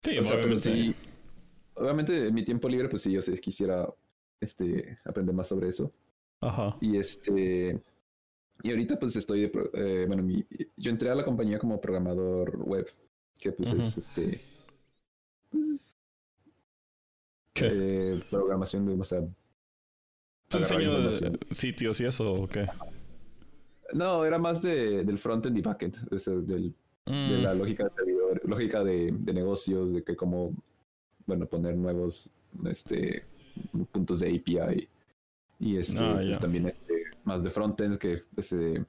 Sí, 0.03 0.18
o 0.18 0.26
sea, 0.26 0.41
pero 0.41 0.57
sí 0.57 0.93
obviamente 1.75 2.27
en 2.27 2.33
mi 2.33 2.43
tiempo 2.43 2.69
libre, 2.69 2.89
pues 2.89 3.01
sí, 3.01 3.11
yo 3.11 3.21
sé, 3.21 3.33
quisiera 3.39 3.87
este, 4.39 4.99
aprender 5.05 5.35
más 5.35 5.47
sobre 5.47 5.69
eso. 5.69 5.91
Ajá. 6.41 6.77
Y 6.81 6.97
este. 6.97 7.79
Y 8.61 8.69
ahorita, 8.69 8.99
pues 8.99 9.15
estoy. 9.15 9.51
Eh, 9.73 10.05
bueno, 10.07 10.23
mi, 10.23 10.45
yo 10.77 10.91
entré 10.91 11.09
a 11.09 11.15
la 11.15 11.25
compañía 11.25 11.59
como 11.59 11.79
programador 11.79 12.57
web, 12.57 12.87
que 13.39 13.51
pues 13.51 13.71
es 13.73 13.97
este. 13.97 14.41
Pues, 15.49 15.97
¿Qué? 17.53 17.69
Eh, 17.71 18.23
programación, 18.29 18.99
o 18.99 19.03
sea. 19.03 19.21
diseño 20.51 21.01
de 21.01 21.39
sitios 21.51 22.01
y 22.01 22.05
eso 22.05 22.33
o 22.33 22.47
qué? 22.47 22.67
No, 23.93 24.25
era 24.25 24.39
más 24.39 24.61
de, 24.61 25.03
del 25.03 25.17
frontend 25.17 25.57
y 25.57 25.61
backend, 25.61 26.09
del, 26.09 26.73
de 27.05 27.37
la 27.41 27.53
mm. 27.53 27.57
lógica 27.57 27.83
de 27.83 28.13
lógica 28.45 28.83
de, 28.83 29.11
de 29.11 29.33
negocios, 29.33 29.93
de 29.93 30.03
que 30.03 30.15
cómo 30.15 30.53
bueno, 31.25 31.45
poner 31.45 31.75
nuevos 31.75 32.29
este, 32.65 33.23
puntos 33.91 34.19
de 34.19 34.29
API. 34.35 34.87
Y 35.59 35.77
este, 35.77 35.99
Ah, 36.03 36.19
pues, 36.21 36.39
también 36.39 36.67
este, 36.67 37.03
más 37.23 37.43
de 37.43 37.49
frontend 37.49 37.97
que 37.97 38.23
eh, 38.51 38.83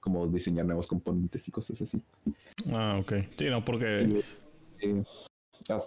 como 0.00 0.26
diseñar 0.28 0.66
nuevos 0.66 0.86
componentes 0.86 1.48
y 1.48 1.50
cosas 1.50 1.80
así. 1.82 2.00
Ah, 2.70 2.98
ok. 3.00 3.12
Sí, 3.36 3.46
no, 3.50 3.64
porque. 3.64 4.06
Y, 4.08 4.18
este, 4.18 5.04
ah. 5.70 5.80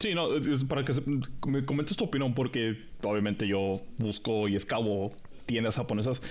Sí, 0.00 0.14
no, 0.14 0.34
es- 0.34 0.64
para 0.64 0.84
que 0.84 0.92
se- 0.94 1.02
me 1.46 1.64
comentes 1.64 1.96
tu 1.96 2.04
opinión, 2.04 2.34
porque 2.34 2.76
obviamente 3.04 3.46
yo 3.46 3.82
busco 3.98 4.48
y 4.48 4.56
escabo 4.56 5.12
tiendas 5.46 5.76
japonesas. 5.76 6.22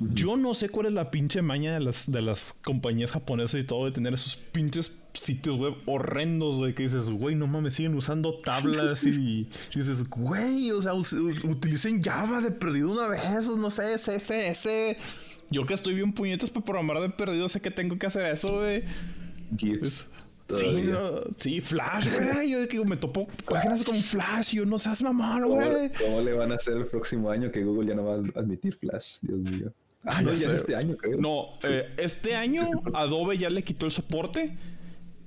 Yo 0.00 0.36
no 0.36 0.54
sé 0.54 0.68
cuál 0.68 0.86
es 0.86 0.92
la 0.92 1.10
pinche 1.10 1.42
maña 1.42 1.74
de 1.74 1.80
las, 1.80 2.10
de 2.10 2.22
las 2.22 2.54
compañías 2.62 3.12
japonesas 3.12 3.60
y 3.60 3.64
todo 3.64 3.86
de 3.86 3.92
tener 3.92 4.14
esos 4.14 4.36
pinches 4.36 5.02
sitios 5.14 5.56
web 5.56 5.74
horrendos, 5.86 6.56
güey, 6.56 6.74
que 6.74 6.84
dices, 6.84 7.10
güey, 7.10 7.34
no 7.34 7.46
mames, 7.46 7.74
siguen 7.74 7.94
usando 7.94 8.40
tablas 8.40 9.04
y, 9.04 9.10
y 9.10 9.48
dices, 9.74 10.08
güey, 10.08 10.70
o 10.70 10.80
sea, 10.80 10.94
utilicen 10.94 12.02
Java 12.02 12.40
de 12.40 12.50
perdido 12.50 12.92
una 12.92 13.08
vez, 13.08 13.48
no 13.48 13.70
sé, 13.70 13.94
CSS. 13.96 14.68
Yo 15.50 15.66
que 15.66 15.74
estoy 15.74 15.94
bien 15.94 16.12
puñetas 16.12 16.50
para 16.50 16.64
programar 16.64 17.00
de 17.00 17.10
perdido, 17.10 17.48
sé 17.48 17.60
que 17.60 17.70
tengo 17.70 17.98
que 17.98 18.06
hacer 18.06 18.26
eso, 18.26 18.58
güey. 18.58 18.84
Sí, 20.48 20.82
no, 20.82 21.22
sí, 21.36 21.60
Flash, 21.60 22.08
güey. 22.12 22.50
Yo 22.50 22.68
que 22.68 22.84
me 22.84 22.96
topo 22.96 23.26
páginas 23.48 23.82
con 23.84 23.94
Flash 23.96 24.54
yo 24.54 24.66
no 24.66 24.76
seas 24.76 25.02
mamón, 25.02 25.42
¿Cómo, 25.42 25.54
güey. 25.54 25.90
cómo 25.92 26.20
le 26.20 26.32
van 26.34 26.52
a 26.52 26.56
hacer 26.56 26.76
el 26.76 26.86
próximo 26.86 27.30
año 27.30 27.50
que 27.50 27.62
Google 27.64 27.88
ya 27.88 27.94
no 27.94 28.04
va 28.04 28.14
a 28.14 28.40
admitir 28.40 28.76
Flash? 28.76 29.18
Dios 29.22 29.38
mío. 29.38 29.72
Ah, 30.04 30.16
Ah, 30.16 30.22
no, 30.22 30.34
ya 30.34 30.48
es 30.48 30.54
este 30.54 30.74
año, 30.74 30.96
creo. 30.96 31.16
No, 31.18 31.38
eh, 31.62 31.94
este 31.96 32.34
año 32.34 32.64
Adobe 32.92 33.38
ya 33.38 33.48
le 33.48 33.62
quitó 33.62 33.86
el 33.86 33.92
soporte 33.92 34.56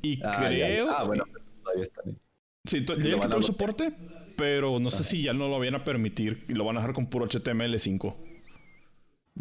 y 0.02 0.20
Ah, 0.22 0.42
ya. 0.42 0.48
creo. 0.48 0.92
Ah, 0.92 1.04
bueno, 1.06 1.24
todavía 1.64 1.84
está 1.84 2.02
bien. 2.04 2.18
Sí, 2.66 2.86
ya 2.86 2.94
le 2.96 3.20
quitó 3.22 3.38
el 3.38 3.44
soporte, 3.44 3.94
pero 4.36 4.80
no 4.80 4.90
sé 4.90 5.04
si 5.06 5.22
ya 5.24 5.34
no 5.34 5.48
lo 5.48 5.60
van 5.60 5.76
a 5.76 5.84
permitir 5.86 6.44
y 6.50 6.54
lo 6.54 6.66
van 6.66 6.76
a 6.78 6.82
dejar 6.82 6.94
con 6.94 7.08
puro 7.08 7.26
HTML5, 7.26 8.16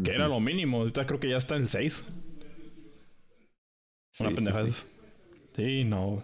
que 0.04 0.12
era 0.12 0.28
lo 0.28 0.38
mínimo. 0.40 0.78
Ahorita 0.78 1.04
creo 1.04 1.18
que 1.18 1.28
ya 1.30 1.36
está 1.38 1.56
en 1.56 1.62
el 1.62 1.68
6. 1.68 2.04
Una 4.20 4.28
Sí, 4.30 4.34
pendejada. 4.36 4.66
sí, 4.68 4.72
Sí, 4.72 4.86
sí. 5.54 5.84
no. 5.84 6.22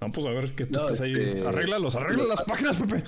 No, 0.00 0.12
pues 0.12 0.26
a 0.26 0.30
ver 0.30 0.54
que 0.54 0.66
tú 0.66 0.72
No, 0.72 0.80
estés 0.86 1.00
ahí. 1.00 1.12
este- 1.12 1.46
Arréglalos, 1.46 1.94
arregla 1.94 2.24
las 2.24 2.42
páginas, 2.42 2.76
Pepe. 2.76 3.04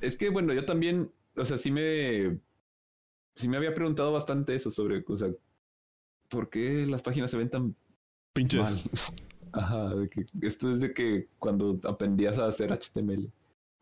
Es 0.00 0.16
que 0.16 0.30
bueno, 0.30 0.54
yo 0.54 0.64
también, 0.64 1.10
o 1.36 1.44
sea, 1.44 1.58
sí 1.58 1.70
me, 1.70 2.38
sí 3.34 3.48
me 3.48 3.56
había 3.56 3.74
preguntado 3.74 4.12
bastante 4.12 4.54
eso 4.54 4.70
sobre, 4.70 5.04
o 5.06 5.16
sea, 5.16 5.28
¿por 6.28 6.48
qué 6.48 6.86
las 6.86 7.02
páginas 7.02 7.30
se 7.30 7.36
ven 7.36 7.50
tan 7.50 7.76
Pinches. 8.32 8.60
mal? 8.62 8.78
Ajá, 9.52 9.94
de 9.96 10.08
que 10.08 10.24
esto 10.42 10.70
es 10.72 10.80
de 10.80 10.94
que 10.94 11.28
cuando 11.38 11.78
aprendías 11.84 12.38
a 12.38 12.46
hacer 12.46 12.70
HTML, 12.72 13.30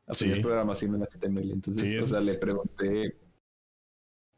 aprendías 0.07 0.39
Sí. 0.39 0.43
programación 0.43 0.95
en 0.95 1.03
HTML, 1.03 1.53
entonces, 1.53 1.87
Sí, 1.89 1.99
o 1.99 2.07
sea, 2.07 2.19
es- 2.21 2.25
le 2.25 2.35
pregunté, 2.35 3.17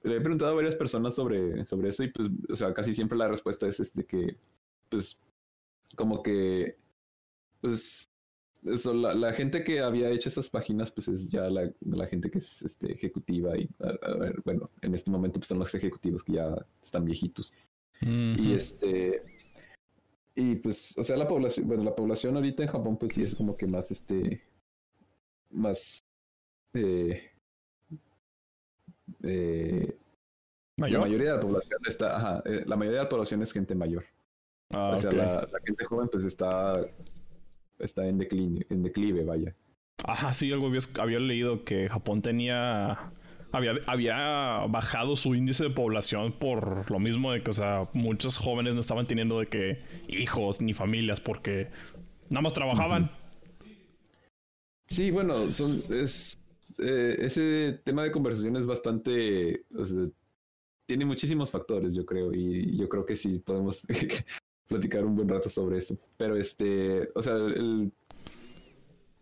le 0.02 0.16
he 0.16 0.20
preguntado 0.20 0.50
a 0.50 0.54
varias 0.56 0.74
personas 0.76 1.14
sobre, 1.14 1.64
sobre 1.64 1.90
eso 1.90 2.02
y 2.02 2.08
pues, 2.08 2.28
o 2.50 2.56
sea, 2.56 2.74
casi 2.74 2.92
siempre 2.94 3.16
la 3.16 3.28
respuesta 3.28 3.66
es 3.68 3.78
este 3.80 4.04
que, 4.04 4.36
pues, 4.88 5.20
como 5.96 6.22
que, 6.22 6.76
pues, 7.60 8.04
eso, 8.64 8.92
la, 8.92 9.14
la 9.14 9.32
gente 9.32 9.64
que 9.64 9.80
había 9.80 10.10
hecho 10.10 10.28
esas 10.28 10.50
páginas, 10.50 10.90
pues 10.90 11.08
es 11.08 11.28
ya 11.28 11.48
la, 11.48 11.72
la 11.80 12.06
gente 12.06 12.30
que 12.30 12.38
es 12.38 12.62
este, 12.62 12.92
ejecutiva 12.92 13.56
y, 13.56 13.68
a, 13.80 13.88
a 14.06 14.14
ver, 14.16 14.40
bueno, 14.44 14.70
en 14.82 14.94
este 14.94 15.10
momento 15.10 15.40
pues 15.40 15.48
son 15.48 15.58
los 15.58 15.74
ejecutivos 15.74 16.22
que 16.22 16.34
ya 16.34 16.54
están 16.82 17.04
viejitos. 17.04 17.54
Y 18.02 18.52
este. 18.54 19.22
Y 20.34 20.56
pues, 20.56 20.96
o 20.96 21.04
sea, 21.04 21.16
la 21.18 21.28
población, 21.28 21.68
bueno, 21.68 21.84
la 21.84 21.94
población 21.94 22.34
ahorita 22.36 22.62
en 22.62 22.68
Japón, 22.70 22.96
pues 22.96 23.12
sí 23.12 23.22
es 23.22 23.34
como 23.34 23.56
que 23.56 23.66
más 23.66 23.90
este. 23.90 24.42
Más. 25.50 25.98
Eh, 26.72 27.30
eh, 29.22 29.96
La 30.76 30.86
¿Mayor? 30.86 31.00
mayoría 31.00 31.30
de 31.30 31.34
la 31.36 31.40
población 31.40 31.80
está. 31.86 32.16
Ajá, 32.16 32.42
eh, 32.46 32.64
la 32.66 32.76
mayoría 32.76 33.00
de 33.00 33.04
la 33.04 33.10
población 33.10 33.42
es 33.42 33.52
gente 33.52 33.74
mayor. 33.74 34.04
Ah, 34.70 34.92
o 34.94 34.96
sea, 34.96 35.12
la, 35.12 35.48
la 35.52 35.60
gente 35.64 35.84
joven, 35.84 36.08
pues 36.10 36.24
está. 36.24 36.80
Está 37.78 38.06
en 38.06 38.18
declive, 38.18 38.66
en 38.68 38.82
declive, 38.82 39.24
vaya. 39.24 39.54
Ajá, 40.04 40.32
sí, 40.32 40.52
algo 40.52 40.66
había, 40.66 40.80
había 40.98 41.18
leído 41.18 41.64
que 41.64 41.88
Japón 41.88 42.22
tenía. 42.22 43.12
Había, 43.52 43.72
había 43.86 44.64
bajado 44.68 45.16
su 45.16 45.34
índice 45.34 45.64
de 45.64 45.70
población 45.70 46.32
por 46.38 46.88
lo 46.88 47.00
mismo 47.00 47.32
de 47.32 47.42
que, 47.42 47.50
o 47.50 47.54
sea, 47.54 47.88
muchos 47.94 48.36
jóvenes 48.36 48.74
no 48.74 48.80
estaban 48.80 49.06
teniendo 49.06 49.40
de 49.40 49.46
que 49.46 49.82
hijos 50.08 50.60
ni 50.60 50.72
familias 50.72 51.20
porque 51.20 51.68
nada 52.28 52.42
más 52.42 52.52
trabajaban. 52.52 53.10
Sí, 54.86 55.10
bueno, 55.10 55.52
son, 55.52 55.82
es, 55.90 56.38
eh, 56.78 57.16
ese 57.18 57.80
tema 57.84 58.04
de 58.04 58.12
conversación 58.12 58.56
es 58.56 58.66
bastante, 58.66 59.64
o 59.76 59.84
sea, 59.84 60.06
tiene 60.86 61.04
muchísimos 61.04 61.50
factores, 61.50 61.94
yo 61.94 62.04
creo, 62.06 62.32
y 62.32 62.76
yo 62.76 62.88
creo 62.88 63.04
que 63.04 63.16
sí 63.16 63.38
podemos 63.38 63.84
platicar 64.70 65.04
un 65.04 65.14
buen 65.16 65.28
rato 65.28 65.48
sobre 65.50 65.76
eso. 65.78 65.98
Pero 66.16 66.36
este, 66.36 67.10
o 67.14 67.22
sea, 67.22 67.34
el, 67.34 67.92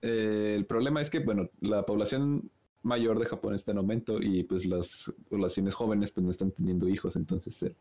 eh, 0.02 0.54
el 0.56 0.64
problema 0.66 1.00
es 1.02 1.10
que, 1.10 1.18
bueno, 1.20 1.50
la 1.60 1.84
población 1.84 2.50
mayor 2.82 3.18
de 3.18 3.26
Japón 3.26 3.54
está 3.54 3.72
en 3.72 3.78
aumento 3.78 4.22
y 4.22 4.44
pues 4.44 4.64
las 4.64 5.12
poblaciones 5.28 5.74
jóvenes 5.74 6.12
pues 6.12 6.24
no 6.24 6.30
están 6.30 6.52
teniendo 6.52 6.88
hijos, 6.88 7.16
entonces 7.16 7.60
el, 7.64 7.74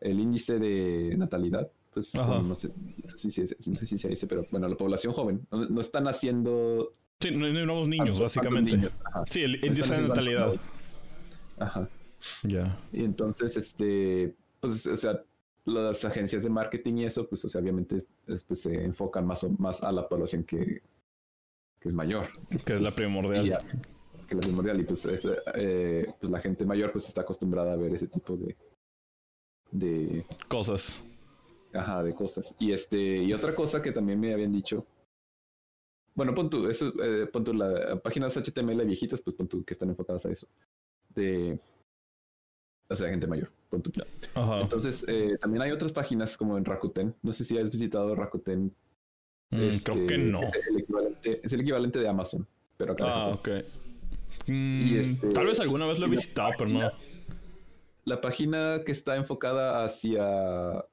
el 0.00 0.18
índice 0.18 0.58
de 0.58 1.14
natalidad, 1.16 1.70
pues 1.94 2.12
bueno, 2.14 2.42
no, 2.42 2.54
sé, 2.56 2.68
no 2.68 3.10
sé 3.16 3.18
si 3.18 3.30
se- 3.30 3.70
no 3.70 3.76
sé 3.78 3.86
si 3.86 4.08
dice, 4.08 4.26
pero 4.26 4.44
bueno, 4.50 4.68
la 4.68 4.76
población 4.76 5.12
joven 5.12 5.46
no, 5.50 5.64
no 5.66 5.80
están 5.80 6.08
haciendo 6.08 6.90
Sí, 7.20 7.30
no 7.32 7.46
hay 7.46 7.52
nuevos 7.52 7.88
niños, 7.88 8.20
básicamente. 8.20 8.76
niños. 8.76 9.00
Sí, 9.26 9.40
el 9.42 9.60
No 9.60 9.66
índice 9.66 9.94
de 9.94 10.02
natalidad. 10.08 10.54
Ajá. 11.58 11.88
Ya. 12.44 12.78
Y 12.92 13.02
entonces, 13.04 13.56
este, 13.56 14.34
pues, 14.60 14.86
o 14.86 14.96
sea, 14.96 15.20
las 15.68 16.04
agencias 16.04 16.42
de 16.42 16.50
marketing 16.50 16.94
y 16.98 17.04
eso, 17.04 17.28
pues, 17.28 17.44
o 17.44 17.48
sea, 17.48 17.60
obviamente, 17.60 17.96
es- 18.26 18.44
pues, 18.44 18.60
se 18.62 18.74
enfocan 18.84 19.26
más, 19.26 19.44
o, 19.44 19.50
más 19.58 19.82
a 19.82 19.92
la 19.92 20.08
población 20.08 20.44
que, 20.44 20.82
que 21.80 21.88
es 21.88 21.94
mayor. 21.94 22.28
Que 22.64 22.72
es 22.74 22.80
la 22.80 22.90
primordial. 22.90 23.46
ya, 23.46 23.60
que 24.26 24.34
la 24.34 24.40
primordial. 24.40 24.80
Y 24.80 24.84
pues, 24.84 25.04
es, 25.06 25.26
eh, 25.54 26.06
pues 26.20 26.30
la 26.32 26.40
gente 26.40 26.64
mayor, 26.64 26.92
pues, 26.92 27.06
está 27.08 27.20
acostumbrada 27.22 27.72
a 27.72 27.76
ver 27.76 27.94
ese 27.94 28.08
tipo 28.08 28.36
de, 28.36 28.56
de, 29.70 30.24
Cosas. 30.48 31.04
ajá, 31.72 32.02
de 32.02 32.14
cosas. 32.14 32.54
Y 32.58 32.72
este, 32.72 32.98
y 32.98 33.32
otra 33.32 33.54
cosa 33.54 33.82
que 33.82 33.92
también 33.92 34.18
me 34.18 34.32
habían 34.32 34.52
dicho. 34.52 34.86
Bueno, 36.14 36.34
pon 36.34 36.50
tú, 36.50 36.66
eso, 36.68 36.92
eh, 37.02 37.26
pon 37.32 37.44
tú 37.44 37.52
las 37.54 38.00
páginas 38.00 38.36
HTML 38.36 38.84
viejitas, 38.84 39.20
pues 39.22 39.36
pon 39.36 39.46
tú 39.46 39.62
que 39.64 39.74
están 39.74 39.90
enfocadas 39.90 40.26
a 40.26 40.30
eso. 40.32 40.48
De, 41.14 41.60
o 42.88 42.96
sea, 42.96 43.08
gente 43.10 43.26
mayor. 43.26 43.50
Ajá. 44.34 44.60
Entonces, 44.60 45.04
eh, 45.08 45.36
también 45.40 45.62
hay 45.62 45.70
otras 45.72 45.92
páginas 45.92 46.36
como 46.36 46.56
en 46.56 46.64
Rakuten. 46.64 47.14
No 47.22 47.32
sé 47.32 47.44
si 47.44 47.58
has 47.58 47.70
visitado 47.70 48.14
Rakuten. 48.14 48.74
Mm, 49.50 49.60
este, 49.62 49.92
creo 49.92 50.06
que 50.06 50.18
no. 50.18 50.42
Es 50.42 50.66
el 50.70 50.78
equivalente, 50.80 51.40
es 51.42 51.52
el 51.52 51.60
equivalente 51.60 51.98
de 51.98 52.08
Amazon, 52.08 52.46
pero 52.76 52.92
acá 52.92 53.04
Ah, 53.06 53.28
ok. 53.28 53.48
Mm, 54.46 54.94
este- 54.96 55.28
Tal 55.30 55.46
vez 55.46 55.60
alguna 55.60 55.86
vez 55.86 55.98
lo 55.98 56.06
he 56.06 56.10
visitado, 56.10 56.50
pero 56.56 56.70
no. 56.70 56.90
La 58.04 58.20
página 58.20 58.80
que 58.86 58.92
está 58.92 59.16
enfocada 59.16 59.84
hacia 59.84 60.84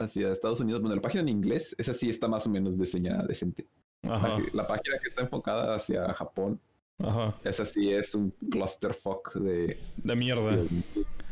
hacia 0.00 0.30
Estados 0.30 0.60
Unidos, 0.60 0.80
bueno, 0.80 0.94
la 0.94 1.02
página 1.02 1.22
en 1.22 1.28
inglés, 1.28 1.74
esa 1.76 1.92
sí 1.92 2.08
está 2.08 2.28
más 2.28 2.46
o 2.46 2.50
menos 2.50 2.78
diseñada 2.78 3.24
decente. 3.26 3.66
Ajá. 4.04 4.38
La, 4.38 4.44
la 4.62 4.66
página 4.68 4.96
que 5.00 5.08
está 5.08 5.22
enfocada 5.22 5.74
hacia 5.74 6.12
Japón, 6.14 6.60
Ajá. 7.00 7.36
esa 7.44 7.64
sí 7.64 7.90
es 7.92 8.14
un 8.14 8.30
clusterfuck 8.50 9.34
de, 9.34 9.78
De 9.96 10.16
mierda. 10.16 10.56
de, 10.56 10.64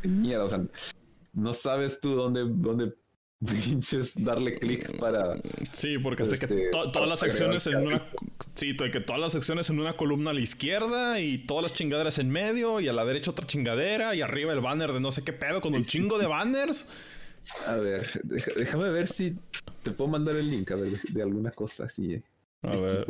de 0.03 0.09
mierda. 0.09 0.45
O 0.45 0.49
sea, 0.49 0.63
no 1.33 1.53
sabes 1.53 2.01
tú 2.01 2.15
dónde, 2.15 2.45
dónde 2.47 2.95
pinches 3.47 4.13
darle 4.15 4.59
clic 4.59 4.99
para. 4.99 5.35
Sí, 5.73 5.99
porque 5.99 6.25
sé 6.25 6.39
que 6.39 6.47
Este, 6.47 6.71
to- 6.71 6.91
todas 6.93 7.09
las 7.09 7.21
para 7.21 7.31
secciones 7.33 7.67
en 7.67 7.77
una. 7.87 8.03
Sí, 8.55 8.75
que 8.77 9.01
todas 9.01 9.21
las 9.21 9.33
secciones 9.33 9.69
en 9.71 9.79
una 9.81 9.97
columna 9.97 10.31
a 10.31 10.35
la 10.35 10.41
izquierda 10.41 11.21
y 11.21 11.39
todas 11.47 11.63
las 11.65 11.75
chingaderas 11.75 12.19
en 12.19 12.31
medio 12.31 12.81
y 12.81 12.89
a 12.89 12.93
la 12.93 13.05
derecha 13.05 13.31
otra 13.33 13.47
chingadera 13.47 14.15
y 14.15 14.23
arriba 14.23 14.53
el 14.53 14.61
banner 14.61 14.93
de 14.93 15.01
no 15.01 15.11
sé 15.11 15.23
qué 15.23 15.33
pedo 15.33 15.61
con 15.61 15.75
un 15.75 15.85
chingo 15.85 16.19
de 16.19 16.27
banners. 16.27 16.89
A 17.67 17.75
ver, 17.77 18.09
déjame 18.25 18.91
ver 18.91 19.07
si 19.07 19.37
te 19.83 19.91
puedo 19.93 20.11
mandar 20.11 20.35
el 20.37 20.51
link, 20.51 20.71
a 20.73 20.75
ver, 20.77 20.93
de, 21.01 21.23
alguna 21.23 21.51
cosa 21.53 21.85
así. 21.85 22.15
eh, 22.15 22.23
A 22.63 22.71
ver. 22.75 23.07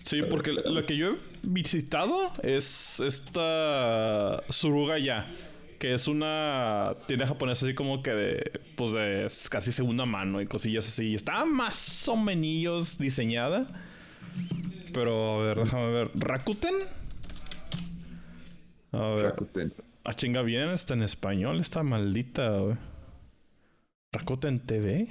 Sí, 0.00 0.22
porque 0.22 0.52
la 0.52 0.86
que 0.86 0.96
yo 0.96 1.12
he 1.12 1.16
visitado 1.42 2.32
es 2.42 3.00
esta 3.00 4.42
Suruga 4.48 4.98
ya, 4.98 5.26
que 5.78 5.94
es 5.94 6.08
una 6.08 6.94
tienda 7.06 7.26
japonesa 7.26 7.66
así 7.66 7.74
como 7.74 8.02
que 8.02 8.12
de, 8.12 8.60
pues 8.76 8.92
de 8.92 9.26
casi 9.50 9.72
segunda 9.72 10.06
mano 10.06 10.40
y 10.40 10.46
cosillas 10.46 10.86
así. 10.86 11.14
Está 11.14 11.44
más 11.44 12.08
o 12.08 12.16
menos 12.16 12.98
diseñada. 12.98 13.66
Pero 14.92 15.40
a 15.40 15.44
ver, 15.44 15.58
déjame 15.58 15.90
ver. 15.90 16.10
¿Rakuten? 16.14 16.74
A 18.92 19.08
ver. 19.10 19.24
Rakuten. 19.24 19.74
Ah, 20.04 20.14
chinga, 20.14 20.42
bien, 20.42 20.70
está 20.70 20.94
en 20.94 21.02
español, 21.02 21.60
esta 21.60 21.82
maldita, 21.82 22.48
güey. 22.50 22.76
Rakuten 24.12 24.60
TV. 24.60 25.08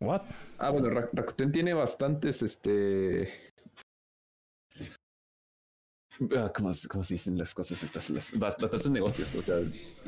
What? 0.00 0.22
Ah, 0.58 0.70
bueno, 0.70 0.90
Rakuten 0.90 1.52
tiene 1.52 1.74
bastantes, 1.74 2.42
este... 2.42 3.43
Ah, 6.36 6.52
¿Cómo, 6.54 6.72
¿Cómo, 6.88 7.04
se 7.04 7.14
dicen 7.14 7.38
las 7.38 7.54
cosas 7.54 7.82
estas? 7.82 8.10
Las, 8.10 8.38
bastantes 8.38 8.88
negocios, 8.90 9.34
o 9.34 9.42
sea, 9.42 9.56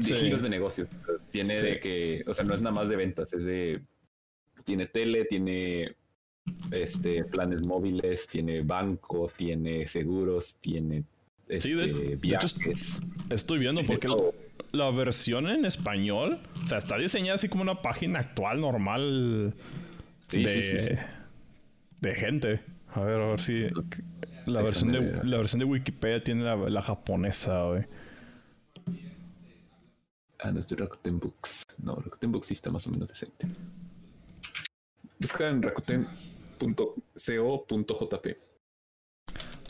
giros 0.00 0.42
de 0.42 0.48
negocios. 0.48 0.88
Tiene 1.30 1.60
de 1.60 1.80
que, 1.80 2.24
o 2.26 2.34
sea, 2.34 2.44
no 2.44 2.54
es 2.54 2.60
nada 2.60 2.74
más 2.74 2.88
de 2.88 2.96
ventas, 2.96 3.32
es 3.32 3.44
de... 3.44 3.82
Tiene 4.64 4.86
tele, 4.86 5.24
tiene 5.24 5.96
este 6.70 7.24
planes 7.24 7.64
móviles, 7.66 8.26
tiene 8.28 8.62
banco, 8.62 9.30
tiene 9.36 9.86
seguros, 9.86 10.56
tiene 10.60 11.04
este, 11.48 12.16
viajes. 12.16 13.00
estoy 13.30 13.58
viendo 13.58 13.82
porque 13.84 14.08
la, 14.72 14.90
versión 14.90 15.48
en 15.48 15.64
español, 15.64 16.40
o 16.64 16.66
sea, 16.66 16.78
está 16.78 16.98
diseñada 16.98 17.36
así 17.36 17.48
como 17.48 17.62
una 17.62 17.76
página 17.76 18.20
actual 18.20 18.60
normal 18.60 19.54
de, 20.30 20.98
de 22.00 22.14
gente. 22.14 22.60
A 22.92 23.00
ver, 23.00 23.20
a 23.20 23.26
ver 23.26 23.40
si 23.40 23.66
la 24.46 24.62
versión 24.62 24.92
de 24.92 25.24
la 25.24 25.36
versión 25.36 25.58
de 25.60 25.64
Wikipedia 25.64 26.22
tiene 26.22 26.44
la, 26.44 26.82
japonesa, 26.82 27.64
güey. 27.64 27.84
Ah, 30.38 30.52
no, 30.52 30.60
es 30.60 30.66
de 30.66 30.76
Rakuten 30.76 31.18
Books. 31.18 31.64
No, 31.78 31.96
Rakuten 31.96 32.30
Books 32.32 32.46
sí 32.48 32.54
está 32.54 32.70
más 32.70 32.86
o 32.86 32.90
menos 32.90 33.08
decente. 33.08 33.48
Busca 35.18 35.48
en 35.48 35.62
rakuten.co.jp. 35.62 36.06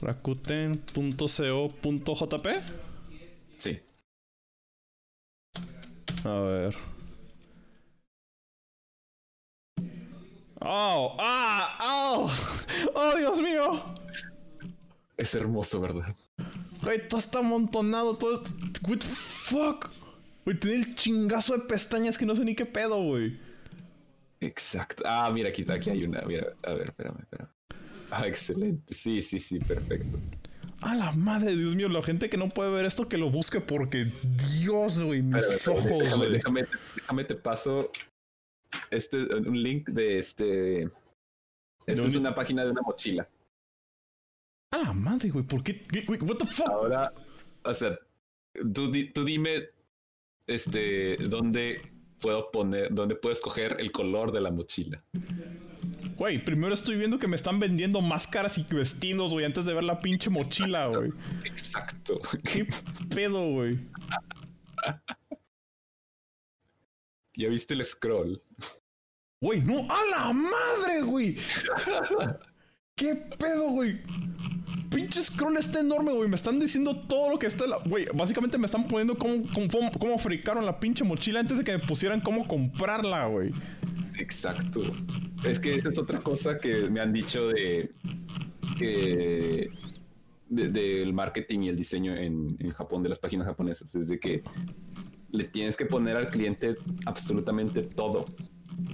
Rakuten.co.jp. 0.01 0.89
Sí. 3.57 3.81
A 6.25 6.41
ver. 6.41 6.77
¡Oh! 10.61 11.17
¡Ah! 11.19 11.79
¡Oh! 11.81 12.31
¡Oh, 12.95 13.17
Dios 13.17 13.41
mío! 13.41 13.96
Es 15.17 15.35
hermoso, 15.35 15.81
¿verdad? 15.81 16.15
Güey, 16.83 17.09
todo 17.09 17.19
está 17.19 17.39
amontonado, 17.39 18.17
todo. 18.17 18.43
What 18.87 18.99
the 18.99 19.07
fuck? 19.07 19.91
Güey, 20.45 20.59
tiene 20.59 20.77
el 20.77 20.95
chingazo 20.95 21.55
de 21.55 21.61
pestañas 21.61 22.19
que 22.19 22.27
no 22.27 22.37
sé 22.37 22.45
ni 22.45 22.55
qué 22.55 22.67
pedo, 22.67 23.03
güey. 23.03 23.39
Exacto. 24.41 25.03
Ah, 25.07 25.31
mira, 25.33 25.49
aquí, 25.49 25.65
aquí 25.69 25.91
hay 25.91 26.05
una. 26.05 26.21
Mira, 26.23 26.53
a 26.65 26.73
ver, 26.75 26.85
espérame, 26.85 27.21
espérame. 27.21 27.49
Ah, 28.11 28.27
excelente. 28.27 28.95
Sí, 28.95 29.23
sí, 29.23 29.41
sí, 29.41 29.59
perfecto. 29.59 30.19
A 30.83 30.95
la 30.95 31.13
madre, 31.13 31.57
Dios 31.57 31.75
mío, 31.75 31.89
la 31.89 32.03
gente 32.03 32.29
que 32.29 32.37
no 32.37 32.51
puede 32.51 32.71
ver 32.71 32.85
esto 32.85 33.09
que 33.09 33.17
lo 33.17 33.31
busque 33.31 33.61
porque 33.61 34.13
Dios, 34.59 35.01
güey, 35.01 35.23
mis 35.23 35.67
ojos. 35.67 35.85
Déjame, 35.85 36.29
déjame, 36.29 36.67
déjame, 36.95 37.25
te 37.25 37.35
paso 37.35 37.91
este 38.91 39.35
un 39.35 39.63
link 39.63 39.89
de 39.89 40.19
este. 40.19 40.83
Esto 41.87 42.09
es 42.09 42.17
una 42.17 42.35
página 42.35 42.65
de 42.65 42.73
una 42.73 42.83
mochila. 42.83 43.27
A 44.77 44.83
la 44.83 44.93
madre, 44.93 45.31
güey, 45.31 45.45
¿por 45.45 45.63
qué? 45.63 45.87
what 46.21 46.37
the 46.37 46.47
fuck? 46.47 46.69
Ahora, 46.69 47.13
o 47.65 47.73
sea, 47.73 47.99
tú, 48.75 48.93
tú 49.15 49.25
dime, 49.25 49.71
este, 50.47 51.17
dónde 51.17 51.81
puedo 52.21 52.51
poner, 52.51 52.93
dónde 52.93 53.15
puedo 53.15 53.33
escoger 53.33 53.77
el 53.79 53.91
color 53.91 54.33
de 54.33 54.41
la 54.43 54.51
mochila. 54.51 55.03
Güey, 56.17 56.45
primero 56.45 56.75
estoy 56.75 56.97
viendo 56.97 57.19
que 57.19 57.27
me 57.27 57.37
están 57.37 57.59
vendiendo 57.59 58.03
máscaras 58.03 58.59
y 58.59 58.65
vestidos, 58.65 59.33
güey, 59.33 59.47
antes 59.47 59.65
de 59.65 59.73
ver 59.73 59.85
la 59.85 59.99
pinche 59.99 60.29
mochila, 60.29 60.89
güey. 60.89 61.11
Exacto. 61.45 62.21
¿Qué 62.45 62.67
pedo, 63.15 63.51
güey? 63.53 63.79
¿Ya 67.35 67.49
viste 67.49 67.73
el 67.73 67.83
scroll? 67.83 68.43
Güey, 69.41 69.63
no, 69.63 69.87
a 69.91 70.05
la 70.11 70.33
madre, 70.33 71.03
güy 71.03 71.39
¿Qué 72.97 73.15
pedo, 73.15 73.73
güey? 73.73 74.01
Pinche 74.91 75.23
scroll 75.23 75.59
está 75.59 75.81
enorme, 75.81 76.15
güey. 76.15 76.31
Me 76.31 76.35
están 76.35 76.59
diciendo 76.59 76.99
todo 76.99 77.33
lo 77.33 77.39
que 77.39 77.47
está. 77.47 77.67
Güey, 77.85 78.07
básicamente 78.15 78.57
me 78.57 78.65
están 78.65 78.89
poniendo 78.89 79.19
cómo, 79.19 79.43
cómo, 79.53 79.93
cómo 79.99 80.19
fricaron 80.19 80.65
la 80.65 80.81
pinche 80.81 81.05
mochila 81.05 81.41
antes 81.41 81.59
de 81.59 81.65
que 81.65 81.73
me 81.73 81.79
pusieran 81.79 82.23
cómo 82.23 82.49
comprarla, 82.49 83.27
güey. 83.27 83.51
Exacto. 84.19 84.81
Es 85.45 85.61
que 85.61 85.75
esa 85.75 85.91
es 85.91 85.99
otra 85.99 86.21
cosa 86.21 86.59
que 86.59 86.89
me 86.89 87.01
han 87.01 87.13
dicho 87.13 87.49
de 87.49 87.93
que 88.79 89.69
del 90.49 91.13
marketing 91.13 91.65
y 91.65 91.69
el 91.69 91.77
diseño 91.77 92.17
en, 92.17 92.57
en, 92.61 92.71
Japón, 92.71 93.03
de 93.03 93.11
las 93.11 93.19
páginas 93.19 93.47
japonesas, 93.47 93.95
es 93.95 94.09
de 94.09 94.19
que 94.19 94.43
le 95.33 95.45
tienes 95.45 95.77
que 95.77 95.85
poner 95.85 96.17
al 96.17 96.31
cliente 96.31 96.77
absolutamente 97.05 97.83
todo 97.83 98.25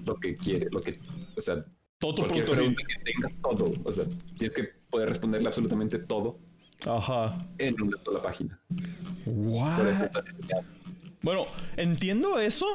lo 0.05 0.17
que 0.17 0.35
quiere, 0.35 0.71
lo 0.73 0.81
que, 0.81 0.99
o 1.37 1.41
sea, 1.41 1.65
todo 2.03 2.15
tu 2.17 2.27
producto, 2.27 2.53
pregunta 2.53 2.83
que 2.85 3.13
tenga 3.13 3.29
todo, 3.41 3.73
o 3.85 3.93
sea, 3.93 4.05
tienes 4.37 4.57
que 4.57 4.65
poder 4.91 5.09
responderle 5.09 5.47
absolutamente 5.47 6.01
todo. 6.01 6.37
Ajá. 6.85 7.47
En 7.59 7.81
una 7.81 7.97
sola 8.03 8.21
página. 8.21 8.59
Wow. 9.25 9.77
Por 9.77 9.87
eso 9.87 10.05
está 10.07 10.25
Bueno, 11.23 11.47
entiendo 11.77 12.41
eso, 12.41 12.67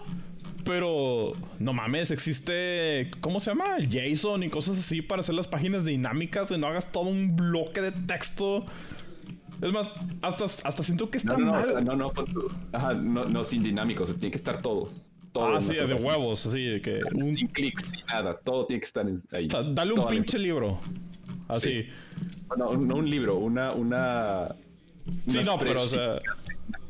pero 0.64 1.34
no 1.60 1.74
mames, 1.74 2.12
existe, 2.12 3.12
¿cómo 3.20 3.42
se 3.42 3.52
llama? 3.52 3.80
JSON 3.80 4.44
y 4.44 4.50
cosas 4.50 4.80
así 4.80 5.02
para 5.02 5.20
hacer 5.20 5.36
las 5.36 5.50
páginas 5.50 5.84
dinámicas, 5.84 6.50
no 6.52 6.66
hagas 6.66 6.94
todo 6.94 7.10
un 7.10 7.36
bloque 7.36 7.82
de 7.82 7.92
texto. 7.92 8.66
Es 9.62 9.74
más, 9.74 9.92
hasta, 10.22 10.46
hasta 10.46 10.84
siento 10.84 11.10
que 11.10 11.18
está 11.18 11.36
no, 11.36 11.48
no, 11.48 11.52
mal. 11.52 11.84
No, 11.84 11.96
no, 11.98 12.14
pues, 12.14 12.30
ajá, 12.72 12.94
no, 12.94 13.26
no, 13.26 13.44
sin 13.44 13.62
dinámico, 13.62 14.04
o 14.04 14.08
sea, 14.08 14.16
tiene 14.16 14.32
que 14.32 14.38
estar 14.38 14.62
todo 14.62 14.90
ah, 15.46 15.62
sí, 15.62 15.74
de 15.74 15.94
huevos, 15.94 16.46
así 16.46 16.64
de 16.64 16.82
que. 16.82 17.02
Un... 17.14 17.38
Sin 17.38 17.48
clics, 17.48 17.90
sin 17.90 18.06
nada, 18.06 18.38
todo 18.38 18.66
tiene 18.66 18.80
que 18.82 18.86
estar 18.86 19.06
ahí. 19.32 19.48
O 19.48 19.50
sea, 19.50 19.64
dale 19.64 19.94
un 19.94 20.08
pinche 20.08 20.38
libro. 20.38 20.80
Así. 21.48 21.88
No, 22.58 22.74
no 22.74 22.96
un 22.96 23.10
libro, 23.10 23.36
una. 23.38 23.72
una 23.72 24.56
sí, 25.28 25.40
no, 25.46 25.58
pero 25.58 25.82
o 25.82 25.86
sea. 25.86 26.20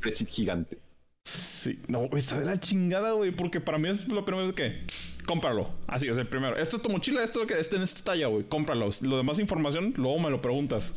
Una 0.04 0.14
gigante. 0.28 0.80
Sí, 1.24 1.80
no, 1.88 2.10
está 2.16 2.40
de 2.40 2.46
la 2.46 2.60
chingada, 2.60 3.12
güey, 3.12 3.32
porque 3.32 3.60
para 3.60 3.78
mí 3.78 3.90
es 3.90 4.08
lo 4.08 4.24
primero 4.26 4.54
que. 4.56 4.86
Cómpralo. 5.26 5.70
Así, 5.88 6.10
o 6.10 6.16
sea, 6.16 6.24
primero. 6.24 6.56
Esto 6.56 6.78
es 6.78 6.82
tu 6.82 6.90
mochila, 6.90 7.22
esto 7.22 7.40
es 7.40 7.44
lo 7.44 7.54
que 7.54 7.60
está 7.60 7.76
en 7.76 7.82
esta 7.82 8.02
talla, 8.02 8.28
güey. 8.28 8.46
Cómpralo. 8.46 8.90
Lo 9.02 9.18
demás 9.18 9.40
información, 9.40 9.94
luego 9.98 10.20
me 10.20 10.30
lo 10.30 10.42
preguntas. 10.42 10.96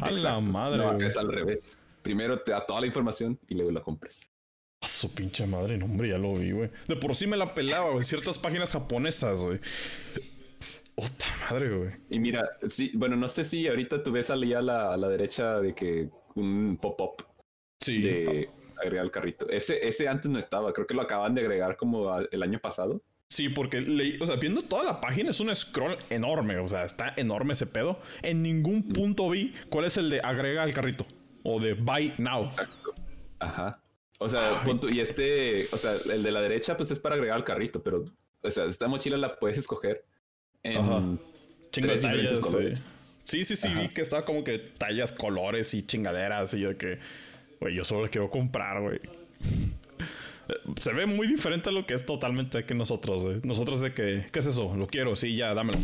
A 0.00 0.10
la 0.10 0.40
madre, 0.40 0.78
no, 0.78 0.98
Es 0.98 1.16
al 1.16 1.32
revés. 1.32 1.78
Primero 2.02 2.40
te 2.40 2.50
da 2.50 2.66
toda 2.66 2.80
la 2.80 2.86
información 2.86 3.38
y 3.48 3.54
luego 3.54 3.70
la 3.70 3.80
compres. 3.80 4.31
A 4.82 4.86
su 4.86 5.14
pinche 5.14 5.46
madre, 5.46 5.78
no, 5.78 5.86
hombre, 5.86 6.10
ya 6.10 6.18
lo 6.18 6.34
vi, 6.34 6.50
güey. 6.50 6.70
De 6.88 6.96
por 6.96 7.14
sí 7.14 7.26
me 7.26 7.36
la 7.36 7.54
pelaba, 7.54 7.92
güey. 7.92 8.04
Ciertas 8.04 8.36
páginas 8.36 8.72
japonesas, 8.72 9.44
güey. 9.44 9.60
Puta 10.94 11.26
madre, 11.48 11.74
güey. 11.74 11.90
Y 12.10 12.18
mira, 12.18 12.48
sí, 12.68 12.90
bueno, 12.94 13.16
no 13.16 13.28
sé 13.28 13.44
si 13.44 13.66
ahorita 13.68 14.02
tú 14.02 14.12
ves 14.12 14.28
allá 14.30 14.58
a 14.58 14.62
la, 14.62 14.92
a 14.92 14.96
la 14.96 15.08
derecha 15.08 15.60
de 15.60 15.74
que 15.74 16.10
un 16.34 16.78
pop-up 16.80 17.24
sí. 17.80 18.02
de 18.02 18.50
agregar 18.80 19.04
el 19.04 19.10
carrito. 19.10 19.48
Ese, 19.48 19.86
ese 19.86 20.08
antes 20.08 20.30
no 20.30 20.38
estaba, 20.38 20.72
creo 20.72 20.86
que 20.86 20.94
lo 20.94 21.02
acaban 21.02 21.34
de 21.34 21.42
agregar 21.42 21.76
como 21.76 22.18
el 22.18 22.42
año 22.42 22.58
pasado. 22.58 23.02
Sí, 23.28 23.48
porque 23.48 23.80
leí, 23.80 24.18
o 24.20 24.26
sea, 24.26 24.36
viendo 24.36 24.62
toda 24.62 24.84
la 24.84 25.00
página 25.00 25.30
es 25.30 25.40
un 25.40 25.54
scroll 25.54 25.96
enorme, 26.10 26.58
o 26.58 26.68
sea, 26.68 26.84
está 26.84 27.14
enorme 27.16 27.54
ese 27.54 27.66
pedo. 27.66 27.98
En 28.20 28.42
ningún 28.42 28.84
mm. 28.88 28.92
punto 28.92 29.30
vi 29.30 29.54
cuál 29.70 29.86
es 29.86 29.96
el 29.96 30.10
de 30.10 30.20
agrega 30.20 30.62
al 30.62 30.74
carrito 30.74 31.06
o 31.42 31.58
de 31.58 31.72
buy 31.72 32.12
now. 32.18 32.44
Exacto. 32.44 32.94
Ajá. 33.38 33.82
O 34.22 34.28
sea, 34.28 34.62
y 34.90 35.00
este, 35.00 35.66
o 35.72 35.76
sea, 35.76 35.92
el 36.12 36.22
de 36.22 36.32
la 36.32 36.40
derecha, 36.40 36.76
pues 36.76 36.90
es 36.90 36.98
para 36.98 37.16
agregar 37.16 37.36
al 37.36 37.44
carrito, 37.44 37.82
pero, 37.82 38.04
o 38.42 38.50
sea, 38.50 38.64
esta 38.64 38.88
mochila 38.88 39.16
la 39.16 39.38
puedes 39.38 39.58
escoger 39.58 40.04
en 40.62 41.18
tres 41.70 42.02
diferentes 42.02 42.40
colores. 42.40 42.82
Sí, 43.24 43.44
sí, 43.44 43.56
sí, 43.56 43.68
vi 43.68 43.88
que 43.88 44.00
estaba 44.00 44.24
como 44.24 44.42
que 44.42 44.58
tallas, 44.58 45.12
colores 45.12 45.74
y 45.74 45.86
chingaderas. 45.86 46.54
Y 46.54 46.60
yo 46.60 46.70
de 46.70 46.76
que, 46.76 46.98
güey, 47.60 47.74
yo 47.74 47.84
solo 47.84 48.10
quiero 48.10 48.30
comprar, 48.30 48.82
güey. 48.82 49.00
Se 50.80 50.92
ve 50.92 51.06
muy 51.06 51.28
diferente 51.28 51.70
a 51.70 51.72
lo 51.72 51.86
que 51.86 51.94
es 51.94 52.04
totalmente 52.04 52.64
que 52.64 52.74
nosotros, 52.74 53.22
güey. 53.22 53.40
Nosotros 53.44 53.80
de 53.80 53.94
que, 53.94 54.26
¿qué 54.32 54.38
es 54.40 54.46
eso? 54.46 54.74
Lo 54.76 54.86
quiero, 54.88 55.14
sí, 55.14 55.36
ya, 55.36 55.54
dámelo. 55.54 55.78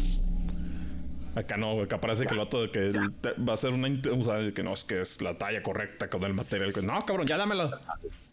Acá 1.37 1.57
no, 1.57 1.75
güey. 1.75 1.85
Acá 1.85 2.01
parece 2.01 2.27
que 2.27 2.35
el 2.35 2.39
vato 2.39 2.63
de 2.63 2.71
que 2.71 2.91
va 3.39 3.53
a 3.53 3.57
ser 3.57 3.71
una. 3.71 3.89
O 3.89 4.23
sea, 4.23 4.53
que 4.53 4.63
no 4.65 4.73
es 4.73 4.85
que 4.85 5.01
es 5.01 5.23
la 5.23 5.39
talla 5.39 5.63
correcta 5.63 6.11
con 6.11 6.25
el 6.25 6.35
material. 6.35 6.73
No, 6.83 7.07
cabrón, 7.07 7.27
ya 7.27 7.37
dámela 7.37 7.81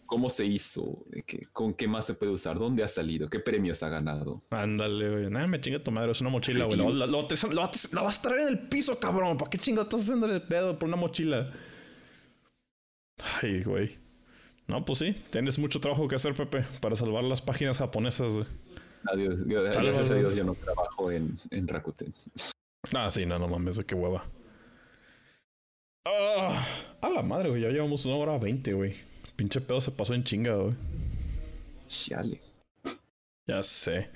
cómo 0.06 0.30
se 0.30 0.46
hizo, 0.46 1.04
con 1.52 1.74
qué 1.74 1.88
más 1.88 2.06
se 2.06 2.14
puede 2.14 2.32
usar, 2.32 2.58
dónde 2.58 2.82
ha 2.82 2.88
salido, 2.88 3.28
qué 3.28 3.40
premios 3.40 3.82
ha 3.82 3.88
ganado. 3.88 4.42
Ándale, 4.50 5.10
güey. 5.10 5.30
Nada, 5.30 5.46
me 5.46 5.60
chinga 5.60 5.82
tu 5.82 5.90
madre, 5.90 6.12
es 6.12 6.20
una 6.20 6.30
mochila, 6.30 6.64
güey. 6.64 6.78
Lo, 6.78 6.90
lo, 6.90 7.26
vas 7.28 8.18
a 8.18 8.22
traer 8.22 8.40
en 8.42 8.48
el 8.48 8.68
piso, 8.68 8.98
cabrón. 8.98 9.36
¿Para 9.36 9.50
qué 9.50 9.58
chingados 9.58 9.86
estás 9.86 10.02
haciendo 10.02 10.26
el 10.26 10.42
pedo 10.42 10.78
por 10.78 10.88
una 10.88 10.96
mochila? 10.96 11.52
Ay, 13.42 13.62
güey. 13.62 13.98
No, 14.66 14.84
pues 14.84 14.98
sí, 14.98 15.12
tienes 15.30 15.58
mucho 15.58 15.80
trabajo 15.80 16.08
que 16.08 16.16
hacer, 16.16 16.34
Pepe, 16.34 16.64
para 16.80 16.96
salvar 16.96 17.24
las 17.24 17.40
páginas 17.40 17.78
japonesas, 17.78 18.32
güey. 18.32 18.46
Adiós, 19.12 19.44
gracias 19.44 20.10
a 20.10 20.14
Dios 20.14 20.34
yo 20.34 20.44
no 20.44 20.54
trabajo 20.54 21.12
en, 21.12 21.36
en 21.50 21.68
Rakuten. 21.68 22.12
Ah, 22.92 23.10
sí, 23.10 23.24
no, 23.24 23.38
no 23.38 23.46
mames, 23.46 23.78
qué 23.84 23.94
hueva. 23.94 24.24
Ah, 26.04 26.64
a 27.00 27.10
la 27.10 27.22
madre, 27.22 27.50
güey, 27.50 27.62
ya 27.62 27.68
llevamos 27.68 28.04
una 28.06 28.16
hora 28.16 28.38
veinte, 28.38 28.72
güey. 28.72 28.96
Pinche 29.36 29.60
pedo 29.60 29.80
se 29.80 29.90
pasó 29.90 30.14
en 30.14 30.24
chinga, 30.24 30.54
güey. 30.54 30.74
Chale. 31.88 32.40
Ya 33.46 33.62
sé. 33.62 34.08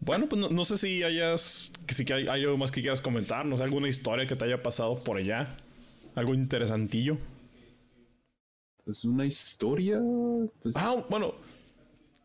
Bueno, 0.00 0.28
pues 0.28 0.50
no, 0.50 0.64
sé 0.64 0.78
si 0.78 1.02
hayas, 1.02 1.72
que 1.86 1.94
si 1.94 2.10
hay, 2.12 2.28
hay, 2.28 2.44
algo 2.44 2.56
más 2.56 2.70
que 2.70 2.80
quieras 2.80 3.00
comentar, 3.00 3.44
no 3.44 3.56
sé, 3.56 3.64
alguna 3.64 3.88
historia 3.88 4.26
que 4.26 4.36
te 4.36 4.44
haya 4.44 4.62
pasado 4.62 5.02
por 5.02 5.16
allá, 5.16 5.48
algo 6.14 6.34
interesantillo. 6.34 7.16
Pues 8.84 9.04
una 9.04 9.26
historia. 9.26 10.00
Pues... 10.62 10.76
Ah, 10.76 11.04
bueno, 11.08 11.34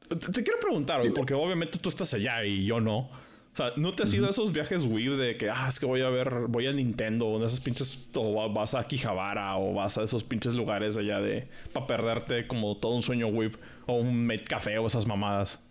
te, 0.07 0.43
quiero 0.43 0.60
preguntar, 0.60 1.01
porque 1.14 1.34
obviamente 1.34 1.77
tú 1.80 1.89
estás 1.89 2.14
allá 2.14 2.43
y 2.45 2.65
yo 2.65 2.80
no. 2.80 3.10
O 3.53 3.55
sea, 3.55 3.71
¿no 3.77 3.93
te 3.93 4.01
has 4.01 4.13
ido 4.13 4.25
a 4.25 4.31
esos 4.31 4.51
viajes 4.51 4.84
weird 4.84 5.19
de 5.19 5.38
que, 5.38 5.47
ah, 5.47 5.67
es 5.69 5.80
que 5.80 5.85
voy 5.85 6.01
a 6.01 6.09
ver, 6.09 6.47
voy 6.47 6.65
a 6.65 6.73
Nintendo, 6.73 7.27
o 7.27 7.38
en 7.38 7.43
esos 7.43 7.59
pinches, 7.59 8.09
o 8.15 8.51
vas 8.51 8.73
a 8.73 8.84
Quijabara, 8.88 9.57
o 9.57 9.75
vas 9.75 9.95
a 9.99 10.03
esos 10.03 10.23
pinches 10.23 10.55
lugares 10.55 10.97
allá 10.97 11.19
de, 11.19 11.47
para 11.71 11.85
perderte 11.85 12.47
como 12.47 12.77
todo 12.77 12.95
un 12.95 13.03
sueño 13.03 13.27
whip, 13.27 13.55
o 13.85 13.93
un 13.93 14.27
café, 14.49 14.80
o 14.80 14.88
esas 14.88 15.05
mamadas? 15.05 15.63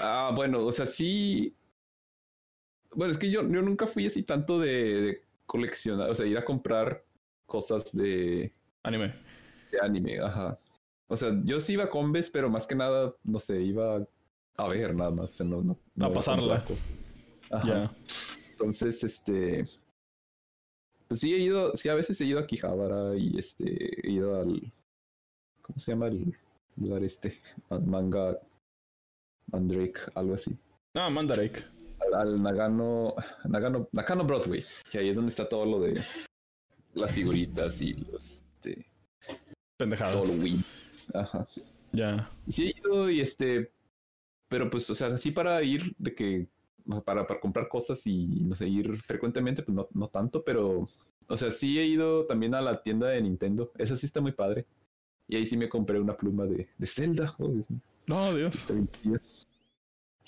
Ah, 0.00 0.32
bueno, 0.34 0.64
o 0.64 0.72
sea, 0.72 0.86
sí. 0.86 1.54
Bueno, 2.94 3.12
es 3.12 3.18
que 3.18 3.30
yo, 3.30 3.42
yo 3.42 3.60
nunca 3.60 3.86
fui 3.86 4.06
así 4.06 4.22
tanto 4.22 4.58
de, 4.58 5.22
coleccionar, 5.44 6.10
o 6.10 6.14
sea, 6.14 6.26
ir 6.26 6.38
a 6.38 6.44
comprar 6.44 7.04
cosas 7.46 7.94
de. 7.94 8.54
Anime. 8.82 9.14
De 9.70 9.78
anime, 9.80 10.18
ajá. 10.18 10.58
O 11.08 11.16
sea, 11.16 11.30
yo 11.44 11.60
sí 11.60 11.74
iba 11.74 11.84
a 11.84 11.90
combes, 11.90 12.30
pero 12.30 12.50
más 12.50 12.66
que 12.66 12.74
nada, 12.74 13.14
no 13.22 13.38
sé, 13.38 13.60
iba 13.62 14.06
a 14.56 14.68
ver 14.68 14.94
nada 14.94 15.10
más. 15.10 15.40
no, 15.40 15.62
no, 15.62 15.78
a 16.06 16.12
pasarla. 16.12 16.64
Ajá. 17.50 17.94
Entonces, 18.52 19.04
este. 19.04 19.66
Pues 21.08 21.20
sí 21.20 21.34
he 21.34 21.38
ido, 21.38 21.76
sí 21.76 21.88
a 21.88 21.94
veces 21.94 22.20
he 22.20 22.24
ido 22.24 22.40
a 22.40 22.46
Quijabara 22.46 23.14
y 23.16 23.38
este, 23.38 24.06
he 24.06 24.10
ido 24.10 24.40
al. 24.40 24.72
¿Cómo 25.62 25.78
se 25.78 25.92
llama 25.92 26.08
el 26.08 26.34
lugar 26.76 27.04
este? 27.04 27.38
Manga. 27.84 28.38
Mandrake, 29.52 30.00
algo 30.14 30.34
así. 30.34 30.58
Ah, 30.94 31.08
Mandrake. 31.08 31.64
Al, 32.12 32.42
Nagano, 32.42 33.14
Nagano. 33.44 33.88
Nagano 33.92 34.24
Broadway. 34.24 34.64
Que 34.90 34.98
ahí 34.98 35.10
es 35.10 35.16
donde 35.16 35.30
está 35.30 35.48
todo 35.48 35.64
lo 35.64 35.80
de 35.80 36.00
las 36.94 37.12
figuritas 37.12 37.80
y 37.80 37.94
los. 37.94 38.42
Este, 38.56 38.86
Pendejadas. 39.76 40.14
Todo 40.14 40.24
lo 40.24 40.42
Wii. 40.42 40.64
Ajá. 41.14 41.46
Ya. 41.92 42.30
Sí 42.48 42.66
he 42.66 42.78
ido 42.80 43.10
y 43.10 43.20
este, 43.20 43.72
pero 44.48 44.70
pues, 44.70 44.88
o 44.90 44.94
sea, 44.94 45.16
sí 45.18 45.30
para 45.30 45.62
ir 45.62 45.94
de 45.98 46.14
que, 46.14 46.48
para, 47.04 47.26
para 47.26 47.40
comprar 47.40 47.68
cosas 47.68 48.06
y, 48.06 48.26
no 48.44 48.54
sé, 48.54 48.68
ir 48.68 48.96
frecuentemente, 48.96 49.62
pues 49.62 49.74
no, 49.74 49.88
no 49.92 50.08
tanto, 50.08 50.44
pero, 50.44 50.88
o 51.26 51.36
sea, 51.36 51.50
sí 51.50 51.78
he 51.78 51.86
ido 51.86 52.26
también 52.26 52.54
a 52.54 52.60
la 52.60 52.82
tienda 52.82 53.08
de 53.08 53.20
Nintendo. 53.22 53.72
Esa 53.76 53.96
sí 53.96 54.06
está 54.06 54.20
muy 54.20 54.32
padre. 54.32 54.66
Y 55.28 55.36
ahí 55.36 55.46
sí 55.46 55.56
me 55.56 55.68
compré 55.68 55.98
una 55.98 56.16
pluma 56.16 56.44
de, 56.44 56.68
de 56.78 56.86
Zelda. 56.86 57.34
Oh, 57.38 57.52
no, 58.06 58.34
Dios. 58.34 58.64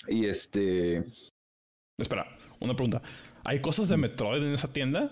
Y 0.07 0.25
este... 0.25 1.03
Espera, 1.97 2.37
una 2.59 2.75
pregunta. 2.75 3.01
¿Hay 3.43 3.61
cosas 3.61 3.89
de 3.89 3.97
Metroid 3.97 4.43
en 4.43 4.53
esa 4.53 4.67
tienda? 4.67 5.09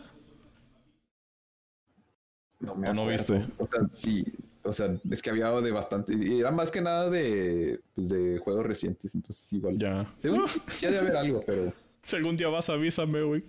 No 2.59 2.75
me 2.75 2.89
¿O 2.89 2.93
no 2.93 3.07
viste? 3.07 3.45
O 3.57 3.67
sea, 3.67 3.81
sí, 3.91 4.25
o 4.68 4.73
sea, 4.73 4.94
es 5.10 5.22
que 5.22 5.30
había 5.30 5.49
de 5.61 5.72
bastante. 5.72 6.14
Y 6.14 6.41
era 6.41 6.52
más 6.52 6.72
que 6.72 6.81
nada 6.81 7.10
de, 7.10 7.80
pues, 7.95 8.10
de 8.10 8.38
juegos 8.39 8.65
recientes. 8.65 9.15
Entonces, 9.15 9.52
igual. 9.53 9.77
Ya. 9.77 10.14
Según 10.19 10.48
sí, 10.48 10.85
ha 10.85 10.91
de 10.91 10.99
haber 10.99 11.15
algo, 11.15 11.41
pero. 11.45 11.73
Si 12.03 12.15
algún 12.15 12.38
día 12.38 12.48
vas, 12.48 12.69
avísame, 12.69 13.22
güey. 13.22 13.44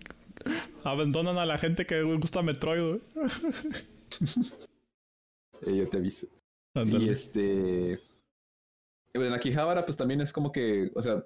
Abandonan 0.82 1.38
a 1.38 1.46
la 1.46 1.58
gente 1.58 1.86
que 1.86 2.02
gusta 2.02 2.42
Metroid, 2.42 2.80
güey. 2.80 3.00
Eh, 5.66 5.76
yo 5.76 5.88
te 5.88 5.96
aviso. 5.96 6.28
Y 6.76 7.08
este. 7.08 8.00
En 9.12 9.32
Akihabara, 9.32 9.84
pues 9.84 9.96
también 9.96 10.20
es 10.20 10.32
como 10.32 10.52
que. 10.52 10.92
O 10.94 11.02
sea. 11.02 11.24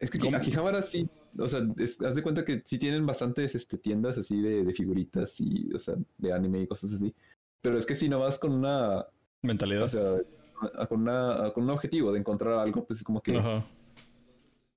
Es 0.00 0.10
que 0.10 0.18
¿Cómo? 0.18 0.36
Akihabara 0.36 0.82
sí. 0.82 1.08
O 1.38 1.48
sea, 1.48 1.60
haz 1.60 2.14
de 2.16 2.22
cuenta 2.24 2.44
que 2.44 2.60
sí 2.64 2.76
tienen 2.76 3.06
bastantes 3.06 3.54
este, 3.54 3.78
tiendas 3.78 4.18
así 4.18 4.40
de, 4.40 4.64
de 4.64 4.74
figuritas 4.74 5.40
y, 5.40 5.72
o 5.72 5.78
sea, 5.78 5.94
de 6.18 6.32
anime 6.32 6.62
y 6.62 6.66
cosas 6.66 6.92
así. 6.94 7.14
Pero 7.62 7.78
es 7.78 7.86
que 7.86 7.94
si 7.94 8.08
no 8.08 8.20
vas 8.20 8.38
con 8.38 8.52
una 8.52 9.06
mentalidad, 9.42 9.84
o 9.84 9.88
sea, 9.88 10.86
con, 10.88 11.02
una, 11.02 11.50
con 11.54 11.64
un 11.64 11.70
objetivo 11.70 12.12
de 12.12 12.18
encontrar 12.18 12.54
algo, 12.54 12.84
pues 12.86 13.00
es 13.00 13.04
como 13.04 13.20
que. 13.20 13.36
Ajá. 13.36 13.64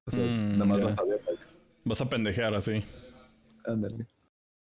O 0.06 0.12
sea, 0.12 0.26
mm, 0.26 0.52
nada 0.54 0.66
más 0.66 0.82
vas 0.82 1.00
a 1.00 1.04
ver. 1.04 1.22
Vas 1.86 2.02
a 2.02 2.10
pendejear 2.10 2.54
así. 2.54 2.84
Ándale. 3.66 4.06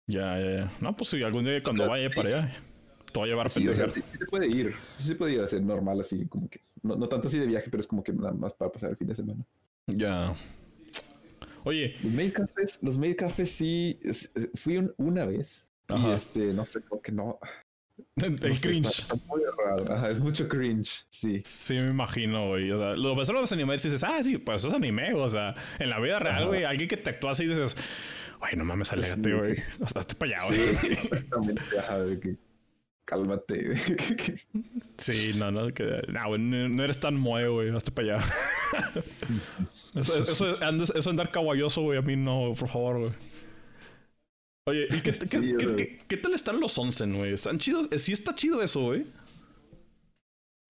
Ya, 0.07 0.39
ya, 0.39 0.51
ya. 0.51 0.73
No, 0.81 0.97
pues 0.97 1.11
si 1.11 1.23
algún 1.23 1.45
día 1.45 1.63
cuando 1.63 1.87
vaya 1.87 2.09
para 2.15 2.29
allá, 2.29 2.57
te 3.13 3.19
va 3.19 3.27
a 3.27 3.29
llevar 3.29 3.47
a 3.47 3.51
pendejear. 3.51 3.93
sí, 3.93 4.03
se 4.19 4.25
puede 4.25 4.47
ir. 4.47 4.75
Sí 4.97 5.09
se 5.09 5.15
puede 5.15 5.35
ir 5.35 5.41
a 5.41 5.45
hacer 5.45 5.63
normal 5.63 6.01
así, 6.01 6.27
como 6.27 6.49
que. 6.49 6.61
No, 6.83 6.97
no 6.97 7.09
tanto 7.09 7.29
así 7.29 7.39
de 7.39 7.47
viaje, 7.47 7.69
pero 7.71 7.81
es 7.81 7.87
como 7.87 8.03
que 8.03 8.13
nada 8.13 8.33
más 8.33 8.55
para 8.55 8.73
pasar 8.73 8.91
el 8.91 8.97
fin 8.97 9.09
de 9.09 9.15
semana. 9.15 9.45
Ya. 9.87 10.35
Oye. 11.65 11.97
Los 12.03 12.13
mail 12.13 12.33
cafés, 12.33 12.83
los 12.83 12.99
mail 12.99 13.17
cafés 13.17 13.51
sí. 13.51 14.01
Fui 14.55 14.83
una 14.97 15.27
vez. 15.27 15.67
Y 15.91 16.11
este, 16.11 16.53
no 16.53 16.65
sé, 16.65 16.83
como 16.83 17.03
que 17.03 17.13
no. 17.13 17.39
El 18.17 18.61
cringe. 18.61 19.07
muy 19.27 19.43
raro. 19.57 20.09
es 20.09 20.21
mucho 20.21 20.49
cringe, 20.49 21.07
sí. 21.09 21.41
Sí, 21.45 21.75
me 21.75 21.91
imagino, 21.91 22.49
güey. 22.49 22.71
O 22.71 22.79
sea, 22.79 22.97
lo 22.97 23.13
en 23.13 23.35
los 23.35 23.53
animes 23.53 23.85
y 23.85 23.89
dices, 23.89 24.05
ah, 24.05 24.23
sí, 24.23 24.39
pues 24.39 24.59
eso 24.59 24.69
es 24.69 24.75
anime. 24.75 25.15
O 25.15 25.29
sea, 25.29 25.55
en 25.79 25.91
la 25.91 26.01
vida 26.01 26.19
real, 26.19 26.47
güey, 26.47 26.65
alguien 26.65 26.89
que 26.89 26.97
te 26.97 27.11
actúa 27.11 27.33
así 27.33 27.47
dices, 27.47 27.77
ay, 28.41 28.57
no 28.57 28.65
mames, 28.65 28.93
aléjate, 28.93 29.35
güey. 29.35 29.57
Hasta 29.83 30.01
Hazte 30.01 30.15
para 30.15 30.37
allá, 30.37 30.47
güey. 30.47 30.77
Sí, 30.77 30.93
exactamente, 31.03 31.79
ajá, 31.79 31.99
de 32.01 32.21
que 32.21 32.37
cálmate. 33.05 33.77
sí, 34.99 35.33
no, 35.37 35.51
no, 35.51 35.73
que, 35.73 36.03
no, 36.09 36.39
no 36.39 36.85
eres 36.85 37.01
tan 37.01 37.15
muevo, 37.15 37.57
güey. 37.57 37.75
Hazte 37.75 37.91
para 37.91 38.17
allá. 38.17 38.25
eso, 39.95 40.23
eso, 40.23 40.95
eso, 40.95 41.11
andar 41.11 41.31
caballoso, 41.31 41.83
güey, 41.83 41.99
a 41.99 42.03
mí 42.03 42.17
no, 42.17 42.55
por 42.59 42.69
favor, 42.69 42.99
güey. 42.99 43.13
Oye, 44.69 44.87
¿y 44.91 45.01
qué, 45.03 45.99
qué, 46.07 46.17
tal 46.19 46.35
están 46.35 46.61
los 46.61 46.77
onsen, 46.77 47.17
güey? 47.17 47.33
¿Están 47.33 47.59
chidos? 47.59 47.89
Sí 47.97 48.13
está 48.13 48.35
chido 48.35 48.63
eso, 48.63 48.83
güey. 48.83 49.07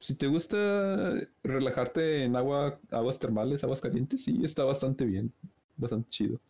Si 0.01 0.15
te 0.15 0.29
gusta 0.29 1.15
relajarte 1.43 2.23
en 2.23 2.37
agua, 2.37 2.79
aguas 2.93 3.19
termales, 3.19 3.65
aguas 3.65 3.81
calientes, 3.81 4.23
sí, 4.23 4.39
está 4.45 4.65
bastante 4.65 5.05
bien. 5.05 5.33
Bastante 5.77 6.09
chido. 6.11 6.41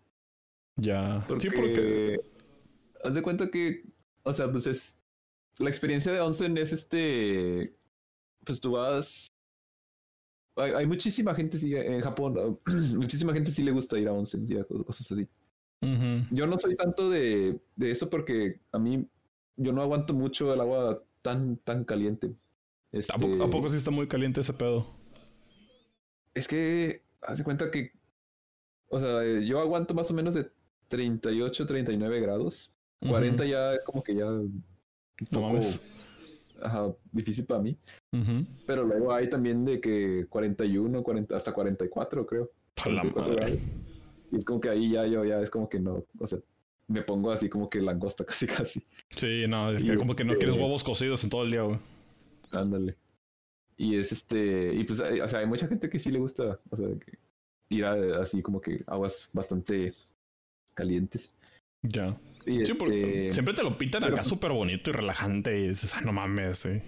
Ya. 0.77 1.27
sí, 1.39 1.49
porque... 1.49 2.21
Haz 3.03 3.15
de 3.15 3.23
cuenta 3.23 3.51
que, 3.51 3.85
o 4.25 4.35
sea, 4.35 4.51
pues 4.51 4.67
es... 4.67 4.99
La 5.57 5.71
experiencia 5.71 6.13
de 6.13 6.21
onsen 6.21 6.59
es 6.59 6.73
este... 6.73 7.75
Pues 8.45 8.61
tú 8.61 8.73
vas... 8.73 9.33
Hay, 10.57 10.87
muchísima 10.87 11.35
gente, 11.35 11.57
sí, 11.57 11.75
en 11.75 12.01
Japón, 12.01 12.59
muchísima 12.97 13.33
gente 13.33 13.53
sí 13.53 13.63
le 13.63 13.71
gusta 13.71 13.97
ir 13.97 14.09
a 14.09 14.13
onsen 14.13 14.47
cosas 14.85 15.13
así. 15.13 15.27
Yo 15.81 16.47
no 16.47 16.59
soy 16.59 16.77
tanto 16.77 17.09
de, 17.09 17.61
de, 17.77 17.91
eso 17.91 18.11
porque 18.11 18.61
a 18.73 18.79
mí 18.79 19.07
yo 19.57 19.73
no 19.73 19.83
aguanto 19.83 20.13
mucho 20.13 20.53
el 20.53 20.61
agua 20.61 21.03
tan, 21.23 21.57
tan 21.59 21.85
caliente. 21.85 22.35
Este... 22.91 23.13
¿A, 23.15 23.19
poco, 23.19 23.45
¿A, 23.45 23.51
poco, 23.51 23.69
sí 23.69 23.77
está 23.77 23.91
muy 23.91 24.09
caliente 24.09 24.41
ese 24.41 24.53
pedo? 24.53 24.87
Es 26.35 26.49
que, 26.49 27.03
hace 27.23 27.45
cuenta 27.45 27.71
que, 27.71 27.93
o 28.89 28.99
sea, 28.99 29.23
yo 29.41 29.61
aguanto 29.61 29.95
más 29.95 30.11
o 30.11 30.15
menos 30.15 30.35
de 30.35 30.51
38, 30.89 31.67
39 31.67 32.21
grados. 32.21 32.73
40 33.01 33.45
ya 33.45 33.75
es 33.75 33.85
como 33.85 34.03
que 34.03 34.17
ya... 34.17 34.27
no 34.27 35.61
Ajá, 36.61 36.93
difícil 37.13 37.47
para 37.47 37.61
mí. 37.61 37.79
Pero 38.67 38.85
luego 38.85 39.13
hay 39.13 39.29
también 39.29 39.65
de 39.65 39.81
que 39.81 40.27
41, 40.29 41.03
40, 41.03 41.37
hasta 41.37 41.53
44 41.53 42.27
creo. 42.27 42.51
la 42.87 43.05
madre. 43.05 43.59
Y 44.31 44.37
es 44.37 44.45
como 44.45 44.61
que 44.61 44.69
ahí 44.69 44.93
ya 44.93 45.07
yo, 45.07 45.25
ya 45.25 45.41
es 45.41 45.51
como 45.51 45.69
que 45.69 45.81
no, 45.81 46.05
o 46.19 46.27
sea, 46.27 46.39
me 46.89 47.03
pongo 47.03 47.31
así 47.31 47.49
como 47.49 47.69
que 47.69 47.81
langosta 47.81 48.25
casi 48.27 48.47
casi. 48.47 48.83
Sí, 49.11 49.47
no, 49.49 49.73
es 49.73 49.85
que 49.85 49.97
como 49.97 50.17
que 50.17 50.25
no 50.25 50.37
quieres 50.37 50.55
huevos 50.55 50.83
cocidos 50.85 51.23
en 51.25 51.31
todo 51.31 51.45
el 51.45 51.51
día, 51.51 51.63
güey. 51.63 51.79
Ándale. 52.51 52.97
Y 53.77 53.97
es 53.97 54.11
este, 54.11 54.75
y 54.75 54.85
pues, 54.85 55.01
o 55.01 55.29
sea, 55.29 55.39
hay 55.39 55.47
mucha 55.47 55.69
gente 55.69 55.89
que 55.89 55.99
sí 55.99 56.11
le 56.11 56.19
gusta, 56.19 56.59
o 56.71 56.77
sea, 56.77 56.89
que 56.89 57.19
ir 57.69 57.85
a, 57.85 58.23
así 58.23 58.43
como 58.43 58.61
que 58.61 58.83
aguas 58.87 59.29
bastante 59.33 59.93
calientes. 60.75 61.33
Ya. 61.83 62.19
sí, 62.45 62.63
este, 62.63 63.33
siempre 63.33 63.55
te 63.55 63.63
lo 63.63 63.79
pintan 63.79 64.03
acá 64.03 64.25
súper 64.25 64.51
bonito 64.51 64.91
y 64.91 64.93
relajante 64.95 65.61
y 65.61 65.69
dices, 65.69 65.95
no 66.05 66.13
mames, 66.13 66.59
sí. 66.59 66.81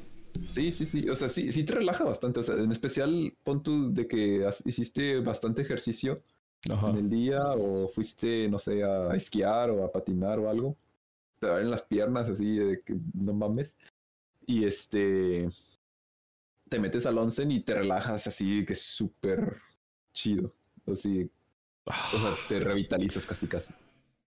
Sí, 0.44 0.72
sí, 0.72 0.86
sí. 0.86 1.08
O 1.08 1.14
sea, 1.14 1.28
sí, 1.28 1.52
sí 1.52 1.64
te 1.64 1.74
relaja 1.74 2.04
bastante. 2.04 2.40
O 2.40 2.42
sea, 2.42 2.56
en 2.56 2.72
especial 2.72 3.32
pon 3.44 3.62
tú 3.62 3.92
de 3.92 4.06
que 4.06 4.48
hiciste 4.64 5.20
bastante 5.20 5.62
ejercicio 5.62 6.22
en 6.64 6.96
el 6.96 7.08
día 7.08 7.42
o 7.42 7.88
fuiste, 7.88 8.48
no 8.48 8.58
sé, 8.58 8.84
a 8.84 9.14
esquiar 9.14 9.70
o 9.70 9.84
a 9.84 9.92
patinar 9.92 10.38
o 10.38 10.50
algo. 10.50 10.76
Te 11.38 11.46
en 11.46 11.70
las 11.70 11.82
piernas 11.82 12.28
así 12.28 12.56
de 12.56 12.82
que 12.82 12.96
no 13.14 13.32
mames. 13.32 13.76
Y 14.46 14.64
este 14.64 15.48
te 16.68 16.78
metes 16.78 17.04
al 17.06 17.18
onsen 17.18 17.50
y 17.50 17.60
te 17.60 17.74
relajas 17.74 18.26
así 18.26 18.64
que 18.64 18.74
es 18.74 18.82
súper 18.82 19.60
chido. 20.12 20.54
Así, 20.86 21.30
o 21.84 22.18
sea, 22.18 22.34
te 22.48 22.60
revitalizas 22.60 23.26
casi 23.26 23.46
casi. 23.46 23.72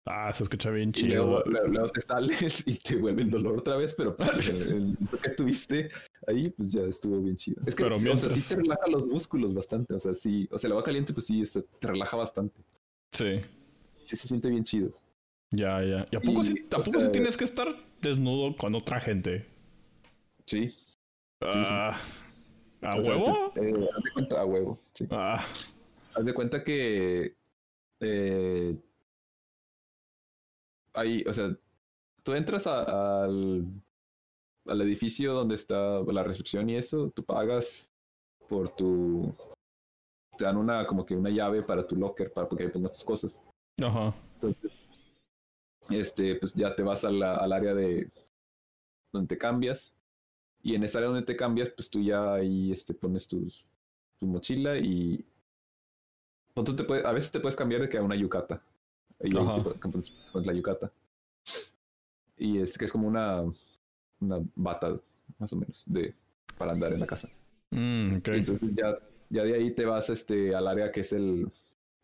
Ah, 0.06 0.34
se 0.34 0.44
escucha 0.44 0.70
bien 0.70 0.92
chido. 0.92 1.42
luego, 1.46 1.68
luego, 1.68 1.90
te 1.92 2.02
sales 2.02 2.64
y 2.68 2.76
te 2.78 2.98
vuelve 2.98 3.22
el 3.22 3.30
dolor 3.30 3.60
otra 3.60 3.78
vez, 3.78 3.94
pero 3.96 4.16
pues, 4.16 4.50
el, 4.50 4.98
que 5.22 5.30
estuviste 5.30 5.90
ahí, 6.28 6.50
pues 6.50 6.74
ya 6.74 6.82
estuvo 6.82 7.22
bien 7.22 7.38
chido. 7.38 7.62
Es 7.66 7.74
que 7.74 7.84
Pero 7.84 7.96
o 7.96 8.00
sea, 8.00 8.12
mientras- 8.14 8.34
sí 8.34 8.56
te 8.56 8.62
relaja 8.62 8.88
los 8.92 9.06
músculos 9.06 9.54
bastante, 9.54 9.94
o 9.94 10.00
sea, 10.02 10.14
sí, 10.14 10.48
o 10.52 10.58
sea, 10.58 10.68
el 10.68 10.74
agua 10.74 10.84
caliente, 10.84 11.14
pues 11.14 11.26
sí, 11.28 11.42
te 11.80 11.88
relaja 11.88 12.18
bastante. 12.18 12.60
Sí. 13.12 13.40
Sí 14.02 14.18
se 14.18 14.28
siente 14.28 14.50
bien 14.50 14.64
chido. 14.66 14.92
Ya, 15.52 15.82
ya. 15.84 16.06
¿Y 16.12 16.16
a 16.18 16.20
poco, 16.20 16.42
Y, 16.42 16.44
sí, 16.44 16.68
¿a 16.72 16.78
o 16.78 16.84
poco 16.84 17.00
sí 17.00 17.06
sea- 17.06 17.12
tienes 17.12 17.38
que 17.38 17.46
estar 17.46 17.68
desnudo 18.02 18.56
con 18.58 18.76
otra 18.76 19.00
gente? 19.00 19.46
Sí. 20.46 20.68
sí. 20.70 20.78
Ah, 21.42 21.98
¿A 22.82 22.98
O 22.98 23.04
sea, 23.04 23.16
huevo? 23.16 23.52
te- 23.56 23.70
eh, 23.70 23.74
haz 23.96 24.04
de 24.04 24.12
cuenta, 24.14 24.42
a 24.42 24.46
huevo, 24.46 24.82
sí. 24.94 25.08
Ah, 25.12 25.42
Haz 26.16 26.26
de 26.26 26.34
cuenta 26.34 26.62
que 26.64 27.36
eh, 28.02 28.76
ahí, 30.94 31.24
o 31.28 31.34
sea, 31.34 31.56
tú 32.24 32.34
entras 32.34 32.68
a- 32.68 33.24
al, 33.24 33.66
al 34.68 34.82
edificio 34.82 35.34
donde 35.34 35.56
está 35.56 36.02
la 36.04 36.24
recepción 36.24 36.70
y 36.70 36.76
eso, 36.76 37.10
tú 37.12 37.24
pagas 37.24 37.92
por 38.48 38.70
tu 38.76 39.34
te 40.38 40.46
dan 40.46 40.58
una 40.58 40.86
como 40.88 41.06
que 41.06 41.16
una 41.16 41.30
llave 41.30 41.62
para 41.62 41.86
tu 41.86 41.96
locker 41.96 42.32
para 42.34 42.48
que 42.50 42.64
ahí 42.64 42.70
pongas 42.70 42.94
tus 42.94 43.04
cosas. 43.04 43.42
ajá. 43.82 44.14
Entonces, 44.36 44.88
este, 45.90 46.36
pues 46.36 46.54
ya 46.56 46.76
te 46.76 46.82
vas 46.84 47.06
a 47.06 47.12
la- 47.12 47.36
al 47.36 47.52
área 47.54 47.74
de 47.74 48.10
donde 49.14 49.28
te 49.28 49.38
cambias. 49.38 49.94
Y 50.62 50.76
en 50.76 50.84
esa 50.84 50.98
área 51.00 51.10
donde 51.10 51.26
te 51.26 51.36
cambias, 51.36 51.70
pues 51.70 51.90
tú 51.90 52.02
ya 52.02 52.34
ahí 52.36 52.72
este, 52.72 52.94
pones 52.94 53.28
tus, 53.28 53.66
tu 54.20 54.26
mochila 54.26 54.78
y. 54.78 55.24
tú 56.56 56.76
te 56.76 56.84
puedes- 56.84 57.06
a 57.06 57.12
veces 57.12 57.32
te 57.32 57.40
puedes 57.40 57.56
cambiar 57.56 57.82
de 57.82 57.90
que 57.90 57.98
a 57.98 58.04
una 58.04 58.16
yucata. 58.16 58.64
La 60.34 60.54
yucata. 60.54 60.92
Y 62.38 62.58
es 62.60 62.78
que 62.78 62.86
es 62.86 62.92
como 62.92 63.08
una, 63.08 63.42
una 64.20 64.40
bata, 64.56 65.00
más 65.40 65.54
o 65.54 65.56
menos, 65.56 65.84
de, 65.86 66.14
para 66.58 66.72
andar 66.74 66.92
en 66.94 67.00
la 67.00 67.06
casa. 67.08 67.30
Mm. 67.72 68.16
Entonces 68.26 68.72
ya, 68.76 68.98
ya 69.30 69.44
de 69.44 69.54
ahí 69.56 69.72
te 69.72 69.86
vas 69.86 70.10
este, 70.10 70.56
al 70.56 70.68
área 70.68 70.92
que 70.92 71.02
es 71.02 71.14
el, 71.14 71.50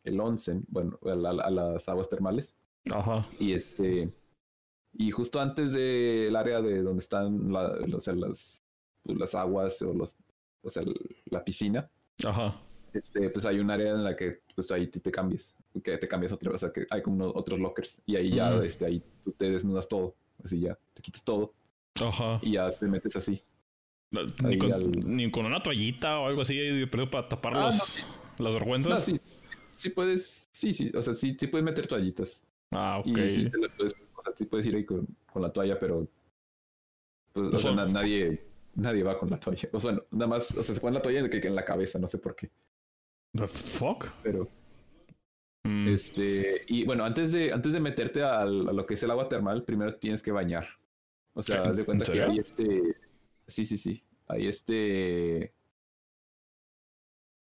el 0.03 0.19
onsen, 0.19 0.65
bueno, 0.69 0.97
a, 1.03 1.15
la- 1.15 1.43
a 1.43 1.49
las 1.49 1.89
aguas 1.89 2.09
termales. 2.09 2.55
Ajá. 2.91 3.21
Y 3.39 3.53
este. 3.53 4.09
Y 4.93 5.11
justo 5.11 5.39
antes 5.39 5.71
del 5.71 6.35
área 6.35 6.61
de 6.61 6.81
donde 6.81 6.99
están 6.99 7.51
la- 7.51 7.77
o 7.95 7.99
sea, 7.99 8.15
las, 8.15 8.63
pues, 9.03 9.17
las 9.17 9.35
aguas 9.35 9.81
o 9.81 9.93
los. 9.93 10.17
O 10.61 10.69
sea, 10.69 10.83
la 11.25 11.43
piscina. 11.43 11.89
Ajá. 12.23 12.59
Este, 12.93 13.29
pues 13.29 13.45
hay 13.45 13.59
un 13.59 13.69
área 13.71 13.91
en 13.91 14.03
la 14.03 14.15
que 14.15 14.41
pues 14.55 14.71
ahí 14.71 14.87
te, 14.87 14.99
te 14.99 15.11
cambias. 15.11 15.55
Que 15.83 15.97
te 15.97 16.07
cambias 16.07 16.31
otra 16.31 16.51
vez. 16.51 16.63
O 16.63 16.65
sea 16.65 16.73
que 16.73 16.85
hay 16.89 17.01
como 17.01 17.15
unos- 17.17 17.33
otros 17.35 17.59
lockers. 17.59 18.01
Y 18.05 18.15
ahí 18.15 18.35
ya, 18.35 18.51
Mm. 18.51 18.63
este, 18.63 18.85
ahí 18.85 19.03
tú 19.23 19.31
te 19.31 19.49
desnudas 19.51 19.87
todo. 19.87 20.15
Así 20.43 20.59
ya, 20.59 20.77
te 20.93 21.01
quitas 21.01 21.23
todo. 21.23 21.53
Ajá. 22.01 22.39
Y 22.41 22.53
ya 22.53 22.71
te 22.71 22.87
metes 22.87 23.15
así. 23.15 23.41
Ni 24.43 24.57
con, 24.57 24.73
al- 24.73 24.91
ni 25.17 25.29
con 25.29 25.45
una 25.45 25.61
toallita 25.61 26.19
o 26.19 26.27
algo 26.27 26.41
así 26.41 26.55
perdido 26.87 27.09
para 27.11 27.27
tapar 27.29 27.53
Ah, 27.55 27.65
los- 27.67 28.05
las 28.39 28.53
vergüenzas. 28.55 28.91
No, 28.93 28.99
sí. 28.99 29.19
Sí 29.75 29.89
puedes. 29.91 30.49
Sí, 30.51 30.73
sí. 30.73 30.91
O 30.95 31.03
sea, 31.03 31.13
sí, 31.13 31.37
sí 31.39 31.47
puedes 31.47 31.63
meter 31.63 31.87
toallitas. 31.87 32.43
Ah, 32.71 32.99
ok. 32.99 33.07
Y 33.17 33.29
sí, 33.29 33.49
te 33.49 33.57
la 33.57 33.67
puedes, 33.77 33.93
o 33.93 34.23
sea, 34.23 34.33
sí 34.37 34.45
puedes 34.45 34.65
ir 34.67 34.75
ahí 34.75 34.85
con, 34.85 35.07
con 35.31 35.41
la 35.41 35.51
toalla, 35.53 35.79
pero. 35.79 36.07
Pues, 37.33 37.47
o 37.47 37.51
Pues 37.51 37.61
sea, 37.61 37.71
nadie, 37.73 38.43
nadie 38.75 39.03
va 39.03 39.17
con 39.17 39.29
la 39.29 39.39
toalla. 39.39 39.69
O 39.73 39.79
sea, 39.79 39.91
no, 39.91 40.03
nada 40.11 40.27
más, 40.27 40.51
o 40.57 40.63
sea, 40.63 40.73
se 40.75 40.81
pone 40.81 40.95
la 40.95 41.01
toalla 41.01 41.19
en 41.19 41.55
la 41.55 41.63
cabeza, 41.65 41.99
no 41.99 42.07
sé 42.07 42.17
por 42.17 42.35
qué. 42.35 42.49
The 43.33 43.47
fuck? 43.47 44.07
Pero, 44.23 44.47
Mm, 45.65 45.89
este. 45.89 46.61
Y 46.67 46.85
bueno, 46.85 47.03
antes 47.03 47.33
de, 47.33 47.51
antes 47.51 47.73
de 47.73 47.81
meterte 47.81 48.23
al- 48.23 48.69
a 48.69 48.71
lo 48.71 48.85
que 48.85 48.93
es 48.93 49.03
el 49.03 49.11
agua 49.11 49.27
termal, 49.27 49.65
primero 49.65 49.93
tienes 49.95 50.23
que 50.23 50.31
bañar. 50.31 50.67
O 51.33 51.43
sea, 51.43 51.63
haz 51.63 51.75
de 51.75 51.83
cuenta 51.83 52.05
¿En 52.05 52.13
que 52.13 52.21
hay 52.23 52.37
este. 52.39 52.95
Sí, 53.45 53.65
sí, 53.65 53.77
sí. 53.77 54.01
Hay 54.27 54.47
este. 54.47 55.53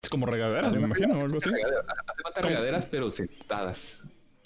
es 0.02 0.10
como 0.10 0.26
regaderas, 0.26 0.74
me 0.76 0.82
imagino, 0.84 1.20
o 1.20 1.26
algo 1.26 1.38
así. 1.38 1.50
Hace 1.50 2.42
¿Cómo? 2.42 2.48
regaderas, 2.48 2.86
pero 2.86 3.12
sentadas. 3.12 4.02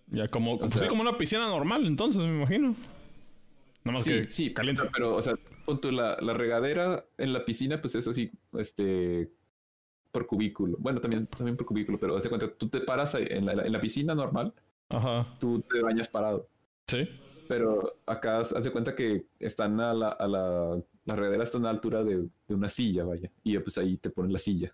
Ya 0.07 0.27
como, 0.27 0.57
pues 0.57 0.73
sí, 0.73 0.79
sea- 0.79 0.87
como 0.89 1.03
una 1.03 1.17
piscina 1.17 1.47
normal, 1.47 1.85
entonces, 1.85 2.23
me 2.23 2.29
imagino. 2.35 2.69
Nada 3.83 3.97
más 3.97 4.03
sí, 4.03 4.11
que 4.23 4.31
sí, 4.31 4.53
caliente. 4.53 4.81
Pero, 4.91 5.15
o 5.15 5.21
sea, 5.21 5.35
tú 5.79 5.91
la, 5.91 6.17
la 6.21 6.33
regadera 6.33 7.05
en 7.19 7.33
la 7.33 7.45
piscina, 7.45 7.79
pues 7.81 7.93
es 7.95 8.07
así, 8.07 8.31
este, 8.57 9.29
por 10.13 10.27
cubículo. 10.27 10.77
Bueno, 10.79 11.01
también, 11.01 11.25
también 11.27 11.57
por 11.57 11.65
cubículo, 11.65 11.99
pero 11.99 12.15
haz 12.15 12.23
de 12.23 12.29
cuenta, 12.29 12.47
tú 12.53 12.69
te 12.69 12.79
paras 12.81 13.15
en 13.15 13.45
la, 13.45 13.53
en 13.53 13.71
la 13.71 13.81
piscina 13.81 14.13
normal, 14.15 14.53
Ajá. 14.89 15.27
tú 15.39 15.59
te 15.61 15.81
bañas 15.81 16.07
parado. 16.07 16.47
Sí. 16.87 17.09
Pero 17.49 17.95
acá 18.05 18.39
haz 18.39 18.63
de 18.63 18.71
cuenta 18.71 18.95
que 18.95 19.25
están 19.39 19.79
a 19.81 19.93
la, 19.93 20.09
a 20.09 20.27
la, 20.27 20.81
la 21.05 21.15
regadera 21.15 21.43
está 21.43 21.57
a 21.57 21.61
la 21.61 21.69
altura 21.71 22.03
de, 22.03 22.27
de 22.47 22.55
una 22.55 22.69
silla, 22.69 23.03
vaya. 23.03 23.29
Y 23.43 23.57
pues 23.59 23.77
ahí 23.79 23.97
te 23.97 24.11
ponen 24.11 24.31
la 24.31 24.39
silla 24.39 24.71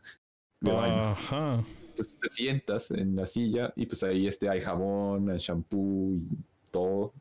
de 0.60 0.72
baño. 0.72 1.02
Ajá. 1.12 1.64
Entonces 1.88 2.18
te 2.20 2.30
sientas 2.30 2.92
en 2.92 3.16
la 3.16 3.26
silla 3.26 3.74
y 3.78 3.86
pues 3.86 4.04
ahí 4.04 4.28
este, 4.28 4.50
hay 4.50 4.60
jabón, 4.62 5.30
hay 5.30 5.38
shampoo 5.40 6.16
y 6.16 6.70
todo. 6.70 7.14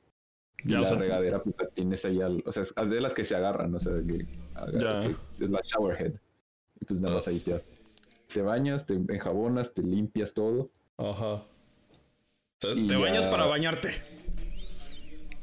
Y 0.64 0.72
Ya, 0.72 0.78
o 0.78 0.80
la 0.82 0.88
sea- 0.88 0.98
regadera, 0.98 1.40
pues 1.40 1.54
tienes 1.72 2.04
ahí 2.04 2.20
al, 2.20 2.42
O 2.44 2.52
sea, 2.52 2.64
es 2.64 2.74
de 2.74 3.00
las 3.00 3.14
que 3.14 3.24
se 3.24 3.36
agarran, 3.36 3.72
o 3.74 3.78
sea, 3.80 3.92
que, 4.04 4.26
agarra- 4.54 5.02
Ya. 5.08 5.16
que 5.38 5.44
es 5.44 5.50
la 5.50 5.60
shower 5.62 6.02
head. 6.02 6.14
Y 6.80 6.84
pues 6.84 7.00
nada 7.00 7.14
más 7.14 7.26
ahí 7.28 7.38
te, 7.40 7.54
te 8.28 8.42
bañas, 8.42 8.86
te 8.86 8.94
enjabonas, 8.94 9.72
te 9.74 9.82
limpias 9.82 10.34
todo. 10.34 10.70
Ajá. 10.96 11.44
Te 12.60 12.96
bañas 12.96 13.26
para 13.26 13.46
bañarte. 13.46 13.90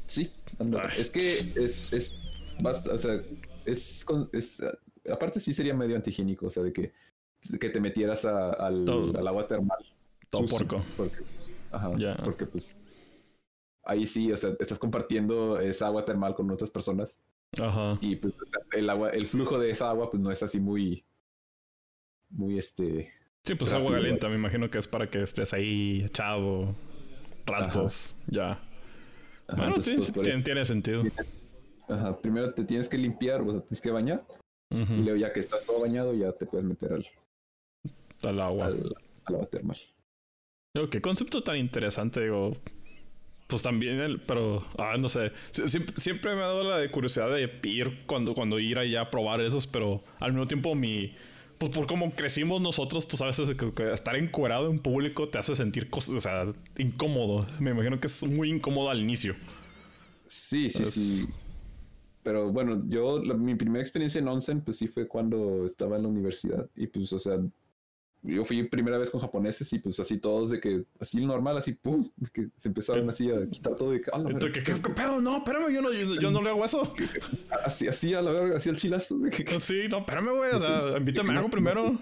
Sí, 0.06 0.30
es 0.96 1.10
que 1.10 1.38
es, 1.38 1.92
es, 1.92 2.56
basta- 2.62 2.94
o 2.94 2.98
sea, 2.98 3.20
es, 3.64 4.06
es, 4.32 4.62
aparte 5.10 5.40
sí 5.40 5.52
sería 5.52 5.74
medio 5.74 5.96
antihigiénico, 5.96 6.46
o 6.46 6.50
sea, 6.50 6.62
de 6.62 6.72
que, 6.72 6.92
de 7.48 7.58
que 7.58 7.70
te 7.70 7.80
metieras 7.80 8.24
a- 8.24 8.50
al, 8.52 8.84
Todo. 8.84 9.18
al 9.18 9.26
agua 9.26 9.46
termal. 9.48 9.78
Todo 10.30 10.46
sucio, 10.46 10.66
porco. 10.68 10.84
Porque, 10.96 11.22
pues, 11.22 11.54
ajá, 11.72 11.90
porque 12.24 12.46
pues 12.46 12.76
ahí 13.84 14.06
sí, 14.06 14.30
o 14.32 14.36
sea, 14.36 14.50
estás 14.60 14.78
compartiendo 14.78 15.58
esa 15.60 15.86
agua 15.86 16.04
termal 16.04 16.34
con 16.34 16.50
otras 16.50 16.70
personas 16.70 17.18
Ajá. 17.60 17.96
y 18.00 18.16
pues 18.16 18.36
o 18.42 18.46
sea, 18.46 18.60
el 18.72 18.90
agua, 18.90 19.10
el 19.10 19.26
flujo 19.28 19.58
de 19.58 19.70
esa 19.70 19.88
agua 19.88 20.10
pues 20.10 20.20
no 20.20 20.30
es 20.32 20.42
así 20.42 20.58
muy, 20.58 21.04
muy 22.36 22.58
este, 22.58 23.12
Sí, 23.44 23.54
pues 23.54 23.70
Rápido, 23.72 23.88
agua 23.88 23.98
caliente, 24.00 24.28
me 24.28 24.34
imagino 24.34 24.68
que 24.70 24.78
es 24.78 24.88
para 24.88 25.08
que 25.08 25.22
estés 25.22 25.52
ahí 25.52 26.02
echado 26.04 26.74
ratos. 27.46 28.16
Ya. 28.26 28.52
ajá, 28.52 28.62
Bueno, 29.48 29.66
entonces, 29.68 30.04
sí, 30.06 30.12
pues, 30.12 30.26
tiene, 30.26 30.42
tiene 30.42 30.64
sentido. 30.64 31.04
Ajá, 31.88 32.20
primero 32.20 32.52
te 32.52 32.64
tienes 32.64 32.88
que 32.88 32.98
limpiar, 32.98 33.40
o 33.42 33.52
sea, 33.52 33.60
tienes 33.60 33.80
que 33.80 33.90
bañar 33.92 34.24
y 34.70 34.74
luego 35.04 35.16
ya 35.16 35.32
que 35.32 35.38
estás 35.40 35.64
todo 35.64 35.80
bañado 35.80 36.12
ya 36.12 36.32
te 36.32 36.44
puedes 36.44 36.66
meter 36.66 36.92
al, 36.92 37.06
Al 38.22 38.40
agua. 38.40 38.66
al, 38.66 38.94
al 39.26 39.34
agua 39.36 39.46
termal. 39.46 39.78
Digo, 40.74 40.90
qué 40.90 41.00
concepto 41.00 41.42
tan 41.42 41.56
interesante, 41.56 42.20
digo. 42.22 42.52
Pues 43.46 43.62
también 43.62 44.00
el, 44.00 44.20
pero, 44.20 44.66
ah, 44.76 44.96
no 44.98 45.08
sé. 45.08 45.30
Sie- 45.52 45.68
Siempre, 45.68 45.94
siempre 45.98 46.34
me 46.34 46.40
ha 46.40 46.46
dado 46.46 46.64
la 46.64 46.90
curiosidad 46.90 47.30
de 47.30 47.48
ir 47.62 48.04
cuando, 48.06 48.34
cuando 48.34 48.58
ir 48.58 48.76
allá 48.76 49.02
a 49.02 49.10
probar 49.10 49.40
esos, 49.40 49.68
pero 49.68 50.02
al 50.18 50.32
mismo 50.32 50.46
tiempo 50.46 50.74
mi. 50.74 51.14
Pues 51.58 51.74
por 51.74 51.86
cómo 51.86 52.10
crecimos 52.12 52.60
nosotros, 52.60 53.08
tú 53.08 53.16
sabes, 53.16 53.38
es 53.38 53.54
que, 53.54 53.92
estar 53.92 54.14
encuerado 54.16 54.70
en 54.70 54.78
público 54.78 55.28
te 55.28 55.38
hace 55.38 55.54
sentir 55.54 55.88
cosas, 55.88 56.14
o 56.14 56.20
sea, 56.20 56.44
incómodo. 56.76 57.46
Me 57.60 57.70
imagino 57.70 57.98
que 57.98 58.08
es 58.08 58.22
muy 58.24 58.50
incómodo 58.50 58.90
al 58.90 59.00
inicio. 59.00 59.34
Sí, 60.26 60.68
sí, 60.70 60.84
sí. 60.84 61.26
Pero 62.22 62.50
bueno, 62.52 62.82
yo, 62.88 63.22
la- 63.22 63.34
mi 63.34 63.54
primera 63.54 63.80
experiencia 63.80 64.18
en 64.18 64.28
onsen, 64.28 64.60
pues 64.60 64.76
sí 64.78 64.88
fue 64.88 65.06
cuando 65.08 65.64
estaba 65.64 65.96
en 65.96 66.02
la 66.02 66.08
universidad. 66.08 66.68
Y 66.74 66.88
pues, 66.88 67.12
o 67.12 67.18
sea, 67.18 67.38
yo 68.26 68.44
fui 68.44 68.62
primera 68.68 68.98
vez 68.98 69.10
con 69.10 69.20
japoneses 69.20 69.72
y 69.72 69.78
pues 69.78 69.98
así 70.00 70.18
todos 70.18 70.50
de 70.50 70.60
que, 70.60 70.84
así 71.00 71.24
normal, 71.24 71.56
así, 71.58 71.72
pum, 71.72 72.08
que 72.32 72.48
se 72.58 72.68
empezaron 72.68 73.08
así 73.08 73.30
a 73.30 73.48
quitar 73.48 73.76
todo 73.76 73.92
de 73.92 74.00
que, 74.00 74.10
"Ah, 74.12 74.18
la 74.18 74.30
Entonces, 74.30 74.52
¿qué, 74.64 74.72
verga". 74.72 74.82
qué- 74.88 74.94
qué 74.94 75.02
pedo? 75.02 75.20
No, 75.20 75.36
espérame, 75.38 75.72
yo 75.72 75.82
no, 75.82 75.92
yo, 75.92 76.14
yo 76.20 76.30
no 76.30 76.42
le 76.42 76.50
hago 76.50 76.64
eso. 76.64 76.82
así, 77.64 77.88
así 77.88 78.14
a 78.14 78.22
la 78.22 78.30
verga, 78.30 78.56
así 78.58 78.68
al 78.68 78.76
chilazo. 78.76 79.18
de 79.18 79.30
que- 79.30 79.58
Sí, 79.60 79.82
no, 79.88 79.98
espérame, 79.98 80.30
güey. 80.36 80.52
O 80.54 80.58
sea, 80.58 80.96
invítame 80.98 81.32
algo 81.36 81.50
primero. 81.50 81.92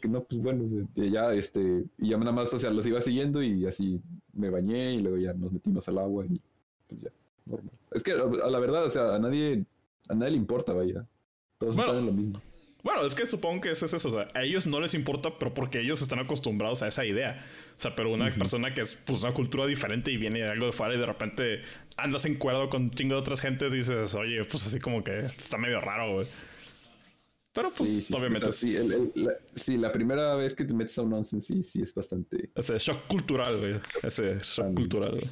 que 0.00 0.08
no, 0.08 0.22
pues 0.24 0.40
bueno, 0.40 0.64
ya 0.96 1.34
este, 1.34 1.84
y 1.98 2.08
ya 2.08 2.16
nada 2.16 2.32
más, 2.32 2.52
o 2.54 2.58
sea, 2.58 2.70
los 2.70 2.86
iba 2.86 3.00
siguiendo 3.02 3.42
y 3.42 3.66
así 3.66 4.00
me 4.32 4.48
bañé 4.48 4.94
y 4.94 5.00
luego 5.02 5.18
ya 5.18 5.34
nos 5.34 5.52
metimos 5.52 5.86
al 5.88 5.98
agua 5.98 6.24
y 6.26 6.40
pues 6.88 7.02
ya, 7.02 7.10
normal. 7.44 7.72
Es 7.92 8.02
que 8.02 8.12
a 8.12 8.22
a 8.46 8.50
la 8.50 8.58
verdad, 8.60 8.86
o 8.86 8.90
sea, 8.90 9.14
a 9.14 9.18
nadie, 9.18 9.64
a 10.08 10.14
nadie 10.14 10.30
le 10.32 10.36
importa, 10.38 10.72
vaya. 10.72 11.06
Todos 11.58 11.76
Bueno. 11.76 11.90
están 11.92 11.98
en 12.00 12.06
lo 12.06 12.12
mismo. 12.14 12.40
Bueno, 12.82 13.04
es 13.04 13.14
que 13.14 13.26
supongo 13.26 13.60
que 13.60 13.70
es 13.70 13.82
eso. 13.82 13.96
O 13.96 14.10
sea, 14.10 14.26
a 14.34 14.42
ellos 14.42 14.66
no 14.66 14.80
les 14.80 14.94
importa, 14.94 15.38
pero 15.38 15.52
porque 15.52 15.80
ellos 15.80 16.00
están 16.02 16.18
acostumbrados 16.18 16.82
a 16.82 16.88
esa 16.88 17.04
idea. 17.04 17.44
O 17.76 17.80
sea, 17.80 17.94
pero 17.94 18.12
una 18.12 18.30
persona 18.30 18.72
que 18.72 18.80
es 18.80 18.94
pues, 18.94 19.22
una 19.22 19.32
cultura 19.34 19.66
diferente 19.66 20.10
y 20.10 20.16
viene 20.16 20.40
de 20.40 20.48
algo 20.48 20.66
de 20.66 20.72
fuera 20.72 20.94
y 20.94 20.98
de 20.98 21.06
repente 21.06 21.62
andas 21.96 22.24
en 22.24 22.36
cuerdo 22.36 22.68
con 22.70 22.82
un 22.84 22.90
chingo 22.90 23.14
de 23.14 23.20
otras 23.20 23.40
gentes 23.40 23.72
y 23.72 23.76
dices, 23.78 24.14
oye, 24.14 24.44
pues 24.44 24.66
así 24.66 24.78
como 24.78 25.04
que 25.04 25.18
está 25.20 25.58
medio 25.58 25.80
raro, 25.80 26.14
güey. 26.14 26.26
Pero 27.52 27.70
pues 27.76 27.88
Sí, 27.90 28.00
sí, 28.02 28.14
obviamente 28.16 28.48
o 28.48 28.52
sea, 28.52 28.68
sí, 28.68 28.76
es 28.76 28.92
el- 28.94 29.12
el- 29.16 29.24
la, 29.24 29.32
sí, 29.54 29.76
la 29.76 29.92
primera 29.92 30.36
vez 30.36 30.54
que 30.54 30.64
te 30.64 30.72
metes 30.72 30.96
a 30.98 31.02
un 31.02 31.12
onsen, 31.12 31.40
sí, 31.40 31.64
sí, 31.64 31.82
es 31.82 31.92
bastante. 31.94 32.48
ese 32.54 32.78
shock 32.78 33.06
cultural, 33.08 33.58
güey. 33.58 33.74
Ese 34.02 34.38
shock 34.38 34.66
Tan- 34.66 34.74
cultural. 34.74 35.10
güey. 35.10 35.24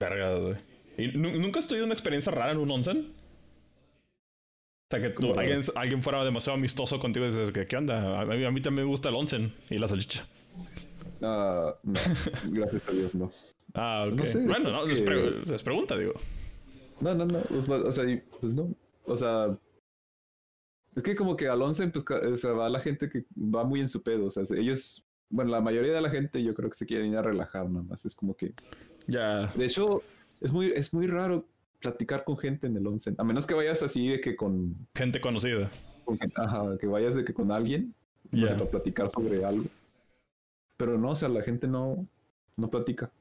Vergas, 0.00 0.40
güey. 0.42 0.56
¿Y 0.98 1.16
nu- 1.16 1.38
nunca 1.40 1.58
has 1.60 1.68
tenido 1.68 1.84
una 1.86 1.94
experiencia 1.94 2.32
rara 2.32 2.52
en 2.52 2.58
un 2.58 2.70
onsen? 2.70 3.12
Sea, 5.00 5.12
que 5.14 5.38
alguien, 5.40 5.60
alguien 5.74 6.02
fuera 6.02 6.24
demasiado 6.24 6.56
amistoso 6.58 6.98
contigo 6.98 7.26
y 7.26 7.28
dices, 7.30 7.50
que, 7.50 7.66
¿qué 7.66 7.76
onda? 7.76 8.20
A 8.20 8.24
mí, 8.26 8.44
a 8.44 8.50
mí 8.50 8.60
también 8.60 8.86
me 8.86 8.90
gusta 8.90 9.08
el 9.08 9.14
onsen 9.16 9.52
y 9.70 9.78
la 9.78 9.88
salchicha. 9.88 10.26
Ah, 11.22 11.74
no, 11.82 11.92
gracias 12.50 12.88
a 12.88 12.92
Dios, 12.92 13.14
no. 13.14 13.30
Ah, 13.74 14.04
ok. 14.08 14.18
No 14.20 14.26
sé, 14.26 14.38
bueno, 14.46 14.70
no, 14.70 14.82
creo 14.82 14.92
es, 14.92 15.00
que- 15.00 15.04
pre- 15.06 15.58
pregunta, 15.64 15.96
digo. 15.96 16.12
No, 17.00 17.14
no, 17.14 17.24
no. 17.26 17.42
O 17.66 17.92
sea, 17.92 18.04
pues 18.40 18.54
no. 18.54 18.72
O 19.04 19.16
sea, 19.16 19.56
es 20.94 21.02
que 21.02 21.16
como 21.16 21.36
que 21.36 21.48
al 21.48 21.60
11 21.60 21.88
pues, 21.88 22.04
o 22.08 22.36
sea, 22.36 22.52
va 22.52 22.68
la 22.68 22.80
gente 22.80 23.08
que 23.08 23.24
va 23.36 23.64
muy 23.64 23.80
en 23.80 23.88
su 23.88 24.02
pedo. 24.02 24.26
O 24.26 24.30
sea, 24.30 24.44
ellos, 24.56 25.04
bueno, 25.28 25.50
la 25.50 25.60
mayoría 25.60 25.92
de 25.92 26.00
la 26.00 26.10
gente 26.10 26.42
yo 26.42 26.54
creo 26.54 26.70
que 26.70 26.76
se 26.78 26.86
quieren 26.86 27.10
ir 27.10 27.16
a 27.18 27.22
relajar 27.22 27.68
nada 27.68 27.84
más. 27.84 28.04
Es 28.04 28.14
como 28.14 28.36
que, 28.36 28.52
Ya. 29.08 29.46
de 29.56 29.64
hecho, 29.66 30.02
es 30.40 30.52
muy, 30.52 30.70
es 30.72 30.94
muy 30.94 31.06
raro 31.08 31.48
platicar 31.84 32.24
con 32.24 32.36
gente 32.38 32.66
en 32.66 32.76
el 32.76 32.86
11. 32.86 33.14
A 33.18 33.24
menos 33.24 33.46
que 33.46 33.54
vayas 33.54 33.82
así 33.82 34.08
de 34.08 34.20
que 34.20 34.34
con, 34.36 34.74
Gente 34.94 35.20
conocida. 35.20 35.70
con 36.04 36.18
ajá, 36.36 36.76
que 36.78 36.86
vayas 36.86 37.14
de 37.14 37.24
que 37.24 37.32
con 37.34 37.52
alguien, 37.52 37.94
no 38.32 38.46
sé, 38.46 38.52
Ya. 38.52 38.58
para 38.58 38.70
platicar 38.70 39.10
sobre 39.10 39.44
algo. 39.44 39.66
Pero 40.76 40.98
no, 40.98 41.10
o 41.10 41.16
sea, 41.16 41.28
la 41.28 41.42
gente 41.42 41.68
no, 41.68 42.06
no 42.56 42.70
platica. 42.70 43.12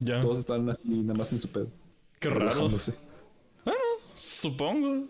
Ya. 0.00 0.20
Todos 0.20 0.40
están 0.40 0.68
así 0.70 0.88
nada 0.88 1.18
más 1.18 1.32
en 1.32 1.38
su 1.38 1.48
pedo. 1.48 1.68
Qué 2.18 2.28
raro. 2.28 2.40
relajándose. 2.40 2.94
Supongo. 4.14 5.06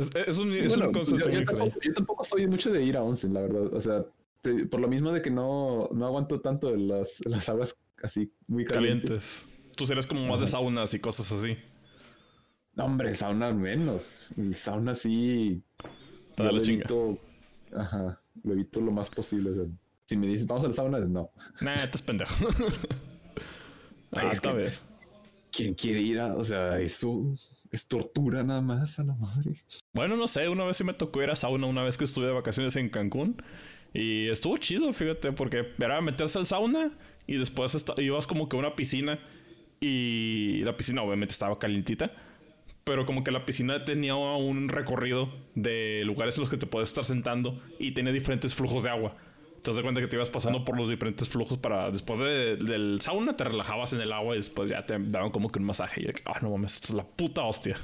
Es, 0.00 0.10
es 0.14 0.38
un, 0.38 0.52
es 0.52 0.68
Bueno, 0.74 0.86
un 0.88 0.92
concepto 0.94 1.24
yo, 1.24 1.28
muy 1.28 1.34
yo 1.34 1.40
extraño. 1.42 1.64
tampoco, 1.64 1.80
yo 1.86 1.92
tampoco 1.94 2.24
soy 2.24 2.46
mucho 2.46 2.72
de 2.72 2.82
ir 2.82 2.96
a 2.96 3.02
onsen, 3.02 3.34
la 3.34 3.40
verdad. 3.42 3.74
O 3.74 3.80
sea, 3.80 4.06
te- 4.42 4.64
por 4.66 4.80
lo 4.80 4.88
mismo 4.88 5.12
de 5.12 5.20
que 5.22 5.30
no, 5.30 5.88
no 5.92 6.06
aguanto 6.06 6.40
tanto 6.40 6.74
las, 6.74 7.20
las 7.26 7.48
aguas 7.48 7.78
así 8.02 8.32
muy 8.46 8.64
calientes. 8.64 9.08
Calientes. 9.48 9.57
Tú 9.78 9.86
serías 9.86 10.06
como 10.06 10.26
más 10.26 10.40
de 10.40 10.46
saunas 10.46 10.92
y 10.92 10.98
cosas 10.98 11.32
así. 11.32 11.56
No, 12.74 12.84
hombre, 12.84 13.14
sauna 13.14 13.52
menos. 13.52 14.28
El 14.36 14.54
sauna 14.54 14.94
sí. 14.94 15.62
Te 16.34 16.42
da 16.42 16.50
yo 16.50 16.52
la 16.52 16.52
lo 16.58 16.60
chinga. 16.64 16.84
evito, 16.84 17.18
ajá, 17.76 18.20
lo 18.42 18.52
evito 18.52 18.80
lo 18.80 18.90
más 18.92 19.08
posible. 19.08 19.50
o 19.50 19.54
sea, 19.54 19.64
si 20.04 20.16
me 20.16 20.26
dices, 20.26 20.46
vamos 20.46 20.64
al 20.64 20.74
sauna, 20.74 20.98
no. 21.00 21.30
Nah, 21.60 21.74
estás 21.76 22.02
pendejo. 22.02 22.34
Ah, 24.10 24.28
es 24.28 24.34
está 24.34 24.50
que, 24.52 24.56
bien. 24.56 24.68
pues, 24.68 24.86
¿Quién 25.52 25.74
quiere 25.74 26.00
ir 26.00 26.18
a.? 26.18 26.34
O 26.34 26.42
sea, 26.44 26.78
eso 26.80 27.34
es 27.70 27.86
tortura 27.86 28.42
nada 28.42 28.62
más 28.62 28.98
a 28.98 29.04
la 29.04 29.14
madre. 29.14 29.62
Bueno, 29.92 30.16
no 30.16 30.26
sé, 30.26 30.48
una 30.48 30.64
vez 30.64 30.78
sí 30.78 30.84
me 30.84 30.94
tocó 30.94 31.22
ir 31.22 31.28
a 31.30 31.36
sauna 31.36 31.66
una 31.66 31.82
vez 31.82 31.98
que 31.98 32.04
estuve 32.04 32.26
de 32.26 32.32
vacaciones 32.32 32.74
en 32.76 32.88
Cancún. 32.88 33.42
Y 33.92 34.28
estuvo 34.30 34.56
chido, 34.56 34.90
fíjate, 34.94 35.32
porque 35.32 35.74
era 35.78 36.00
meterse 36.00 36.38
al 36.38 36.46
sauna 36.46 36.96
y 37.26 37.36
después 37.36 37.74
esta- 37.74 38.00
ibas 38.00 38.26
como 38.26 38.48
que 38.48 38.56
a 38.56 38.60
una 38.60 38.74
piscina 38.76 39.18
y 39.80 40.62
la 40.64 40.76
piscina 40.76 41.02
obviamente 41.02 41.32
estaba 41.32 41.58
calientita. 41.58 42.10
Pero 42.84 43.04
como 43.04 43.22
que 43.22 43.30
la 43.30 43.44
piscina 43.44 43.84
tenía 43.84 44.14
un 44.14 44.68
recorrido 44.68 45.28
de 45.54 46.02
lugares 46.06 46.36
en 46.38 46.42
los 46.42 46.50
que 46.50 46.56
te 46.56 46.66
puedes 46.66 46.88
estar 46.88 47.04
sentando 47.04 47.60
y 47.78 47.92
tenía 47.92 48.12
diferentes 48.12 48.54
flujos 48.54 48.82
de 48.82 48.88
agua. 48.90 49.14
Te 49.62 49.70
das 49.72 49.80
cuenta 49.82 50.00
que 50.00 50.06
te 50.06 50.16
ibas 50.16 50.30
pasando 50.30 50.64
por 50.64 50.76
los 50.78 50.88
diferentes 50.88 51.28
flujos 51.28 51.58
para 51.58 51.90
después 51.90 52.18
de- 52.18 52.56
del 52.56 53.00
sauna 53.02 53.36
te 53.36 53.44
relajabas 53.44 53.92
en 53.92 54.00
el 54.00 54.12
agua 54.12 54.34
y 54.34 54.38
después 54.38 54.70
ya 54.70 54.86
te 54.86 54.96
daban 54.98 55.30
como 55.30 55.50
que 55.50 55.58
un 55.58 55.66
masaje. 55.66 56.00
Y 56.00 56.06
yo, 56.06 56.12
ah, 56.24 56.38
no 56.40 56.50
mames, 56.50 56.74
esto 56.76 56.88
es 56.88 56.94
la 56.94 57.04
puta 57.04 57.42
hostia. 57.42 57.76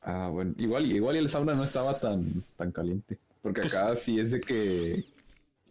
Ah, 0.00 0.28
bueno, 0.32 0.54
igual, 0.56 0.90
igual 0.90 1.16
el 1.16 1.28
sauna 1.28 1.54
no 1.54 1.64
estaba 1.64 1.98
tan, 2.00 2.42
tan 2.56 2.72
caliente. 2.72 3.18
Porque 3.42 3.60
Pues- 3.62 3.74
acá 3.74 3.94
sí 3.96 4.18
es 4.18 4.30
de 4.30 4.40
que, 4.40 5.04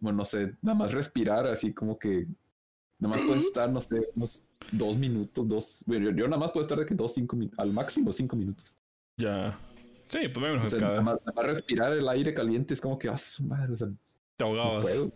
bueno, 0.02 0.18
no 0.20 0.26
sé, 0.26 0.54
nada 0.62 0.78
más 0.78 0.92
respirar, 0.92 1.48
así 1.48 1.74
como 1.74 1.98
que 1.98 2.28
nada 3.00 3.16
más 3.16 3.22
puedes 3.24 3.44
estar, 3.46 3.70
no 3.70 3.82
sé, 3.82 4.02
unos 4.16 4.48
dos 4.72 4.98
minutos, 4.98 5.48
dos. 5.48 5.84
Bueno, 5.86 6.10
yo, 6.10 6.16
yo 6.18 6.28
nada 6.28 6.40
más 6.40 6.52
puedo 6.52 6.62
estar 6.64 6.78
de 6.78 6.86
que 6.86 6.96
dos, 6.96 7.14
cinco 7.14 7.36
minutos, 7.36 7.60
al 7.60 7.72
máximo 7.72 8.12
cinco 8.12 8.36
minutos. 8.36 8.76
Ya. 9.18 9.58
Sí, 10.10 10.20
pues 10.30 10.38
me 10.38 10.52
O 10.62 10.66
sea, 10.66 10.80
nada 10.80 11.02
más, 11.02 11.16
nada 11.26 11.34
más 11.36 11.46
respirar 11.46 11.92
el 11.94 12.08
aire 12.08 12.34
caliente 12.34 12.74
es 12.74 12.82
como 12.82 12.98
que, 12.98 13.10
ah, 13.10 13.18
su 13.18 13.44
madre, 13.44 13.74
o 13.74 13.76
sea, 13.76 13.88
te 14.38 14.46
no 14.46 14.52
ahogabas. 14.52 14.84
puedo. 14.84 15.12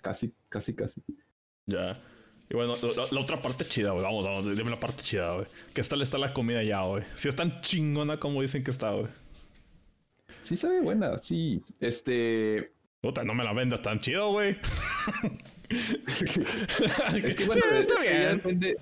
Casi, 0.00 0.32
casi, 0.48 0.74
casi. 0.74 1.02
Ya. 1.66 1.98
Y 2.50 2.54
bueno, 2.54 2.74
la, 2.74 3.06
la 3.10 3.20
otra 3.20 3.40
parte 3.40 3.64
chida, 3.64 3.92
güey. 3.92 4.04
Vamos, 4.04 4.24
vamos, 4.24 4.56
dime 4.56 4.70
la 4.70 4.80
parte 4.80 5.02
chida, 5.02 5.34
güey. 5.34 5.46
¿Qué 5.74 5.82
tal 5.82 6.02
está 6.02 6.18
la 6.18 6.32
comida 6.32 6.62
ya, 6.62 6.82
güey? 6.82 7.04
Si 7.14 7.28
es 7.28 7.36
tan 7.36 7.60
chingona 7.60 8.18
como 8.18 8.42
dicen 8.42 8.64
que 8.64 8.70
está, 8.70 8.92
güey. 8.92 9.08
Sí 10.42 10.56
sabe 10.56 10.80
buena, 10.80 11.18
sí. 11.18 11.62
Este, 11.78 12.72
Puta, 13.00 13.24
no 13.24 13.34
me 13.34 13.44
la 13.44 13.52
vendas 13.52 13.80
tan 13.82 14.00
chido, 14.00 14.30
güey. 14.32 14.56
Es 17.24 17.36
que 17.36 17.46
bueno, 17.46 17.62
sí, 17.62 17.78
está 17.78 17.94
es 17.94 18.00
que 18.00 18.04
ya 18.04 18.20
bien. 18.20 18.42
depende- 18.42 18.76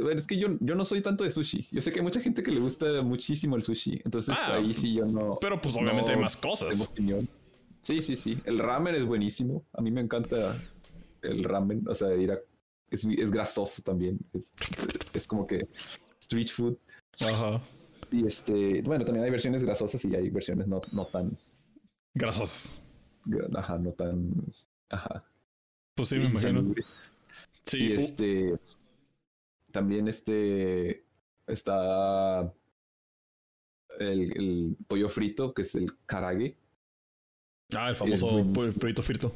bueno, 0.00 0.20
es 0.20 0.26
que 0.26 0.36
yo, 0.38 0.48
yo 0.60 0.74
no 0.76 0.84
soy 0.84 1.00
tanto 1.00 1.24
de 1.24 1.30
sushi. 1.30 1.66
Yo 1.72 1.82
sé 1.82 1.90
que 1.92 1.98
hay 1.98 2.04
mucha 2.04 2.20
gente 2.20 2.42
que 2.44 2.52
le 2.52 2.60
gusta 2.60 3.02
muchísimo 3.02 3.56
el 3.56 3.62
sushi. 3.62 4.00
Entonces 4.04 4.36
Ah, 4.40 4.54
ahí 4.54 4.72
sí 4.72 4.94
yo 4.94 5.04
no. 5.04 5.38
Pero 5.40 5.60
pues 5.60 5.74
obviamente 5.76 6.12
no 6.12 6.18
hay 6.18 6.22
más 6.22 6.36
cosas. 6.36 6.92
Sí, 7.82 8.00
sí, 8.02 8.16
sí. 8.16 8.38
El 8.44 8.60
ramen 8.60 8.94
es 8.94 9.04
buenísimo. 9.04 9.64
A 9.72 9.82
mí 9.82 9.90
me 9.90 10.00
encanta 10.00 10.56
el 11.22 11.42
ramen. 11.44 11.84
O 11.88 11.94
sea, 11.94 12.14
ir 12.14 12.30
a. 12.32 12.38
Es, 12.88 13.04
es 13.04 13.30
grasoso 13.32 13.82
también. 13.82 14.20
Es, 14.32 14.42
es 15.12 15.26
como 15.26 15.44
que 15.46 15.66
street 16.20 16.48
food. 16.50 16.76
Ajá. 17.20 17.60
Y 18.12 18.26
este. 18.26 18.80
Bueno, 18.82 19.04
también 19.04 19.24
hay 19.24 19.30
versiones 19.32 19.64
grasosas 19.64 20.02
y 20.04 20.14
hay 20.14 20.30
versiones 20.30 20.68
no, 20.68 20.80
no 20.92 21.06
tan. 21.06 21.36
Grasosas. 22.14 22.80
Ajá, 23.54 23.76
no 23.78 23.90
tan. 23.92 24.30
Ajá. 24.88 25.24
Pues 25.94 26.08
sí, 26.08 26.16
me 26.16 26.26
imagino. 26.26 26.74
Sí. 27.64 27.78
Y 27.78 27.92
este. 27.92 28.58
También 29.72 30.08
este. 30.08 31.04
Está. 31.46 32.52
El, 33.98 34.36
el 34.36 34.76
pollo 34.88 35.08
frito, 35.08 35.54
que 35.54 35.62
es 35.62 35.74
el 35.76 35.86
karage. 36.06 36.56
ah, 37.76 37.90
el 37.90 37.96
famoso 37.96 38.26
buenísimo. 38.30 38.52
po- 38.74 38.80
pollito 38.80 39.02
frito. 39.02 39.32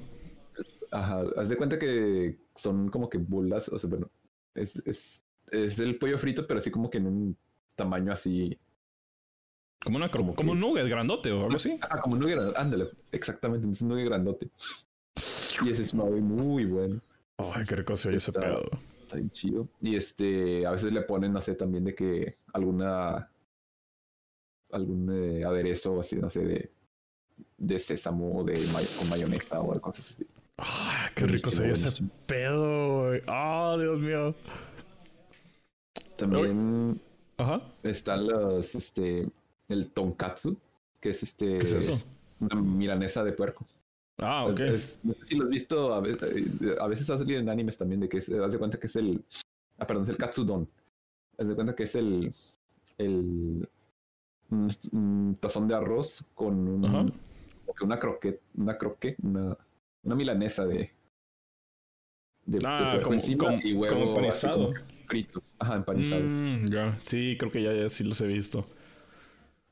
Ajá. 0.90 1.22
Haz 1.36 1.48
de 1.48 1.56
cuenta 1.56 1.78
que 1.78 2.38
son 2.54 2.88
como 2.88 3.08
que 3.08 3.18
bolas. 3.18 3.68
O 3.68 3.78
sea, 3.78 3.88
bueno. 3.90 4.10
Es, 4.54 4.76
es, 4.86 5.24
es 5.52 5.78
el 5.78 5.98
pollo 5.98 6.18
frito, 6.18 6.46
pero 6.46 6.58
así 6.58 6.70
como 6.70 6.90
que 6.90 6.98
en 6.98 7.06
un 7.06 7.36
tamaño 7.76 8.12
así. 8.12 8.58
Como, 9.84 9.96
una, 9.98 10.10
Como 10.10 10.34
como 10.34 10.52
un 10.52 10.60
nugget 10.60 10.88
grandote 10.88 11.30
o 11.30 11.44
algo 11.44 11.56
así. 11.56 11.78
Ah, 11.82 12.00
como 12.00 12.14
un 12.14 12.20
nugget. 12.20 12.38
Ándale. 12.56 12.88
Exactamente. 13.12 13.68
Es 13.70 13.80
un 13.82 13.88
nugget 13.90 14.06
grandote. 14.06 14.50
Y 15.64 15.70
ese 15.70 15.82
es 15.82 15.94
muy, 15.94 16.20
muy 16.20 16.64
bueno. 16.64 17.00
Ay, 17.38 17.64
qué 17.66 17.76
rico 17.76 17.96
se 17.96 18.08
oye 18.08 18.18
ese 18.18 18.32
pedo. 18.32 18.62
Está 19.02 19.16
bien 19.16 19.30
chido. 19.30 19.68
Y 19.80 19.96
este, 19.96 20.66
a 20.66 20.70
veces 20.72 20.92
le 20.92 21.02
ponen, 21.02 21.32
no 21.32 21.40
sé, 21.40 21.54
también 21.54 21.84
de 21.84 21.94
que 21.94 22.36
alguna. 22.52 23.30
algún 24.72 25.08
eh, 25.12 25.44
aderezo 25.44 25.98
así, 26.00 26.16
no 26.16 26.28
sé, 26.28 26.44
de, 26.44 26.70
de 27.56 27.78
sésamo 27.78 28.38
o 28.40 28.44
de 28.44 28.52
may- 28.72 28.86
con 28.98 29.08
mayonesa 29.08 29.60
o 29.60 29.80
cosas 29.80 30.10
así. 30.10 30.26
Ay, 30.58 31.10
qué 31.14 31.26
rico 31.26 31.50
se 31.50 31.62
oye 31.62 31.72
ese 31.72 32.02
pedo, 32.26 33.06
güey. 33.08 33.22
Ah, 33.26 33.76
Dios 33.78 33.98
mío. 34.00 34.34
También 36.16 37.00
Ajá. 37.36 37.62
están 37.82 38.26
los, 38.26 38.74
este, 38.74 39.28
el 39.68 39.90
tonkatsu, 39.90 40.56
que 41.00 41.10
es 41.10 41.22
este. 41.22 41.58
¿Qué 41.58 41.64
es 41.64 41.72
eso? 41.74 42.04
Una 42.40 42.56
milanesa 42.60 43.22
de 43.24 43.32
puerco. 43.32 43.64
Ah, 44.18 44.46
ok. 44.46 44.60
Es- 44.60 44.72
es- 44.98 45.04
no 45.04 45.14
sé 45.14 45.24
si 45.24 45.36
lo 45.36 45.44
has 45.44 45.50
visto, 45.50 45.94
a 45.94 46.00
veces, 46.00 46.20
a 46.80 46.86
veces 46.88 47.08
ha 47.10 47.18
salido 47.18 47.38
en 47.40 47.48
animes 47.48 47.78
también, 47.78 48.00
de 48.00 48.08
que 48.08 48.18
es, 48.18 48.30
haz 48.32 48.52
de 48.52 48.58
cuenta 48.58 48.78
que 48.78 48.86
es 48.88 48.96
el, 48.96 49.22
ah, 49.78 49.86
perdón, 49.86 50.02
es 50.04 50.08
el 50.10 50.16
katsudon. 50.16 50.68
Haz 51.38 51.46
de 51.48 51.54
cuenta 51.54 51.74
que 51.74 51.84
es 51.84 51.94
el, 51.94 52.32
el, 52.98 53.68
un, 54.50 54.70
un 54.92 55.36
tazón 55.40 55.68
de 55.68 55.74
arroz 55.76 56.24
con 56.34 56.54
un, 56.68 57.12
una 57.80 57.98
croquet, 58.00 58.40
una 58.56 58.76
croque, 58.76 59.14
una, 59.22 59.56
una 60.02 60.14
milanesa 60.16 60.66
de, 60.66 60.90
de, 62.46 62.58
de 62.58 62.66
Ah, 62.66 62.88
puerco 62.90 63.04
como- 63.04 63.14
encima 63.14 63.44
como- 63.44 63.58
y 63.62 63.72
huevo 63.74 63.94
como 63.94 64.08
empanizado. 64.10 64.56
como 64.64 64.74
que 64.74 64.80
frito. 65.06 65.42
Ajá, 65.60 65.76
empanizado. 65.76 66.22
Mm, 66.24 66.66
ya. 66.70 66.98
Sí, 66.98 67.36
creo 67.38 67.52
que 67.52 67.62
ya, 67.62 67.72
ya 67.72 67.88
sí 67.88 68.02
los 68.04 68.20
he 68.20 68.26
visto. 68.26 68.66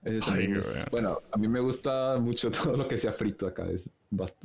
Ese 0.07 0.17
Ay, 0.19 0.21
también 0.23 0.51
güey. 0.53 0.61
es- 0.61 0.87
bueno, 0.91 1.21
a 1.33 1.37
mí 1.37 1.49
me 1.49 1.61
gusta 1.61 2.17
mucho 2.21 2.51
todo 2.75 2.77
lo 2.77 2.87
que 2.89 2.97
sea 2.97 3.13
frito 3.13 3.47
acá, 3.47 3.69
es, 3.71 3.91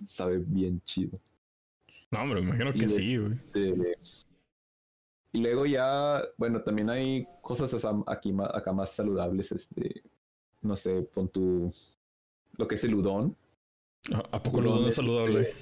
sabe 0.08 0.40
bien 0.40 0.82
chido. 0.86 1.20
No, 2.10 2.24
hombre, 2.24 2.42
me 2.42 2.48
imagino 2.48 2.72
Y 2.72 2.74
que 2.74 2.80
de- 2.82 2.90
sí, 2.90 3.18
güey. 3.18 3.34
Este, 3.34 3.98
y 5.34 5.40
luego 5.42 5.66
ya, 5.66 6.22
bueno, 6.38 6.62
también 6.62 6.90
hay 6.90 7.26
cosas 7.42 7.74
aquí 8.08 8.34
acá 8.54 8.74
más 8.74 8.92
saludables, 8.92 9.52
este, 9.52 10.04
no 10.62 10.76
sé, 10.76 11.04
pon 11.04 11.30
tu, 11.30 11.72
lo 12.58 12.68
que 12.68 12.76
es 12.76 12.84
el 12.84 12.96
udon. 12.96 13.36
¿A 14.14 14.38
a 14.38 14.44
poco 14.44 14.58
Udon 14.60 14.80
dan 14.80 14.88
es, 14.88 14.96
saludable? 14.96 15.42
este, 15.42 15.56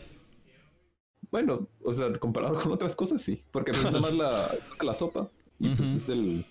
bueno, 1.30 1.68
o 1.84 1.92
sea, 1.94 2.12
comparado 2.14 2.58
con 2.60 2.72
otras 2.72 2.96
cosas, 2.96 3.22
sí, 3.22 3.44
porque 3.52 3.72
pues 3.74 3.84
nada 3.84 4.00
más 4.00 4.14
la, 4.14 4.50
la 4.82 4.94
sopa 4.94 5.30
y 5.60 5.76
pues 5.76 5.90
Ujú. 5.90 5.98
es 5.98 6.10
el, 6.10 6.46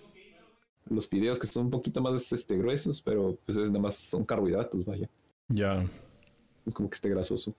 los 0.89 1.07
fideos 1.07 1.39
que 1.39 1.47
son 1.47 1.65
un 1.65 1.71
poquito 1.71 2.01
más 2.01 2.31
este, 2.31 2.57
gruesos, 2.57 3.01
pero 3.01 3.37
pues 3.45 3.57
es 3.57 3.67
nada 3.67 3.79
más 3.79 3.95
son 3.95 4.23
carbohidratos, 4.23 4.83
vaya, 4.85 5.09
Ya. 5.47 5.85
es 6.65 6.73
como 6.73 6.89
que 6.89 6.95
esté 6.95 7.09
grasoso. 7.09 7.55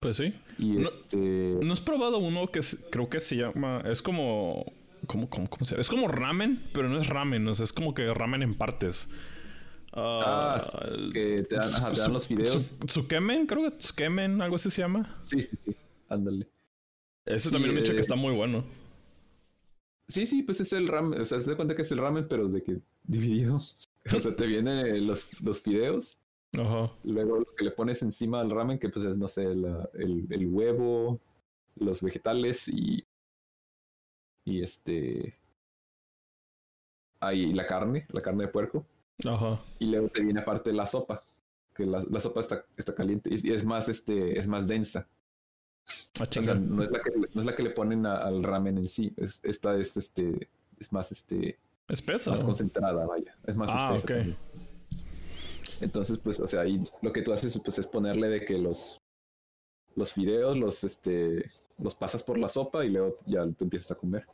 Pues 0.00 0.18
sí. 0.18 0.34
Y 0.58 0.72
No- 0.72 0.88
este, 0.88 1.58
¿No 1.62 1.72
has 1.72 1.80
probado 1.80 2.18
uno 2.18 2.46
que 2.48 2.58
es- 2.58 2.86
creo 2.90 3.08
que 3.08 3.18
se 3.20 3.36
llama. 3.36 3.82
Es 3.86 4.02
como. 4.02 4.64
¿Cómo, 5.06 5.28
cómo, 5.30 5.48
cómo 5.48 5.64
se 5.64 5.72
llama? 5.72 5.80
Es 5.80 5.88
como 5.88 6.08
ramen, 6.08 6.62
pero 6.74 6.88
no 6.88 6.98
es 6.98 7.06
ramen. 7.08 7.46
O 7.48 7.54
sea, 7.54 7.64
es 7.64 7.72
como 7.72 7.94
que 7.94 8.12
ramen 8.12 8.42
en 8.42 8.54
partes. 8.54 9.08
Ah, 9.92 10.60
que 11.14 11.42
te 11.48 11.54
dan, 11.56 11.68
ajá, 11.74 11.92
te 11.92 12.00
dan 12.00 12.12
los 12.12 12.28
videos. 12.28 12.74
Tsukemen, 12.80 13.46
creo 13.46 13.62
que 13.70 13.76
Tsukemen, 13.78 14.42
algo 14.42 14.56
así 14.56 14.70
se 14.70 14.82
llama. 14.82 15.16
Sí, 15.18 15.42
sí, 15.42 15.56
sí. 15.56 15.74
Ándale. 16.08 16.46
Ese 17.24 17.50
también 17.50 17.72
me 17.72 17.78
han 17.78 17.82
dicho 17.84 17.92
que 17.92 17.98
eh, 17.98 18.02
está 18.02 18.14
muy 18.16 18.34
bueno. 18.34 18.64
Sí, 20.08 20.26
sí, 20.26 20.42
pues 20.42 20.60
es 20.60 20.72
el 20.72 20.86
ramen. 20.88 21.20
O 21.20 21.24
sea, 21.24 21.42
se 21.42 21.50
da 21.50 21.56
cuenta 21.56 21.74
que 21.74 21.82
es 21.82 21.92
el 21.92 21.98
ramen, 21.98 22.28
pero 22.28 22.48
de 22.48 22.62
que 22.62 22.80
dividido. 23.04 23.56
O 24.16 24.20
sea, 24.20 24.36
te 24.36 24.46
vienen 24.46 25.04
los, 25.08 25.40
los 25.42 25.60
fideos. 25.62 26.16
Ajá. 26.52 26.92
Luego 27.02 27.38
lo 27.40 27.46
que 27.56 27.64
le 27.64 27.72
pones 27.72 28.02
encima 28.02 28.40
al 28.40 28.50
ramen, 28.50 28.78
que 28.78 28.88
pues 28.88 29.04
es, 29.04 29.18
no 29.18 29.26
sé, 29.28 29.54
la- 29.54 29.88
el, 29.94 30.26
el 30.30 30.46
huevo, 30.48 31.20
los 31.76 32.02
vegetales 32.02 32.68
y. 32.68 33.04
Y 34.46 34.62
este. 34.62 35.36
Ahí 37.20 37.52
la 37.52 37.66
carne, 37.66 38.06
la 38.10 38.20
carne 38.20 38.44
de 38.44 38.48
puerco. 38.50 38.86
Ajá. 39.24 39.60
Y 39.78 39.86
luego 39.86 40.08
te 40.08 40.22
viene 40.22 40.40
aparte 40.40 40.72
la 40.72 40.86
sopa. 40.86 41.22
Que 41.74 41.84
la, 41.86 42.04
la 42.10 42.20
sopa 42.20 42.40
está, 42.40 42.64
está 42.76 42.94
caliente 42.94 43.30
y 43.32 43.48
y 43.50 43.52
es 43.52 43.64
más, 43.64 43.88
este, 43.88 44.38
es 44.38 44.46
más 44.46 44.66
densa. 44.66 45.08
Ah, 46.20 46.24
O 46.38 46.42
sea, 46.42 46.54
no 46.54 46.82
es 46.82 46.90
la 46.90 47.00
que, 47.00 47.10
no 47.34 47.40
es 47.40 47.46
la 47.46 47.54
que 47.56 47.62
le 47.62 47.70
ponen 47.70 48.06
a- 48.06 48.16
al 48.16 48.42
ramen 48.42 48.78
en 48.78 48.88
sí. 48.88 49.12
Es- 49.16 49.40
esta 49.42 49.76
es 49.76 49.96
este. 49.96 50.48
Es 50.80 50.92
más 50.92 51.12
este. 51.12 51.58
¿Espesa? 51.88 52.30
Más 52.30 52.44
concentrada, 52.44 53.06
vaya. 53.06 53.36
Es 53.46 53.54
más 53.56 53.68
Ah, 53.72 53.94
espesa. 53.96 54.36
Entonces, 55.80 56.18
pues, 56.18 56.40
o 56.40 56.46
sea, 56.46 56.62
ahí 56.62 56.80
lo 57.02 57.12
que 57.12 57.22
tú 57.22 57.32
haces 57.32 57.60
pues, 57.62 57.78
es 57.78 57.86
ponerle 57.86 58.28
de 58.28 58.44
que 58.44 58.58
los, 58.58 59.00
los 59.94 60.12
fideos, 60.12 60.56
los, 60.56 60.84
este, 60.84 61.50
los 61.78 61.94
pasas 61.94 62.22
por 62.22 62.38
la 62.38 62.48
sopa 62.48 62.84
y 62.84 62.90
luego 62.90 63.18
ya 63.26 63.46
te 63.50 63.64
empiezas 63.64 63.90
a 63.92 63.94
comer. 63.96 64.26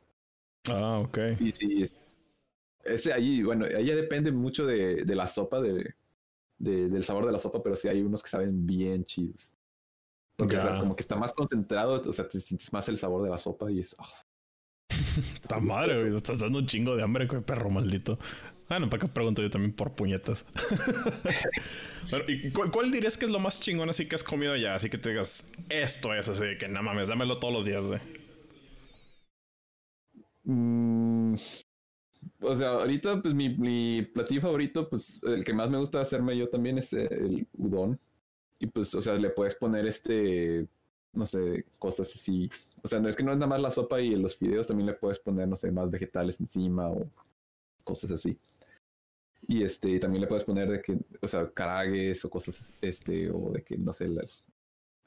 Ah, 0.69 1.01
ok. 1.05 1.19
Y 1.41 1.53
sí, 1.53 1.83
es, 1.83 2.19
ese 2.85 3.12
ahí, 3.12 3.43
bueno, 3.43 3.66
ahí 3.66 3.87
ya 3.87 3.97
depende 3.97 4.31
mucho 4.31 4.65
de, 4.66 5.05
de 5.05 5.15
la 5.15 5.27
sopa, 5.27 5.61
de, 5.61 5.95
de- 6.59 6.89
del 6.89 7.05
sabor 7.05 7.27
de 7.27 7.33
la 7.33 7.39
sopa, 7.41 7.62
pero 7.62 7.74
sí 7.77 7.89
hay 7.89 8.03
unos 8.03 8.23
que 8.23 8.31
saben 8.31 8.65
bien 8.66 9.05
chidos. 9.05 9.53
Porque, 10.37 10.57
o 10.57 10.61
sea, 10.61 10.79
como 10.79 10.97
que 10.97 11.03
está 11.03 11.17
más 11.17 11.33
concentrado, 11.33 12.03
o 12.05 12.13
sea, 12.13 12.27
te 12.27 12.41
sientes 12.41 12.73
más 12.73 12.89
el 12.89 12.99
sabor 12.99 13.23
de 13.23 13.31
la 13.31 13.39
sopa 13.39 13.71
y 13.71 13.81
es... 13.81 13.95
ah, 13.99 14.09
Está 15.43 15.61
madre, 15.61 16.01
güey. 16.01 16.17
Estás 16.17 16.39
dando 16.39 16.59
un 16.59 16.67
chingo 16.67 16.97
de 16.97 17.03
hambre, 17.03 17.27
güey, 17.27 17.43
perro 17.43 17.71
maldito. 17.71 18.19
Bueno, 18.69 18.89
para 18.89 19.03
qué 19.03 19.09
pregunto 19.09 19.43
yo 19.43 19.51
también 19.51 19.75
por 19.75 19.95
puñetas. 19.95 20.47
Bueno, 22.11 22.25
¿y 22.29 22.51
cuál, 22.51 22.71
cuál 22.71 22.91
dirías 22.91 23.17
que 23.17 23.25
es 23.27 23.31
lo 23.31 23.39
más 23.39 23.61
chingón 23.61 23.89
así 23.89 24.07
que 24.07 24.17
has 24.17 24.25
comido 24.25 24.57
ya? 24.57 24.75
Así 24.75 24.91
que 24.91 24.99
te 24.99 25.11
digas, 25.11 25.51
esto 25.69 26.13
es 26.15 26.29
así, 26.29 26.45
que 26.59 26.69
no 26.69 26.83
mames, 26.83 27.09
dámelo 27.09 27.39
todos 27.39 27.55
los 27.55 27.65
días, 27.65 27.87
güey. 27.87 28.01
Mm, 30.45 31.35
o 32.41 32.55
sea, 32.57 32.71
ahorita, 32.71 33.23
pues 33.23 33.35
mi, 33.35 33.57
mi 33.57 34.03
platillo 34.03 34.41
favorito, 34.41 34.89
pues 34.89 35.23
el 35.25 35.45
que 35.45 35.55
más 35.55 35.71
me 35.71 35.79
gusta 35.79 36.01
hacerme 36.01 36.37
yo 36.37 36.49
también 36.49 36.79
es 36.79 36.93
el 36.93 37.47
udon. 37.53 37.99
Y 38.62 38.68
pues, 38.68 38.94
o 38.94 39.02
sea, 39.02 39.14
le 39.18 39.30
puedes 39.30 39.56
poner 39.56 39.84
este, 39.86 40.68
no 41.14 41.26
sé, 41.26 41.66
cosas 41.80 42.14
así. 42.14 42.48
O 42.80 42.86
sea, 42.86 43.01
no 43.01 43.09
es 43.09 43.16
que 43.16 43.24
no 43.24 43.32
es 43.32 43.36
nada 43.36 43.48
más 43.48 43.60
la 43.60 43.72
sopa 43.72 44.01
y 44.01 44.14
los 44.14 44.36
fideos, 44.36 44.68
también 44.68 44.86
le 44.86 44.94
puedes 44.94 45.18
poner, 45.18 45.48
no 45.48 45.56
sé, 45.56 45.72
más 45.72 45.90
vegetales 45.90 46.39
encima 46.39 46.89
o 46.89 47.10
cosas 47.82 48.12
así. 48.12 48.39
Y 49.48 49.64
este, 49.64 49.98
también 49.98 50.20
le 50.20 50.28
puedes 50.28 50.44
poner 50.44 50.70
de 50.70 50.80
que, 50.80 50.97
o 51.20 51.26
sea, 51.26 51.51
caragues 51.51 52.24
o 52.24 52.30
cosas, 52.30 52.72
este, 52.80 53.32
o 53.32 53.51
de 53.51 53.64
que, 53.64 53.76
no 53.76 53.93
sé, 53.93 54.05
el, 54.05 54.28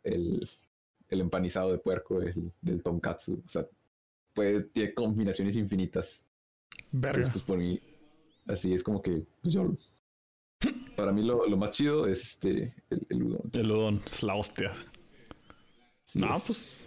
el, 0.04 0.50
el 1.08 1.22
empanizado 1.22 1.72
de 1.72 1.78
puerco, 1.78 2.22
el 2.22 2.52
del 2.60 2.84
tonkatsu. 2.84 3.42
O 3.46 3.48
sea, 3.48 3.66
puede, 4.34 4.64
tiene 4.64 4.94
combinaciones 4.94 5.56
infinitas. 5.56 6.22
Entonces, 6.92 7.28
Verga. 7.28 7.32
pues 7.32 7.44
por 7.46 7.58
mí, 7.58 7.80
así 8.48 8.74
es 8.74 8.84
como 8.84 9.02
que, 9.02 9.26
pues 9.42 9.54
yo, 9.54 9.74
para 10.96 11.12
mí 11.12 11.24
lo, 11.24 11.48
lo 11.48 11.58
más 11.58 11.72
chido 11.72 12.08
es 12.08 12.24
este, 12.24 12.74
el, 12.90 13.06
el 13.10 13.24
udon. 13.24 13.42
El 13.54 13.72
udon 13.72 14.02
es 14.06 14.24
la 14.24 14.36
hostia. 14.36 14.72
Sí, 16.04 16.20
no, 16.20 16.36
es- 16.36 16.44
pues. 16.44 16.82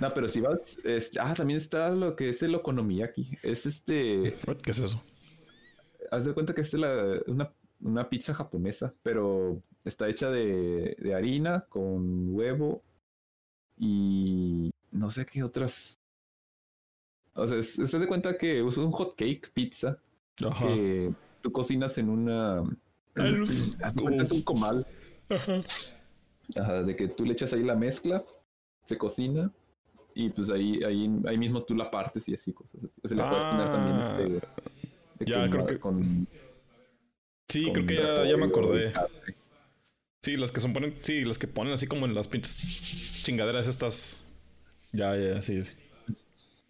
No, 0.00 0.12
pero 0.12 0.28
si 0.28 0.40
vas, 0.40 0.78
es- 0.84 1.16
ah, 1.18 1.34
también 1.34 1.58
está 1.58 1.90
lo 1.90 2.14
que 2.14 2.30
es 2.30 2.42
el 2.42 2.54
okonomiyaki. 2.54 3.30
Es 3.42 3.66
este, 3.66 4.38
¿Qué 4.62 4.70
es 4.70 4.78
eso? 4.78 5.02
haz 6.10 6.24
de 6.26 6.34
cuenta 6.34 6.54
que 6.54 6.60
es 6.60 6.74
la, 6.74 7.20
una, 7.26 7.52
una 7.80 8.08
pizza 8.08 8.34
japonesa, 8.34 8.94
pero 9.02 9.62
está 9.84 10.08
hecha 10.08 10.30
de, 10.30 10.96
de 10.98 11.14
harina 11.14 11.66
con 11.68 12.34
huevo 12.34 12.82
y 13.78 14.70
no 14.90 15.10
sé 15.10 15.26
qué 15.26 15.42
otras. 15.42 16.00
O 17.34 17.48
sea, 17.48 17.58
haz 17.58 17.92
de 17.92 18.06
cuenta 18.06 18.36
que 18.36 18.62
usa 18.62 18.84
un 18.84 18.92
hot 18.92 19.14
cake 19.16 19.50
pizza 19.54 19.98
Ajá. 20.44 20.66
que 20.66 21.14
tú 21.42 21.52
cocinas 21.52 21.98
en 21.98 22.08
una. 22.08 22.58
Ah, 23.16 23.22
de 23.22 24.00
cuenta, 24.00 24.22
es 24.22 24.32
un 24.32 24.42
comal. 24.42 24.86
Ajá. 25.28 25.62
Ajá, 26.56 26.82
de 26.82 26.96
que 26.96 27.08
tú 27.08 27.24
le 27.26 27.32
echas 27.34 27.52
ahí 27.52 27.62
la 27.62 27.76
mezcla, 27.76 28.24
se 28.84 28.96
cocina 28.96 29.50
y 30.14 30.30
pues 30.30 30.50
ahí, 30.50 30.82
ahí, 30.84 31.10
ahí 31.26 31.38
mismo 31.38 31.62
tú 31.62 31.74
la 31.74 31.90
partes 31.90 32.28
y 32.28 32.34
así 32.34 32.52
cosas 32.52 32.82
así. 32.84 33.00
O 33.02 33.08
sea, 33.08 33.16
le 33.16 33.24
puedes 33.24 33.44
poner 33.44 33.70
también 33.70 33.96
Ah. 33.96 34.18
de 35.18 35.26
Ya, 35.26 35.48
creo 35.50 35.66
que- 35.66 35.78
con, 35.78 36.26
Sí, 37.48 37.64
con 37.64 37.72
creo 37.74 37.86
que 37.86 37.96
ya, 37.96 38.24
ya 38.30 38.36
me 38.36 38.46
acordé. 38.46 38.92
Sí, 40.22 40.36
las 40.36 40.50
que 40.52 40.60
son 40.60 40.72
ponen, 40.72 40.96
sí, 41.02 41.24
las 41.24 41.38
que 41.38 41.46
ponen 41.48 41.72
así 41.74 41.86
como 41.86 42.06
en 42.06 42.14
las 42.14 42.28
pinches 42.28 43.22
chingaderas 43.24 43.66
estas. 43.66 44.26
Ya, 44.92 45.16
ya, 45.16 45.42
sí, 45.42 45.62
sí. 45.62 45.76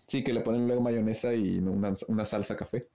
Sí, 0.08 0.22
que 0.24 0.32
le 0.32 0.40
ponen 0.40 0.66
luego 0.66 0.82
mayonesa 0.82 1.34
y 1.34 1.58
una, 1.58 1.94
una 2.08 2.26
salsa 2.26 2.56
café. 2.56 2.88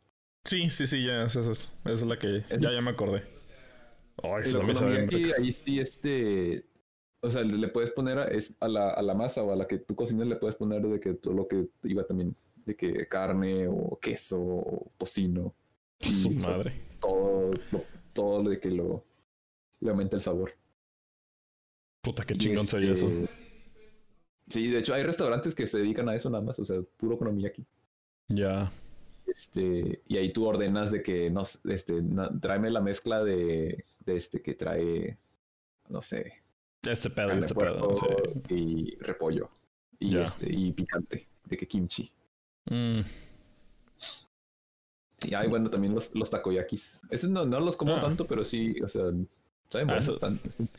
Sí, 0.48 0.70
sí, 0.70 0.88
sí, 0.88 1.06
ya, 1.06 1.24
esa 1.24 1.42
es, 1.42 1.48
esa 1.50 1.70
es 1.86 2.04
la 2.04 2.18
que 2.18 2.38
Es- 2.50 2.62
ya, 2.62 2.72
ya 2.72 2.82
me 2.82 2.92
acordé. 2.92 3.24
Ay, 4.24 4.42
esa 4.44 4.60
bien 4.60 4.72
okonomiyaki, 4.72 5.16
ricas. 5.16 5.40
ahí 5.40 5.52
sí, 5.52 5.80
este. 5.80 6.66
O 7.20 7.30
sea, 7.32 7.44
le 7.44 7.68
puedes 7.68 7.92
poner 7.92 8.18
a, 8.20 8.26
es, 8.26 8.54
a, 8.60 8.68
la, 8.68 8.90
a 8.92 9.02
la 9.02 9.14
masa 9.16 9.44
o 9.44 9.52
a 9.52 9.56
la 9.56 9.68
que 9.68 9.80
tú 9.80 9.96
cocinas, 9.96 10.28
le 10.28 10.36
puedes 10.38 10.56
poner 10.56 10.82
de 10.84 11.00
que 11.00 11.14
todo 11.16 11.34
lo 11.34 11.48
que 11.48 11.68
iba 11.84 12.04
también, 12.06 12.36
de 12.66 12.76
que 12.76 13.08
carne 13.08 13.68
o 13.68 13.98
queso 14.02 14.40
o 14.40 14.92
tocino. 14.98 15.54
Su 16.00 16.32
y, 16.32 16.38
o 16.38 16.40
sea, 16.40 16.50
madre. 16.52 16.74
todo, 17.02 17.52
lo- 17.72 17.86
todo 18.14 18.44
lo 18.44 18.50
de 18.52 18.60
que 18.60 18.70
lo 18.70 19.04
le 19.80 19.90
aumenta 19.90 20.16
el 20.16 20.22
sabor. 20.22 20.54
Puta, 22.02 22.24
qué 22.24 22.36
chingón 22.38 22.66
soy 22.68 22.90
eso. 22.90 23.08
este, 23.08 23.30
Sí, 24.50 24.70
de 24.72 24.80
hecho 24.80 24.94
hay 24.94 25.04
restaurantes 25.04 25.54
que 25.54 25.68
se 25.68 25.80
dedican 25.80 26.08
a 26.08 26.16
eso 26.16 26.30
nada 26.30 26.44
más, 26.44 26.58
o 26.60 26.64
sea, 26.66 26.82
puro 26.98 27.16
okonomiyaki. 27.16 27.66
Ya. 28.30 28.72
Este, 29.28 30.02
y 30.08 30.18
ahí 30.18 30.32
tú 30.34 30.46
ordenas 30.48 30.92
de 30.92 31.04
que 31.04 31.30
no, 31.30 31.44
este, 31.66 32.02
na- 32.02 32.32
tráeme 32.40 32.70
la 32.72 32.82
mezcla 32.82 33.24
de, 33.24 33.84
de 34.06 34.16
este 34.16 34.42
que 34.42 34.54
trae, 34.56 35.18
no 35.90 36.02
sé, 36.02 36.34
Este 36.84 37.10
pedo, 37.10 37.34
este 37.34 37.54
pedo. 37.54 37.94
sí. 37.96 38.54
y 38.56 38.96
repollo 38.98 39.50
y 40.00 40.12
Ya. 40.12 40.24
este 40.24 40.52
y 40.52 40.72
picante, 40.72 41.28
de 41.46 41.58
que 41.58 41.68
kimchi. 41.68 42.12
Mm, 42.70 43.02
Y 45.28 45.34
hay 45.34 45.48
bueno 45.48 45.70
también 45.70 45.96
los, 45.96 46.14
los 46.16 46.30
takoyakis. 46.30 47.00
Esos 47.10 47.30
no, 47.30 47.44
no 47.46 47.60
los 47.60 47.76
como 47.76 47.96
Ah. 47.96 48.02
tanto, 48.02 48.28
pero 48.28 48.46
sí, 48.46 48.76
o 48.84 48.88
sea, 48.88 49.06
Ah, 49.74 49.98
eso- 49.98 50.14
están- 50.16 50.40
están 50.48 50.70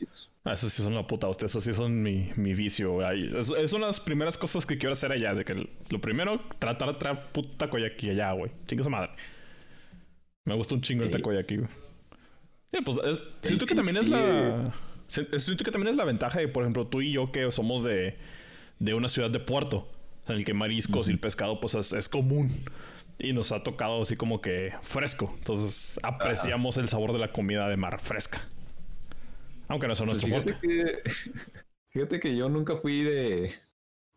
ah, 0.45 0.53
esos 0.53 0.73
sí 0.73 0.81
son 0.81 0.95
la 0.95 1.05
puta 1.05 1.27
hostia. 1.27 1.45
Esos 1.45 1.63
sí 1.63 1.73
son 1.73 2.01
mi, 2.01 2.31
mi 2.35 2.53
vicio. 2.53 3.07
Es, 3.11 3.49
es 3.49 3.73
una 3.73 3.85
de 3.85 3.89
las 3.91 3.99
primeras 3.99 4.37
cosas 4.37 4.65
que 4.65 4.77
quiero 4.77 4.93
hacer 4.93 5.11
allá. 5.11 5.33
De 5.33 5.45
que 5.45 5.67
lo 5.89 6.01
primero, 6.01 6.41
tratar 6.57 6.89
de 6.93 6.95
traer 6.95 7.31
puta 7.31 7.49
takoyaki 7.65 8.09
allá, 8.09 8.31
güey. 8.33 8.51
Chinga 8.67 8.81
esa 8.81 8.89
madre. 8.89 9.11
Me 10.45 10.55
gusta 10.55 10.73
un 10.75 10.81
chingo 10.81 11.03
el 11.03 11.11
takoyaki, 11.11 11.57
güey. 11.57 11.69
Sí, 12.73 12.79
pues 12.83 12.97
es- 13.05 13.21
siento 13.41 13.65
que 13.65 13.75
también 13.75 13.97
es 13.97 14.07
la. 14.07 14.71
Siento 15.07 15.63
que 15.63 15.71
también 15.71 15.89
es 15.89 15.95
la 15.95 16.03
ventaja 16.05 16.39
de, 16.39 16.47
por 16.47 16.63
ejemplo, 16.63 16.85
tú 16.87 17.01
y 17.01 17.11
yo 17.13 17.31
que 17.31 17.51
somos 17.51 17.83
de, 17.83 18.17
de 18.79 18.93
una 18.93 19.07
ciudad 19.07 19.29
de 19.31 19.39
puerto, 19.39 19.87
en 20.27 20.35
el 20.35 20.45
que 20.45 20.53
mariscos 20.53 21.09
y 21.09 21.11
el 21.11 21.19
pescado, 21.19 21.59
pues 21.59 21.73
es, 21.75 21.93
es 21.93 22.09
común. 22.09 22.51
Y 23.17 23.33
nos 23.33 23.51
ha 23.51 23.63
tocado 23.63 24.01
así 24.01 24.15
como 24.15 24.39
que 24.39 24.71
fresco. 24.81 25.33
Entonces 25.39 25.99
apreciamos 26.03 26.77
el 26.77 26.87
sabor 26.87 27.11
de 27.13 27.19
la 27.19 27.31
comida 27.31 27.67
de 27.67 27.75
mar 27.75 27.99
fresca. 27.99 28.39
Aunque 29.69 29.87
no 29.87 29.95
sea 29.95 30.05
Pues 30.07 30.21
nuestro 30.23 30.41
fíjate, 30.41 30.67
que, 30.67 31.11
fíjate 31.91 32.19
que 32.19 32.35
yo 32.35 32.49
nunca 32.49 32.75
fui 32.75 33.03
de 33.03 33.53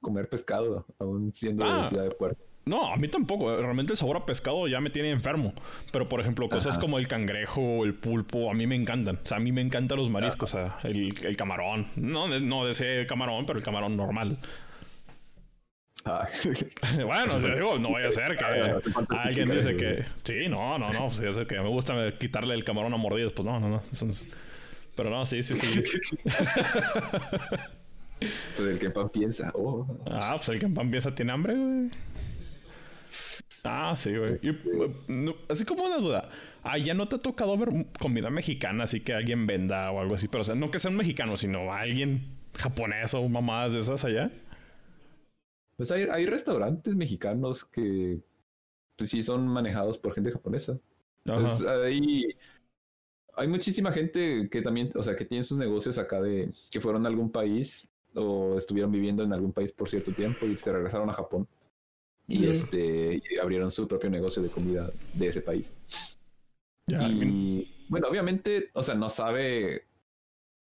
comer 0.00 0.28
pescado, 0.28 0.84
aún 0.98 1.32
siendo 1.32 1.64
Ah. 1.64 1.82
de 1.84 1.88
Ciudad 1.90 2.04
de 2.04 2.10
Puerto. 2.10 2.42
No, 2.64 2.92
a 2.92 2.96
mí 2.96 3.08
tampoco. 3.08 3.56
Realmente 3.56 3.92
el 3.92 3.96
sabor 3.96 4.16
a 4.16 4.24
pescado 4.24 4.68
ya 4.68 4.80
me 4.80 4.88
tiene 4.88 5.10
enfermo. 5.10 5.52
Pero, 5.92 6.08
por 6.08 6.20
ejemplo, 6.20 6.48
cosas 6.48 6.74
Ajá. 6.76 6.80
como 6.80 6.98
el 6.98 7.08
cangrejo, 7.08 7.84
el 7.84 7.94
pulpo, 7.94 8.50
a 8.52 8.54
mí 8.54 8.68
me 8.68 8.76
encantan. 8.76 9.16
O 9.16 9.26
sea, 9.26 9.38
a 9.38 9.40
mí 9.40 9.50
me 9.50 9.60
encantan 9.62 9.98
los 9.98 10.10
mariscos. 10.10 10.54
O 10.54 10.58
sea, 10.58 10.78
el, 10.84 11.12
el 11.24 11.36
camarón. 11.36 11.88
No, 11.96 12.28
no 12.28 12.64
de 12.64 12.70
ese 12.70 13.04
camarón, 13.08 13.46
pero 13.46 13.58
el 13.58 13.64
camarón 13.64 13.96
normal. 13.96 14.38
Ah, 16.04 16.26
bueno, 17.04 17.40
yo 17.40 17.54
digo, 17.54 17.78
no 17.78 17.92
vaya 17.92 18.08
a 18.08 18.10
ser 18.10 18.36
que 18.36 18.44
Ah, 19.10 19.22
alguien 19.24 19.48
dice 19.48 19.76
que... 19.76 20.04
Sí, 20.24 20.48
no, 20.48 20.78
no, 20.78 20.90
no. 20.90 21.10
Sí, 21.10 21.24
es 21.26 21.36
que 21.38 21.60
me 21.60 21.68
gusta 21.68 22.16
quitarle 22.18 22.54
el 22.54 22.62
camarón 22.64 22.94
a 22.94 22.96
mordidas. 22.96 23.32
Pues 23.32 23.44
no, 23.46 23.58
no, 23.58 23.68
no. 23.68 23.78
Eso 23.90 24.06
no 24.06 24.12
es- 24.12 24.26
Pero 24.94 25.10
no, 25.10 25.24
sí, 25.24 25.43
sí, 25.43 25.56
sí. 25.56 25.82
pues 28.56 28.69
el 28.69 28.78
que 28.78 28.90
pan 28.90 29.09
piensa, 29.09 29.51
oh, 29.55 29.86
Ah, 30.06 30.35
pues 30.36 30.51
el 30.51 30.59
que 30.59 30.66
empieza 30.66 31.14
tiene 31.14 31.32
hambre, 31.32 31.55
güey. 31.55 31.90
Ah, 33.64 33.94
sí, 33.97 34.14
güey. 34.16 34.40
No, 35.09 35.35
así 35.48 35.64
como 35.64 35.85
una 35.85 35.98
duda. 35.98 36.28
Ah, 36.62 36.78
ya 36.78 36.94
no 36.94 37.09
te 37.09 37.16
ha 37.16 37.19
tocado 37.19 37.56
ver 37.56 37.86
comida 37.98 38.31
mexicana, 38.31 38.85
así 38.85 39.01
que 39.01 39.14
alguien 39.14 39.47
venda 39.47 39.90
o 39.90 40.01
algo 40.01 40.14
así. 40.16 40.28
Pero, 40.28 40.43
o 40.43 40.44
sea, 40.44 40.55
no 40.55 40.70
que 40.70 40.78
sea 40.78 40.90
un 40.90 40.97
mexicano, 40.97 41.36
sino 41.36 41.73
alguien 41.73 42.36
japonés 42.55 43.14
o 43.14 43.28
mamadas 43.28 43.73
de 43.73 43.78
esas 43.81 44.05
allá. 44.05 44.31
Pues 45.77 45.90
hay, 45.90 46.02
hay 46.10 46.27
restaurantes 46.27 46.94
mexicanos 46.94 47.64
que 47.64 48.20
pues, 48.97 49.10
sí 49.10 49.23
son 49.23 49.47
manejados 49.48 49.98
por 49.98 50.14
gente 50.14 50.31
japonesa. 50.32 50.78
Pues, 51.24 51.62
hay, 51.62 52.36
hay 53.34 53.48
muchísima 53.48 53.92
gente 53.92 54.48
que 54.50 54.62
también, 54.62 54.90
o 54.94 55.02
sea, 55.02 55.16
que 55.16 55.24
tiene 55.24 55.44
sus 55.44 55.59
negocios 55.59 55.98
acá 55.98 56.20
de 56.20 56.50
que 56.70 56.80
fueron 56.80 57.04
a 57.04 57.09
algún 57.09 57.30
país 57.30 57.88
o 58.14 58.56
estuvieron 58.59 58.92
viviendo 58.92 59.22
en 59.22 59.32
algún 59.32 59.52
país 59.52 59.72
por 59.72 59.88
cierto 59.88 60.12
tiempo 60.12 60.46
y 60.46 60.56
se 60.59 60.72
regresaron 60.72 61.09
a 61.09 61.14
Japón 61.14 61.48
y 62.28 62.46
este 62.46 63.16
y 63.16 63.38
abrieron 63.38 63.70
su 63.70 63.88
propio 63.88 64.10
negocio 64.10 64.42
de 64.42 64.48
comida 64.48 64.90
de 65.14 65.26
ese 65.26 65.40
país. 65.40 65.70
y 66.86 67.86
bueno, 67.88 68.09
obviamente, 68.09 68.70
o 68.74 68.82
sea, 68.82 68.94
no 68.94 69.10
sabe 69.10 69.86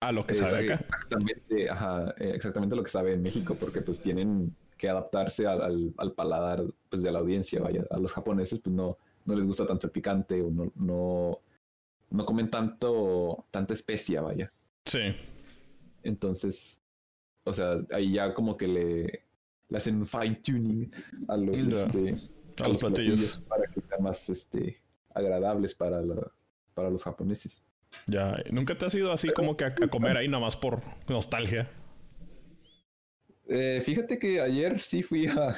a 0.01 0.11
lo 0.11 0.25
que 0.25 0.33
sabe 0.33 0.65
acá. 0.65 0.85
Exactamente, 0.85 1.69
ajá, 1.69 2.13
eh, 2.17 2.31
exactamente 2.33 2.75
lo 2.75 2.83
que 2.83 2.89
sabe 2.89 3.13
en 3.13 3.21
México, 3.21 3.55
porque 3.59 3.81
pues 3.81 4.01
tienen 4.01 4.55
que 4.77 4.89
adaptarse 4.89 5.45
al, 5.45 5.93
al, 5.97 6.13
paladar 6.13 6.63
pues, 6.89 7.01
de 7.01 7.11
la 7.11 7.19
audiencia, 7.19 7.61
vaya. 7.61 7.83
A 7.91 7.99
los 7.99 8.13
japoneses 8.13 8.59
pues 8.59 8.73
no, 8.73 8.97
no 9.25 9.35
les 9.35 9.45
gusta 9.45 9.65
tanto 9.65 9.87
el 9.87 9.91
picante 9.91 10.41
o 10.41 10.49
no, 10.49 10.71
no, 10.75 11.39
no 12.09 12.25
comen 12.25 12.49
tanto, 12.49 13.45
tanta 13.51 13.73
especia, 13.73 14.21
vaya. 14.21 14.51
Sí. 14.85 15.13
Entonces, 16.03 16.81
o 17.43 17.53
sea, 17.53 17.77
ahí 17.91 18.13
ya 18.13 18.33
como 18.33 18.57
que 18.57 18.67
le, 18.67 19.23
le 19.69 19.77
hacen 19.77 19.97
un 19.97 20.05
fine 20.05 20.35
tuning 20.43 20.91
a 21.27 21.37
los, 21.37 21.67
este, 21.67 22.15
a, 22.63 22.67
los 22.67 22.79
platillos. 22.81 23.37
para 23.47 23.67
que 23.67 23.81
sean 23.81 24.03
más 24.03 24.29
este, 24.29 24.81
agradables 25.13 25.75
para, 25.75 26.01
la, 26.01 26.31
para 26.73 26.89
los 26.89 27.03
japoneses. 27.03 27.63
Ya, 28.07 28.37
¿nunca 28.51 28.77
te 28.77 28.85
has 28.85 28.95
ido 28.95 29.11
así 29.11 29.29
como 29.29 29.57
que 29.57 29.65
a, 29.65 29.75
comer 29.89 30.17
ahí 30.17 30.27
nada 30.27 30.41
más 30.41 30.55
por 30.55 30.81
nostalgia? 31.07 31.69
Eh, 33.47 33.81
fíjate 33.83 34.19
que 34.19 34.41
ayer 34.41 34.79
sí 34.79 35.01
fui 35.01 35.27
a, 35.27 35.55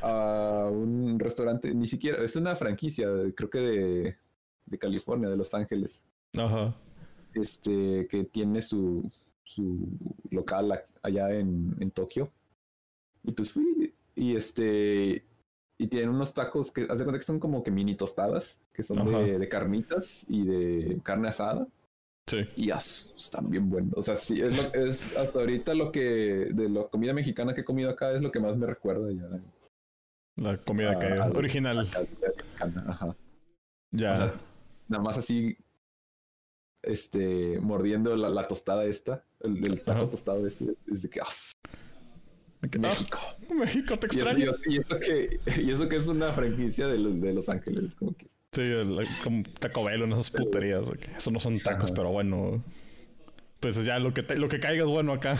a, 0.00 0.70
un 0.70 1.18
restaurante, 1.18 1.74
ni 1.74 1.86
siquiera, 1.86 2.22
es 2.24 2.34
una 2.36 2.56
franquicia, 2.56 3.08
creo 3.34 3.50
que 3.50 3.58
de, 3.58 4.16
de 4.66 4.78
California, 4.78 5.28
de 5.28 5.36
Los 5.36 5.54
Ángeles. 5.54 6.04
Ajá. 6.36 6.74
Este, 7.34 8.06
que 8.08 8.24
tiene 8.24 8.62
su, 8.62 9.10
su 9.44 9.88
local 10.30 10.72
allá 11.02 11.30
en, 11.32 11.76
en 11.80 11.90
Tokio. 11.90 12.30
Y 13.22 13.32
pues 13.32 13.52
fui, 13.52 13.94
y 14.14 14.36
este, 14.36 15.24
y 15.78 15.86
tienen 15.88 16.10
unos 16.10 16.32
tacos 16.34 16.70
que, 16.70 16.82
haz 16.82 16.98
de 16.98 17.04
cuenta 17.04 17.18
que 17.18 17.24
son 17.24 17.38
como 17.38 17.62
que 17.62 17.70
mini 17.70 17.94
tostadas, 17.94 18.62
que 18.72 18.82
son 18.82 19.04
de, 19.06 19.38
de, 19.38 19.48
carnitas 19.48 20.24
y 20.28 20.44
de 20.44 21.00
carne 21.02 21.28
asada. 21.28 21.66
Sí. 22.26 22.38
Y 22.56 22.70
están 22.70 23.50
bien 23.50 23.70
buenos. 23.70 23.92
O 23.96 24.02
sea, 24.02 24.16
sí, 24.16 24.40
es, 24.40 24.74
es 24.74 25.16
hasta 25.16 25.40
ahorita 25.40 25.74
lo 25.74 25.92
que, 25.92 26.48
de 26.52 26.68
la 26.68 26.84
comida 26.84 27.12
mexicana 27.12 27.54
que 27.54 27.60
he 27.60 27.64
comido 27.64 27.90
acá 27.90 28.10
es 28.12 28.20
lo 28.20 28.32
que 28.32 28.40
más 28.40 28.56
me 28.56 28.66
recuerda 28.66 29.12
ya. 29.12 29.28
La 30.36 30.58
comida 30.58 30.98
que 30.98 31.06
original. 31.38 31.88
Ajá. 32.88 33.16
Ya. 33.92 34.34
Nada 34.88 35.02
más 35.02 35.18
así 35.18 35.56
este, 36.82 37.58
mordiendo 37.60 38.16
la, 38.16 38.28
la 38.28 38.46
tostada 38.46 38.84
esta, 38.84 39.24
el, 39.40 39.80
taco 39.82 40.08
tostado 40.08 40.46
este, 40.46 40.76
es 40.92 41.02
de 41.02 41.10
que, 41.10 41.20
ah, 41.20 41.26
México. 42.78 43.18
México, 43.54 43.98
te 43.98 44.06
extraño. 44.06 44.52
Y 44.66 44.80
eso, 44.80 44.98
que, 44.98 45.40
y 45.60 45.70
eso 45.70 45.88
que 45.88 45.96
es 45.96 46.08
una 46.08 46.32
franquicia 46.32 46.88
de 46.88 46.98
los, 46.98 47.20
de 47.20 47.32
los 47.32 47.48
Ángeles, 47.48 47.94
como 47.94 48.16
que. 48.16 48.28
Sí, 48.52 48.62
como 49.22 49.42
Taco 49.60 49.84
Bell, 49.84 50.02
en 50.02 50.12
esas 50.12 50.30
puterías. 50.30 50.88
Eso 51.16 51.30
no 51.30 51.40
son 51.40 51.58
tacos, 51.58 51.90
pero 51.92 52.10
bueno. 52.10 52.64
Pues 53.60 53.82
ya 53.84 53.98
lo 53.98 54.14
que, 54.14 54.22
lo 54.36 54.48
que 54.48 54.60
caiga 54.60 54.84
es 54.84 54.90
bueno 54.90 55.12
acá. 55.12 55.36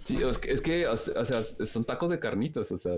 Sí, 0.00 0.16
es 0.16 0.38
que, 0.38 0.50
es 0.52 0.62
que, 0.62 0.86
o 0.86 0.96
sea, 0.96 1.42
son 1.42 1.84
tacos 1.84 2.10
de 2.10 2.18
carnitas, 2.18 2.72
o 2.72 2.78
sea, 2.78 2.96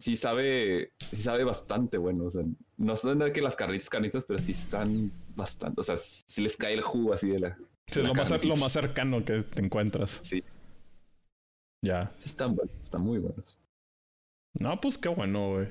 sí 0.00 0.16
sabe, 0.16 0.92
sí 1.10 1.22
sabe 1.22 1.44
bastante 1.44 1.98
bueno. 1.98 2.24
O 2.24 2.30
sea, 2.30 2.42
no 2.78 2.96
son 2.96 3.20
de 3.20 3.32
que 3.32 3.40
las 3.40 3.54
carnitas, 3.54 3.88
carnitas, 3.88 4.24
pero 4.26 4.40
sí 4.40 4.52
están 4.52 5.12
bastante. 5.36 5.80
O 5.80 5.84
sea, 5.84 5.96
sí 5.98 6.42
les 6.42 6.56
cae 6.56 6.74
el 6.74 6.82
jugo 6.82 7.12
así 7.14 7.28
de 7.28 7.38
la. 7.38 7.58
Sí, 7.86 8.02
lo, 8.02 8.14
más, 8.14 8.44
lo 8.44 8.56
más 8.56 8.72
cercano 8.72 9.24
que 9.24 9.42
te 9.42 9.62
encuentras. 9.62 10.18
Sí. 10.22 10.42
Ya. 11.84 12.12
Sí, 12.18 12.26
están 12.26 12.54
buenos, 12.54 12.74
están 12.80 13.02
muy 13.02 13.18
buenos. 13.18 13.58
No, 14.58 14.80
pues 14.80 14.98
qué 14.98 15.08
bueno, 15.08 15.54
güey. 15.54 15.68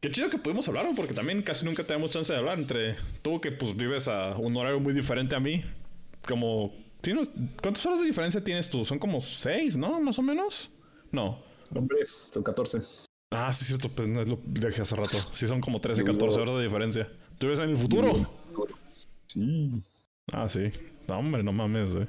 Qué 0.00 0.10
chido 0.12 0.30
que 0.30 0.38
pudimos 0.38 0.68
hablar, 0.68 0.88
porque 0.94 1.12
también 1.12 1.42
casi 1.42 1.64
nunca 1.64 1.82
tenemos 1.82 2.12
chance 2.12 2.32
de 2.32 2.38
hablar 2.38 2.58
entre 2.58 2.96
tú 3.22 3.40
que 3.40 3.50
pues 3.50 3.76
vives 3.76 4.06
a 4.06 4.36
un 4.36 4.56
horario 4.56 4.78
muy 4.78 4.92
diferente 4.92 5.34
a 5.34 5.40
mí. 5.40 5.64
Como, 6.26 6.72
¿cuántas 7.60 7.84
horas 7.86 8.00
de 8.00 8.06
diferencia 8.06 8.42
tienes 8.42 8.70
tú? 8.70 8.84
Son 8.84 8.98
como 8.98 9.20
seis, 9.20 9.76
¿no? 9.76 10.00
Más 10.00 10.18
o 10.18 10.22
menos. 10.22 10.70
No. 11.10 11.42
Hombre, 11.74 12.06
son 12.06 12.42
14. 12.42 13.07
Ah, 13.30 13.52
sí, 13.52 13.62
es 13.62 13.68
cierto, 13.68 13.88
pues 13.90 14.08
no 14.08 14.22
es 14.22 14.28
lo 14.28 14.38
dije 14.46 14.82
hace 14.82 14.96
rato. 14.96 15.18
Sí, 15.32 15.46
son 15.46 15.60
como 15.60 15.80
13, 15.80 16.02
14 16.04 16.40
horas 16.40 16.56
de 16.56 16.62
diferencia. 16.62 17.08
¿Tú 17.38 17.46
vives 17.46 17.58
en 17.58 17.70
el 17.70 17.76
futuro? 17.76 18.14
Sí. 19.26 19.82
Ah, 20.32 20.48
sí. 20.48 20.70
No, 21.06 21.18
hombre, 21.18 21.42
no 21.42 21.52
mames, 21.52 21.94
güey. 21.94 22.06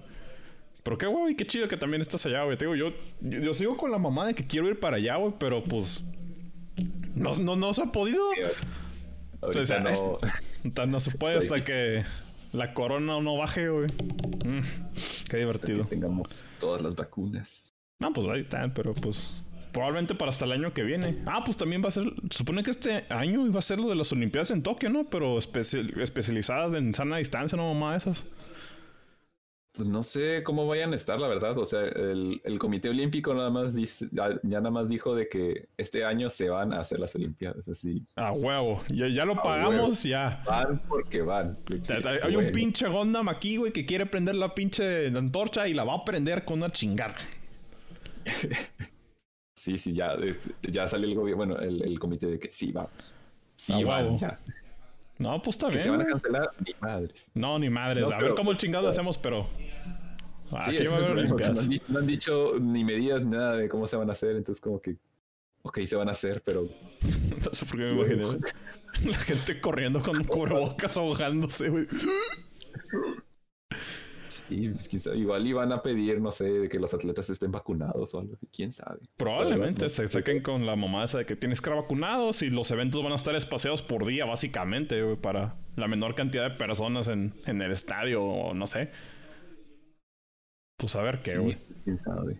Pero 0.83 0.97
qué 0.97 1.07
güey, 1.07 1.35
qué 1.35 1.45
chido 1.45 1.67
que 1.67 1.75
también 1.75 2.01
estás 2.01 2.25
allá, 2.25 2.43
güey. 2.43 2.57
Te 2.57 2.65
digo, 2.65 2.75
yo, 2.75 2.91
yo, 3.19 3.53
sigo 3.53 3.75
con 3.75 3.91
la 3.91 3.97
mamá 3.97 4.25
de 4.25 4.33
que 4.33 4.47
quiero 4.47 4.69
ir 4.69 4.79
para 4.79 4.97
allá, 4.97 5.17
güey, 5.17 5.33
pero 5.37 5.63
pues. 5.63 6.03
No, 7.15 7.31
no, 7.33 7.55
no 7.57 7.73
se 7.73 7.83
ha 7.83 7.91
podido. 7.91 8.23
o 9.41 9.51
sea, 9.51 9.79
no... 9.81 10.85
no 10.87 10.99
se 11.01 11.11
puede 11.11 11.37
hasta 11.37 11.59
que 11.59 12.05
la 12.53 12.73
corona 12.73 13.19
no 13.19 13.35
baje, 13.35 13.67
güey. 13.67 13.87
Mm, 14.45 14.61
qué 15.29 15.37
divertido. 15.37 15.83
Que 15.83 15.89
tengamos 15.89 16.45
todas 16.59 16.81
las 16.81 16.95
vacunas. 16.95 17.73
No, 17.99 18.13
pues 18.13 18.27
ahí 18.29 18.39
están, 18.39 18.73
pero 18.73 18.93
pues 18.93 19.31
probablemente 19.71 20.15
para 20.15 20.29
hasta 20.29 20.45
el 20.45 20.51
año 20.51 20.73
que 20.73 20.83
viene. 20.83 21.23
Ah, 21.25 21.41
pues 21.43 21.57
también 21.57 21.83
va 21.83 21.89
a 21.89 21.91
ser, 21.91 22.03
supone 22.29 22.63
que 22.63 22.71
este 22.71 23.05
año 23.09 23.45
iba 23.45 23.59
a 23.59 23.61
ser 23.61 23.79
lo 23.79 23.89
de 23.89 23.95
las 23.95 24.11
Olimpiadas 24.11 24.51
en 24.51 24.63
Tokio, 24.63 24.89
¿no? 24.89 25.09
Pero 25.09 25.37
especializadas 25.37 26.73
en 26.73 26.93
sana 26.93 27.17
distancia, 27.17 27.57
¿no, 27.57 27.73
mamá? 27.73 27.95
Esas. 27.95 28.25
Pues 29.79 29.87
no 29.87 30.03
sé 30.03 30.43
cómo 30.43 30.67
vayan 30.67 30.91
a 30.91 30.97
estar, 30.97 31.17
la 31.21 31.29
verdad. 31.29 31.57
O 31.57 31.65
sea, 31.65 31.83
el, 31.83 32.41
el 32.43 32.59
Comité 32.59 32.89
Olímpico 32.89 33.33
nada 33.33 33.49
más 33.49 33.73
dice, 33.73 34.09
ya, 34.11 34.37
nada 34.43 34.71
más 34.71 34.89
dijo 34.89 35.15
de 35.15 35.29
que 35.29 35.69
este 35.77 36.03
año 36.03 36.29
se 36.29 36.49
van 36.49 36.73
a 36.73 36.81
hacer 36.81 36.99
las 36.99 37.15
Olimpiadas. 37.15 37.65
Así. 37.65 38.05
Ah, 38.17 38.33
huevo. 38.33 38.83
Ya, 38.89 39.07
ya 39.07 39.23
lo 39.23 39.41
pagamos, 39.41 40.03
ya. 40.03 40.43
Van 40.45 40.81
porque 40.85 41.21
van. 41.21 41.57
Hay 42.23 42.35
un 42.35 42.51
pinche 42.51 42.89
Gondam 42.89 43.29
aquí, 43.29 43.55
güey, 43.55 43.71
que 43.71 43.85
quiere 43.85 44.05
prender 44.05 44.35
la 44.35 44.53
pinche 44.53 45.07
antorcha 45.07 45.65
y 45.65 45.73
la 45.73 45.85
va 45.85 45.95
a 45.95 46.03
prender 46.03 46.43
con 46.43 46.57
una 46.57 46.69
chingada. 46.71 47.15
Sí, 49.59 49.77
sí, 49.77 49.91
ya, 49.91 50.15
ya 50.61 50.87
salió 50.87 51.09
el 51.09 51.15
gobierno, 51.15 51.35
bueno, 51.35 51.57
el, 51.59 51.81
el, 51.81 51.99
comité 51.99 52.27
de 52.27 52.39
que 52.39 52.49
sí, 52.49 52.71
va. 52.71 52.87
Sí, 53.57 53.73
ah, 53.73 54.15
ya. 54.17 54.39
No, 55.17 55.41
pues 55.41 55.57
está 55.57 55.67
bien. 55.67 55.81
¿Se 55.81 55.89
van 55.89 55.99
a 55.99 56.05
cancelar? 56.05 56.49
Ni 56.65 56.73
madres. 56.79 57.29
No, 57.33 57.59
ni 57.59 57.69
madres. 57.69 58.09
a 58.09 58.19
ver 58.19 58.35
cómo 58.35 58.51
el 58.51 58.57
chingado 58.57 58.87
hacemos, 58.87 59.17
pero. 59.17 59.47
Sí, 60.63 60.77
aquí 60.77 60.85
va 60.85 60.93
a 60.93 60.97
haber 60.99 61.29
no, 61.89 61.99
han 61.99 62.07
dicho 62.07 62.53
ni 62.57 62.85
medidas 62.85 63.21
ni 63.21 63.31
nada 63.31 63.57
de 63.57 63.67
cómo 63.67 63.85
se 63.85 63.97
van 63.97 64.09
a 64.09 64.13
hacer, 64.13 64.37
entonces, 64.37 64.61
como 64.61 64.79
que. 64.81 64.95
Ok, 65.63 65.79
se 65.79 65.97
van 65.97 66.07
a 66.07 66.13
hacer, 66.13 66.41
pero. 66.41 66.63
no 67.45 67.53
sé 67.53 67.65
por 67.65 67.75
qué 67.75 67.83
me 67.83 67.91
imaginé. 67.91 68.23
La 69.11 69.17
gente 69.17 69.59
corriendo 69.59 70.01
con 70.01 70.23
cubrebocas 70.23 70.95
ahogándose, 70.95 71.67
güey. 71.67 71.85
Sí, 74.29 74.69
pues, 74.69 75.07
igual 75.15 75.45
iban 75.47 75.71
a 75.71 75.81
pedir, 75.81 76.21
no 76.21 76.31
sé, 76.31 76.69
que 76.69 76.79
los 76.79 76.93
atletas 76.93 77.29
estén 77.29 77.51
vacunados 77.51 78.13
o 78.13 78.19
algo 78.19 78.33
así, 78.35 78.47
quién 78.53 78.73
sabe. 78.73 78.99
Probablemente 79.17 79.89
se 79.89 80.07
saquen 80.07 80.41
con 80.41 80.65
la 80.65 80.75
mamá 80.75 81.03
esa 81.03 81.19
de 81.19 81.25
que 81.25 81.35
tienes 81.35 81.59
que 81.59 81.69
estar 81.69 81.81
vacunados 81.81 82.41
y 82.41 82.49
los 82.49 82.69
eventos 82.71 83.03
van 83.03 83.13
a 83.13 83.15
estar 83.15 83.35
espaciados 83.35 83.81
por 83.81 84.05
día, 84.05 84.25
básicamente, 84.25 85.15
para 85.15 85.55
la 85.75 85.87
menor 85.87 86.15
cantidad 86.15 86.49
de 86.49 86.55
personas 86.55 87.07
en, 87.07 87.33
en 87.45 87.61
el 87.61 87.71
estadio 87.71 88.23
o 88.23 88.53
no 88.53 88.67
sé. 88.67 88.91
Pues 90.77 90.95
a 90.95 91.01
ver 91.01 91.21
qué, 91.21 91.37
güey. 91.37 91.57
quién 91.83 91.99
sabe. 91.99 92.39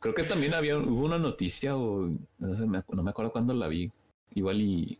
Creo 0.00 0.14
que 0.14 0.22
también 0.22 0.54
había, 0.54 0.78
hubo 0.78 1.04
una 1.04 1.18
noticia 1.18 1.76
o 1.76 2.08
no, 2.38 2.56
sé, 2.56 2.66
no 2.66 3.02
me 3.02 3.10
acuerdo 3.10 3.32
cuándo 3.32 3.52
la 3.52 3.68
vi. 3.68 3.92
Igual 4.34 4.60
y, 4.62 4.98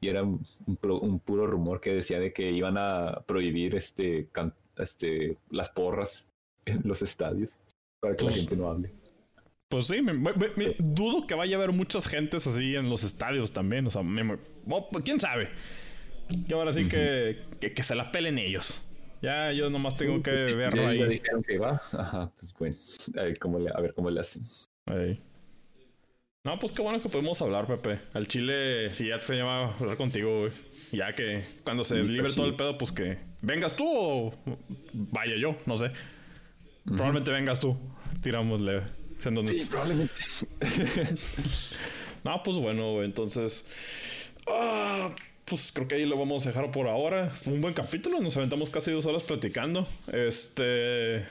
y 0.00 0.08
era 0.08 0.22
un, 0.22 0.44
un, 0.66 1.20
puro 1.20 1.46
rumor 1.46 1.80
que 1.80 1.94
decía 1.94 2.18
de 2.18 2.32
que 2.32 2.50
iban 2.50 2.76
a 2.76 3.22
prohibir 3.26 3.74
este 3.74 4.28
este, 4.76 5.36
las 5.50 5.70
porras 5.70 6.28
en 6.64 6.82
los 6.84 7.02
estadios 7.02 7.58
para 8.00 8.16
que 8.16 8.24
la 8.24 8.30
pues 8.30 8.40
gente 8.40 8.56
no 8.56 8.68
hable. 8.68 8.92
Pues 9.68 9.86
sí, 9.86 10.02
me, 10.02 10.12
dudo 10.78 11.28
que 11.28 11.34
vaya 11.34 11.56
a 11.56 11.58
haber 11.58 11.72
muchas 11.72 12.08
gentes 12.08 12.44
así 12.48 12.74
en 12.74 12.90
los 12.90 13.04
estadios 13.04 13.52
también. 13.52 13.86
O 13.86 13.90
sea, 13.90 14.02
pues, 14.90 15.04
quién 15.04 15.20
sabe. 15.20 15.48
Y 16.28 16.52
ahora 16.52 16.72
sí 16.72 16.88
que, 16.88 17.44
que, 17.60 17.82
se 17.84 17.94
la 17.94 18.10
pelen 18.10 18.38
ellos. 18.38 18.88
Ya 19.22 19.52
yo 19.52 19.70
nomás 19.70 19.96
tengo 19.96 20.22
que 20.22 20.30
pues 20.30 20.56
verlo 20.56 20.88
ahí. 20.88 20.98
Ya 20.98 21.06
dijeron 21.06 21.42
que 21.44 21.58
va. 21.58 21.80
Ajá, 21.92 22.32
pues 22.36 22.52
bueno. 22.58 22.76
A 23.16 23.22
ver 23.22 23.38
cómo 23.38 23.58
le, 23.60 23.70
a 23.72 23.80
ver 23.80 23.94
cómo 23.94 24.10
le 24.10 24.20
hacen. 24.20 24.42
No, 26.42 26.58
pues 26.58 26.72
qué 26.72 26.80
bueno 26.80 27.02
que 27.02 27.10
podemos 27.10 27.40
hablar, 27.42 27.66
Pepe. 27.66 28.00
Al 28.14 28.26
Chile, 28.26 28.88
si 28.88 29.08
ya 29.08 29.18
te 29.18 29.36
llama 29.36 29.74
hablar 29.78 29.98
contigo, 29.98 30.40
güey. 30.40 30.52
Ya 30.90 31.12
que 31.12 31.40
cuando 31.64 31.84
se 31.84 31.96
libre 31.96 32.32
todo 32.32 32.46
el 32.46 32.56
pedo, 32.56 32.78
pues 32.78 32.92
que 32.92 33.18
vengas 33.42 33.76
tú 33.76 33.84
o 33.86 34.34
vaya 34.94 35.36
yo, 35.36 35.56
no 35.66 35.76
sé. 35.76 35.92
Probablemente 36.86 37.30
vengas 37.30 37.60
tú. 37.60 37.76
Tirámosle. 38.22 38.80
Sí, 39.18 39.68
probablemente. 39.70 40.14
no, 42.24 42.42
pues 42.42 42.56
bueno, 42.56 42.92
güey. 42.94 43.04
Entonces. 43.04 43.70
Ah, 44.46 45.14
pues 45.44 45.70
creo 45.72 45.88
que 45.88 45.96
ahí 45.96 46.06
lo 46.06 46.16
vamos 46.16 46.46
a 46.46 46.48
dejar 46.48 46.70
por 46.70 46.88
ahora. 46.88 47.28
Fue 47.28 47.52
un 47.52 47.60
buen 47.60 47.74
capítulo. 47.74 48.18
Nos 48.18 48.34
aventamos 48.38 48.70
casi 48.70 48.90
dos 48.92 49.04
horas 49.04 49.24
platicando. 49.24 49.86
Este. 50.10 51.28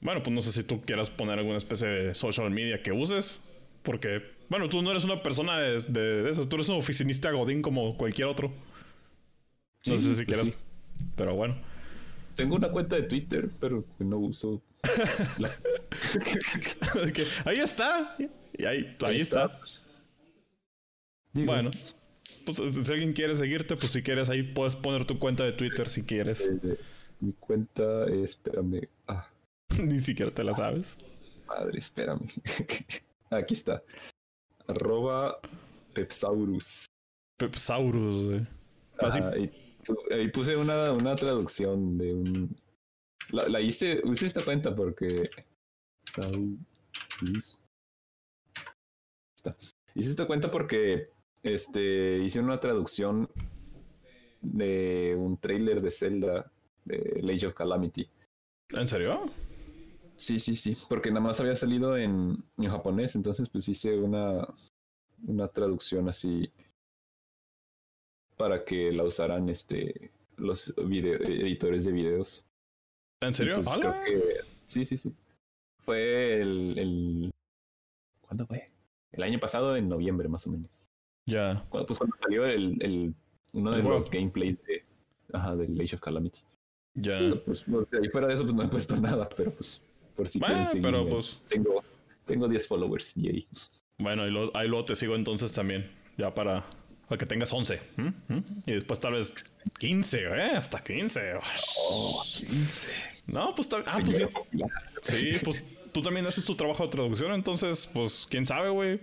Bueno, 0.00 0.24
pues 0.24 0.34
no 0.34 0.42
sé 0.42 0.50
si 0.50 0.64
tú 0.64 0.80
quieras 0.80 1.08
poner 1.08 1.38
alguna 1.38 1.58
especie 1.58 1.86
de 1.86 2.14
social 2.16 2.50
media 2.50 2.82
que 2.82 2.90
uses. 2.90 3.42
Porque, 3.82 4.22
bueno, 4.48 4.68
tú 4.68 4.82
no 4.82 4.90
eres 4.90 5.04
una 5.04 5.22
persona 5.22 5.58
de, 5.58 5.80
de, 5.80 6.28
esas. 6.30 6.48
Tú 6.48 6.56
eres 6.56 6.68
un 6.68 6.76
oficinista 6.76 7.30
godín 7.30 7.62
como 7.62 7.96
cualquier 7.96 8.28
otro. 8.28 8.52
No 9.86 9.96
sé 9.96 10.14
si 10.14 10.24
pues 10.24 10.42
quieras. 10.42 10.58
Pero 11.16 11.34
bueno. 11.34 11.56
Tengo 12.34 12.56
una 12.56 12.70
cuenta 12.70 12.96
de 12.96 13.02
Twitter, 13.02 13.50
pero 13.58 13.84
no 13.98 14.18
uso. 14.18 14.62
ahí 17.44 17.58
está. 17.58 18.16
Y 18.56 18.64
ahí, 18.64 18.96
ahí, 19.02 19.16
está. 19.16 19.58
Bueno. 21.32 21.70
Pues 22.44 22.58
si 22.58 22.92
alguien 22.92 23.12
quiere 23.12 23.34
seguirte, 23.36 23.76
pues 23.76 23.92
si 23.92 24.02
quieres 24.02 24.30
ahí 24.30 24.42
puedes 24.42 24.76
poner 24.76 25.04
tu 25.04 25.18
cuenta 25.18 25.44
de 25.44 25.52
Twitter 25.52 25.88
si 25.88 26.02
quieres. 26.02 26.50
Eh, 26.62 26.76
mi 27.20 27.32
cuenta, 27.32 28.06
espérame. 28.06 28.88
Ah. 29.06 29.28
Ni 29.82 30.00
siquiera 30.00 30.30
te 30.30 30.42
la 30.42 30.54
sabes. 30.54 30.96
Madre, 31.46 31.78
espérame. 31.78 32.26
Aquí 33.30 33.54
está. 33.54 33.82
Arroba 34.66 35.40
Pepsaurus. 35.94 36.86
Pepsaurus, 37.38 38.24
güey. 38.24 38.46
ahí 40.12 40.28
puse 40.28 40.56
una, 40.56 40.92
una 40.92 41.14
traducción 41.16 41.96
de 41.96 42.14
un. 42.14 42.56
La, 43.30 43.60
hice, 43.60 44.02
usé 44.04 44.26
esta 44.26 44.44
cuenta 44.44 44.74
porque. 44.74 45.30
Está. 49.36 49.56
Hice 49.94 50.10
esta 50.10 50.26
cuenta 50.26 50.50
porque 50.50 51.10
este 51.42 52.18
hice 52.18 52.40
una 52.40 52.58
traducción 52.58 53.28
de 54.42 55.14
un 55.16 55.38
trailer 55.38 55.80
de 55.80 55.90
Zelda 55.90 56.50
de 56.84 57.20
Age 57.32 57.46
of 57.46 57.54
Calamity. 57.54 58.10
¿En 58.70 58.88
serio? 58.88 59.30
Sí, 60.20 60.38
sí, 60.38 60.54
sí, 60.54 60.76
porque 60.90 61.08
nada 61.08 61.22
más 61.22 61.40
había 61.40 61.56
salido 61.56 61.96
en, 61.96 62.44
japonés, 62.58 63.16
entonces 63.16 63.48
pues 63.48 63.66
hice 63.70 63.98
una, 63.98 64.46
una 65.26 65.48
traducción 65.48 66.10
así 66.10 66.52
para 68.36 68.62
que 68.62 68.92
la 68.92 69.04
usaran 69.04 69.48
este 69.48 70.12
los 70.36 70.74
editores 70.76 71.86
de 71.86 71.92
videos. 71.92 72.46
¿En 73.22 73.32
serio? 73.32 73.56
Pues, 73.56 73.78
creo 73.78 74.04
que, 74.04 74.40
sí, 74.66 74.84
sí, 74.84 74.98
sí. 74.98 75.10
Fue 75.78 76.42
el, 76.42 76.78
el, 76.78 77.30
¿Cuándo 78.20 78.46
fue? 78.46 78.70
El 79.12 79.22
año 79.22 79.40
pasado, 79.40 79.74
en 79.74 79.88
noviembre 79.88 80.28
más 80.28 80.46
o 80.46 80.50
menos. 80.50 80.86
Ya. 81.24 81.64
Cuando, 81.70 81.86
pues 81.86 81.98
cuando 81.98 82.16
salió 82.18 82.44
el, 82.44 82.76
el 82.82 83.14
uno 83.54 83.70
de 83.72 83.82
los 83.82 84.10
gameplays 84.10 84.62
de, 84.64 84.84
ajá, 85.32 85.56
del 85.56 85.80
Age 85.80 85.96
of 85.96 86.02
Calamity. 86.02 86.42
Ya. 86.92 87.18
Pues, 87.46 87.64
ahí 87.66 88.08
fuera 88.10 88.26
de 88.26 88.34
eso 88.34 88.42
pues 88.42 88.54
no 88.54 88.64
he 88.64 88.68
puesto 88.68 88.96
nada, 89.00 89.26
pero 89.34 89.50
pues 89.52 89.82
por 90.20 90.28
si 90.28 90.38
bueno, 90.38 90.68
pero 90.82 91.08
pues... 91.08 91.40
Tengo, 91.48 91.82
tengo 92.26 92.46
10 92.46 92.68
followers 92.68 93.16
y 93.16 93.28
ahí. 93.28 93.48
Bueno, 93.96 94.24
ahí, 94.24 94.30
lo, 94.30 94.54
ahí 94.54 94.68
luego 94.68 94.84
te 94.84 94.96
sigo 94.96 95.16
entonces 95.16 95.50
también, 95.50 95.90
ya 96.18 96.34
para, 96.34 96.66
para 97.08 97.18
que 97.18 97.24
tengas 97.24 97.50
11. 97.50 97.80
Y 98.66 98.72
después 98.72 99.00
tal 99.00 99.14
vez 99.14 99.32
15, 99.78 100.18
¿eh? 100.18 100.42
Hasta 100.56 100.84
15. 100.84 101.20
Oh, 101.88 102.22
15. 102.36 102.88
No, 103.28 103.54
pues... 103.54 103.70
Ah, 103.86 103.98
pues 104.04 104.16
sí. 104.16 104.24
Sí, 105.02 105.30
pues 105.42 105.64
tú 105.90 106.02
también 106.02 106.26
haces 106.26 106.44
tu 106.44 106.54
trabajo 106.54 106.84
de 106.84 106.90
traducción, 106.90 107.32
entonces, 107.32 107.86
pues, 107.86 108.26
quién 108.28 108.44
sabe, 108.44 108.68
güey 108.68 109.00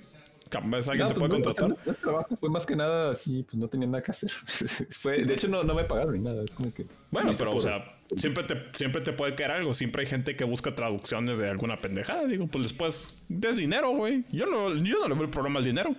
alguien 0.89 1.07
te 1.07 1.14
puede 1.14 1.30
contratar. 1.30 1.69
No, 1.69 1.94
trabajo 1.94 2.35
fue 2.35 2.49
más 2.49 2.65
que 2.65 2.76
nada 2.76 3.11
así, 3.11 3.44
pues 3.44 3.57
no 3.57 3.68
tenía 3.68 3.88
nada 3.88 4.03
que 4.03 4.11
hacer. 4.11 4.31
fue, 4.89 5.23
de 5.23 5.34
hecho, 5.34 5.48
no, 5.48 5.64
no 5.64 5.73
me 5.73 5.84
pagaron 5.84 6.14
ni 6.14 6.19
nada. 6.19 6.44
Es 6.44 6.53
como 6.53 6.73
que. 6.73 6.85
Bueno, 7.11 7.31
pero, 7.38 7.52
o 7.52 7.60
sea, 7.60 7.96
siempre 8.15 8.43
te, 8.43 8.55
siempre 8.73 9.01
te 9.01 9.13
puede 9.13 9.35
caer 9.35 9.51
algo. 9.51 9.73
Siempre 9.73 10.01
hay 10.01 10.07
gente 10.07 10.35
que 10.35 10.43
busca 10.43 10.73
traducciones 10.73 11.38
de 11.38 11.49
alguna 11.49 11.79
pendejada. 11.79 12.25
Digo, 12.25 12.47
pues 12.47 12.63
después, 12.63 13.13
des 13.27 13.57
dinero, 13.57 13.89
güey. 13.91 14.23
Yo 14.31 14.45
no, 14.45 14.73
yo 14.75 14.99
no 14.99 15.07
le 15.07 15.13
veo 15.15 15.23
el 15.23 15.29
problema 15.29 15.59
al 15.59 15.65
dinero. 15.65 15.95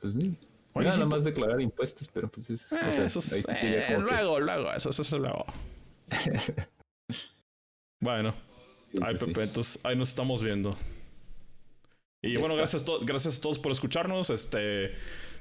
Pues 0.00 0.14
sí. 0.14 0.36
nada 0.74 1.06
más 1.06 1.24
declarar 1.24 1.60
impuestos, 1.60 2.08
pero 2.12 2.28
pues 2.28 2.50
es, 2.50 2.64
o 2.64 2.68
sea, 2.68 3.04
eso 3.04 3.18
es, 3.20 3.46
eh, 3.48 3.96
luego, 3.98 4.38
luego, 4.40 4.72
eso, 4.72 4.90
eso, 4.90 5.02
eso 5.02 5.18
luego. 5.18 5.46
bueno, 8.00 8.34
ay, 9.00 9.14
pues 9.16 9.24
Pepe, 9.24 9.42
entonces 9.44 9.80
ahí 9.84 9.96
nos 9.96 10.10
estamos 10.10 10.42
viendo. 10.42 10.76
Y 12.20 12.36
bueno, 12.36 12.56
gracias 12.56 12.82
a, 12.82 13.04
gracias 13.04 13.38
a 13.38 13.40
todos 13.40 13.58
por 13.58 13.72
escucharnos. 13.72 14.30
Este, 14.30 14.94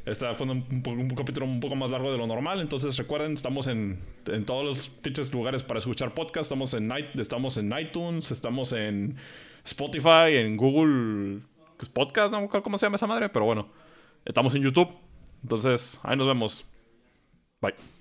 este 0.06 0.34
fue 0.36 0.48
un, 0.48 1.10
capítulo 1.16 1.46
un 1.46 1.60
poco 1.60 1.76
más 1.76 1.92
largo 1.92 2.12
de 2.12 2.18
lo 2.18 2.28
normal. 2.28 2.62
Entonces 2.62 2.98
recuerden, 2.98 3.34
estamos 3.34 3.68
en, 3.68 4.00
en 4.28 4.46
todos 4.46 4.66
los 4.66 4.90
pinches 4.90 5.34
lugares 5.34 5.64
para 5.64 5.80
escuchar 5.80 6.14
podcast. 6.14 6.46
Estamos 6.46 6.74
en, 6.74 6.92
estamos 7.16 7.58
en 7.58 7.74
iTunes, 7.78 8.32
estamos 8.32 8.74
en 8.74 9.18
Spotify, 9.64 10.36
en 10.36 10.58
Google 10.58 11.42
Podcast, 11.92 12.32
no 12.32 12.40
me 12.40 12.46
acuerdo 12.46 12.64
cómo 12.64 12.78
se 12.78 12.86
llama 12.86 12.96
esa 12.96 13.08
madre, 13.08 13.30
pero 13.30 13.46
bueno, 13.46 13.68
estamos 14.26 14.54
en 14.56 14.64
YouTube. 14.64 14.90
Entonces, 15.42 16.00
ahí 16.04 16.16
nos 16.16 16.28
vemos. 16.28 16.70
Bye. 17.62 17.93